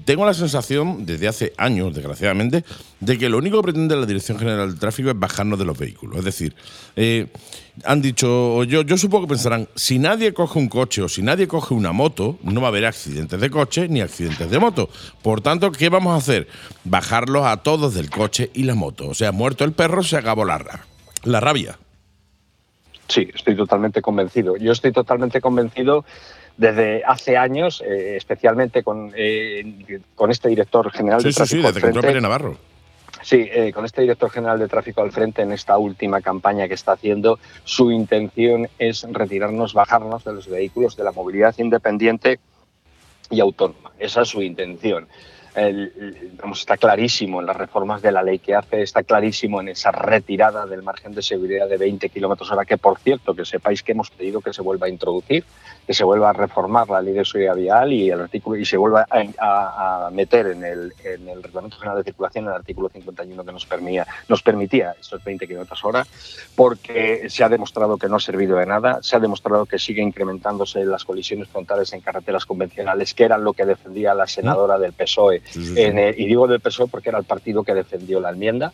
tengo 0.05 0.25
la 0.25 0.33
sensación, 0.33 1.05
desde 1.05 1.27
hace 1.27 1.53
años, 1.57 1.93
desgraciadamente, 1.93 2.63
de 2.99 3.17
que 3.17 3.29
lo 3.29 3.37
único 3.37 3.57
que 3.57 3.63
pretende 3.71 3.95
la 3.95 4.05
Dirección 4.05 4.37
General 4.39 4.73
de 4.73 4.79
Tráfico 4.79 5.09
es 5.09 5.19
bajarnos 5.19 5.57
de 5.59 5.65
los 5.65 5.77
vehículos. 5.77 6.19
Es 6.19 6.25
decir, 6.25 6.55
eh, 6.95 7.27
han 7.85 8.01
dicho, 8.01 8.63
yo, 8.65 8.81
yo 8.81 8.97
supongo 8.97 9.25
que 9.27 9.29
pensarán, 9.29 9.67
si 9.75 9.99
nadie 9.99 10.33
coge 10.33 10.59
un 10.59 10.67
coche 10.69 11.01
o 11.01 11.09
si 11.09 11.21
nadie 11.21 11.47
coge 11.47 11.73
una 11.73 11.91
moto, 11.91 12.37
no 12.43 12.61
va 12.61 12.67
a 12.67 12.69
haber 12.69 12.85
accidentes 12.85 13.39
de 13.39 13.49
coche 13.49 13.87
ni 13.87 14.01
accidentes 14.01 14.49
de 14.49 14.59
moto. 14.59 14.89
Por 15.21 15.41
tanto, 15.41 15.71
¿qué 15.71 15.89
vamos 15.89 16.13
a 16.13 16.17
hacer? 16.17 16.47
Bajarlos 16.83 17.45
a 17.45 17.57
todos 17.57 17.93
del 17.93 18.09
coche 18.09 18.49
y 18.53 18.63
la 18.63 18.75
moto. 18.75 19.07
O 19.09 19.13
sea, 19.13 19.31
muerto 19.31 19.63
el 19.63 19.71
perro, 19.71 20.03
se 20.03 20.17
acabó 20.17 20.45
la, 20.45 20.57
ra- 20.57 20.85
la 21.23 21.39
rabia. 21.39 21.77
Sí, 23.07 23.27
estoy 23.35 23.57
totalmente 23.57 24.01
convencido. 24.01 24.55
Yo 24.55 24.71
estoy 24.71 24.93
totalmente 24.93 25.41
convencido 25.41 26.05
desde 26.57 27.03
hace 27.05 27.37
años, 27.37 27.81
eh, 27.85 28.15
especialmente 28.17 28.83
con, 28.83 29.11
eh, 29.15 29.99
con 30.15 30.31
este 30.31 30.49
director 30.49 30.91
general 30.91 31.21
de 31.23 31.31
Sí, 31.31 31.33
sí, 31.33 31.47
sí, 31.47 31.61
tráfico. 31.61 31.67
desde 31.73 31.81
que 32.01 32.07
entró 32.07 32.21
Navarro. 32.21 32.57
Sí, 33.23 33.47
eh, 33.51 33.71
con 33.71 33.85
este 33.85 34.01
director 34.01 34.31
general 34.31 34.57
de 34.57 34.67
tráfico 34.67 35.01
al 35.01 35.11
frente 35.11 35.43
en 35.43 35.51
esta 35.51 35.77
última 35.77 36.21
campaña 36.21 36.67
que 36.67 36.73
está 36.73 36.93
haciendo, 36.93 37.37
su 37.63 37.91
intención 37.91 38.67
es 38.79 39.05
retirarnos, 39.11 39.73
bajarnos 39.73 40.23
de 40.23 40.33
los 40.33 40.47
vehículos 40.49 40.95
de 40.95 41.03
la 41.03 41.11
movilidad 41.11 41.53
independiente 41.59 42.39
y 43.29 43.39
autónoma. 43.39 43.91
Esa 43.99 44.23
es 44.23 44.29
su 44.29 44.41
intención. 44.41 45.07
El- 45.53 45.91
el- 45.99 46.31
vamos, 46.41 46.61
está 46.61 46.77
clarísimo 46.77 47.41
en 47.41 47.45
las 47.45 47.57
reformas 47.57 48.01
de 48.01 48.11
la 48.13 48.23
ley 48.23 48.39
que 48.39 48.55
hace, 48.55 48.81
está 48.81 49.03
clarísimo 49.03 49.59
en 49.61 49.67
esa 49.67 49.91
retirada 49.91 50.65
del 50.65 50.81
margen 50.81 51.13
de 51.13 51.21
seguridad 51.21 51.67
de 51.67 51.75
20 51.77 52.07
kilómetros 52.09 52.49
hora, 52.51 52.63
que 52.65 52.77
por 52.77 52.97
cierto, 52.99 53.35
que 53.35 53.43
sepáis 53.45 53.83
que 53.83 53.91
hemos 53.91 54.09
pedido 54.09 54.39
que 54.39 54.53
se 54.53 54.61
vuelva 54.61 54.87
a 54.87 54.89
introducir, 54.89 55.43
que 55.91 55.95
se 55.95 56.05
vuelva 56.05 56.29
a 56.29 56.33
reformar 56.33 56.89
la 56.89 57.01
ley 57.01 57.13
de 57.13 57.25
seguridad 57.25 57.53
vial 57.53 57.91
y 57.91 58.09
el 58.09 58.21
artículo 58.21 58.55
y 58.55 58.63
se 58.63 58.77
vuelva 58.77 59.05
a, 59.09 60.09
meter 60.13 60.47
en 60.47 60.63
el, 60.63 60.93
en 61.03 61.27
el 61.27 61.43
Reglamento 61.43 61.75
General 61.75 61.97
de 61.97 62.05
Circulación 62.05 62.45
el 62.45 62.53
artículo 62.53 62.87
51 62.87 63.43
que 63.43 63.51
nos 63.51 63.65
permitía, 63.65 64.07
nos 64.29 64.41
permitía 64.41 64.95
estos 64.97 65.21
20 65.21 65.45
kilómetros 65.45 65.83
hora, 65.83 66.07
porque 66.55 67.29
se 67.29 67.43
ha 67.43 67.49
demostrado 67.49 67.97
que 67.97 68.07
no 68.07 68.15
ha 68.15 68.19
servido 68.21 68.55
de 68.55 68.65
nada, 68.65 68.99
se 69.01 69.17
ha 69.17 69.19
demostrado 69.19 69.65
que 69.65 69.77
sigue 69.79 70.01
incrementándose 70.01 70.85
las 70.85 71.03
colisiones 71.03 71.49
frontales 71.49 71.91
en 71.91 71.99
carreteras 71.99 72.45
convencionales, 72.45 73.13
que 73.13 73.25
era 73.25 73.37
lo 73.37 73.51
que 73.51 73.65
defendía 73.65 74.13
la 74.13 74.27
senadora 74.27 74.79
del 74.79 74.93
PSOE. 74.93 75.41
En 75.75 75.99
el- 75.99 76.17
y 76.17 76.25
digo 76.25 76.47
del 76.47 76.61
PSOE 76.61 76.87
porque 76.87 77.09
era 77.09 77.19
el 77.19 77.25
partido 77.25 77.65
que 77.65 77.73
defendió 77.73 78.21
la 78.21 78.29
enmienda 78.29 78.71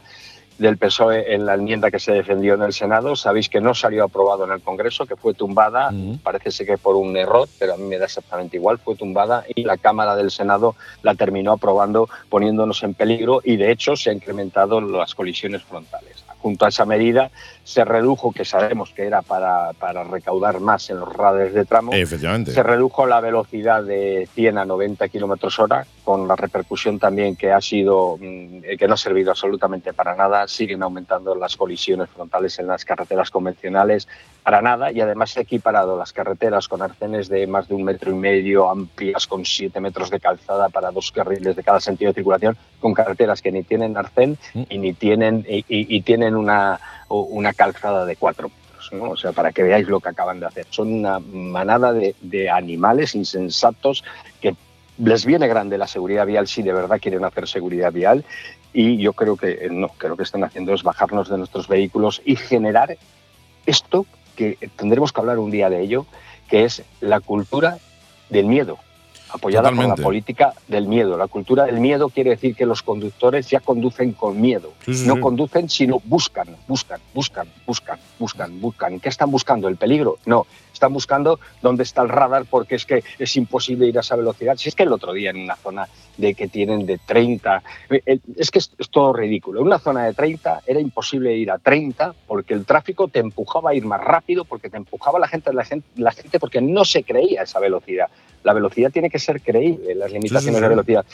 del 0.58 0.78
PSOE 0.78 1.34
en 1.34 1.46
la 1.46 1.54
enmienda 1.54 1.92
que 1.92 2.00
se 2.00 2.12
defendió 2.12 2.56
en 2.56 2.64
el 2.64 2.74
Senado. 2.74 3.16
Sabéis 3.16 3.50
que 3.50 3.62
no 3.62 3.74
salió 3.74 4.04
aprobado 4.04 4.46
en 4.46 4.52
el 4.52 4.62
Congreso, 4.62 5.06
que 5.06 5.16
fue 5.16 5.34
tumbada, 5.34 5.92
parece 6.24 6.52
ser 6.52 6.68
que 6.68 6.78
por 6.78 6.96
un 6.96 7.16
error, 7.16 7.48
pero 7.60 7.74
a 7.74 7.78
mí 7.78 7.84
me 7.84 7.98
da 7.98 8.06
exactamente 8.06 8.58
igual, 8.58 8.80
fue 8.80 8.96
tumbada 8.96 9.46
y 9.56 9.64
la 9.64 9.78
Cámara 9.78 10.16
del 10.16 10.32
Senado 10.32 10.76
la 11.04 11.16
terminó 11.16 11.54
aprobando 11.54 12.10
poniéndonos 12.30 12.84
en 12.84 12.94
peligro 12.94 13.42
y 13.44 13.58
de 13.58 13.72
hecho 13.72 13.96
se 13.96 14.10
han 14.10 14.18
incrementado 14.18 14.82
las 14.82 15.16
colisiones 15.16 15.64
frontales. 15.64 16.24
Junto 16.42 16.66
a 16.66 16.70
esa 16.70 16.86
medida 16.86 17.32
se 17.64 17.84
redujo, 17.84 18.32
que 18.32 18.46
sabemos 18.46 18.92
que 18.92 19.04
era 19.04 19.22
para, 19.22 19.74
para 19.74 20.04
recaudar 20.04 20.60
más 20.60 20.90
en 20.90 21.00
los 21.00 21.12
radares 21.12 21.54
de 21.54 21.66
tramo, 21.66 21.92
se 21.92 22.64
redujo 22.64 23.06
la 23.06 23.20
velocidad 23.22 23.84
de 23.84 24.28
100 24.34 24.58
a 24.60 24.66
90 24.66 25.08
kilómetros 25.10 25.60
hora 25.60 25.86
con 26.08 26.26
la 26.26 26.38
repercusión 26.38 27.00
también 27.00 27.36
que 27.36 27.52
ha 27.52 27.60
sido, 27.60 28.16
mm, 28.18 28.62
que 28.80 28.88
no 28.88 28.94
ha 28.94 28.98
servido 28.98 29.32
absolutamente 29.32 29.92
para 29.92 30.16
nada. 30.16 30.48
Siguen 30.48 30.82
aumentando 30.82 31.36
las 31.36 31.58
colisiones 31.58 32.08
frontales 32.10 32.58
en 32.60 32.68
las 32.68 32.86
carreteras 32.86 33.30
convencionales 33.30 34.08
para 34.42 34.62
nada 34.62 34.90
y 34.90 35.02
además 35.02 35.32
se 35.32 35.42
ha 35.42 35.44
equiparado 35.44 35.98
las 35.98 36.14
carreteras 36.14 36.70
con 36.70 36.82
arcenes 36.82 37.28
de 37.28 37.46
más 37.46 37.68
de 37.68 37.76
un 37.76 37.84
metro 37.84 38.10
y 38.12 38.16
medio, 38.16 38.70
amplias 38.70 39.28
con 39.28 39.44
siete 39.44 39.82
metros 39.82 40.10
de 40.10 40.22
calzada 40.22 40.70
para 40.70 40.92
dos 40.92 41.12
carriles 41.12 41.58
de 41.58 41.64
cada 41.64 41.82
sentido 41.82 42.12
de 42.12 42.16
circulación, 42.16 42.56
con 42.80 42.94
carreteras 42.94 43.42
que 43.42 43.52
ni 43.52 43.64
tienen 43.64 43.98
arcén 43.98 44.38
y 44.70 44.78
ni 44.78 44.94
tienen, 44.94 45.46
y, 45.46 45.58
y- 45.68 45.94
y 45.98 46.02
tienen 46.04 46.38
una, 46.38 46.80
una 47.10 47.52
calzada 47.52 48.06
de 48.06 48.16
cuatro. 48.16 48.50
¿no? 48.94 49.10
O 49.10 49.18
sea, 49.18 49.34
para 49.34 49.52
que 49.52 49.64
veáis 49.64 49.86
lo 49.90 50.00
que 50.00 50.08
acaban 50.08 50.40
de 50.40 50.46
hacer. 50.46 50.66
Son 50.70 50.88
una 50.94 51.20
manada 51.20 51.92
de, 51.92 52.16
de 52.22 52.50
animales 52.50 53.14
insensatos 53.16 54.06
que 54.40 54.56
les 54.98 55.26
viene 55.26 55.48
grande 55.48 55.78
la 55.78 55.88
seguridad 55.88 56.26
vial 56.26 56.48
si 56.48 56.64
de 56.64 56.74
verdad 56.74 57.00
quieren 57.00 57.24
hacer 57.24 57.48
seguridad 57.48 57.92
vial 57.92 58.26
y 58.74 58.98
yo 58.98 59.14
creo 59.14 59.38
que 59.38 59.52
eh, 59.52 59.70
no, 59.72 59.90
creo 59.98 60.18
que 60.18 60.24
están 60.24 60.44
haciendo 60.44 60.74
es 60.74 60.84
bajarnos 60.84 61.30
de 61.30 61.38
nuestros 61.38 61.68
vehículos 61.68 62.22
y 62.26 62.36
generar 62.36 62.98
esto 63.66 64.06
que 64.36 64.58
tendremos 64.76 65.12
que 65.12 65.20
hablar 65.20 65.40
un 65.40 65.52
día 65.52 65.70
de 65.70 65.82
ello, 65.82 66.06
que 66.48 66.64
es 66.64 66.84
la 67.02 67.20
cultura 67.20 67.80
del 68.30 68.46
miedo, 68.46 68.78
apoyada 69.30 69.70
por 69.70 69.76
Totalmente. 69.76 70.02
la 70.02 70.06
política 70.06 70.54
del 70.68 70.88
miedo. 70.88 71.18
La 71.18 71.28
cultura 71.28 71.66
del 71.66 71.80
miedo 71.80 72.10
quiere 72.10 72.30
decir 72.32 72.56
que 72.56 72.66
los 72.66 72.84
conductores 72.84 73.50
ya 73.50 73.60
conducen 73.60 74.14
con 74.14 74.40
miedo. 74.40 74.74
Sí, 74.86 74.94
sí, 74.94 75.08
no 75.08 75.16
sí. 75.16 75.22
conducen, 75.22 75.70
sino 75.70 76.00
buscan, 76.06 76.56
buscan, 76.68 77.02
buscan, 77.14 77.48
buscan, 77.66 78.00
buscan, 78.20 78.62
buscan. 78.62 79.00
¿Qué 79.00 79.10
están 79.10 79.32
buscando? 79.32 79.68
¿El 79.68 79.76
peligro? 79.76 80.20
No. 80.26 80.46
Están 80.78 80.94
buscando 80.94 81.40
dónde 81.64 81.82
está 81.82 82.04
el 82.04 82.10
radar 82.10 82.46
porque 82.48 82.76
es 82.76 82.86
que 82.86 83.04
es 83.18 83.36
imposible 83.36 83.88
ir 83.88 83.98
a 83.98 84.02
esa 84.02 84.16
velocidad. 84.16 84.56
Si 84.58 84.70
es 84.70 84.76
que 84.76 84.84
el 84.84 84.94
otro 84.94 85.12
día 85.12 85.32
en 85.32 85.38
una 85.38 85.56
zona 85.56 85.88
de 86.18 86.36
que 86.36 86.48
tienen 86.48 86.86
de 86.86 87.00
30, 87.00 87.64
eh, 87.90 88.20
es 88.36 88.52
que 88.52 88.60
es, 88.60 88.72
es 88.78 88.90
todo 88.90 89.12
ridículo. 89.12 89.62
En 89.62 89.68
una 89.68 89.80
zona 89.80 90.06
de 90.06 90.14
30 90.14 90.62
era 90.68 90.80
imposible 90.80 91.36
ir 91.36 91.50
a 91.50 91.58
30 91.58 92.14
porque 92.28 92.54
el 92.54 92.64
tráfico 92.64 93.08
te 93.08 93.20
empujaba 93.20 93.72
a 93.72 93.74
ir 93.74 93.86
más 93.86 94.02
rápido, 94.02 94.46
porque 94.46 94.70
te 94.70 94.78
empujaba 94.78 95.18
la 95.18 95.28
gente, 95.28 95.52
la 95.52 95.66
gente, 95.66 95.88
la 95.96 96.12
gente 96.12 96.40
porque 96.40 96.62
no 96.62 96.86
se 96.86 97.04
creía 97.04 97.42
esa 97.42 97.60
velocidad. 97.60 98.08
La 98.44 98.54
velocidad 98.54 98.92
tiene 98.92 99.10
que 99.10 99.18
ser 99.18 99.42
creíble, 99.42 99.96
las 99.96 100.12
limitaciones 100.12 100.58
sí. 100.58 100.62
de 100.62 100.70
velocidad. 100.70 101.06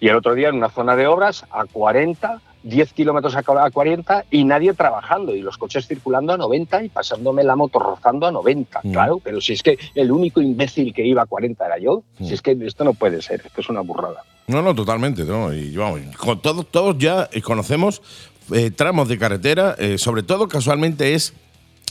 Y 0.00 0.08
el 0.08 0.16
otro 0.16 0.34
día 0.34 0.48
en 0.48 0.56
una 0.56 0.70
zona 0.70 0.96
de 0.96 1.06
obras 1.06 1.44
a 1.50 1.64
40, 1.64 2.40
10 2.62 2.92
kilómetros 2.92 3.34
a 3.36 3.40
a 3.40 3.70
40 3.70 4.24
y 4.30 4.44
nadie 4.44 4.74
trabajando 4.74 5.34
y 5.34 5.40
los 5.42 5.58
coches 5.58 5.86
circulando 5.86 6.32
a 6.32 6.36
90 6.36 6.84
y 6.84 6.88
pasándome 6.88 7.42
la 7.44 7.56
moto 7.56 7.78
rozando 7.78 8.26
a 8.26 8.32
90. 8.32 8.80
Mm. 8.82 8.92
Claro, 8.92 9.20
pero 9.22 9.40
si 9.40 9.54
es 9.54 9.62
que 9.62 9.78
el 9.94 10.12
único 10.12 10.40
imbécil 10.40 10.92
que 10.92 11.06
iba 11.06 11.22
a 11.22 11.26
40 11.26 11.64
era 11.66 11.78
yo, 11.78 12.02
Mm. 12.18 12.26
si 12.26 12.34
es 12.34 12.42
que 12.42 12.56
esto 12.62 12.84
no 12.84 12.94
puede 12.94 13.22
ser, 13.22 13.42
esto 13.44 13.60
es 13.60 13.68
una 13.68 13.80
burrada. 13.80 14.22
No, 14.46 14.62
no, 14.62 14.74
totalmente. 14.74 15.24
¿no? 15.24 15.52
Y 15.52 15.76
vamos, 15.76 16.00
con 16.16 16.40
todos, 16.40 16.66
todos 16.66 16.96
ya 16.98 17.28
eh, 17.32 17.42
conocemos 17.42 18.02
eh, 18.52 18.70
tramos 18.70 19.08
de 19.08 19.18
carretera, 19.18 19.74
eh, 19.78 19.98
sobre 19.98 20.22
todo 20.22 20.48
casualmente 20.48 21.14
es 21.14 21.34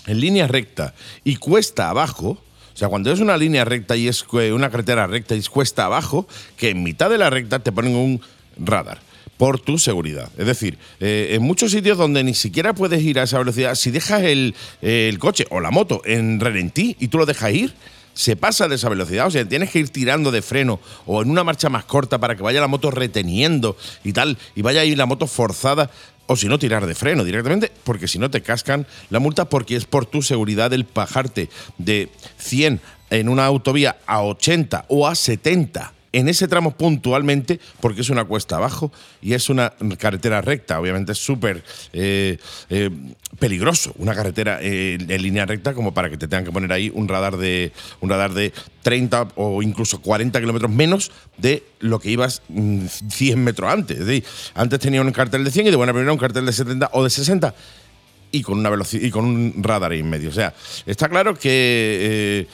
en 0.08 0.20
línea 0.20 0.48
recta 0.48 0.94
y 1.24 1.36
cuesta 1.36 1.90
abajo. 1.90 2.38
O 2.78 2.80
sea, 2.80 2.90
cuando 2.90 3.12
es 3.12 3.20
una 3.22 3.36
línea 3.38 3.66
recta 3.66 3.96
y 3.96 4.08
es 4.08 4.24
eh, 4.34 4.54
una 4.54 4.70
carretera 4.70 5.08
recta 5.08 5.34
y 5.34 5.40
es 5.40 5.50
cuesta 5.50 5.86
abajo, 5.86 6.28
que 6.58 6.70
en 6.70 6.84
mitad 6.84 7.10
de 7.10 7.18
la 7.18 7.32
recta 7.32 7.58
te 7.58 7.72
ponen 7.72 7.96
un 7.96 8.22
radar 8.56 9.00
por 9.36 9.60
tu 9.60 9.80
seguridad. 9.80 10.30
Es 10.38 10.46
decir, 10.46 10.78
eh, 11.00 11.30
en 11.32 11.42
muchos 11.42 11.72
sitios 11.72 11.98
donde 11.98 12.24
ni 12.24 12.36
siquiera 12.36 12.76
puedes 12.76 13.02
ir 13.02 13.18
a 13.18 13.24
esa 13.24 13.40
velocidad, 13.40 13.74
si 13.74 13.90
dejas 13.90 14.22
el, 14.22 14.54
eh, 14.84 15.08
el 15.10 15.18
coche 15.18 15.48
o 15.50 15.60
la 15.60 15.72
moto 15.72 16.04
en 16.06 16.40
ralentí 16.40 16.96
y 17.00 17.08
tú 17.08 17.18
lo 17.18 17.26
dejas 17.26 17.52
ir, 17.52 17.74
se 18.14 18.36
pasa 18.36 18.68
de 18.68 18.76
esa 18.76 18.90
velocidad. 18.90 19.26
O 19.26 19.32
sea, 19.32 19.44
tienes 19.44 19.72
que 19.72 19.80
ir 19.80 19.90
tirando 19.90 20.30
de 20.30 20.44
freno 20.44 20.80
o 21.08 21.24
en 21.24 21.32
una 21.32 21.44
marcha 21.44 21.70
más 21.70 21.84
corta 21.86 22.20
para 22.20 22.36
que 22.36 22.44
vaya 22.44 22.62
la 22.62 22.68
moto 22.68 22.92
reteniendo 22.92 23.76
y 24.04 24.14
tal, 24.14 24.38
y 24.56 24.62
vaya 24.62 24.82
ahí 24.82 24.96
la 24.96 25.08
moto 25.08 25.26
forzada. 25.26 25.90
O 26.28 26.36
si 26.36 26.48
no, 26.48 26.60
tirar 26.60 26.86
de 26.86 26.96
freno 26.96 27.24
directamente, 27.24 27.72
porque 27.84 28.08
si 28.08 28.20
no 28.20 28.30
te 28.30 28.42
cascan 28.42 28.86
la 29.10 29.20
multa, 29.20 29.50
porque 29.50 29.76
es 29.76 29.86
por 29.86 30.06
tu 30.06 30.22
seguridad 30.22 30.74
el 30.74 30.86
bajarte 30.94 31.50
de 31.78 32.10
100 32.38 32.80
en 33.10 33.30
una 33.30 33.46
autovía 33.46 33.98
a 34.06 34.22
80 34.24 34.86
o 34.90 35.08
a 35.08 35.16
70 35.16 35.94
en 36.18 36.28
ese 36.30 36.48
tramo 36.48 36.72
puntualmente, 36.72 37.60
porque 37.80 38.02
es 38.02 38.10
una 38.10 38.26
cuesta 38.26 38.56
abajo 38.56 38.92
y 39.22 39.34
es 39.34 39.50
una 39.50 39.74
carretera 40.00 40.42
recta. 40.42 40.80
Obviamente 40.80 41.12
es 41.12 41.20
súper 41.20 41.64
eh, 41.94 42.40
eh, 42.72 42.90
peligroso 43.38 43.94
una 44.00 44.16
carretera 44.16 44.58
eh, 44.60 44.98
en 45.00 45.22
línea 45.22 45.46
recta 45.46 45.76
como 45.76 45.94
para 45.94 46.10
que 46.10 46.18
te 46.18 46.28
tengan 46.28 46.44
que 46.44 46.52
poner 46.52 46.74
ahí 46.74 46.92
un 46.92 47.08
radar 47.08 47.38
de 47.38 47.72
un 48.02 48.10
radar 48.10 48.34
de 48.34 48.52
30 48.82 49.28
o 49.36 49.62
incluso 49.62 50.02
40 50.02 50.40
kilómetros 50.40 50.72
menos 50.72 51.12
de 51.38 51.64
lo 51.82 52.00
que 52.00 52.10
ibas 52.10 52.42
mm, 52.50 52.88
100 52.88 53.44
metros 53.44 53.72
antes. 53.72 54.00
Es 54.00 54.06
decir, 54.08 54.24
antes 54.56 54.80
tenía 54.80 55.04
un 55.04 55.12
cartel 55.12 55.44
de 55.44 55.52
100 55.52 55.68
y 55.68 55.70
de 55.70 55.76
buena 55.76 55.94
primera 55.94 56.12
un 56.12 56.18
cartel 56.18 56.48
de 56.48 56.54
70 56.54 56.90
o 56.94 57.04
de 57.04 57.12
60 57.12 57.54
y 58.32 58.42
con 58.42 58.58
una 58.58 58.72
velocidad 58.72 59.04
y 59.04 59.12
con 59.12 59.26
un 59.26 59.54
radar 59.62 59.92
ahí 59.92 60.00
en 60.00 60.10
medio. 60.10 60.30
O 60.30 60.34
sea, 60.34 60.56
está 60.88 61.10
claro 61.10 61.36
que 61.36 62.48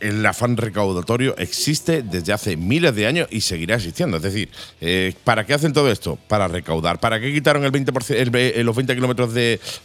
el 0.00 0.24
afán 0.26 0.56
recaudatorio 0.56 1.36
existe 1.38 2.02
desde 2.02 2.32
hace 2.32 2.56
miles 2.56 2.94
de 2.94 3.06
años 3.06 3.28
y 3.30 3.40
seguirá 3.40 3.76
existiendo. 3.76 4.16
Es 4.18 4.22
decir, 4.22 4.48
eh, 4.80 5.14
¿para 5.24 5.44
qué 5.44 5.54
hacen 5.54 5.72
todo 5.72 5.90
esto? 5.90 6.18
Para 6.28 6.48
recaudar. 6.48 7.00
¿Para 7.00 7.20
qué 7.20 7.32
quitaron 7.32 7.64
el 7.64 7.72
20%, 7.72 8.14
el 8.16 8.30
ve- 8.30 8.54
los 8.64 8.76
20 8.76 8.94
kilómetros 8.94 9.30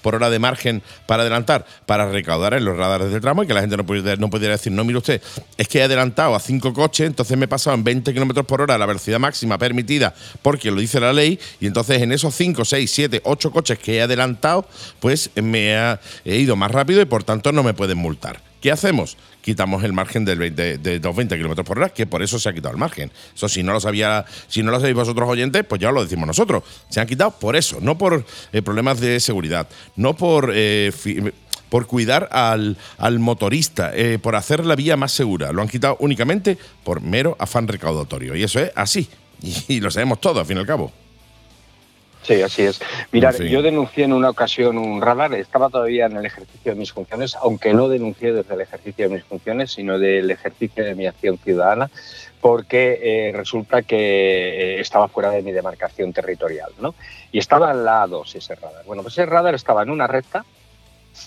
por 0.02 0.16
hora 0.16 0.30
de 0.30 0.40
margen 0.40 0.82
para 1.08 1.22
adelantar? 1.24 1.66
Para 1.86 2.10
recaudar 2.12 2.54
en 2.54 2.66
los 2.66 2.78
radares 2.78 3.12
del 3.12 3.22
tramo 3.22 3.44
y 3.44 3.48
que 3.48 3.54
la 3.54 3.62
gente 3.62 3.78
no 3.78 3.86
pudiera, 3.86 4.16
no 4.16 4.30
decir, 4.30 4.72
no, 4.72 4.84
mire 4.84 4.98
usted, 4.98 5.22
es 5.58 5.68
que 5.68 5.80
he 5.80 5.84
adelantado 5.84 6.36
a 6.36 6.40
cinco 6.40 6.74
coches, 6.74 7.08
entonces 7.08 7.38
me 7.38 7.46
he 7.46 7.48
pasado 7.48 7.76
en 7.76 7.84
20 7.84 8.14
kilómetros 8.14 8.46
por 8.46 8.62
hora 8.62 8.78
la 8.78 8.86
velocidad 8.86 9.20
máxima 9.20 9.58
permitida 9.58 10.14
porque 10.42 10.72
lo 10.72 10.80
dice 10.82 11.00
la 11.00 11.14
ley 11.14 11.40
y 11.60 11.68
entonces 11.68 12.02
en 12.02 12.12
esos 12.12 12.34
5, 12.36 12.66
6, 12.66 12.92
7, 12.92 13.22
8 13.24 13.52
coches 13.52 13.80
que 13.80 13.96
he 13.98 14.02
adelantado, 14.02 14.68
pues 15.00 15.30
me 15.36 15.76
ha- 15.76 16.00
he 16.26 16.38
ido 16.38 16.56
más 16.56 16.72
rápido 16.72 17.02
y 17.02 17.06
por 17.06 17.24
tanto 17.24 17.52
no 17.52 17.64
me 17.64 17.74
pueden 17.74 17.98
multar. 17.98 18.53
¿Qué 18.64 18.72
hacemos? 18.72 19.18
Quitamos 19.42 19.84
el 19.84 19.92
margen 19.92 20.24
del 20.24 20.40
20 20.40 20.78
de 20.78 21.00
los 21.02 21.14
20 21.14 21.36
kilómetros 21.36 21.68
por 21.68 21.80
hora, 21.80 21.90
que 21.90 22.06
por 22.06 22.24
eso 22.24 22.40
se 22.40 22.48
ha 22.48 22.54
quitado 22.54 22.74
el 22.74 22.80
margen. 22.80 23.12
Eso, 23.36 23.50
si 23.50 23.62
no 23.62 23.74
lo 23.74 23.82
sabía, 23.82 24.24
si 24.48 24.64
no 24.64 24.72
lo 24.72 24.80
sabéis 24.80 24.96
vosotros 24.96 25.28
oyentes, 25.28 25.66
pues 25.66 25.82
ya 25.82 25.92
lo 25.92 26.02
decimos 26.02 26.26
nosotros. 26.26 26.64
Se 26.88 27.02
han 27.02 27.08
quitado 27.08 27.32
por 27.32 27.58
eso, 27.58 27.80
no 27.82 27.98
por 27.98 28.26
eh, 28.54 28.62
problemas 28.62 29.02
de 29.02 29.20
seguridad, 29.20 29.68
no 29.98 30.16
por 30.16 30.54
eh, 30.56 30.94
por 31.68 31.88
cuidar 31.88 32.30
al, 32.32 32.78
al 32.98 33.20
motorista, 33.20 33.92
eh, 33.94 34.18
por 34.18 34.38
hacer 34.38 34.66
la 34.66 34.78
vía 34.78 34.96
más 34.96 35.12
segura. 35.12 35.52
Lo 35.52 35.62
han 35.62 35.68
quitado 35.68 35.98
únicamente 36.00 36.58
por 36.86 37.02
mero 37.02 37.36
afán 37.40 37.68
recaudatorio. 37.68 38.34
Y 38.34 38.44
eso 38.44 38.62
es 38.62 38.72
así. 38.76 39.10
Y, 39.68 39.82
lo 39.82 39.92
sabemos 39.92 40.22
todos, 40.22 40.38
al 40.38 40.46
fin 40.46 40.56
y 40.56 40.62
al 40.62 40.66
cabo. 40.66 40.94
Sí, 42.24 42.42
así 42.42 42.64
es. 42.64 42.82
En 43.12 43.34
fin. 43.34 43.48
yo 43.48 43.62
denuncié 43.62 44.06
en 44.06 44.14
una 44.14 44.30
ocasión 44.30 44.78
un 44.78 45.02
radar, 45.02 45.34
estaba 45.34 45.70
todavía 45.70 46.06
en 46.06 46.18
el 46.18 46.26
ejercicio 46.26 46.74
de 46.74 46.80
mis 46.80 46.92
funciones, 46.92 47.36
aunque 47.36 47.74
no 47.74 47.90
denuncié 47.90 48.32
desde 48.32 48.54
el 48.54 48.62
ejercicio 48.62 49.08
de 49.08 49.16
mis 49.16 49.24
funciones, 49.26 49.72
sino 49.72 50.00
del 50.00 50.32
ejercicio 50.32 50.84
de 50.84 50.96
mi 50.96 51.06
acción 51.06 51.38
ciudadana, 51.38 51.90
porque 52.40 53.00
eh, 53.02 53.32
resulta 53.34 53.82
que 53.84 53.98
eh, 53.98 54.80
estaba 54.80 55.08
fuera 55.08 55.32
de 55.32 55.42
mi 55.42 55.52
demarcación 55.52 56.14
territorial, 56.14 56.72
¿no? 56.80 56.96
Y 57.32 57.40
estaba 57.40 57.72
en 57.72 57.84
la 57.84 58.06
A2 58.06 58.36
ese 58.36 58.56
radar. 58.56 58.84
Bueno, 58.86 59.02
pues 59.02 59.14
ese 59.16 59.26
radar 59.26 59.56
estaba 59.56 59.84
en 59.84 59.90
una 59.90 60.08
recta, 60.08 60.46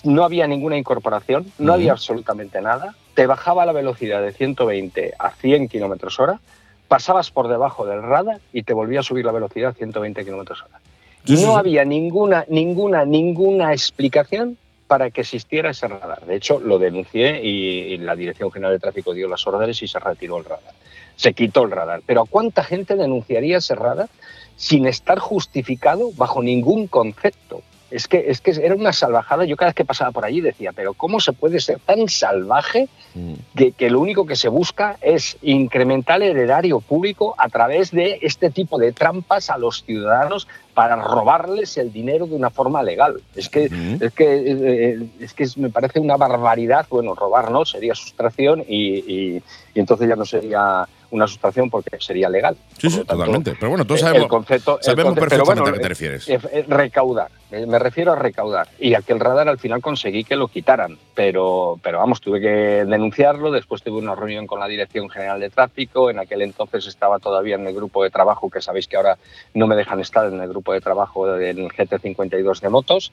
no 0.03 0.23
había 0.23 0.47
ninguna 0.47 0.77
incorporación, 0.77 1.51
no 1.59 1.73
había 1.73 1.91
absolutamente 1.91 2.61
nada, 2.61 2.95
te 3.13 3.25
bajaba 3.25 3.65
la 3.65 3.71
velocidad 3.71 4.21
de 4.21 4.31
120 4.31 5.13
a 5.17 5.31
100 5.31 5.69
kilómetros 5.69 6.19
hora, 6.19 6.39
pasabas 6.87 7.31
por 7.31 7.47
debajo 7.47 7.85
del 7.85 8.01
radar 8.01 8.39
y 8.53 8.63
te 8.63 8.73
volvía 8.73 8.99
a 8.99 9.03
subir 9.03 9.25
la 9.25 9.31
velocidad 9.31 9.71
a 9.71 9.73
120 9.73 10.23
kilómetros 10.23 10.63
hora. 10.63 10.79
Sí, 11.27 11.33
no 11.33 11.53
sí. 11.53 11.57
había 11.57 11.85
ninguna, 11.85 12.45
ninguna, 12.47 13.05
ninguna 13.05 13.73
explicación 13.73 14.57
para 14.87 15.11
que 15.11 15.21
existiera 15.21 15.71
ese 15.71 15.87
radar. 15.87 16.25
De 16.25 16.35
hecho, 16.35 16.59
lo 16.59 16.79
denuncié 16.79 17.43
y, 17.43 17.93
y 17.93 17.97
la 17.97 18.15
Dirección 18.15 18.51
General 18.51 18.73
de 18.73 18.79
Tráfico 18.79 19.13
dio 19.13 19.27
las 19.27 19.45
órdenes 19.45 19.81
y 19.83 19.87
se 19.87 19.99
retiró 19.99 20.37
el 20.37 20.45
radar. 20.45 20.73
Se 21.15 21.33
quitó 21.33 21.63
el 21.63 21.71
radar. 21.71 22.01
Pero 22.05 22.21
¿a 22.21 22.25
cuánta 22.25 22.63
gente 22.63 22.95
denunciaría 22.95 23.57
ese 23.57 23.75
radar 23.75 24.07
sin 24.55 24.87
estar 24.87 25.19
justificado 25.19 26.11
bajo 26.15 26.41
ningún 26.41 26.87
concepto? 26.87 27.61
Es 27.89 28.07
que, 28.07 28.25
es 28.27 28.41
que 28.41 28.51
era 28.51 28.75
una 28.75 28.91
salvajada. 28.91 29.45
Yo 29.45 29.55
cada 29.55 29.69
vez 29.69 29.75
que 29.75 29.85
pasaba 29.85 30.11
por 30.11 30.25
allí 30.25 30.41
decía, 30.41 30.71
pero 30.73 30.93
¿cómo 30.93 31.19
se 31.21 31.31
puede 31.33 31.59
ser 31.61 31.79
tan 31.79 32.07
salvaje 32.09 32.89
que, 33.55 33.71
que 33.71 33.89
lo 33.89 33.99
único 33.99 34.25
que 34.25 34.35
se 34.35 34.49
busca 34.49 34.97
es 35.01 35.37
incrementar 35.41 36.21
el 36.21 36.37
erario 36.37 36.81
público 36.81 37.33
a 37.37 37.49
través 37.49 37.91
de 37.91 38.19
este 38.21 38.49
tipo 38.51 38.77
de 38.77 38.91
trampas 38.91 39.49
a 39.49 39.57
los 39.57 39.83
ciudadanos 39.83 40.47
para 40.73 40.95
robarles 40.97 41.77
el 41.77 41.91
dinero 41.91 42.27
de 42.27 42.35
una 42.35 42.49
forma 42.51 42.83
legal. 42.83 43.21
Es 43.35 43.49
que, 43.49 43.69
es 44.01 44.13
que, 44.13 44.43
eh, 44.45 45.07
es 45.19 45.33
que 45.33 45.43
es- 45.43 45.57
me 45.57 45.69
parece 45.69 45.99
una 45.99 46.17
barbaridad. 46.17 46.85
Bueno, 46.89 47.15
robar 47.15 47.49
no, 47.51 47.65
sería 47.65 47.95
sustracción 47.95 48.63
y, 48.67 48.97
y- 49.37 49.43
y 49.73 49.79
entonces 49.79 50.07
ya 50.07 50.15
no 50.15 50.25
sería 50.25 50.87
una 51.11 51.27
sustracción 51.27 51.69
porque 51.69 51.97
sería 51.99 52.29
legal. 52.29 52.55
Sí, 52.77 52.89
sí, 52.89 53.03
totalmente. 53.03 53.53
Pero 53.59 53.69
bueno, 53.69 53.85
todos 53.85 54.01
el 54.01 54.07
sabemos, 54.07 54.27
concepto, 54.27 54.77
el 54.79 54.83
sabemos 54.83 55.13
concepto- 55.13 55.19
perfectamente 55.29 55.61
bueno, 55.61 55.69
a 55.69 55.73
qué 55.73 55.79
te 55.79 55.85
eh, 55.85 55.89
refieres. 55.89 56.29
eh, 56.29 56.39
eh, 56.51 56.65
recaudar. 56.67 57.29
Eh, 57.49 57.65
Me 57.65 57.79
refiero 57.79 58.11
a 58.11 58.15
recaudar. 58.15 58.67
Y 58.79 58.93
aquel 58.93 59.19
radar 59.19 59.47
al 59.47 59.57
final 59.57 59.81
conseguí 59.81 60.23
que 60.25 60.35
lo 60.35 60.47
quitaran. 60.49 60.97
Pero, 61.15 61.79
pero 61.81 61.99
vamos, 61.99 62.19
tuve 62.19 62.41
que 62.41 62.47
denunciarlo. 62.85 63.51
Después 63.51 63.81
tuve 63.83 63.97
una 63.99 64.15
reunión 64.15 64.47
con 64.47 64.59
la 64.59 64.67
Dirección 64.67 65.09
General 65.09 65.39
de 65.39 65.49
Tráfico. 65.49 66.09
En 66.09 66.19
aquel 66.19 66.41
entonces 66.41 66.87
estaba 66.87 67.19
todavía 67.19 67.55
en 67.55 67.65
el 67.67 67.73
grupo 67.73 68.03
de 68.03 68.09
trabajo, 68.09 68.49
que 68.49 68.61
sabéis 68.61 68.87
que 68.87 68.97
ahora 68.97 69.17
no 69.53 69.65
me 69.67 69.75
dejan 69.77 69.99
estar 70.01 70.25
en 70.31 70.41
el 70.41 70.49
grupo 70.49 70.73
de 70.73 70.81
trabajo 70.81 71.25
del 71.27 71.69
GT52 71.69 72.59
de 72.59 72.69
motos. 72.69 73.11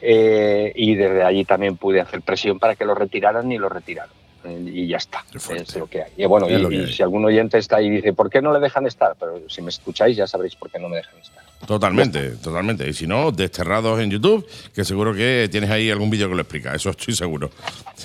Eh, 0.00 0.72
y 0.76 0.94
desde 0.94 1.22
allí 1.22 1.44
también 1.44 1.76
pude 1.76 2.00
hacer 2.00 2.20
presión 2.20 2.58
para 2.58 2.76
que 2.76 2.84
lo 2.84 2.94
retiraran 2.94 3.50
y 3.50 3.58
lo 3.58 3.68
retiraron. 3.68 4.14
Eh, 4.46 4.70
Y 4.72 4.86
ya 4.88 4.98
está, 4.98 5.24
es 5.34 5.76
lo 5.76 5.86
que 5.86 6.02
hay. 6.02 6.12
Y 6.16 6.26
bueno, 6.26 6.48
y, 6.48 6.54
hay. 6.54 6.92
si 6.92 7.02
algún 7.02 7.24
oyente 7.24 7.58
está 7.58 7.76
ahí 7.76 7.86
y 7.86 7.90
dice, 7.90 8.12
¿por 8.12 8.30
qué 8.30 8.40
no 8.40 8.52
le 8.52 8.60
dejan 8.60 8.86
estar? 8.86 9.16
Pero 9.18 9.40
si 9.48 9.62
me 9.62 9.70
escucháis 9.70 10.16
ya 10.16 10.26
sabréis 10.26 10.54
por 10.56 10.70
qué 10.70 10.78
no 10.78 10.88
me 10.88 10.96
dejan 10.96 11.18
estar. 11.18 11.44
Totalmente, 11.66 12.30
totalmente. 12.36 12.88
Y 12.88 12.92
si 12.92 13.06
no, 13.06 13.30
desterrados 13.32 14.00
en 14.00 14.10
YouTube, 14.10 14.46
que 14.74 14.84
seguro 14.84 15.14
que 15.14 15.48
tienes 15.50 15.70
ahí 15.70 15.90
algún 15.90 16.10
vídeo 16.10 16.28
que 16.28 16.34
lo 16.34 16.42
explica, 16.42 16.74
eso 16.74 16.90
estoy 16.90 17.14
seguro. 17.14 17.50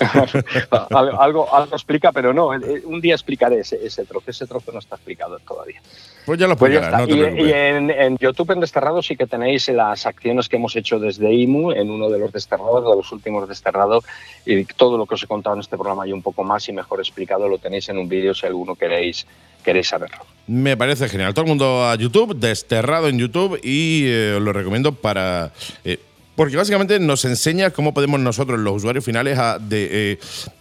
Al- 0.90 1.16
algo, 1.18 1.52
algo 1.54 1.74
explica, 1.76 2.12
pero 2.12 2.32
no, 2.32 2.54
eh, 2.54 2.82
un 2.84 3.00
día 3.00 3.14
explicaré 3.14 3.60
ese, 3.60 3.78
ese 3.84 4.04
trozo. 4.04 4.30
Ese 4.30 4.46
trozo 4.46 4.72
no 4.72 4.78
está 4.78 4.96
explicado 4.96 5.38
todavía. 5.40 5.80
Pues 6.24 6.38
ya 6.38 6.46
lo 6.46 6.56
Pues 6.56 6.72
ya 6.72 6.88
no 6.90 7.06
te 7.06 7.12
y 7.42 7.52
en, 7.52 7.90
en 7.90 8.16
YouTube 8.16 8.52
en 8.52 8.60
Desterrado 8.60 9.02
sí 9.02 9.16
que 9.16 9.26
tenéis 9.26 9.68
las 9.68 10.06
acciones 10.06 10.48
que 10.48 10.56
hemos 10.56 10.74
hecho 10.76 11.00
desde 11.00 11.32
IMU 11.34 11.72
en 11.72 11.90
uno 11.90 12.08
de 12.10 12.18
los 12.20 12.32
desterrados, 12.32 12.84
de 12.88 12.96
los 12.96 13.10
últimos 13.10 13.48
desterrados, 13.48 14.04
y 14.46 14.64
todo 14.64 14.96
lo 14.96 15.06
que 15.06 15.14
os 15.16 15.22
he 15.22 15.26
contado 15.26 15.56
en 15.56 15.60
este 15.60 15.76
programa 15.76 16.06
y 16.06 16.12
un 16.12 16.22
poco 16.22 16.44
más 16.44 16.68
y 16.68 16.72
mejor 16.72 17.00
explicado 17.00 17.48
lo 17.48 17.58
tenéis 17.58 17.88
en 17.88 17.98
un 17.98 18.08
vídeo 18.08 18.34
si 18.34 18.46
alguno 18.46 18.76
queréis, 18.76 19.26
queréis 19.64 19.88
saberlo. 19.88 20.18
Me 20.46 20.76
parece 20.76 21.08
genial. 21.08 21.34
Todo 21.34 21.44
el 21.44 21.48
mundo 21.48 21.84
a 21.84 21.94
YouTube, 21.96 22.36
desterrado 22.36 23.08
en 23.08 23.18
YouTube, 23.18 23.41
y 23.62 24.04
eh, 24.06 24.34
os 24.36 24.42
lo 24.42 24.52
recomiendo 24.52 24.92
para. 24.92 25.52
eh, 25.84 25.98
porque 26.34 26.56
básicamente 26.56 26.98
nos 26.98 27.24
enseña 27.26 27.70
cómo 27.70 27.92
podemos 27.92 28.18
nosotros, 28.18 28.58
los 28.58 28.76
usuarios 28.76 29.04
finales, 29.04 29.38
a, 29.38 29.58
de- 29.58 30.12
eh, 30.12 30.18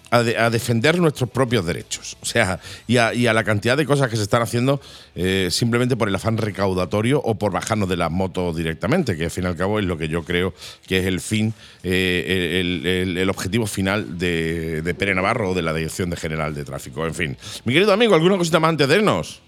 a 0.10 0.22
de- 0.22 0.38
a 0.38 0.50
defender 0.50 1.00
nuestros 1.00 1.30
propios 1.30 1.66
derechos. 1.66 2.18
O 2.22 2.26
sea, 2.26 2.60
y 2.88 2.98
a, 2.98 3.14
la 3.34 3.44
cantidad 3.46 3.78
de 3.78 3.86
cosas 3.86 4.10
que 4.10 4.18
se 4.18 4.24
están 4.24 4.42
haciendo 4.42 4.82
eh, 5.16 5.48
simplemente 5.50 5.96
por 5.96 6.10
el 6.10 6.16
afán 6.16 6.36
recaudatorio 6.36 7.22
o 7.24 7.36
por 7.36 7.54
bajarnos 7.54 7.88
de 7.88 7.96
las 7.96 8.12
motos 8.12 8.58
directamente, 8.58 9.16
que 9.16 9.24
al 9.24 9.32
fin 9.32 9.46
y 9.46 9.48
al 9.48 9.56
cabo 9.56 9.80
es 9.80 9.86
lo 9.86 9.98
que 9.98 10.10
yo 10.10 10.24
creo 10.26 10.54
que 10.86 11.00
es 11.00 11.06
el 11.06 11.22
fin, 11.22 11.54
eh, 11.84 12.62
el 13.18 13.30
objetivo 13.30 13.66
final 13.66 14.18
de, 14.20 14.82
de 14.82 14.94
Pere 14.94 15.16
Navarro 15.16 15.52
o 15.52 15.54
de 15.54 15.62
la 15.62 15.74
Dirección 15.74 16.10
de 16.10 16.18
General 16.18 16.54
de 16.54 16.66
Tráfico. 16.66 17.08
En 17.08 17.16
fin. 17.16 17.38
Mi 17.64 17.72
querido 17.74 17.94
amigo, 17.94 18.14
¿alguna 18.14 18.38
cosita 18.38 18.60
más 18.60 18.70
antes 18.70 18.90
de 18.90 18.96
irnos? 18.98 19.42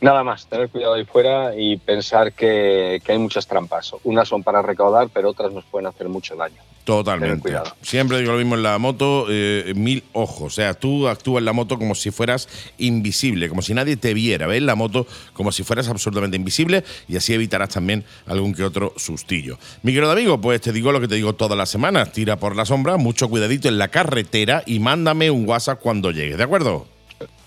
Nada 0.00 0.22
más, 0.22 0.46
tener 0.46 0.68
cuidado 0.68 0.94
ahí 0.94 1.04
fuera 1.04 1.54
y 1.56 1.76
pensar 1.78 2.32
que, 2.32 3.00
que 3.04 3.12
hay 3.12 3.18
muchas 3.18 3.46
trampas. 3.46 3.92
Unas 4.04 4.28
son 4.28 4.42
para 4.42 4.62
recaudar, 4.62 5.08
pero 5.12 5.30
otras 5.30 5.52
nos 5.52 5.64
pueden 5.64 5.86
hacer 5.86 6.08
mucho 6.08 6.36
daño. 6.36 6.60
Totalmente. 6.86 7.42
cuidado. 7.42 7.74
Siempre 7.82 8.20
digo 8.20 8.30
lo 8.30 8.38
mismo 8.38 8.54
en 8.54 8.62
la 8.62 8.78
moto, 8.78 9.26
eh, 9.28 9.72
mil 9.74 10.04
ojos. 10.12 10.52
O 10.52 10.54
sea, 10.54 10.72
tú 10.72 11.08
actúas 11.08 11.40
en 11.40 11.44
la 11.44 11.52
moto 11.52 11.78
como 11.78 11.96
si 11.96 12.12
fueras 12.12 12.48
invisible, 12.78 13.48
como 13.48 13.60
si 13.60 13.74
nadie 13.74 13.96
te 13.96 14.14
viera. 14.14 14.46
¿Ves 14.46 14.62
la 14.62 14.76
moto 14.76 15.04
como 15.32 15.50
si 15.50 15.64
fueras 15.64 15.88
absolutamente 15.88 16.36
invisible 16.36 16.84
y 17.08 17.16
así 17.16 17.34
evitarás 17.34 17.70
también 17.70 18.04
algún 18.26 18.54
que 18.54 18.62
otro 18.62 18.92
sustillo. 18.96 19.58
Mi 19.82 19.92
querido 19.92 20.12
amigo, 20.12 20.40
pues 20.40 20.60
te 20.60 20.72
digo 20.72 20.92
lo 20.92 21.00
que 21.00 21.08
te 21.08 21.16
digo 21.16 21.32
todas 21.32 21.58
las 21.58 21.70
semanas. 21.70 22.12
Tira 22.12 22.36
por 22.36 22.54
la 22.54 22.64
sombra, 22.64 22.96
mucho 22.98 23.28
cuidadito 23.28 23.66
en 23.66 23.78
la 23.78 23.88
carretera 23.88 24.62
y 24.64 24.78
mándame 24.78 25.28
un 25.32 25.48
WhatsApp 25.48 25.80
cuando 25.80 26.12
llegues, 26.12 26.38
¿de 26.38 26.44
acuerdo? 26.44 26.95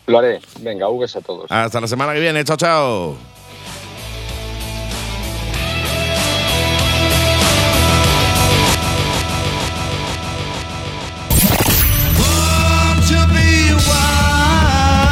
Lo 0.10 0.18
haré. 0.18 0.40
Venga, 0.61 0.90
Ugues 0.90 1.15
a 1.15 1.22
todos. 1.22 1.45
Hasta 1.52 1.80
la 1.80 1.88
semana 1.88 2.14
que 2.14 2.19
viene. 2.19 2.44
Chao, 2.44 2.57
chao. 2.57 3.18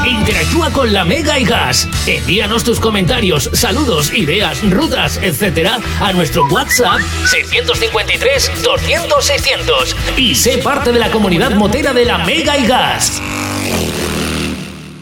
Interactúa 0.08 0.72
con 0.72 0.92
la 0.92 1.06
Mega 1.06 1.38
y 1.38 1.46
Gas. 1.46 1.88
Envíanos 2.08 2.64
tus 2.64 2.80
comentarios, 2.80 3.52
saludos, 3.54 4.12
ideas, 4.14 4.68
rutas, 4.68 5.18
etcétera 5.22 5.80
a 6.02 6.12
nuestro 6.12 6.46
WhatsApp 6.48 7.00
653 7.28 8.64
200 8.64 9.26
600 9.26 9.96
y 10.18 10.34
sé 10.34 10.58
parte 10.58 10.92
de 10.92 11.00
la 11.00 11.12
comunidad 11.12 11.52
motera 11.52 11.94
de 11.94 12.06
la 12.06 12.18
Mega 12.18 12.58
y 12.58 12.66
Gas. 12.66 13.22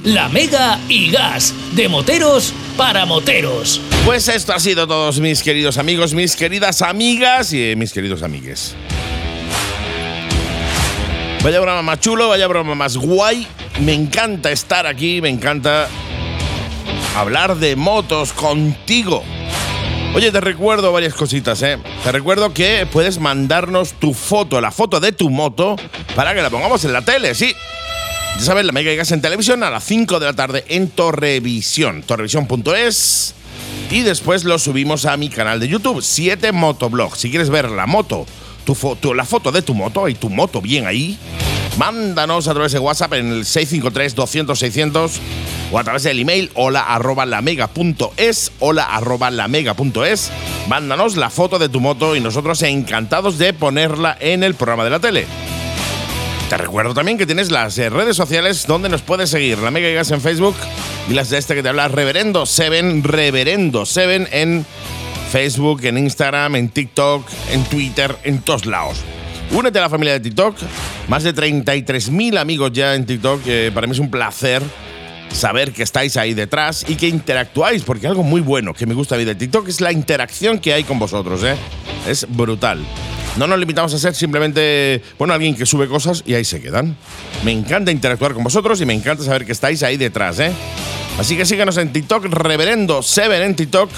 La 0.06 0.30
Mega 0.30 0.80
y 0.88 1.10
Gas, 1.10 1.52
de 1.72 1.90
moteros 1.90 2.54
para 2.78 3.08
moteros. 3.08 3.82
Pues 4.06 4.28
esto 4.28 4.54
ha 4.54 4.60
sido 4.60 4.86
todos 4.86 5.20
mis 5.20 5.42
queridos 5.42 5.80
amigos, 5.80 6.14
mis 6.14 6.36
queridas 6.36 6.84
amigas 6.84 7.52
y 7.54 7.72
eh, 7.72 7.76
mis 7.76 7.92
queridos 7.92 8.22
amigues. 8.22 8.76
Vaya 11.44 11.60
broma 11.60 11.82
más 11.82 12.00
chulo, 12.02 12.30
vaya 12.30 12.46
broma 12.46 12.76
más 12.76 12.98
guay. 12.98 13.48
Me 13.82 13.94
encanta 13.94 14.52
estar 14.52 14.86
aquí, 14.86 15.22
me 15.22 15.30
encanta 15.30 15.88
hablar 17.18 17.56
de 17.56 17.76
motos 17.76 18.32
contigo. 18.32 19.24
Oye, 20.14 20.32
te 20.32 20.40
recuerdo 20.40 20.92
varias 20.92 21.16
cositas, 21.16 21.64
¿eh? 21.64 21.80
Te 22.04 22.12
recuerdo 22.12 22.54
que 22.54 22.88
puedes 22.92 23.20
mandarnos 23.20 23.94
tu 23.94 24.14
foto, 24.14 24.62
la 24.62 24.70
foto 24.70 25.00
de 25.00 25.14
tu 25.14 25.32
moto, 25.32 25.76
para 26.16 26.36
que 26.36 26.44
la 26.44 26.52
pongamos 26.52 26.86
en 26.86 26.94
la 26.94 27.02
tele, 27.02 27.34
sí. 27.34 27.56
Ya 28.38 28.42
sabes, 28.42 28.66
la 28.66 28.74
Mega 28.74 28.92
y 28.92 28.96
Gas 28.96 29.12
en 29.12 29.22
televisión 29.22 29.64
a 29.64 29.70
las 29.70 29.84
5 29.86 30.20
de 30.20 30.26
la 30.26 30.34
tarde 30.34 30.66
en 30.68 30.90
Torrevisión, 30.90 32.04
torrevisión.es. 32.04 33.34
Y 33.90 34.02
después 34.02 34.44
lo 34.44 34.60
subimos 34.60 35.06
a 35.06 35.16
mi 35.16 35.30
canal 35.30 35.60
de 35.60 35.68
YouTube, 35.68 36.02
7 36.02 36.52
Motoblog. 36.52 37.16
Si 37.16 37.30
quieres 37.30 37.50
ver 37.50 37.70
la 37.72 37.88
moto, 37.88 38.26
tu 38.66 39.14
la 39.14 39.26
foto 39.26 39.52
de 39.52 39.62
tu 39.62 39.74
moto 39.74 40.10
y 40.10 40.16
tu 40.16 40.30
moto 40.30 40.62
bien 40.62 40.86
ahí, 40.86 41.18
mándanos 41.78 42.48
a 42.48 42.54
través 42.54 42.74
de 42.74 42.80
WhatsApp 42.80 43.14
en 43.14 43.32
el 43.32 43.46
653-200-600 43.46 45.12
o 45.72 45.80
a 45.80 45.84
través 45.84 46.04
del 46.04 46.20
email 46.20 46.52
hola 46.56 46.82
arroba 46.82 47.26
lamega.es, 47.26 48.52
hola 48.60 48.84
arroba 48.84 49.32
lamega.es. 49.32 50.32
Mándanos 50.68 51.16
la 51.16 51.30
foto 51.30 51.58
de 51.58 51.70
tu 51.70 51.80
moto 51.80 52.16
y 52.16 52.20
nosotros 52.20 52.62
encantados 52.64 53.38
de 53.38 53.54
ponerla 53.54 54.18
en 54.20 54.44
el 54.44 54.56
programa 54.56 54.84
de 54.84 54.90
la 54.90 55.00
tele. 55.00 55.26
Te 56.50 56.58
recuerdo 56.58 56.94
también 56.94 57.18
que 57.18 57.26
tienes 57.26 57.50
las 57.50 57.76
eh, 57.80 57.90
redes 57.90 58.16
sociales 58.16 58.68
donde 58.68 58.88
nos 58.88 59.02
puedes 59.02 59.32
seguir. 59.32 59.58
La 59.58 59.72
Mega 59.72 59.90
Gas 59.90 60.12
en 60.12 60.22
Facebook 60.22 60.56
y 61.10 61.14
las 61.14 61.32
de 61.32 61.40
este 61.40 61.56
que 61.56 61.64
te 61.64 61.70
habla 61.70 61.88
Reverendo 61.88 62.46
Seven, 62.46 63.04
Reverendo 63.04 63.86
Seven 63.86 64.28
en 64.32 64.64
Facebook, 65.32 65.84
en 65.86 65.98
Instagram, 65.98 66.56
en 66.56 66.70
TikTok, 66.70 67.28
en 67.52 67.64
Twitter, 67.64 68.16
en 68.24 68.42
todos 68.42 68.68
lados. 68.68 69.00
Únete 69.52 69.80
a 69.80 69.82
la 69.82 69.90
familia 69.90 70.14
de 70.14 70.20
TikTok. 70.20 70.56
Más 71.08 71.24
de 71.24 71.34
33.000 71.34 72.38
amigos 72.38 72.72
ya 72.72 72.94
en 72.94 73.08
TikTok. 73.08 73.42
Eh, 73.48 73.72
para 73.74 73.88
mí 73.88 73.94
es 73.94 74.00
un 74.00 74.12
placer 74.12 74.62
saber 75.32 75.72
que 75.72 75.82
estáis 75.82 76.16
ahí 76.16 76.36
detrás 76.36 76.86
y 76.88 76.96
que 76.96 77.08
interactuáis, 77.08 77.82
porque 77.82 78.08
algo 78.08 78.22
muy 78.22 78.42
bueno 78.42 78.74
que 78.74 78.86
me 78.86 78.94
gusta 78.94 79.16
a 79.16 79.18
mí 79.18 79.26
de 79.26 79.34
TikTok 79.34 79.68
es 79.68 79.82
la 79.82 79.92
interacción 79.92 80.60
que 80.60 80.74
hay 80.74 80.84
con 80.84 81.00
vosotros. 81.00 81.44
¿eh? 81.44 81.56
Es 82.08 82.28
brutal. 82.30 82.86
No 83.38 83.48
nos 83.48 83.60
limitamos 83.60 83.94
a 83.94 84.00
ser 84.00 84.16
simplemente, 84.16 85.02
bueno, 85.18 85.34
alguien 85.34 85.56
que 85.56 85.66
sube 85.66 85.88
cosas 85.88 86.24
y 86.26 86.36
ahí 86.36 86.46
se 86.46 86.62
quedan. 86.62 86.96
Me 87.44 87.52
encanta 87.52 87.92
interactuar 87.92 88.34
con 88.34 88.44
vosotros 88.44 88.80
y 88.80 88.86
me 88.86 88.94
encanta 88.94 89.24
saber 89.24 89.46
que 89.46 89.52
estáis 89.52 89.84
ahí 89.84 89.98
detrás, 89.98 90.40
¿eh? 90.40 90.54
Así 91.20 91.36
que 91.36 91.46
síganos 91.46 91.78
en 91.78 91.92
TikTok, 91.92 92.26
Reverendo 92.26 93.02
Seven 93.02 93.42
en 93.42 93.56
TikTok. 93.56 93.90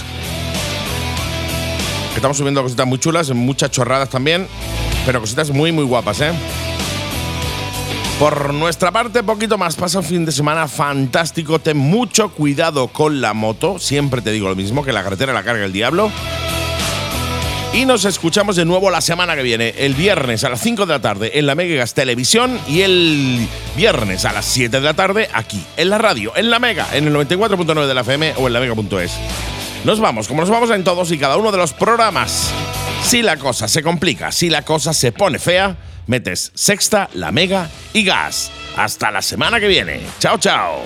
Estamos 2.15 2.38
subiendo 2.38 2.64
cositas 2.64 2.88
muy 2.88 2.97
chulas, 2.97 3.30
muchas 3.30 3.69
chorradas 3.69 4.09
también, 4.09 4.47
pero 5.05 5.22
cositas 5.22 5.51
muy, 5.51 5.72
muy 5.72 5.85
guapas, 5.85 6.19
¿eh? 6.22 6.31
Por 8.19 8.51
nuestra 8.55 8.91
parte, 8.91 9.22
poquito 9.22 9.59
más. 9.59 9.76
Pasa 9.76 9.99
un 9.99 10.03
fin 10.03 10.26
de 10.26 10.31
semana 10.31 10.68
fantástico. 10.68 11.59
Ten 11.59 11.77
mucho 11.77 12.30
cuidado 12.30 12.88
con 12.88 13.22
la 13.22 13.35
moto. 13.35 13.77
Siempre 13.77 14.23
te 14.23 14.31
digo 14.31 14.49
lo 14.49 14.55
mismo, 14.55 14.84
que 14.84 14.91
la 14.91 15.03
carretera 15.03 15.34
la 15.34 15.43
carga 15.43 15.64
el 15.65 15.72
diablo. 15.72 16.11
Y 17.73 17.85
nos 17.85 18.06
escuchamos 18.06 18.56
de 18.56 18.65
nuevo 18.65 18.89
la 18.89 19.02
semana 19.02 19.35
que 19.35 19.44
viene, 19.44 19.73
el 19.77 19.94
viernes 19.94 20.44
a 20.44 20.49
las 20.49 20.61
5 20.61 20.85
de 20.85 20.94
la 20.94 21.02
tarde 21.02 21.31
en 21.38 21.45
la 21.45 21.53
Megas 21.53 21.94
Televisión 21.94 22.60
y 22.68 22.81
el 22.81 23.48
viernes 23.76 24.26
a 24.26 24.34
las 24.34 24.45
7 24.45 24.77
de 24.77 24.84
la 24.84 24.94
tarde 24.94 25.30
aquí, 25.34 25.64
en 25.76 25.89
la 25.89 25.98
radio, 25.98 26.34
en 26.35 26.49
la 26.49 26.60
Mega, 26.60 26.88
en 26.94 27.07
el 27.07 27.14
94.9 27.14 27.85
de 27.85 27.94
la 27.94 28.02
FM 28.02 28.34
o 28.38 28.48
en 28.48 28.53
la 28.53 28.60
Mega.es. 28.60 29.11
Nos 29.84 29.99
vamos, 29.99 30.27
como 30.27 30.41
nos 30.41 30.49
vamos 30.49 30.72
en 30.72 30.84
todos 30.84 31.11
y 31.11 31.18
cada 31.18 31.38
uno 31.38 31.52
de 31.52 31.57
los 31.57 31.73
programas. 31.73 32.52
Si 33.03 33.22
la 33.22 33.38
cosa 33.38 33.68
se 33.68 33.84
complica, 33.84 34.31
si 34.31 34.49
la 34.49 34.64
cosa 34.64 34.94
se 34.94 35.11
pone 35.11 35.38
fea, 35.38 35.76
metes 36.07 36.52
sexta, 36.56 37.10
la 37.14 37.31
Mega 37.31 37.69
y 37.94 38.03
gas. 38.03 38.52
Hasta 38.76 39.11
la 39.11 39.22
semana 39.22 39.60
que 39.60 39.68
viene. 39.68 40.02
Chao, 40.19 40.38
chao. 40.38 40.81